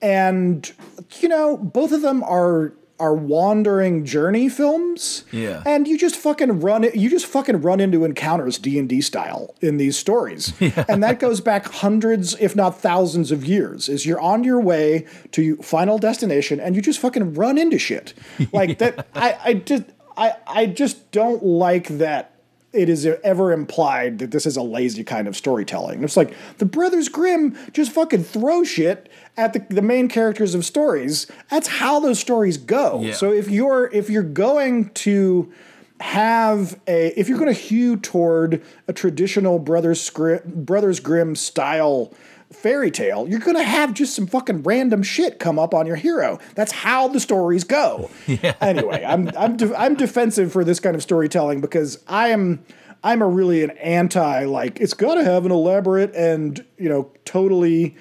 and 0.01 0.71
you 1.19 1.27
know 1.29 1.57
both 1.57 1.91
of 1.91 2.01
them 2.01 2.23
are 2.23 2.73
are 3.01 3.13
wandering 3.15 4.05
journey 4.05 4.47
films 4.47 5.23
Yeah. 5.31 5.63
and 5.65 5.87
you 5.87 5.97
just 5.97 6.15
fucking 6.15 6.59
run 6.61 6.83
you 6.93 7.09
just 7.09 7.25
fucking 7.25 7.61
run 7.61 7.79
into 7.79 8.05
encounters 8.05 8.57
d&d 8.57 9.01
style 9.01 9.55
in 9.61 9.77
these 9.77 9.97
stories. 9.97 10.53
And 10.87 11.03
that 11.03 11.19
goes 11.19 11.41
back 11.41 11.65
hundreds 11.65 12.35
if 12.39 12.55
not 12.55 12.79
thousands 12.79 13.31
of 13.31 13.43
years 13.45 13.89
is 13.89 14.05
you're 14.05 14.21
on 14.21 14.43
your 14.43 14.61
way 14.61 15.05
to 15.31 15.57
final 15.57 15.97
destination 15.97 16.59
and 16.59 16.75
you 16.75 16.81
just 16.81 16.99
fucking 16.99 17.33
run 17.33 17.57
into 17.57 17.77
shit. 17.79 18.13
Like 18.53 18.77
that 18.81 19.07
i 19.15 19.37
i 19.43 19.53
just 19.55 19.83
i 20.17 20.33
i 20.47 20.65
just 20.65 21.11
don't 21.11 21.43
like 21.43 21.87
that 21.97 22.30
it 22.73 22.87
is 22.87 23.05
ever 23.05 23.51
implied 23.51 24.19
that 24.19 24.31
this 24.31 24.45
is 24.45 24.55
a 24.55 24.61
lazy 24.61 25.03
kind 25.03 25.27
of 25.27 25.35
storytelling. 25.35 26.03
It's 26.03 26.15
like 26.15 26.33
the 26.57 26.65
Brothers 26.65 27.09
Grimm 27.09 27.57
just 27.73 27.91
fucking 27.91 28.23
throw 28.23 28.63
shit 28.63 29.09
at 29.35 29.53
the, 29.53 29.65
the 29.73 29.81
main 29.81 30.07
characters 30.07 30.55
of 30.55 30.65
stories. 30.65 31.27
That's 31.49 31.67
how 31.67 31.99
those 31.99 32.19
stories 32.19 32.57
go. 32.57 33.01
Yeah. 33.01 33.13
So 33.13 33.31
if 33.31 33.49
you're 33.49 33.89
if 33.93 34.09
you're 34.09 34.23
going 34.23 34.89
to 34.91 35.51
have 35.99 36.79
a 36.87 37.19
if 37.19 37.27
you're 37.27 37.37
going 37.37 37.53
to 37.53 37.59
hew 37.59 37.97
toward 37.97 38.63
a 38.87 38.93
traditional 38.93 39.59
Brothers 39.59 40.09
Grimm, 40.09 40.41
Brothers 40.45 40.99
Grimm 40.99 41.35
style 41.35 42.13
fairy 42.51 42.91
tale, 42.91 43.27
you're 43.27 43.39
going 43.39 43.57
to 43.57 43.63
have 43.63 43.93
just 43.93 44.15
some 44.15 44.27
fucking 44.27 44.63
random 44.63 45.03
shit 45.03 45.39
come 45.39 45.57
up 45.57 45.73
on 45.73 45.85
your 45.85 45.95
hero. 45.95 46.39
That's 46.55 46.71
how 46.71 47.07
the 47.07 47.19
stories 47.19 47.63
go. 47.63 48.09
Anyway, 48.61 49.03
I'm 49.05 49.29
I'm 49.37 49.57
de- 49.57 49.75
I'm 49.75 49.95
defensive 49.95 50.51
for 50.51 50.63
this 50.63 50.79
kind 50.79 50.95
of 50.95 51.01
storytelling 51.01 51.61
because 51.61 52.03
I 52.07 52.29
am 52.29 52.63
I'm 53.03 53.21
a 53.21 53.27
really 53.27 53.63
an 53.63 53.71
anti 53.71 54.45
like 54.45 54.79
it's 54.79 54.93
got 54.93 55.15
to 55.15 55.23
have 55.23 55.45
an 55.45 55.51
elaborate 55.51 56.13
and 56.15 56.63
you 56.77 56.89
know 56.89 57.11
totally 57.25 57.95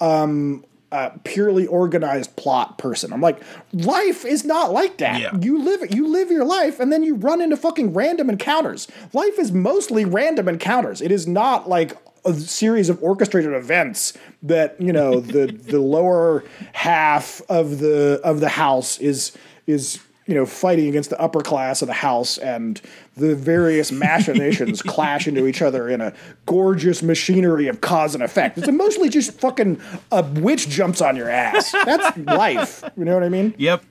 um 0.00 0.64
uh, 0.94 1.10
purely 1.24 1.66
organized 1.66 2.36
plot 2.36 2.78
person. 2.78 3.12
I'm 3.12 3.20
like, 3.20 3.42
life 3.72 4.24
is 4.24 4.44
not 4.44 4.72
like 4.72 4.98
that. 4.98 5.20
Yeah. 5.20 5.36
You 5.40 5.60
live 5.60 5.92
you 5.92 6.06
live 6.06 6.30
your 6.30 6.44
life 6.44 6.78
and 6.78 6.92
then 6.92 7.02
you 7.02 7.16
run 7.16 7.40
into 7.40 7.56
fucking 7.56 7.92
random 7.92 8.30
encounters. 8.30 8.86
Life 9.12 9.38
is 9.38 9.50
mostly 9.50 10.04
random 10.04 10.48
encounters. 10.48 11.00
It 11.00 11.10
is 11.10 11.26
not 11.26 11.68
like 11.68 11.96
a 12.24 12.34
series 12.34 12.88
of 12.88 13.02
orchestrated 13.02 13.52
events 13.52 14.14
that, 14.42 14.80
you 14.80 14.92
know, 14.92 15.20
the 15.20 15.46
the 15.68 15.80
lower 15.80 16.44
half 16.72 17.40
of 17.48 17.78
the 17.78 18.20
of 18.24 18.40
the 18.40 18.48
house 18.48 18.98
is 18.98 19.32
is 19.66 20.00
you 20.26 20.34
know, 20.34 20.46
fighting 20.46 20.88
against 20.88 21.10
the 21.10 21.20
upper 21.20 21.40
class 21.40 21.82
of 21.82 21.88
the 21.88 21.94
house, 21.94 22.38
and 22.38 22.80
the 23.16 23.36
various 23.36 23.92
machinations 23.92 24.80
clash 24.82 25.28
into 25.28 25.46
each 25.46 25.60
other 25.60 25.88
in 25.88 26.00
a 26.00 26.14
gorgeous 26.46 27.02
machinery 27.02 27.68
of 27.68 27.80
cause 27.82 28.14
and 28.14 28.24
effect. 28.24 28.56
It's 28.56 28.70
mostly 28.70 29.10
just 29.10 29.32
fucking 29.38 29.80
a 30.10 30.22
witch 30.22 30.68
jumps 30.68 31.02
on 31.02 31.16
your 31.16 31.28
ass. 31.28 31.72
That's 31.72 32.16
life. 32.16 32.82
You 32.96 33.04
know 33.04 33.14
what 33.14 33.22
I 33.22 33.28
mean? 33.28 33.54
Yep. 33.58 33.84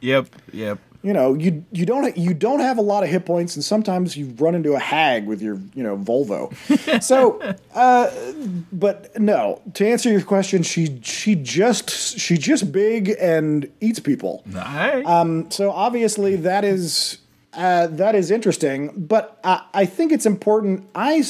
Yep. 0.00 0.28
Yep. 0.52 0.78
You 1.06 1.12
know, 1.12 1.34
you 1.34 1.64
you 1.70 1.86
don't 1.86 2.16
you 2.16 2.34
don't 2.34 2.58
have 2.58 2.78
a 2.78 2.82
lot 2.82 3.04
of 3.04 3.08
hit 3.08 3.26
points, 3.26 3.54
and 3.54 3.64
sometimes 3.64 4.16
you 4.16 4.26
run 4.38 4.56
into 4.56 4.72
a 4.72 4.80
hag 4.80 5.24
with 5.24 5.40
your 5.40 5.60
you 5.72 5.84
know 5.84 5.96
Volvo. 5.96 6.52
so, 7.00 7.40
uh, 7.76 8.10
but 8.72 9.16
no. 9.16 9.62
To 9.74 9.86
answer 9.86 10.10
your 10.10 10.22
question, 10.22 10.64
she 10.64 10.98
she 11.04 11.36
just 11.36 11.90
she 11.90 12.36
just 12.36 12.72
big 12.72 13.14
and 13.20 13.70
eats 13.80 14.00
people. 14.00 14.42
Nice. 14.46 15.06
Um, 15.06 15.48
so 15.48 15.70
obviously 15.70 16.34
that 16.34 16.64
is 16.64 17.18
uh, 17.52 17.86
that 17.86 18.16
is 18.16 18.32
interesting, 18.32 18.90
but 18.96 19.38
I, 19.44 19.62
I 19.72 19.86
think 19.86 20.10
it's 20.10 20.26
important. 20.26 20.88
I 20.92 21.24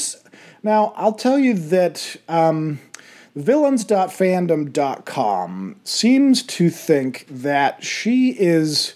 now 0.63 0.91
I'll 0.95 1.13
tell 1.13 1.37
you 1.37 1.53
that 1.53 2.15
um, 2.27 2.79
villains.fandom.com 3.35 5.75
seems 5.83 6.41
to 6.41 6.71
think 6.71 7.27
that 7.29 7.83
she 7.83 8.29
is 8.39 8.95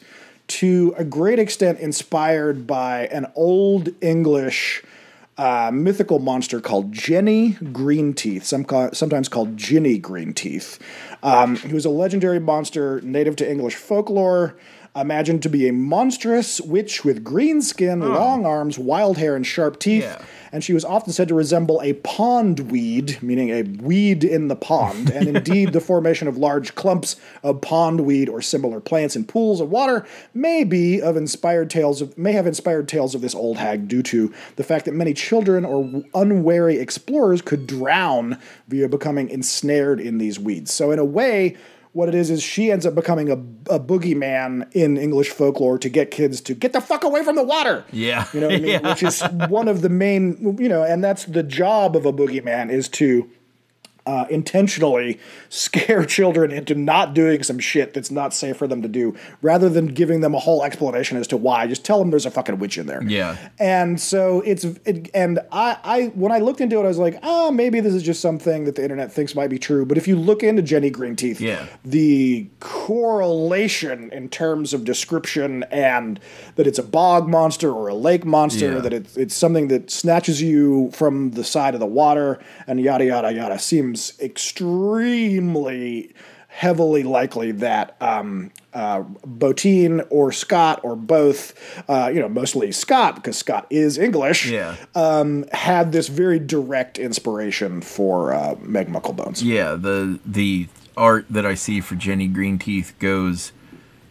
to 0.52 0.94
a 0.98 1.06
great 1.06 1.40
extent 1.40 1.80
inspired 1.80 2.68
by 2.68 3.08
an 3.08 3.32
old 3.36 3.90
English 4.02 4.84
uh, 5.38 5.72
mythical 5.74 6.20
monster 6.20 6.60
called 6.60 6.92
Jenny 6.92 7.54
Greenteeth, 7.54 8.44
some 8.44 8.66
sometimes 8.94 9.30
called 9.30 9.56
Ginny 9.56 10.00
Greenteeth, 10.00 10.78
um, 11.24 11.56
who 11.56 11.78
is 11.78 11.86
a 11.86 11.90
legendary 11.90 12.40
monster 12.40 13.00
native 13.02 13.38
to 13.38 13.50
English 13.50 13.76
folklore. 13.76 14.58
Imagined 14.94 15.42
to 15.44 15.50
be 15.50 15.70
a 15.70 15.74
monstrous 15.74 16.60
witch 16.60 17.06
with 17.06 17.24
green 17.24 17.62
skin, 17.62 18.02
long 18.02 18.46
arms, 18.46 18.78
wild 18.78 19.18
hair, 19.18 19.38
and 19.38 19.48
sharp 19.48 19.80
teeth. 19.80 20.04
And 20.52 20.66
she 20.66 20.74
was 20.74 20.84
often 20.84 21.14
said 21.14 21.30
to 21.30 21.34
resemble 21.34 21.80
a 21.82 21.94
pond 21.94 22.72
weed, 22.72 23.18
meaning 23.24 23.52
a 23.52 23.64
weed 23.64 24.26
in 24.26 24.50
the 24.50 24.56
pond. 24.58 25.10
And 25.10 25.28
indeed, 25.38 25.72
the 25.72 25.80
formation 25.80 26.28
of 26.28 26.38
large 26.38 26.76
clumps 26.76 27.16
of 27.42 27.62
pond 27.62 28.02
weed 28.02 28.28
or 28.28 28.42
similar 28.42 28.82
plants 28.82 29.16
in 29.16 29.24
pools 29.24 29.62
of 29.62 29.70
water 29.70 30.06
may 30.34 30.66
be 30.66 31.02
of 31.02 31.16
inspired 31.16 31.70
tales 31.70 32.02
of 32.02 32.18
may 32.18 32.34
have 32.34 32.46
inspired 32.46 32.90
tales 32.90 33.16
of 33.16 33.22
this 33.22 33.34
old 33.34 33.60
hag 33.60 33.88
due 33.88 34.04
to 34.04 34.34
the 34.58 34.64
fact 34.64 34.84
that 34.84 34.94
many 34.94 35.14
children 35.14 35.64
or 35.64 36.04
unwary 36.14 36.78
explorers 36.80 37.42
could 37.42 37.66
drown 37.66 38.38
via 38.68 38.90
becoming 38.90 39.30
ensnared 39.30 40.02
in 40.02 40.18
these 40.18 40.38
weeds. 40.38 40.74
So 40.74 40.92
in 40.92 41.00
a 41.00 41.06
way, 41.06 41.56
what 41.94 42.08
it 42.08 42.16
is 42.16 42.30
is 42.30 42.42
she 42.42 42.72
ends 42.72 42.86
up 42.86 42.96
becoming 42.96 43.30
a, 43.30 43.34
a 43.74 43.80
boogeyman 43.80 44.72
in 44.74 44.98
English 44.98 45.30
folklore 45.30 45.78
to 45.78 45.90
get 45.90 46.10
kids 46.10 46.40
to 46.42 46.54
get 46.54 46.74
the 46.74 46.82
fuck 46.82 47.04
away 47.04 47.24
from 47.24 47.36
the 47.36 47.44
water. 47.44 47.84
Yeah. 47.92 48.28
You 48.34 48.40
know 48.40 48.48
what 48.48 48.56
I 48.56 48.60
mean? 48.60 48.72
Yeah. 48.72 48.90
Which 48.90 49.04
is 49.04 49.22
one 49.50 49.68
of 49.68 49.82
the 49.82 49.90
main, 49.90 50.58
you 50.60 50.70
know, 50.70 50.84
and 50.84 51.04
that's 51.04 51.26
the 51.26 51.44
job 51.44 51.96
of 51.96 52.06
a 52.06 52.14
boogeyman 52.14 52.72
is 52.72 52.88
to 52.90 53.30
uh, 54.06 54.26
intentionally 54.30 55.20
scare 55.50 56.06
children 56.18 56.52
into 56.52 56.76
not 56.76 57.14
doing 57.14 57.44
some 57.44 57.60
shit 57.60 57.94
that's 57.94 58.12
not 58.12 58.34
safe 58.34 58.58
for 58.58 58.68
them 58.68 58.82
to 58.82 58.88
do, 58.88 59.16
rather 59.42 59.70
than 59.70 59.88
giving 59.88 60.22
them 60.22 60.34
a 60.36 60.40
whole 60.40 60.64
explanation 60.64 61.18
as 61.18 61.28
to 61.28 61.38
why. 61.38 61.68
Just 61.68 61.86
tell 61.86 62.00
them 62.00 62.10
there's 62.10 62.26
a 62.26 62.32
fucking 62.32 62.60
witch 62.60 62.78
in 62.78 62.88
there. 62.88 63.04
Yeah. 63.04 63.38
And 63.60 64.00
so 64.00 64.42
it's 64.42 64.64
it, 64.64 65.10
and 65.14 65.40
I 65.52 65.78
I 65.84 66.04
when 66.16 66.32
I 66.32 66.40
looked 66.40 66.62
into 66.62 66.78
it, 66.80 66.84
I 66.84 66.88
was 66.88 66.98
like, 66.98 67.20
oh, 67.24 67.52
maybe 67.52 67.80
this 67.80 67.94
is 67.94 68.04
just 68.04 68.22
something 68.22 68.66
that 68.66 68.76
the 68.76 68.84
internet 68.84 69.12
thinks 69.12 69.36
might 69.36 69.50
be 69.50 69.60
true. 69.60 69.86
But 69.86 69.98
if 69.98 70.08
you 70.08 70.16
look 70.16 70.44
into 70.44 70.62
Jenny 70.62 70.90
Greenteeth, 70.92 71.40
Yeah. 71.40 71.66
the 71.84 72.48
correlation 72.60 74.10
in 74.12 74.30
terms 74.30 74.74
of 74.74 74.84
description 74.84 75.64
and 75.72 76.20
that 76.56 76.66
it's 76.68 76.80
a 76.80 76.84
bog 76.84 77.28
monster 77.28 77.72
or 77.72 77.88
a 77.88 77.94
lake 77.96 78.26
monster, 78.26 78.74
Yeah. 78.74 78.80
that 78.80 78.94
it's 78.94 79.18
it's 79.18 79.36
something 79.36 79.68
that 79.68 79.92
snatches 79.92 80.42
you 80.42 80.90
from 80.94 81.32
the 81.32 81.44
side 81.44 81.74
of 81.74 81.80
the 81.80 81.86
water 81.86 82.40
and 82.68 82.80
yada 82.80 83.06
yada 83.06 83.32
yada 83.34 83.60
seems 83.60 83.91
extremely 84.20 86.14
heavily 86.48 87.04
likely 87.04 87.52
that 87.54 87.96
um, 88.02 88.52
uh, 88.74 89.04
Botine 89.26 90.06
or 90.10 90.32
Scott 90.34 90.82
or 90.84 90.96
both, 90.98 91.54
uh, 91.90 92.12
you 92.14 92.20
know, 92.20 92.28
mostly 92.28 92.72
Scott 92.74 93.16
because 93.16 93.38
Scott 93.38 93.66
is 93.70 93.98
English, 93.98 94.50
Yeah. 94.50 94.76
um, 94.94 95.46
had 95.54 95.94
this 95.94 96.10
very 96.10 96.40
direct 96.40 97.00
inspiration 97.00 97.82
for 97.82 98.34
uh, 98.34 98.56
Meg 98.62 98.90
Mucklebones. 98.90 99.42
Yeah, 99.42 99.76
the 99.76 100.20
the 100.26 100.68
art 100.98 101.26
that 101.30 101.46
I 101.46 101.54
see 101.56 101.80
for 101.80 101.96
Jenny 101.96 102.28
Greenteeth 102.28 102.92
goes 103.00 103.54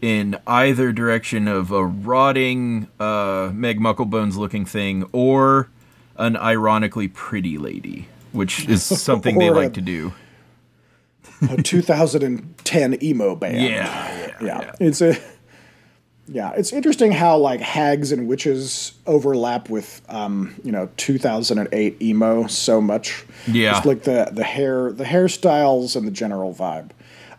in 0.00 0.38
either 0.46 0.92
direction 0.92 1.46
of 1.46 1.70
a 1.70 1.84
rotting 1.84 2.88
uh, 2.98 3.50
Meg 3.52 3.78
Mucklebones 3.80 4.36
looking 4.36 4.64
thing 4.64 5.06
or 5.12 5.68
an 6.16 6.38
ironically 6.38 7.06
pretty 7.06 7.58
lady, 7.58 8.08
which 8.32 8.68
is 8.68 8.82
something 9.02 9.38
they 9.38 9.50
like 9.50 9.68
a- 9.68 9.74
to 9.74 9.80
do. 9.80 10.12
a 11.50 11.62
2010 11.62 13.02
emo 13.02 13.34
band. 13.36 13.56
Yeah, 13.62 14.34
yeah, 14.42 14.72
It's 14.80 15.00
a 15.00 15.16
yeah. 16.28 16.52
It's 16.56 16.72
interesting 16.72 17.12
how 17.12 17.36
like 17.38 17.60
hags 17.60 18.12
and 18.12 18.28
witches 18.28 18.92
overlap 19.06 19.68
with 19.68 20.00
um, 20.08 20.54
you 20.64 20.70
know 20.72 20.88
2008 20.96 22.00
emo 22.00 22.46
so 22.46 22.80
much. 22.80 23.24
Yeah. 23.46 23.72
just 23.72 23.84
like 23.86 24.02
the 24.04 24.30
the 24.32 24.44
hair, 24.44 24.92
the 24.92 25.04
hairstyles, 25.04 25.96
and 25.96 26.06
the 26.06 26.10
general 26.12 26.54
vibe. 26.54 26.90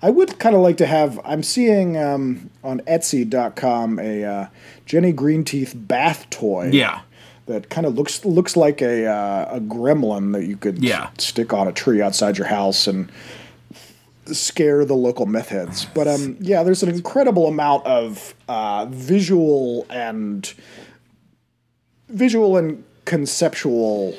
I 0.04 0.10
would 0.10 0.40
kind 0.40 0.56
of 0.56 0.62
like 0.62 0.78
to 0.78 0.86
have. 0.88 1.20
I'm 1.24 1.44
seeing 1.44 1.96
um, 1.98 2.50
on 2.64 2.80
Etsy.com 2.82 4.00
a 4.00 4.24
uh, 4.26 4.48
Jenny 4.86 5.14
Greenteeth 5.14 5.74
bath 5.88 6.28
toy. 6.32 6.70
Yeah. 6.74 7.02
That 7.48 7.70
kind 7.70 7.86
of 7.88 7.96
looks 7.96 8.24
looks 8.24 8.56
like 8.56 8.82
a 8.82 9.06
uh, 9.08 9.56
a 9.58 9.60
gremlin 9.60 10.32
that 10.34 10.46
you 10.46 10.56
could 10.58 10.80
Yeah. 10.84 11.10
stick 11.18 11.54
on 11.54 11.68
a 11.68 11.72
tree 11.72 12.02
outside 12.02 12.38
your 12.38 12.48
house 12.48 12.88
and 12.88 13.12
scare 14.28 14.86
the 14.86 14.94
local 14.96 15.26
meth 15.26 15.50
heads. 15.50 15.86
But 15.86 16.08
um, 16.08 16.38
yeah, 16.40 16.64
there's 16.64 16.84
an 16.84 16.90
incredible 16.90 17.48
amount 17.48 17.86
of 17.86 18.34
uh, 18.48 18.86
visual 18.90 19.86
and 19.90 20.54
visual 22.10 22.58
and 22.58 22.84
conceptual 23.06 24.16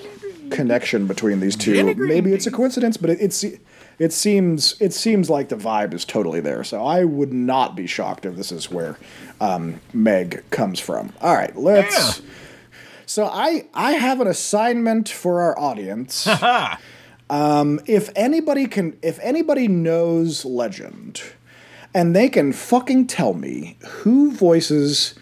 connection 0.50 1.06
between 1.06 1.40
these 1.40 1.56
two. 1.56 1.94
Maybe 1.94 2.32
it's 2.32 2.46
a 2.46 2.50
coincidence, 2.50 2.96
but 2.96 3.10
it, 3.10 3.18
it's 3.20 3.44
it 3.98 4.12
seems 4.12 4.74
it 4.80 4.92
seems 4.92 5.30
like 5.30 5.48
the 5.48 5.56
vibe 5.56 5.94
is 5.94 6.04
totally 6.04 6.40
there. 6.40 6.64
So 6.64 6.84
I 6.84 7.04
would 7.04 7.32
not 7.32 7.76
be 7.76 7.86
shocked 7.86 8.26
if 8.26 8.34
this 8.36 8.50
is 8.52 8.70
where 8.70 8.98
um, 9.40 9.80
Meg 9.92 10.42
comes 10.50 10.80
from. 10.80 11.12
All 11.20 11.34
right, 11.34 11.54
let's. 11.56 12.20
So 13.12 13.26
I 13.26 13.66
I 13.74 13.92
have 13.92 14.22
an 14.22 14.26
assignment 14.26 15.06
for 15.06 15.42
our 15.42 15.58
audience. 15.58 16.26
um, 17.30 17.78
if 17.84 18.08
anybody 18.16 18.66
can, 18.66 18.96
if 19.02 19.18
anybody 19.20 19.68
knows 19.68 20.46
Legend, 20.46 21.22
and 21.92 22.16
they 22.16 22.30
can 22.30 22.54
fucking 22.54 23.08
tell 23.08 23.34
me 23.34 23.76
who 23.86 24.32
voices 24.32 25.14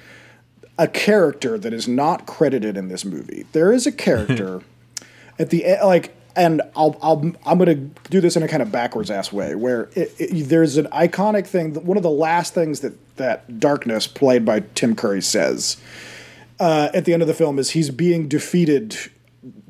a 0.79 0.87
character 0.87 1.59
that 1.59 1.75
is 1.75 1.89
not 1.89 2.27
credited 2.27 2.77
in 2.77 2.87
this 2.87 3.05
movie. 3.05 3.45
There 3.51 3.73
is 3.73 3.89
a 3.89 3.93
character 3.93 4.63
at 5.41 5.51
the 5.51 5.65
e- 5.65 5.83
like, 5.83 6.15
and 6.37 6.63
I'll, 6.77 6.97
I'll 7.03 7.33
I'm 7.45 7.59
gonna 7.59 7.75
do 7.75 8.21
this 8.21 8.37
in 8.37 8.45
a 8.45 8.49
kind 8.49 8.63
of 8.63 8.71
backwards 8.71 9.11
ass 9.11 9.33
way, 9.33 9.57
where 9.57 9.91
it, 9.97 10.15
it, 10.17 10.49
there's 10.49 10.77
an 10.77 10.87
iconic 10.93 11.45
thing. 11.45 11.75
One 11.85 11.97
of 11.97 12.05
the 12.05 12.09
last 12.09 12.55
things 12.55 12.83
that 12.83 13.17
that 13.17 13.59
Darkness, 13.59 14.07
played 14.07 14.45
by 14.45 14.61
Tim 14.77 14.95
Curry, 14.95 15.23
says 15.23 15.77
uh, 16.61 16.91
at 16.95 17.05
the 17.07 17.13
end 17.13 17.23
of 17.23 17.29
the 17.29 17.35
film 17.35 17.59
is 17.59 17.71
he's 17.71 17.91
being 17.91 18.29
defeated. 18.29 18.97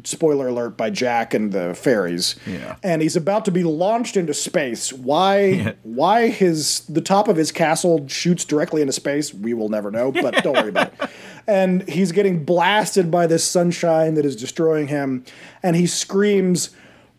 Spoiler 0.03 0.49
alert 0.49 0.77
by 0.77 0.91
Jack 0.91 1.33
and 1.33 1.53
the 1.53 1.75
fairies. 1.75 2.35
Yeah. 2.47 2.77
And 2.83 3.03
he's 3.03 3.15
about 3.15 3.45
to 3.45 3.53
be 3.53 3.63
launched 3.63 4.17
into 4.17 4.35
space. 4.35 4.93
Why 4.93 5.77
why 5.83 6.29
his 6.29 6.81
the 6.89 7.01
top 7.01 7.29
of 7.29 7.37
his 7.37 7.53
castle 7.53 8.09
shoots 8.09 8.45
directly 8.45 8.81
into 8.81 8.93
space, 8.93 9.33
we 9.33 9.55
will 9.55 9.69
never 9.69 9.91
know, 9.91 10.11
but 10.11 10.43
don't 10.43 10.55
worry 10.55 10.71
about 10.71 10.93
it. 11.01 11.11
And 11.47 11.89
he's 11.89 12.13
getting 12.13 12.45
blasted 12.45 13.11
by 13.11 13.27
this 13.27 13.43
sunshine 13.43 14.15
that 14.15 14.25
is 14.25 14.37
destroying 14.37 14.87
him, 14.87 15.25
and 15.65 15.75
he 15.75 15.87
screams, 15.87 16.71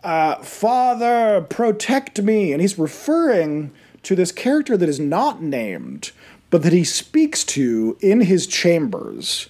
uh, 0.04 0.36
Father, 0.36 1.46
protect 1.50 2.22
me. 2.22 2.54
And 2.54 2.62
he's 2.62 2.78
referring 2.80 3.74
to 4.04 4.16
this 4.16 4.32
character 4.32 4.78
that 4.78 4.88
is 4.88 5.00
not 5.00 5.42
named, 5.42 6.12
but 6.52 6.62
that 6.62 6.74
he 6.74 6.84
speaks 6.84 7.44
to 7.44 7.98
in 8.02 8.22
his 8.22 8.46
chambers 8.46 9.50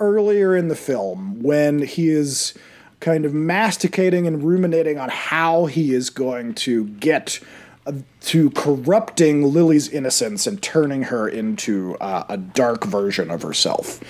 earlier 0.00 0.56
in 0.56 0.68
the 0.68 0.74
film 0.74 1.40
when 1.42 1.82
he 1.82 2.08
is 2.08 2.54
kind 3.00 3.24
of 3.24 3.32
masticating 3.32 4.26
and 4.26 4.42
ruminating 4.42 4.98
on 4.98 5.08
how 5.08 5.66
he 5.66 5.94
is 5.94 6.10
going 6.10 6.54
to 6.54 6.86
get 6.86 7.38
uh, 7.86 7.92
to 8.20 8.50
corrupting 8.50 9.44
Lily's 9.52 9.88
innocence 9.88 10.46
and 10.46 10.60
turning 10.62 11.04
her 11.04 11.28
into 11.28 11.96
uh, 12.00 12.24
a 12.28 12.36
dark 12.36 12.84
version 12.84 13.30
of 13.30 13.42
herself. 13.42 14.00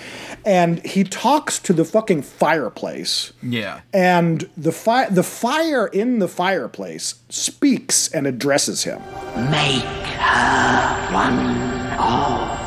And 0.45 0.85
he 0.85 1.03
talks 1.03 1.59
to 1.59 1.73
the 1.73 1.85
fucking 1.85 2.21
fireplace. 2.23 3.33
Yeah. 3.43 3.81
And 3.93 4.49
the 4.57 4.71
fi- 4.71 5.09
the 5.09 5.23
fire 5.23 5.87
in 5.87 6.19
the 6.19 6.27
fireplace 6.27 7.15
speaks 7.29 8.07
and 8.07 8.25
addresses 8.25 8.83
him. 8.83 9.01
Make 9.51 9.83
her 9.83 11.13
one 11.13 11.39
of 11.99 12.59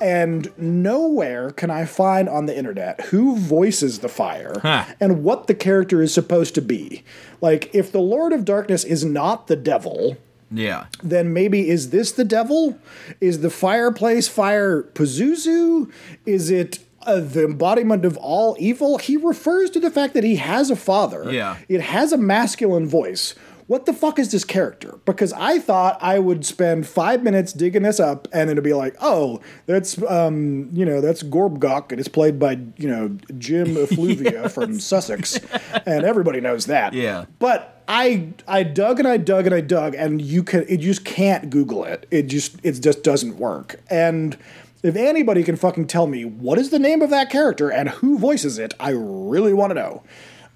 And 0.00 0.52
nowhere 0.56 1.50
can 1.50 1.70
I 1.70 1.84
find 1.84 2.28
on 2.28 2.46
the 2.46 2.56
internet 2.56 3.00
who 3.06 3.36
voices 3.36 3.98
the 3.98 4.08
fire 4.08 4.54
Huh. 4.62 4.84
and 5.00 5.24
what 5.24 5.48
the 5.48 5.54
character 5.54 6.00
is 6.02 6.14
supposed 6.14 6.54
to 6.54 6.62
be. 6.62 7.02
Like, 7.40 7.74
if 7.74 7.90
the 7.90 8.00
Lord 8.00 8.32
of 8.32 8.44
Darkness 8.44 8.84
is 8.84 9.04
not 9.04 9.48
the 9.48 9.56
devil, 9.56 10.16
Yeah. 10.50 10.86
then 11.02 11.32
maybe 11.32 11.68
is 11.68 11.90
this 11.90 12.12
the 12.12 12.24
devil? 12.24 12.78
Is 13.20 13.40
the 13.40 13.50
fireplace 13.50 14.28
fire 14.28 14.82
Pazuzu? 14.82 15.90
Is 16.26 16.50
it 16.50 16.78
uh, 17.02 17.20
the 17.20 17.44
embodiment 17.44 18.04
of 18.04 18.16
all 18.16 18.56
evil? 18.58 18.98
He 18.98 19.16
refers 19.16 19.70
to 19.70 19.80
the 19.80 19.90
fact 19.90 20.14
that 20.14 20.24
he 20.24 20.36
has 20.36 20.70
a 20.70 20.76
father. 20.76 21.30
Yeah. 21.30 21.56
It 21.68 21.80
has 21.80 22.12
a 22.12 22.18
masculine 22.18 22.88
voice. 22.88 23.34
What 23.66 23.84
the 23.84 23.92
fuck 23.92 24.18
is 24.18 24.32
this 24.32 24.44
character? 24.44 24.98
Because 25.04 25.34
I 25.34 25.58
thought 25.58 25.98
I 26.00 26.18
would 26.18 26.46
spend 26.46 26.86
five 26.86 27.22
minutes 27.22 27.52
digging 27.52 27.82
this 27.82 28.00
up 28.00 28.26
and 28.32 28.48
then 28.48 28.52
it'd 28.52 28.64
be 28.64 28.72
like, 28.72 28.96
oh, 29.02 29.42
that's 29.66 30.02
um, 30.04 30.70
you 30.72 30.86
know, 30.86 31.02
that's 31.02 31.22
Gorbgok 31.22 31.90
and 31.90 32.00
it's 32.00 32.08
played 32.08 32.38
by, 32.38 32.52
you 32.78 32.88
know, 32.88 33.08
Jim 33.36 33.66
Effluvia 33.76 34.50
from 34.50 34.80
Sussex. 34.80 35.38
And 35.84 36.06
everybody 36.06 36.40
knows 36.40 36.64
that. 36.64 36.94
Yeah. 36.94 37.26
But 37.38 37.77
I 37.88 38.28
I 38.46 38.62
dug 38.62 38.98
and 38.98 39.08
I 39.08 39.16
dug 39.16 39.46
and 39.46 39.54
I 39.54 39.62
dug 39.62 39.94
and 39.94 40.20
you 40.20 40.42
can 40.44 40.64
it 40.68 40.76
just 40.78 41.04
can't 41.04 41.48
Google 41.50 41.84
it. 41.84 42.06
It 42.10 42.24
just 42.24 42.56
it 42.62 42.80
just 42.80 43.02
doesn't 43.02 43.38
work. 43.38 43.80
And 43.90 44.36
if 44.82 44.94
anybody 44.94 45.42
can 45.42 45.56
fucking 45.56 45.86
tell 45.86 46.06
me 46.06 46.24
what 46.24 46.58
is 46.58 46.70
the 46.70 46.78
name 46.78 47.02
of 47.02 47.10
that 47.10 47.30
character 47.30 47.70
and 47.72 47.88
who 47.88 48.18
voices 48.18 48.58
it, 48.58 48.74
I 48.78 48.90
really 48.90 49.52
want 49.54 49.70
to 49.70 49.74
know. 49.74 50.02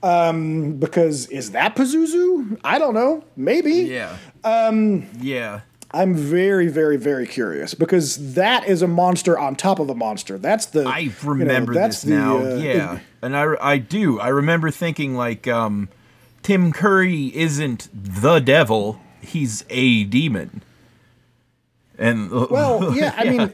Um, 0.03 0.75
because 0.75 1.27
is 1.29 1.53
that 1.53 1.75
Pazuzu? 1.77 2.61
I 2.65 2.79
don't 2.79 2.95
know. 2.95 3.25
Maybe. 3.37 3.73
Yeah. 3.73 4.17
Um, 4.45 5.09
Yeah. 5.21 5.61
I'm 5.95 6.15
very, 6.15 6.69
very, 6.69 6.97
very 6.97 7.27
curious 7.27 7.75
because 7.75 8.33
that 8.35 8.67
is 8.67 8.81
a 8.81 8.89
monster 8.89 9.39
on 9.39 9.57
top 9.57 9.79
of 9.79 9.91
a 9.91 9.95
monster. 9.95 10.39
That's 10.39 10.67
the 10.67 10.85
I 10.87 11.11
remember 11.23 11.75
that's 11.75 12.01
this 12.03 12.11
now. 12.11 12.39
uh, 12.39 12.55
yeah, 12.55 13.01
and 13.21 13.37
I, 13.37 13.55
I 13.61 13.77
do. 13.77 14.19
I 14.19 14.29
remember 14.29 14.71
thinking 14.71 15.15
like, 15.17 15.47
um, 15.47 15.91
Tim 16.43 16.73
Curry 16.73 17.33
isn't 17.37 17.89
the 17.93 18.41
devil; 18.41 19.01
he's 19.21 19.65
a 19.71 20.05
demon. 20.05 20.63
And 21.99 22.31
Well, 22.51 22.95
yeah, 22.97 23.15
I 23.17 23.25
mean, 23.25 23.53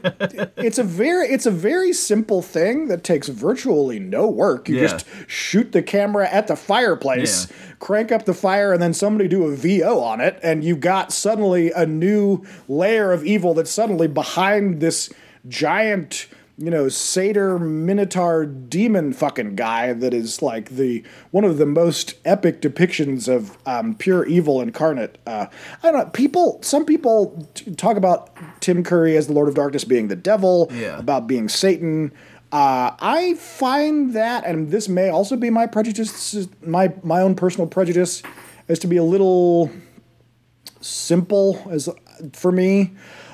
it's 0.57 0.77
a 0.77 0.83
very 0.83 1.27
it's 1.27 1.45
a 1.45 1.51
very 1.51 1.93
simple 1.93 2.41
thing 2.41 2.87
that 2.87 3.03
takes 3.03 3.27
virtually 3.27 3.99
no 3.99 4.27
work. 4.27 4.67
You 4.69 4.75
Yeah. 4.77 4.81
just 4.87 5.05
shoot 5.27 5.71
the 5.71 5.81
camera 5.83 6.27
at 6.27 6.47
the 6.47 6.55
fireplace, 6.55 7.47
crank 7.79 8.11
up 8.11 8.25
the 8.25 8.33
fire, 8.33 8.73
and 8.73 8.81
then 8.81 8.93
somebody 8.93 9.27
do 9.29 9.43
a 9.45 9.55
VO 9.55 9.99
on 9.99 10.21
it, 10.21 10.39
and 10.41 10.63
you've 10.63 10.79
got 10.79 11.11
suddenly 11.11 11.71
a 11.71 11.85
new 11.85 12.43
layer 12.67 13.11
of 13.11 13.23
evil 13.25 13.53
that's 13.53 13.71
suddenly 13.71 14.07
behind 14.07 14.79
this 14.79 15.11
giant, 15.47 16.27
you 16.61 16.69
know, 16.69 16.89
satyr 16.89 17.57
minotaur 17.57 18.45
demon 18.45 19.13
fucking 19.13 19.55
guy 19.55 19.93
that 19.93 20.13
is 20.13 20.41
like 20.41 20.69
the 20.71 21.03
one 21.31 21.45
of 21.45 21.57
the 21.57 21.65
most 21.65 22.15
epic 22.25 22.61
depictions 22.61 23.27
of 23.33 23.57
um, 23.65 23.95
pure 23.95 24.25
evil 24.25 24.59
incarnate. 24.59 25.17
Uh, 25.25 25.45
I 25.81 25.91
don't 25.91 25.97
know. 25.99 26.11
People, 26.11 26.59
some 26.61 26.85
people 26.85 27.47
t- 27.53 27.73
talk 27.75 27.95
about 27.95 28.29
Tim 28.59 28.83
Curry 28.83 29.15
as 29.15 29.27
the 29.27 29.33
Lord 29.33 29.47
of 29.47 29.55
Darkness 29.55 29.85
being 29.85 30.09
the 30.09 30.17
devil, 30.17 30.69
Yeah. 30.73 30.99
about 30.99 31.27
being 31.27 31.47
Satan. 31.47 32.11
Uh, 32.51 32.91
I 32.99 33.35
find 33.35 34.13
that, 34.15 34.43
and 34.45 34.69
this 34.69 34.89
may 34.89 35.09
also 35.09 35.37
be 35.37 35.49
my 35.49 35.65
prejudice, 35.65 36.47
my 36.65 36.91
my 37.03 37.21
own 37.21 37.35
personal 37.35 37.67
prejudice, 37.67 38.21
is 38.67 38.79
to 38.79 38.87
be 38.87 38.97
a 38.97 39.03
little 39.03 39.71
simple 40.81 41.61
as 41.69 41.89
for 42.33 42.51
me. 42.51 42.91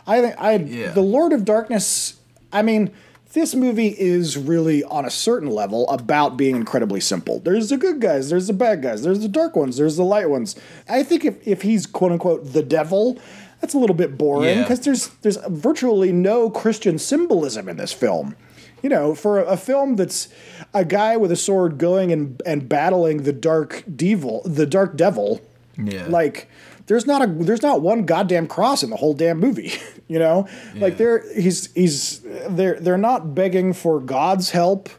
I 0.07 0.21
think 0.21 0.35
I 0.37 0.55
Yeah. 0.57 0.91
the 0.91 1.01
Lord 1.01 1.33
of 1.33 1.45
Darkness. 1.45 2.15
I 2.53 2.61
mean, 2.61 2.91
this 3.35 3.53
movie 3.53 3.89
is 3.89 4.35
really 4.37 4.83
on 4.85 5.05
a 5.05 5.11
certain 5.11 5.49
level 5.51 5.87
about 5.89 6.37
being 6.37 6.55
incredibly 6.55 6.99
simple. 7.01 7.39
There's 7.39 7.69
the 7.69 7.77
good 7.77 7.99
guys, 8.01 8.29
there's 8.31 8.47
the 8.47 8.53
bad 8.53 8.81
guys, 8.81 9.03
there's 9.03 9.19
the 9.19 9.27
dark 9.27 9.55
ones, 9.55 9.77
there's 9.77 9.97
the 9.97 10.03
light 10.03 10.29
ones. 10.29 10.55
I 10.89 11.03
think 11.03 11.23
if, 11.23 11.47
if 11.47 11.61
he's 11.61 11.85
quote 11.85 12.11
unquote 12.13 12.53
the 12.53 12.63
devil, 12.63 13.19
that's 13.61 13.73
a 13.73 13.77
little 13.77 13.95
bit 13.95 14.17
boring 14.17 14.49
Yeah. 14.57 14.61
because 14.63 14.79
there's 14.81 15.09
there's 15.21 15.37
virtually 15.47 16.11
no 16.11 16.49
Christian 16.49 16.97
symbolism 16.97 17.69
in 17.69 17.77
this 17.77 17.93
film. 17.93 18.35
You 18.81 18.89
know, 18.89 19.15
for 19.15 19.39
a, 19.39 19.45
a 19.45 19.57
film 19.57 19.95
that's 19.95 20.27
a 20.73 20.85
guy 20.85 21.17
with 21.17 21.31
a 21.31 21.35
sword 21.35 21.77
going 21.77 22.11
and, 22.11 22.41
and 22.45 22.69
battling 22.69 23.23
the 23.23 23.33
dark 23.33 23.83
devil, 23.95 24.41
the 24.45 24.65
dark 24.67 24.95
devil, 24.95 25.41
Yeah. 25.77 26.05
like 26.07 26.47
there's 26.87 27.05
not 27.05 27.21
a 27.21 27.27
there's 27.27 27.61
not 27.61 27.81
one 27.81 28.05
goddamn 28.05 28.47
cross 28.47 28.83
in 28.83 28.89
the 28.89 28.95
whole 28.95 29.13
damn 29.13 29.39
movie 29.39 29.73
you 30.07 30.19
know? 30.19 30.47
Like 30.75 30.97
they're 30.97 31.23
he's 31.33 31.73
he's 31.73 32.21
they're 32.49 32.79
they're 32.79 32.97
not 32.97 33.33
begging 33.33 33.73
for 33.73 33.99
god's 33.99 34.51
help. 34.51 34.89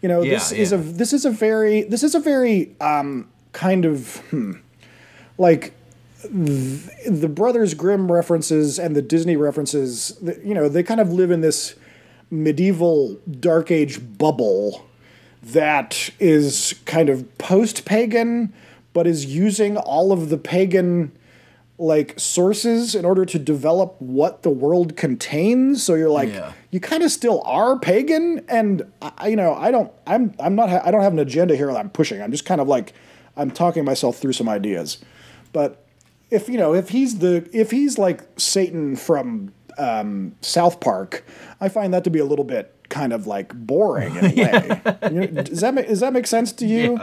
You 0.00 0.08
know 0.08 0.22
Yeah, 0.22 0.34
this 0.34 0.52
is 0.52 0.72
a 0.72 0.78
this 0.78 1.12
is 1.12 1.24
a 1.24 1.30
very 1.30 1.82
this 1.82 2.02
is 2.02 2.14
a 2.14 2.20
very 2.20 2.74
um 2.80 3.28
kind 3.52 3.84
of 3.84 4.16
hmm, 4.30 4.52
like 5.38 5.74
th- 6.22 6.90
the 7.06 7.28
brothers 7.28 7.74
grimm 7.74 8.10
references 8.10 8.78
and 8.78 8.96
the 8.96 9.02
disney 9.02 9.36
references 9.36 10.18
you 10.42 10.54
know 10.54 10.68
they 10.68 10.82
kind 10.82 11.00
of 11.00 11.12
live 11.12 11.30
in 11.30 11.40
this 11.40 11.74
medieval 12.30 13.20
dark 13.40 13.70
age 13.70 14.00
bubble 14.16 14.86
that 15.42 16.10
is 16.20 16.74
kind 16.84 17.08
of 17.08 17.36
post 17.38 17.84
pagan, 17.84 18.52
but 18.92 19.06
is 19.06 19.26
using 19.26 19.76
all 19.76 20.12
of 20.12 20.28
the 20.28 20.38
pagan 20.38 21.12
like 21.82 22.14
sources 22.18 22.94
in 22.94 23.04
order 23.04 23.24
to 23.24 23.38
develop 23.38 23.96
what 24.00 24.42
the 24.42 24.50
world 24.50 24.96
contains. 24.96 25.82
So 25.82 25.94
you're 25.94 26.08
like, 26.10 26.28
Yeah. 26.28 26.52
you 26.70 26.78
kind 26.80 27.02
of 27.02 27.10
still 27.10 27.42
are 27.44 27.78
pagan, 27.78 28.44
and 28.48 28.82
I, 29.02 29.28
you 29.28 29.36
know, 29.36 29.54
I 29.54 29.70
don't, 29.70 29.90
I'm, 30.06 30.34
I'm 30.38 30.54
not, 30.54 30.70
ha- 30.70 30.82
I 30.84 30.90
don't 30.90 31.02
have 31.02 31.12
an 31.12 31.18
agenda 31.18 31.56
here 31.56 31.66
that 31.66 31.76
I'm 31.76 31.90
pushing. 31.90 32.22
I'm 32.22 32.30
just 32.30 32.44
kind 32.44 32.60
of 32.60 32.68
like, 32.68 32.92
I'm 33.36 33.50
talking 33.50 33.84
myself 33.84 34.18
through 34.18 34.34
some 34.34 34.48
ideas, 34.48 34.98
but 35.52 35.84
if 36.30 36.48
you 36.48 36.56
know, 36.56 36.72
if 36.74 36.90
he's 36.90 37.18
the, 37.18 37.48
if 37.52 37.70
he's 37.70 37.98
like 37.98 38.22
Satan 38.38 38.94
from 38.96 39.52
um, 39.76 40.34
South 40.40 40.80
Park, 40.80 41.24
I 41.60 41.68
find 41.68 41.92
that 41.94 42.04
to 42.04 42.10
be 42.10 42.18
a 42.20 42.24
little 42.24 42.44
bit 42.44 42.74
kind 42.88 43.12
of 43.12 43.26
like 43.26 43.52
boring 43.54 44.14
in 44.16 44.24
a 44.24 44.28
way. 45.00 45.10
You 45.10 45.20
know, 45.32 45.42
does 45.42 45.60
that 45.62 45.74
make, 45.74 45.88
does 45.88 46.00
that 46.00 46.12
make 46.12 46.26
sense 46.26 46.52
to 46.52 46.66
you? 46.66 46.98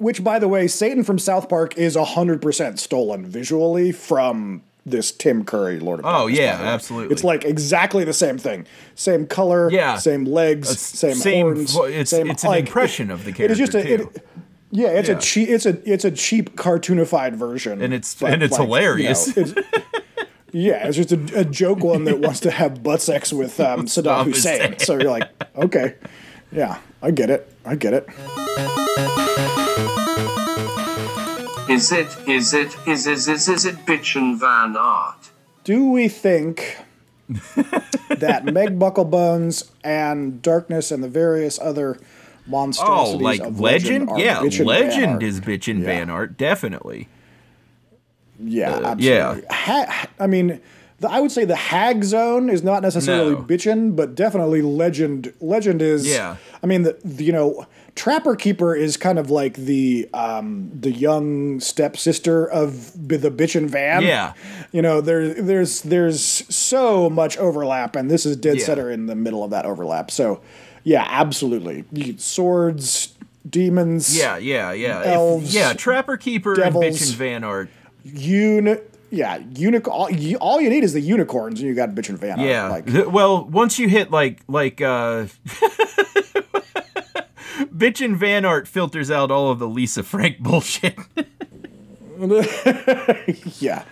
Which, 0.00 0.24
by 0.24 0.38
the 0.38 0.48
way, 0.48 0.66
Satan 0.66 1.04
from 1.04 1.18
South 1.18 1.50
Park 1.50 1.76
is 1.76 1.94
hundred 1.94 2.40
percent 2.40 2.80
stolen 2.80 3.26
visually 3.26 3.92
from 3.92 4.62
this 4.86 5.12
Tim 5.12 5.44
Curry 5.44 5.78
Lord 5.78 6.00
of 6.00 6.06
Oh, 6.06 6.10
Darkness, 6.26 6.38
yeah, 6.38 6.58
way. 6.62 6.68
absolutely. 6.68 7.12
It's 7.12 7.22
like 7.22 7.44
exactly 7.44 8.02
the 8.04 8.14
same 8.14 8.38
thing, 8.38 8.64
same 8.94 9.26
color, 9.26 9.70
Yeah. 9.70 9.98
same 9.98 10.24
legs, 10.24 10.70
It's 10.70 10.80
same, 10.98 11.14
same 11.16 11.44
horns. 11.46 11.74
vo- 11.74 11.84
it's- 11.84 12.08
same, 12.08 12.30
it's 12.30 12.44
an 12.44 12.48
like, 12.48 12.66
impression 12.66 13.10
of 13.10 13.26
the 13.26 13.30
It 13.32 13.50
is 13.50 13.58
just 13.58 13.74
a, 13.74 13.82
character, 13.82 14.08
it- 14.16 14.26
yeah, 14.70 14.88
it's 14.88 15.08
Yeah. 15.10 15.16
a 15.16 15.20
cheap, 15.20 15.48
it's 15.50 15.66
a 15.66 15.76
it's 15.84 16.06
a 16.06 16.10
cheap 16.10 16.56
cartoonified 16.56 17.34
version, 17.34 17.82
And 17.82 17.92
it's- 17.92 18.16
but, 18.18 18.32
and 18.32 18.42
it's 18.42 18.52
like, 18.52 18.60
you 18.60 18.66
know, 18.68 18.74
hilarious. 18.74 19.36
it's- 19.36 19.52
yeah, 20.52 20.88
it's 20.88 20.96
just 20.96 21.12
a, 21.12 21.40
a 21.40 21.44
joke 21.44 21.84
one 21.84 22.04
that 22.04 22.20
wants 22.20 22.40
to 22.40 22.50
have 22.50 22.82
butt 22.82 23.02
sex 23.02 23.34
with 23.34 23.60
um, 23.60 23.84
Saddam. 23.86 24.24
Hussein. 24.24 24.78
So 24.78 24.94
you're 24.94 25.10
like, 25.10 25.28
okay, 25.56 25.96
yeah, 26.52 26.78
I 27.02 27.10
get 27.10 27.30
it, 27.30 27.50
I 27.64 27.74
get 27.76 27.94
it. 27.94 28.08
Is 31.68 31.92
it, 31.92 32.08
is 32.28 32.52
it, 32.52 32.76
is 32.86 33.06
it, 33.06 33.28
is, 33.28 33.48
is 33.48 33.64
it 33.64 33.76
Bitchin' 33.86 34.38
Van 34.38 34.76
Art? 34.76 35.30
Do 35.64 35.90
we 35.90 36.08
think 36.08 36.78
that 37.28 38.42
Meg 38.44 38.76
Mucklebones 38.78 39.70
and 39.84 40.42
Darkness 40.42 40.90
and 40.90 41.02
the 41.02 41.08
various 41.08 41.58
other 41.60 41.98
monsters? 42.46 42.84
Oh, 42.88 43.12
like 43.16 43.40
of 43.40 43.60
legend? 43.60 44.10
are 44.10 44.18
Yeah, 44.18 44.40
bitchin' 44.40 44.58
Van 44.58 44.66
legend 44.66 45.12
Art? 45.14 45.22
is 45.22 45.40
bitchin' 45.40 45.78
Yeah. 45.78 45.84
Van 45.86 46.10
Art, 46.10 46.36
definitely. 46.36 47.08
Yeah, 48.42 48.74
Uh, 48.74 48.86
absolutely. 48.88 49.44
Ha- 49.50 50.06
I 50.18 50.26
mean, 50.26 50.60
the, 51.00 51.10
I 51.10 51.20
would 51.20 51.32
say 51.32 51.44
the 51.44 51.56
Hag 51.56 52.04
Zone 52.04 52.48
is 52.50 52.62
not 52.62 52.82
necessarily 52.82 53.32
No. 53.34 53.42
bitchin', 53.42 53.96
but 53.96 54.14
definitely 54.14 54.62
legend. 54.62 55.32
Legend 55.40 55.82
is. 55.82 56.06
Yeah. 56.08 56.36
I 56.62 56.66
mean, 56.66 56.82
the, 56.82 56.98
the- 57.04 57.24
you 57.24 57.32
know, 57.32 57.66
Trapper 57.96 58.36
Keeper 58.36 58.74
is 58.74 58.96
kind 58.96 59.18
of 59.18 59.30
like 59.30 59.54
the 59.54 60.08
um, 60.14 60.70
the 60.78 60.92
young 60.92 61.58
stepsister 61.60 62.46
of 62.48 62.92
b- 63.08 63.16
the 63.16 63.30
bitchin' 63.30 63.68
Van. 63.68 64.02
Yeah. 64.02 64.34
You 64.72 64.80
know, 64.82 65.00
there 65.00 65.34
there's 65.34 65.82
there's 65.82 66.22
so 66.54 67.10
much 67.10 67.36
overlap, 67.38 67.96
and 67.96 68.10
this 68.10 68.24
is 68.24 68.36
dead 68.36 68.58
Yeah. 68.58 68.64
center 68.64 68.90
in 68.90 69.06
the 69.06 69.16
middle 69.16 69.42
of 69.42 69.50
that 69.50 69.64
overlap. 69.66 70.10
So, 70.10 70.40
yeah, 70.84 71.04
absolutely. 71.08 71.84
You, 71.92 72.16
swords, 72.18 73.14
demons. 73.48 74.16
Yeah, 74.16 74.36
yeah, 74.38 74.72
yeah. 74.72 75.00
If- 75.00 75.06
Elves, 75.06 75.54
yeah, 75.54 75.72
Trapper 75.72 76.16
Keeper 76.16 76.54
devils. 76.54 76.84
and 76.84 76.94
bitchin' 76.94 77.14
Van 77.16 77.44
Art. 77.44 77.70
Uni- 78.04 78.76
yeah, 79.10 79.38
unic- 79.38 79.88
all, 79.88 80.10
you, 80.10 80.36
all 80.38 80.60
you 80.60 80.70
need 80.70 80.84
is 80.84 80.92
the 80.92 81.00
unicorns, 81.00 81.60
and 81.60 81.68
you 81.68 81.74
got 81.74 81.90
bitchin' 81.90 82.18
Van 82.18 82.38
Art. 82.38 82.48
Yeah. 82.48 82.68
Like, 82.68 82.84
well, 83.12 83.44
once 83.44 83.78
you 83.78 83.88
hit 83.88 84.10
like 84.10 84.40
like 84.48 84.80
uh 84.80 85.26
Bitchin' 87.74 88.16
Van 88.16 88.44
Art 88.44 88.66
filters 88.68 89.10
out 89.10 89.30
all 89.30 89.50
of 89.50 89.58
the 89.58 89.68
Lisa 89.68 90.02
Frank 90.02 90.38
bullshit. 90.42 90.96
yeah. 93.60 93.84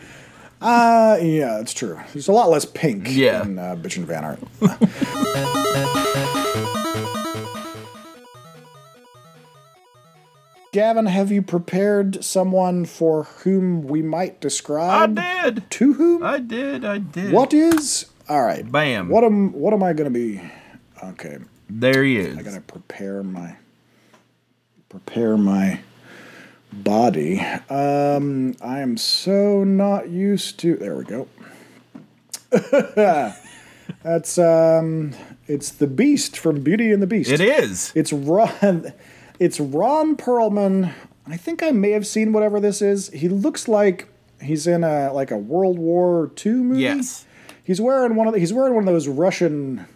Uh, 0.61 1.16
yeah, 1.23 1.61
it's 1.61 1.73
true. 1.73 1.99
There's 2.12 2.27
a 2.28 2.32
lot 2.32 2.49
less 2.51 2.65
pink 2.65 3.07
Yeah. 3.11 3.43
in 3.43 3.59
uh, 3.59 3.77
bitchin' 3.77 4.05
Van 4.05 4.24
Art. 4.24 4.40
Gavin, 10.73 11.07
have 11.07 11.32
you 11.32 11.40
prepared 11.43 12.23
someone 12.23 12.85
for 12.85 13.24
whom 13.24 13.82
we 13.82 14.03
might 14.03 14.40
describe? 14.40 15.19
I 15.19 15.45
did. 15.45 15.70
To 15.70 15.95
whom? 15.95 16.23
I 16.23 16.39
did. 16.39 16.85
I 16.85 16.99
did. 16.99 17.32
What 17.32 17.55
is? 17.55 18.07
All 18.28 18.43
right. 18.43 18.70
Bam. 18.70 19.09
What 19.09 19.24
am? 19.24 19.53
What 19.53 19.73
am 19.73 19.82
I 19.82 19.95
going 19.95 20.12
to 20.12 20.19
be? 20.19 20.43
Okay. 21.03 21.39
There 21.70 22.05
he 22.05 22.16
is. 22.16 22.36
I 22.36 22.43
gotta 22.43 22.61
prepare 22.61 23.23
my 23.23 23.57
prepare 24.89 25.36
my 25.36 25.81
body. 26.73 27.40
Um, 27.69 28.55
I 28.62 28.81
am 28.81 28.97
so 28.97 29.65
not 29.65 30.09
used 30.09 30.59
to. 30.61 30.77
There 30.77 30.97
we 30.97 31.05
go. 31.05 31.28
That's 34.03 34.39
um, 34.39 35.12
it's 35.47 35.70
the 35.70 35.86
Beast 35.86 36.39
from 36.39 36.62
Beauty 36.62 36.90
and 36.90 37.03
the 37.03 37.07
Beast. 37.07 37.31
It 37.31 37.40
is. 37.40 37.93
It's 37.95 38.12
Ron. 38.12 38.93
It's 39.39 39.60
Ron 39.60 40.16
Perlman. 40.16 40.93
I 41.27 41.36
think 41.36 41.62
I 41.62 41.70
may 41.70 41.90
have 41.93 42.06
seen 42.06 42.32
whatever 42.32 42.60
this 42.60 42.82
is. 42.82 43.09
He 43.10 43.28
looks 43.28 43.69
like 43.69 44.09
he's 44.40 44.66
in 44.66 44.82
a 44.85 45.12
like 45.12 45.31
a 45.31 45.36
World 45.36 45.78
War 45.78 46.31
II 46.44 46.52
movie. 46.52 46.82
Yes. 46.82 47.27
He's 47.62 47.81
wearing 47.81 48.16
one 48.16 48.27
of 48.27 48.32
the, 48.32 48.40
he's 48.40 48.52
wearing 48.52 48.74
one 48.74 48.89
of 48.89 48.94
those 48.94 49.09
Russian 49.09 49.86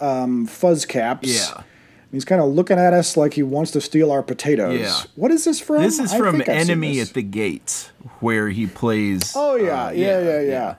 um, 0.00 0.46
fuzz 0.46 0.84
caps. 0.84 1.28
Yeah. 1.28 1.62
He's 2.10 2.26
kind 2.26 2.42
of 2.42 2.48
looking 2.48 2.78
at 2.78 2.92
us 2.92 3.16
like 3.16 3.34
he 3.34 3.42
wants 3.42 3.70
to 3.70 3.80
steal 3.80 4.12
our 4.12 4.22
potatoes. 4.22 4.78
Yeah. 4.78 5.00
What 5.16 5.30
is 5.30 5.44
this 5.44 5.60
from? 5.60 5.80
This 5.80 5.98
is 5.98 6.12
I 6.12 6.18
from 6.18 6.36
think 6.36 6.48
I've 6.50 6.62
seen 6.66 6.70
Enemy 6.72 7.00
at 7.00 7.14
the 7.14 7.22
Gates, 7.22 7.90
where 8.20 8.50
he 8.50 8.66
plays. 8.66 9.32
Oh 9.34 9.56
yeah, 9.56 9.86
uh, 9.86 9.90
yeah, 9.92 10.20
yeah, 10.20 10.40
yeah, 10.42 10.74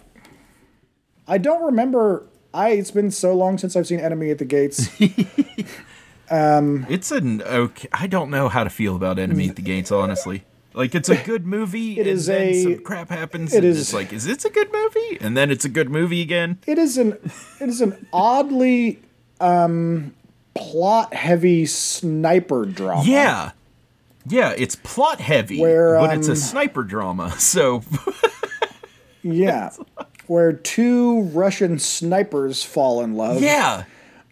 I 1.28 1.40
don't 1.40 1.64
remember. 1.64 2.28
I 2.54 2.70
it's 2.72 2.92
been 2.92 3.10
so 3.10 3.34
long 3.34 3.58
since 3.58 3.76
I've 3.76 3.88
seen 3.88 4.00
Enemy 4.00 4.30
at 4.30 4.38
the 4.38 4.46
Gates. 4.46 4.90
um, 6.34 6.86
It's 6.90 7.12
an 7.12 7.42
okay. 7.42 7.88
I 7.92 8.08
don't 8.08 8.30
know 8.32 8.50
how 8.50 8.64
to 8.64 8.70
feel 8.70 8.96
about 8.96 9.20
Enemy 9.20 9.50
at 9.50 9.56
the 9.56 9.62
Gates, 9.62 9.92
honestly. 9.92 10.44
Like 10.74 10.96
it's 10.96 11.10
a 11.10 11.16
good 11.24 11.46
movie. 11.46 11.94
It 11.94 12.00
and 12.00 12.08
is 12.10 12.26
then 12.26 12.42
a- 12.48 12.64
some 12.64 12.80
crap 12.84 13.10
happens. 13.10 13.54
it 13.54 13.58
and 13.58 13.66
is- 13.66 13.80
it's 13.80 13.94
like, 13.94 14.12
is 14.12 14.26
this 14.26 14.44
a 14.46 14.50
good 14.50 14.72
movie? 14.74 15.18
And 15.22 15.38
then 15.38 15.52
it's 15.52 15.66
a 15.66 15.70
good 15.70 15.90
movie 15.90 16.22
again. 16.22 16.58
it 16.66 16.78
is 16.80 16.98
an 16.98 17.14
it 17.62 17.70
is 17.70 17.80
an 17.82 18.08
oddly 18.12 19.00
um, 19.40 20.14
plot 20.56 21.14
heavy 21.14 21.66
sniper 21.68 22.66
drama. 22.66 23.04
Yeah, 23.06 23.52
yeah. 24.28 24.54
It's 24.58 24.76
plot 24.76 25.20
heavy, 25.22 25.60
Where, 25.60 26.00
but 26.00 26.18
it's 26.18 26.28
a 26.28 26.32
um, 26.32 26.38
sniper 26.38 26.84
drama. 26.84 27.32
So 27.38 27.84
yeah, 29.22 29.72
where 30.28 30.54
two 30.54 31.22
Russian 31.24 31.80
snipers 31.80 32.64
fall 32.64 33.02
in 33.04 33.16
love. 33.16 33.42
yeah, 33.42 33.84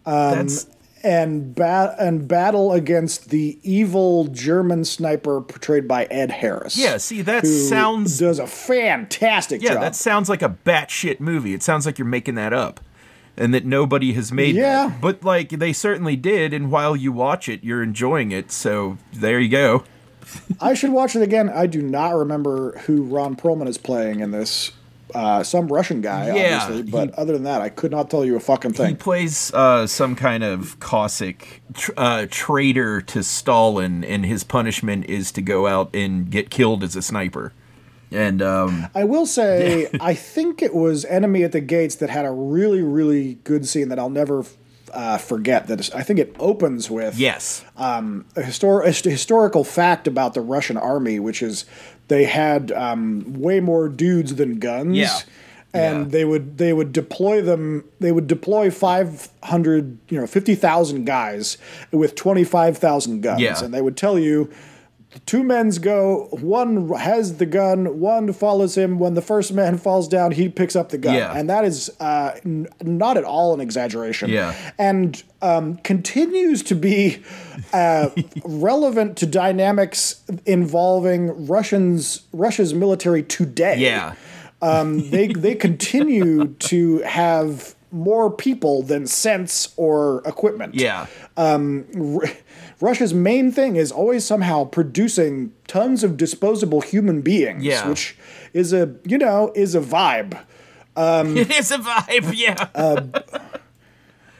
um, 0.06 0.34
that's 0.36 0.66
and 1.04 1.54
bat 1.54 1.94
and 1.98 2.26
battle 2.28 2.72
against 2.72 3.30
the 3.30 3.58
evil 3.62 4.26
German 4.28 4.84
sniper 4.84 5.40
portrayed 5.40 5.86
by 5.88 6.04
Ed 6.04 6.30
Harris. 6.30 6.76
yeah. 6.76 6.96
See, 6.96 7.22
that 7.22 7.46
sounds 7.46 8.18
does 8.18 8.38
a 8.38 8.46
fantastic 8.46 9.62
yeah. 9.62 9.74
job. 9.74 9.80
That 9.82 9.96
sounds 9.96 10.28
like 10.28 10.42
a 10.42 10.56
batshit 10.64 11.20
movie. 11.20 11.54
It 11.54 11.62
sounds 11.62 11.86
like 11.86 11.98
you're 11.98 12.06
making 12.06 12.34
that 12.36 12.52
up. 12.52 12.80
And 13.36 13.54
that 13.54 13.64
nobody 13.64 14.12
has 14.12 14.30
made 14.30 14.54
Yeah. 14.56 14.88
that. 14.88 15.00
But 15.00 15.24
like 15.24 15.48
they 15.50 15.72
certainly 15.72 16.16
did, 16.16 16.52
and 16.52 16.70
while 16.70 16.94
you 16.94 17.12
watch 17.12 17.48
it, 17.48 17.64
you're 17.64 17.82
enjoying 17.82 18.30
it. 18.30 18.52
So 18.52 18.98
there 19.12 19.40
you 19.40 19.48
go. 19.48 19.84
I 20.60 20.74
should 20.74 20.92
watch 20.92 21.16
it 21.16 21.22
again. 21.22 21.48
I 21.48 21.66
do 21.66 21.80
not 21.82 22.10
remember 22.14 22.76
who 22.86 23.02
Ron 23.04 23.34
Perlman 23.34 23.68
is 23.68 23.78
playing 23.78 24.20
in 24.20 24.30
this. 24.32 24.72
Uh, 25.14 25.42
some 25.42 25.68
Russian 25.68 26.00
guy, 26.00 26.34
Yeah, 26.34 26.60
obviously. 26.62 26.90
But 26.90 27.14
other 27.14 27.32
than 27.32 27.44
that, 27.44 27.60
I 27.60 27.68
could 27.68 27.90
not 27.90 28.10
tell 28.10 28.24
you 28.24 28.36
a 28.36 28.40
fucking 28.40 28.72
thing. 28.72 28.88
He 28.88 28.94
plays 28.94 29.52
uh, 29.54 29.86
some 29.86 30.14
kind 30.16 30.42
of 30.42 30.78
Cossack 30.80 31.62
tr- 31.74 31.92
uh, 31.96 32.26
traitor 32.30 33.00
to 33.02 33.22
Stalin, 33.22 34.04
and 34.04 34.26
his 34.26 34.44
punishment 34.44 35.06
is 35.06 35.32
to 35.32 35.42
go 35.42 35.66
out 35.66 35.94
and 35.94 36.30
get 36.30 36.50
killed 36.50 36.82
as 36.82 36.96
a 36.96 37.02
sniper. 37.02 37.52
And 38.10 38.42
um, 38.42 38.88
I 38.94 39.04
will 39.04 39.26
say, 39.26 39.88
I 40.00 40.14
think 40.14 40.62
it 40.62 40.74
was 40.74 41.04
Enemy 41.06 41.44
at 41.44 41.52
the 41.52 41.60
Gates 41.60 41.96
that 41.96 42.10
had 42.10 42.24
a 42.24 42.30
really, 42.30 42.82
really 42.82 43.34
good 43.44 43.66
scene 43.66 43.88
that 43.88 43.98
I'll 43.98 44.10
never 44.10 44.44
uh, 44.92 45.18
forget. 45.18 45.66
that 45.68 45.94
I 45.94 46.02
think 46.02 46.18
it 46.18 46.36
opens 46.38 46.90
with 46.90 47.18
yes, 47.18 47.64
um, 47.76 48.26
a, 48.36 48.42
histor- 48.42 48.84
a 48.84 49.10
historical 49.10 49.64
fact 49.64 50.06
about 50.06 50.34
the 50.34 50.40
Russian 50.40 50.76
army, 50.76 51.18
which 51.18 51.42
is 51.42 51.64
they 52.12 52.24
had 52.26 52.70
um, 52.72 53.24
way 53.40 53.58
more 53.60 53.88
dudes 53.88 54.34
than 54.34 54.58
guns. 54.58 54.96
Yeah. 54.96 55.18
And 55.74 56.10
they 56.10 56.26
would 56.26 56.58
they 56.58 56.74
would 56.74 56.92
deploy 56.92 57.40
them. 57.40 57.84
They 57.98 58.12
would 58.12 58.26
deploy 58.26 58.70
five 58.70 59.30
hundred, 59.42 59.96
you 60.10 60.20
know, 60.20 60.26
fifty 60.26 60.54
thousand 60.54 61.06
guys 61.06 61.56
with 61.90 62.14
twenty 62.14 62.44
five 62.44 62.76
thousand 62.76 63.22
guns, 63.22 63.40
Yeah. 63.40 63.64
and 63.64 63.72
they 63.72 63.80
would 63.80 63.96
tell 63.96 64.18
you 64.18 64.50
two 65.26 65.42
men's 65.42 65.78
go. 65.78 66.28
One 66.40 66.88
has 66.94 67.36
the 67.36 67.46
gun. 67.46 68.00
One 68.00 68.32
follows 68.32 68.76
him. 68.76 68.98
When 68.98 69.14
the 69.14 69.22
first 69.22 69.52
man 69.52 69.78
falls 69.86 70.08
down, 70.08 70.32
he 70.32 70.48
picks 70.48 70.74
up 70.76 70.88
the 70.90 70.98
gun, 70.98 71.14
Yeah. 71.14 71.32
and 71.36 71.48
that 71.50 71.64
is 71.64 71.90
uh, 72.00 72.32
n- 72.44 72.68
not 72.82 73.16
at 73.16 73.24
all 73.24 73.54
an 73.54 73.60
exaggeration. 73.60 74.30
Yeah. 74.30 74.54
and 74.78 75.22
um, 75.42 75.76
continues 75.78 76.62
to 76.64 76.74
be 76.74 77.22
uh, 77.72 78.10
relevant 78.44 79.16
to 79.18 79.26
dynamics 79.26 80.22
involving 80.46 81.46
Russians 81.46 82.22
Russia's 82.32 82.72
military 82.74 83.22
today. 83.22 83.78
Yeah. 83.78 84.14
um, 84.62 85.10
they 85.10 85.28
they 85.28 85.54
continue 85.54 86.46
to 86.70 86.98
have 87.00 87.74
more 87.90 88.30
people 88.30 88.82
than 88.82 89.06
sense 89.06 89.74
or 89.76 90.22
equipment. 90.24 90.74
yeah, 90.74 91.06
Um, 91.36 91.84
R- 91.94 92.30
Russia's 92.82 93.14
main 93.14 93.52
thing 93.52 93.76
is 93.76 93.92
always 93.92 94.24
somehow 94.24 94.64
producing 94.64 95.52
tons 95.68 96.02
of 96.02 96.16
disposable 96.16 96.80
human 96.80 97.20
beings, 97.22 97.62
Yeah. 97.62 97.88
which 97.88 98.16
is 98.52 98.72
a 98.72 98.94
you 99.04 99.18
know 99.18 99.52
is 99.54 99.74
a 99.76 99.80
vibe. 99.80 100.36
Um, 100.96 101.36
it 101.42 101.50
is 101.50 101.70
a 101.70 101.78
vibe. 101.78 102.34
Yeah, 102.36 103.06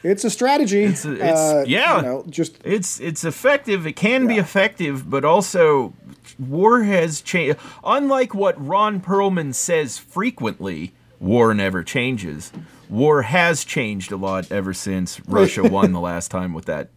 it's 0.03 0.25
a 0.25 0.29
strategy. 0.29 0.83
it's, 0.83 1.05
it's 1.05 1.21
uh, 1.21 1.63
yeah. 1.65 1.95
you 1.97 2.01
know, 2.01 2.25
just 2.29 2.57
it's 2.65 2.99
it's 2.99 3.23
effective. 3.23 3.87
It 3.87 3.93
can 3.93 4.27
be 4.27 4.35
effective, 4.37 5.09
but 5.09 5.23
also 5.23 5.93
war 6.37 6.83
has 6.83 7.21
changed. 7.21 7.57
Unlike 7.85 8.35
what 8.35 8.67
Ron 8.67 8.99
Perlman 8.99 9.55
says 9.55 9.97
frequently, 9.97 10.91
war 11.21 11.53
never 11.53 11.81
changes. 11.83 12.51
War 12.89 13.21
has 13.21 13.63
changed 13.63 14.11
a 14.11 14.17
lot 14.17 14.51
ever 14.51 14.73
since 14.73 15.21
Russia 15.21 15.63
won 15.69 15.93
the 15.93 16.01
last 16.01 16.29
time 16.29 16.53
with 16.53 16.65
that 16.65 16.89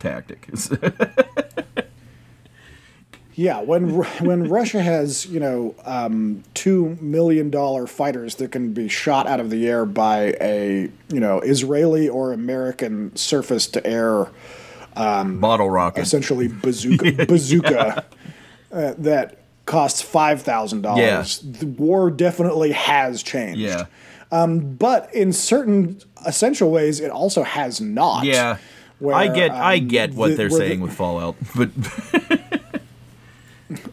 tactic. 0.00 0.48
Yeah, 3.34 3.60
when 3.62 3.94
when 4.20 4.48
Russia 4.50 4.82
has 4.82 5.24
you 5.24 5.40
know 5.40 5.74
um, 5.84 6.42
two 6.52 6.98
million 7.00 7.48
dollar 7.48 7.86
fighters 7.86 8.34
that 8.34 8.52
can 8.52 8.72
be 8.74 8.88
shot 8.88 9.26
out 9.26 9.40
of 9.40 9.48
the 9.48 9.66
air 9.66 9.86
by 9.86 10.34
a 10.42 10.90
you 11.08 11.20
know 11.20 11.40
Israeli 11.40 12.06
or 12.08 12.32
American 12.34 13.14
surface 13.16 13.66
to 13.68 13.86
air 13.86 14.26
Bottle 14.94 15.70
rocket. 15.70 16.02
essentially 16.02 16.48
bazooka 16.62 17.24
bazooka 17.24 18.04
uh, 18.72 18.94
that 18.98 19.38
costs 19.64 20.02
five 20.02 20.42
thousand 20.42 20.84
Yeah. 20.84 20.96
dollars. 21.12 21.38
The 21.38 21.66
war 21.66 22.10
definitely 22.10 22.72
has 22.72 23.22
changed. 23.22 23.60
Yeah. 23.60 23.86
Um, 24.32 24.74
but 24.74 25.12
in 25.14 25.32
certain 25.32 26.00
essential 26.26 26.70
ways, 26.70 27.00
it 27.00 27.10
also 27.10 27.42
has 27.42 27.80
not. 27.80 28.24
Yeah. 28.24 28.58
Where, 29.00 29.14
I 29.16 29.26
get 29.28 29.50
I 29.50 29.78
um, 29.78 29.88
get 29.88 30.12
what 30.14 30.28
the- 30.28 30.34
they're 30.36 30.48
where 30.50 30.58
the- 30.60 30.66
saying 30.68 30.80
with 30.80 30.92
Fallout, 30.92 31.34
but 31.56 31.70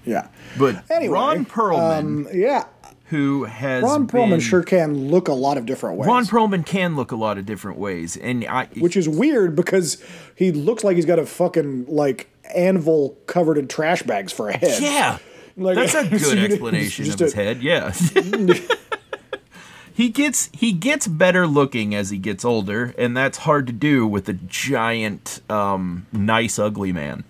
Yeah. 0.06 0.28
but 0.58 0.84
Anyway, 0.90 1.14
Ron 1.14 1.46
Perlman, 1.46 2.00
Um, 2.00 2.28
yeah. 2.34 2.66
who 3.06 3.44
has 3.46 3.84
Ron 3.84 4.08
Perlman 4.08 4.30
been- 4.32 4.40
sure 4.40 4.64
can 4.64 5.10
look 5.10 5.28
a 5.28 5.34
lot 5.34 5.58
of 5.58 5.66
different 5.66 5.98
ways. 5.98 6.08
Ron 6.08 6.26
Perlman 6.26 6.66
can 6.66 6.96
look 6.96 7.12
a 7.12 7.16
lot 7.16 7.38
of 7.38 7.46
different 7.46 7.78
ways, 7.78 8.18
and 8.18 8.46
I 8.46 8.66
which 8.78 8.98
is 8.98 9.08
weird 9.08 9.56
because 9.56 10.02
he 10.36 10.52
looks 10.52 10.84
like 10.84 10.96
he's 10.96 11.06
got 11.06 11.20
a 11.20 11.26
fucking 11.26 11.86
like 11.88 12.28
anvil 12.56 13.18
covered 13.28 13.58
in 13.58 13.68
trash 13.68 14.02
bags 14.04 14.32
for 14.34 14.50
a 14.50 14.58
head. 14.58 14.82
Yeah. 14.82 15.18
Like, 15.60 15.76
That's 15.76 15.96
a 15.96 16.04
good 16.10 16.38
explanation 16.52 17.10
of 17.12 17.20
his 17.20 17.34
a- 17.34 17.36
head. 17.36 17.62
Yeah. 17.64 17.92
He 19.98 20.10
gets 20.10 20.52
he 20.54 20.74
gets 20.74 21.08
better 21.08 21.48
looking 21.48 21.96
as 21.96 22.12
he 22.12 22.20
gets 22.20 22.46
older, 22.46 22.94
and 23.00 23.18
that's 23.18 23.40
hard 23.40 23.66
to 23.66 23.74
do 23.74 24.06
with 24.06 24.30
a 24.30 24.34
giant, 24.34 25.42
um, 25.50 26.06
nice, 26.14 26.60
ugly 26.60 26.92
man. 26.92 27.24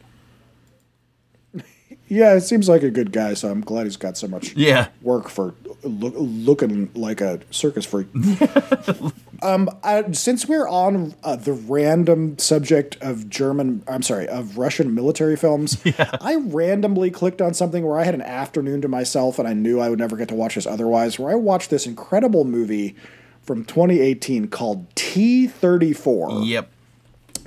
Yeah, 2.10 2.36
it 2.36 2.42
seems 2.42 2.70
like 2.70 2.84
a 2.84 2.90
good 2.90 3.12
guy, 3.12 3.34
so 3.34 3.50
I'm 3.50 3.62
glad 3.62 3.86
he's 3.86 3.98
got 3.98 4.18
so 4.18 4.28
much 4.28 4.54
Yeah. 4.56 4.88
work 5.02 5.28
for 5.30 5.54
look, 5.84 6.14
looking 6.18 6.90
like 6.96 7.20
a 7.22 7.42
circus 7.52 7.86
freak. 7.86 8.08
um, 9.44 9.70
I, 9.84 10.10
since 10.14 10.48
we're 10.48 10.68
on 10.68 11.16
uh, 11.24 11.36
the 11.36 11.52
random 11.54 12.38
subject 12.38 12.98
of 13.02 13.30
German, 13.30 13.84
I'm 13.88 14.02
sorry, 14.02 14.28
of 14.28 14.58
Russian 14.58 14.96
military 14.96 15.36
films, 15.36 15.78
I 16.22 16.36
randomly 16.36 17.12
clicked 17.12 17.42
on 17.42 17.54
something 17.54 17.86
where 17.86 18.00
I 18.00 18.04
had 18.06 18.14
an 18.16 18.22
afternoon 18.22 18.82
to 18.82 18.88
myself, 18.88 19.38
and 19.38 19.48
I 19.48 19.54
knew 19.54 19.80
I 19.80 19.90
would 19.90 20.00
never 20.00 20.16
get 20.16 20.30
to 20.30 20.36
watch 20.36 20.56
this 20.56 20.66
otherwise. 20.66 21.20
Where 21.20 21.32
I 21.32 21.36
watched 21.36 21.70
this 21.70 21.86
incredible 21.86 22.46
movie 22.46 22.96
from 23.44 23.64
2018 23.66 24.48
called 24.48 24.94
T34 24.96 26.48
Yep. 26.48 26.70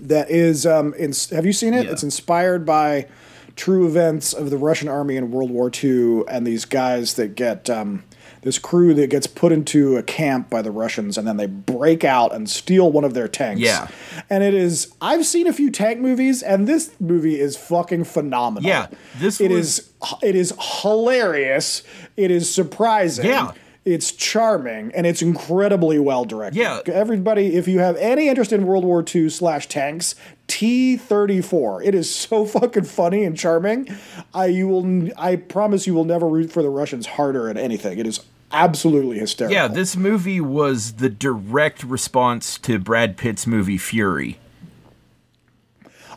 that 0.02 0.30
is 0.30 0.64
um 0.66 0.94
in, 0.94 1.12
have 1.30 1.44
you 1.44 1.52
seen 1.52 1.74
it 1.74 1.84
Yeah. 1.86 1.92
it's 1.92 2.02
inspired 2.02 2.64
by 2.64 3.06
true 3.60 3.86
events 3.86 4.32
of 4.32 4.48
the 4.48 4.56
russian 4.56 4.88
army 4.88 5.16
in 5.16 5.30
world 5.30 5.50
war 5.50 5.70
ii 5.84 6.22
and 6.28 6.46
these 6.46 6.64
guys 6.64 7.14
that 7.14 7.34
get 7.34 7.68
um 7.68 8.02
this 8.42 8.58
crew 8.58 8.94
that 8.94 9.10
gets 9.10 9.26
put 9.26 9.52
into 9.52 9.98
a 9.98 10.02
camp 10.02 10.48
by 10.48 10.62
the 10.62 10.70
russians 10.70 11.18
and 11.18 11.28
then 11.28 11.36
they 11.36 11.46
break 11.46 12.02
out 12.02 12.34
and 12.34 12.48
steal 12.48 12.90
one 12.90 13.04
of 13.04 13.12
their 13.12 13.28
tanks 13.28 13.60
Yeah. 13.60 13.88
and 14.30 14.42
it 14.42 14.54
is 14.54 14.90
i've 15.02 15.26
seen 15.26 15.46
a 15.46 15.52
few 15.52 15.70
tank 15.70 16.00
movies 16.00 16.42
and 16.42 16.66
this 16.66 16.90
movie 16.98 17.38
is 17.38 17.54
fucking 17.56 18.04
phenomenal 18.04 18.66
Yeah, 18.66 18.86
this 19.18 19.40
it 19.42 19.50
was- 19.50 19.78
is 19.80 19.90
it 20.22 20.34
is 20.34 20.54
hilarious 20.82 21.82
it 22.16 22.30
is 22.30 22.52
surprising 22.52 23.26
Yeah. 23.26 23.52
it's 23.84 24.10
charming 24.12 24.90
and 24.94 25.06
it's 25.06 25.22
incredibly 25.22 25.98
well 25.98 26.24
directed. 26.24 26.58
Yeah. 26.58 26.80
Everybody, 26.86 27.56
if 27.56 27.66
you 27.68 27.78
have 27.80 27.96
any 27.96 28.28
interest 28.28 28.52
in 28.52 28.66
World 28.66 28.84
War 28.84 29.02
II 29.14 29.28
slash 29.30 29.68
tanks, 29.68 30.14
T34. 30.50 31.84
It 31.84 31.94
is 31.94 32.14
so 32.14 32.44
fucking 32.46 32.84
funny 32.84 33.24
and 33.24 33.36
charming. 33.36 33.88
I 34.34 34.46
you 34.46 34.68
will 34.68 35.10
I 35.16 35.36
promise 35.36 35.86
you 35.86 35.94
will 35.94 36.04
never 36.04 36.26
root 36.28 36.50
for 36.52 36.62
the 36.62 36.68
Russians 36.70 37.06
harder 37.06 37.48
at 37.48 37.56
anything. 37.56 37.98
It 37.98 38.06
is 38.06 38.20
absolutely 38.52 39.18
hysterical. 39.18 39.54
Yeah, 39.54 39.68
this 39.68 39.96
movie 39.96 40.40
was 40.40 40.94
the 40.94 41.08
direct 41.08 41.84
response 41.84 42.58
to 42.58 42.78
Brad 42.78 43.16
Pitt's 43.16 43.46
movie 43.46 43.78
Fury. 43.78 44.38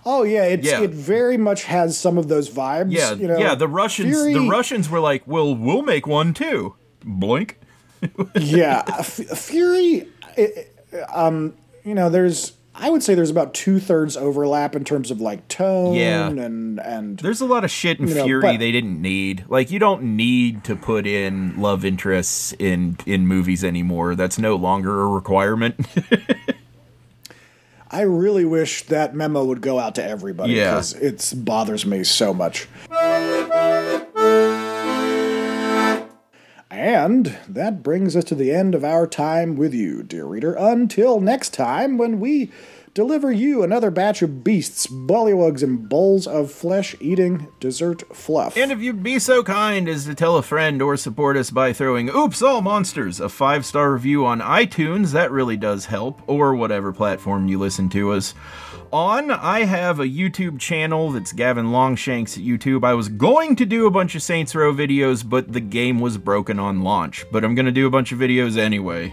Oh 0.06 0.24
yeah, 0.24 0.44
it's 0.44 0.68
Yeah. 0.68 0.82
it 0.82 0.90
very 0.92 1.38
much 1.38 1.64
has 1.64 1.98
some 1.98 2.18
of 2.18 2.28
those 2.28 2.50
vibes. 2.50 2.92
Yeah, 2.92 3.14
you 3.14 3.28
know, 3.28 3.38
yeah. 3.38 3.56
The 3.56 3.68
Russians, 3.70 4.10
Fury- 4.14 4.34
the 4.34 4.50
Russians 4.50 4.90
were 4.90 5.00
like, 5.00 5.24
"Well, 5.26 5.56
we'll 5.56 5.82
make 5.84 6.06
one 6.08 6.34
too." 6.34 6.76
Blink. 7.06 7.58
yeah, 8.36 8.84
F- 8.88 9.16
Fury. 9.38 10.08
it- 10.36 10.76
um, 11.14 11.54
you 11.86 11.96
know, 11.96 12.10
there's. 12.10 12.54
I 12.76 12.90
would 12.90 13.04
say 13.04 13.14
there's 13.14 13.30
about 13.30 13.54
two 13.54 13.80
thirds 13.80 14.18
overlap 14.18 14.76
in 14.76 14.84
terms 14.84 15.12
of 15.12 15.22
like 15.22 15.48
tone 15.48 15.94
Yeah. 15.94 16.28
and 16.30 16.80
and 16.80 17.20
There's 17.20 17.40
a 17.40 17.46
lot 17.46 17.64
of 17.64 17.70
shit 17.72 18.00
and 18.00 18.10
You 18.10 18.16
know, 18.16 18.24
Fury 18.26 18.58
they 18.58 18.72
didn't 18.72 19.00
need. 19.02 19.46
Like, 19.48 19.70
you 19.70 19.78
don't 19.80 20.16
need 20.18 20.64
to 20.64 20.76
put 20.76 21.06
in 21.06 21.60
love 21.62 21.86
interests 21.86 22.54
in 22.58 22.98
in 23.06 23.28
movies 23.28 23.64
anymore. 23.64 24.16
That's 24.16 24.40
no 24.40 24.56
longer 24.56 25.02
a 25.04 25.08
requirement. 25.08 25.76
I 27.92 28.02
really 28.02 28.44
wish 28.44 28.82
that 28.88 29.14
memo 29.14 29.46
would 29.46 29.62
go 29.62 29.78
out 29.78 29.94
to 29.96 30.04
everybody 30.04 30.54
Yeah. 30.54 30.72
because 30.72 30.94
it 30.96 31.32
bothers 31.46 31.86
me 31.86 32.04
so 32.04 32.34
much. 32.34 32.68
And 36.74 37.38
that 37.48 37.84
brings 37.84 38.16
us 38.16 38.24
to 38.24 38.36
the 38.36 38.52
end 38.52 38.74
of 38.74 38.84
our 38.84 39.06
time 39.06 39.56
with 39.56 39.76
you, 39.76 40.02
dear 40.02 40.26
reader. 40.26 40.56
Until 40.56 41.20
next 41.20 41.54
time, 41.54 42.00
when 42.00 42.20
we 42.20 42.52
deliver 42.96 43.32
you 43.32 43.62
another 43.62 43.92
batch 43.92 44.24
of 44.24 44.44
beasts, 44.44 44.88
bullywugs, 44.88 45.62
and 45.62 45.88
bowls 45.88 46.26
of 46.26 46.52
flesh 46.52 46.96
eating 47.00 47.48
dessert 47.60 48.02
fluff. 48.16 48.58
And 48.58 48.72
if 48.72 48.80
you'd 48.80 49.04
be 49.04 49.20
so 49.20 49.44
kind 49.44 49.88
as 49.88 50.06
to 50.06 50.16
tell 50.16 50.36
a 50.36 50.42
friend 50.42 50.82
or 50.82 50.98
support 50.98 51.38
us 51.38 51.52
by 51.52 51.74
throwing 51.74 52.10
Oops 52.10 52.42
All 52.42 52.62
Monsters 52.62 53.20
a 53.20 53.30
five 53.30 53.68
star 53.68 53.94
review 53.94 54.26
on 54.26 54.42
iTunes, 54.42 55.12
that 55.12 55.30
really 55.30 55.58
does 55.58 55.86
help, 55.86 56.22
or 56.26 56.56
whatever 56.56 56.92
platform 56.92 57.48
you 57.48 57.60
listen 57.60 57.88
to 57.90 58.14
us 58.14 58.34
on. 58.94 59.32
I 59.32 59.66
have 59.66 60.00
a 60.00 60.06
YouTube 60.06 60.60
channel 60.60 61.12
that's 61.12 61.34
Gavin 61.34 61.72
Longshanks 61.72 62.38
at 62.38 62.44
YouTube. 62.44 62.86
I 62.86 62.94
was 62.94 63.10
going 63.10 63.56
to 63.56 63.66
do 63.66 63.88
a 63.88 63.92
bunch 63.92 64.14
of 64.14 64.22
Saints 64.22 64.54
Row 64.54 64.72
videos, 64.72 65.28
but 65.28 65.52
the 65.52 65.60
game 65.60 66.00
was 66.00 66.18
broken 66.18 66.60
on 66.60 66.84
launch. 66.84 67.26
But 67.32 67.44
I'm 67.44 67.56
going 67.56 67.66
to 67.66 67.72
do 67.72 67.88
a 67.88 67.90
bunch 67.90 68.12
of 68.12 68.20
videos 68.20 68.56
anyway. 68.56 69.12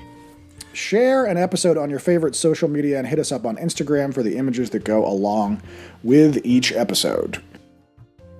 Share 0.72 1.24
an 1.24 1.36
episode 1.36 1.76
on 1.78 1.90
your 1.90 1.98
favorite 1.98 2.36
social 2.36 2.68
media 2.68 2.98
and 2.98 3.08
hit 3.08 3.18
us 3.18 3.32
up 3.32 3.44
on 3.44 3.56
Instagram 3.56 4.14
for 4.14 4.22
the 4.22 4.36
images 4.36 4.70
that 4.70 4.84
go 4.84 5.04
along 5.04 5.62
with 6.02 6.44
each 6.44 6.72
episode. 6.72 7.42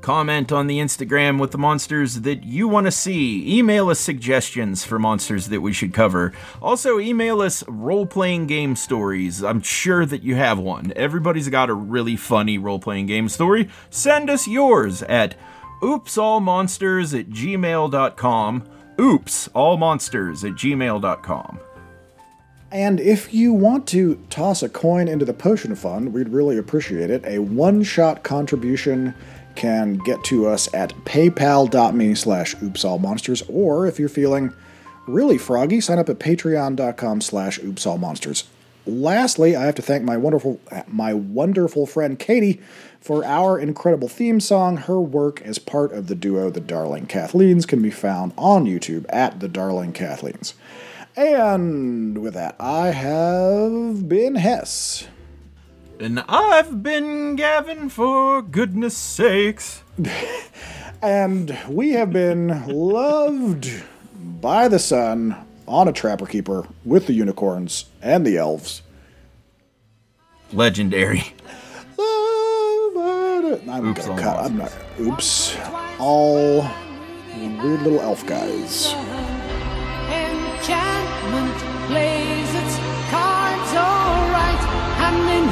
Comment 0.01 0.51
on 0.51 0.66
the 0.66 0.78
Instagram 0.78 1.39
with 1.39 1.51
the 1.51 1.59
monsters 1.59 2.22
that 2.22 2.43
you 2.43 2.66
want 2.66 2.86
to 2.86 2.90
see. 2.90 3.59
Email 3.59 3.90
us 3.90 4.01
suggestions 4.01 4.82
for 4.82 4.98
monsters 4.98 5.48
that 5.48 5.60
we 5.60 5.74
should 5.74 5.93
cover. 5.93 6.32
Also, 6.62 6.98
email 6.98 7.43
us 7.43 7.62
role 7.68 8.06
playing 8.06 8.47
game 8.47 8.77
stories. 8.77 9.44
I'm 9.44 9.60
sure 9.60 10.06
that 10.06 10.22
you 10.22 10.36
have 10.36 10.59
one. 10.59 10.94
Everybody's 10.97 11.51
got 11.51 11.68
a 11.68 11.74
really 11.74 12.16
funny 12.16 12.56
role 12.56 12.78
playing 12.78 13.06
game 13.06 13.28
story. 13.28 13.68
Send 13.90 14.31
us 14.31 14.48
yours 14.48 15.02
at 15.02 15.35
oopsallmonsters 15.82 17.18
at 17.18 17.28
gmail.com. 17.28 18.64
Oops, 18.98 19.48
all 19.48 19.77
monsters 19.77 20.44
at 20.44 20.52
gmail.com. 20.52 21.60
And 22.72 23.01
if 23.01 23.35
you 23.35 23.52
want 23.52 23.89
to 23.89 24.14
toss 24.31 24.62
a 24.62 24.68
coin 24.68 25.09
into 25.09 25.24
the 25.24 25.35
potion 25.35 25.74
fund, 25.74 26.12
we'd 26.12 26.28
really 26.28 26.56
appreciate 26.56 27.10
it. 27.10 27.24
A 27.27 27.40
one-shot 27.40 28.22
contribution 28.22 29.14
can 29.61 29.99
get 29.99 30.24
to 30.24 30.47
us 30.47 30.73
at 30.73 30.95
paypal.me 31.05 32.15
slash 32.15 32.57
oopsallmonsters, 32.57 33.43
or 33.47 33.87
if 33.87 33.99
you're 33.99 34.09
feeling 34.09 34.55
really 35.07 35.37
froggy, 35.37 35.82
sign 35.82 35.99
up 35.99 36.09
at 36.09 36.19
patreon.com 36.19 37.20
slash 37.20 37.61
oopsallmonsters. 37.61 38.45
Lastly, 38.87 39.55
I 39.55 39.66
have 39.66 39.74
to 39.74 39.82
thank 39.82 40.03
my 40.03 40.16
wonderful 40.16 40.59
my 40.87 41.12
wonderful 41.12 41.85
friend 41.85 42.19
Katie 42.19 42.62
for 43.03 43.23
our 43.23 43.59
incredible 43.59 44.09
theme 44.09 44.41
song. 44.41 44.78
Her 44.78 44.99
work 44.99 45.43
as 45.43 45.59
part 45.59 45.93
of 45.93 46.07
the 46.07 46.15
duo 46.15 46.49
The 46.49 46.61
Darling 46.61 47.07
Kathleens 47.07 47.69
can 47.69 47.82
be 47.82 47.91
found 47.91 48.32
on 48.39 48.65
YouTube 48.65 49.05
at 49.11 49.41
The 49.41 49.49
Darling 49.49 49.93
Kathleens. 49.93 50.55
And 51.16 52.23
with 52.23 52.32
that, 52.32 52.57
I 52.59 52.93
have 52.93 54.09
been 54.09 54.37
Hess. 54.37 55.07
And 56.01 56.24
I've 56.28 56.82
been 56.82 57.36
Gavin 57.36 57.90
for 57.90 58.40
goodness 58.40 58.97
sakes. 58.97 59.82
and 61.02 61.59
we 61.68 61.90
have 61.90 62.10
been 62.10 62.66
loved 62.66 63.70
by 64.40 64.66
the 64.66 64.78
sun 64.78 65.36
on 65.68 65.89
a 65.89 65.93
trapper 65.93 66.24
keeper 66.24 66.66
with 66.86 67.06
the 67.06 67.12
unicorns 67.12 67.85
and 68.01 68.27
the 68.27 68.39
elves. 68.39 68.81
Legendary. 70.55 71.35
I'm 73.68 73.89
Oops, 73.89 74.06
gonna 74.06 74.22
cut. 74.22 74.44
I'm 74.44 74.56
not. 74.56 74.72
Oops. 74.98 75.56
All 75.98 76.62
weird 77.62 77.82
little 77.82 78.01
elf 78.01 78.24
guys. 78.27 78.94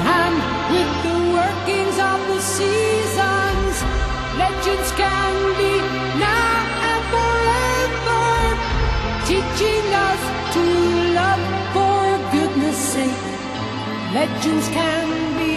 hand 0.08 0.38
with 0.72 0.92
the 1.06 1.16
workings 1.38 1.96
of 2.10 2.18
the 2.30 2.40
seasons. 2.56 3.74
Legends 4.42 4.90
can 5.02 5.34
be 5.60 5.74
now 6.26 6.54
and 6.90 7.02
forever, 7.14 8.26
teaching 9.30 9.86
us 10.08 10.22
to 10.54 10.64
love 11.18 11.44
for 11.74 12.02
goodness 12.34 12.78
sake. 12.94 13.24
Legends 14.18 14.68
can 14.78 15.06
be 15.40 15.52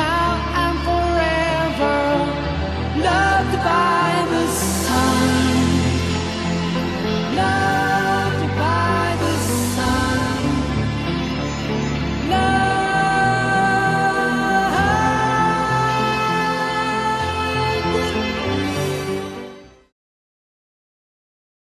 now 0.00 0.28
and 0.64 0.76
forever, 0.88 1.96
loved 3.08 3.56
by. 3.68 4.23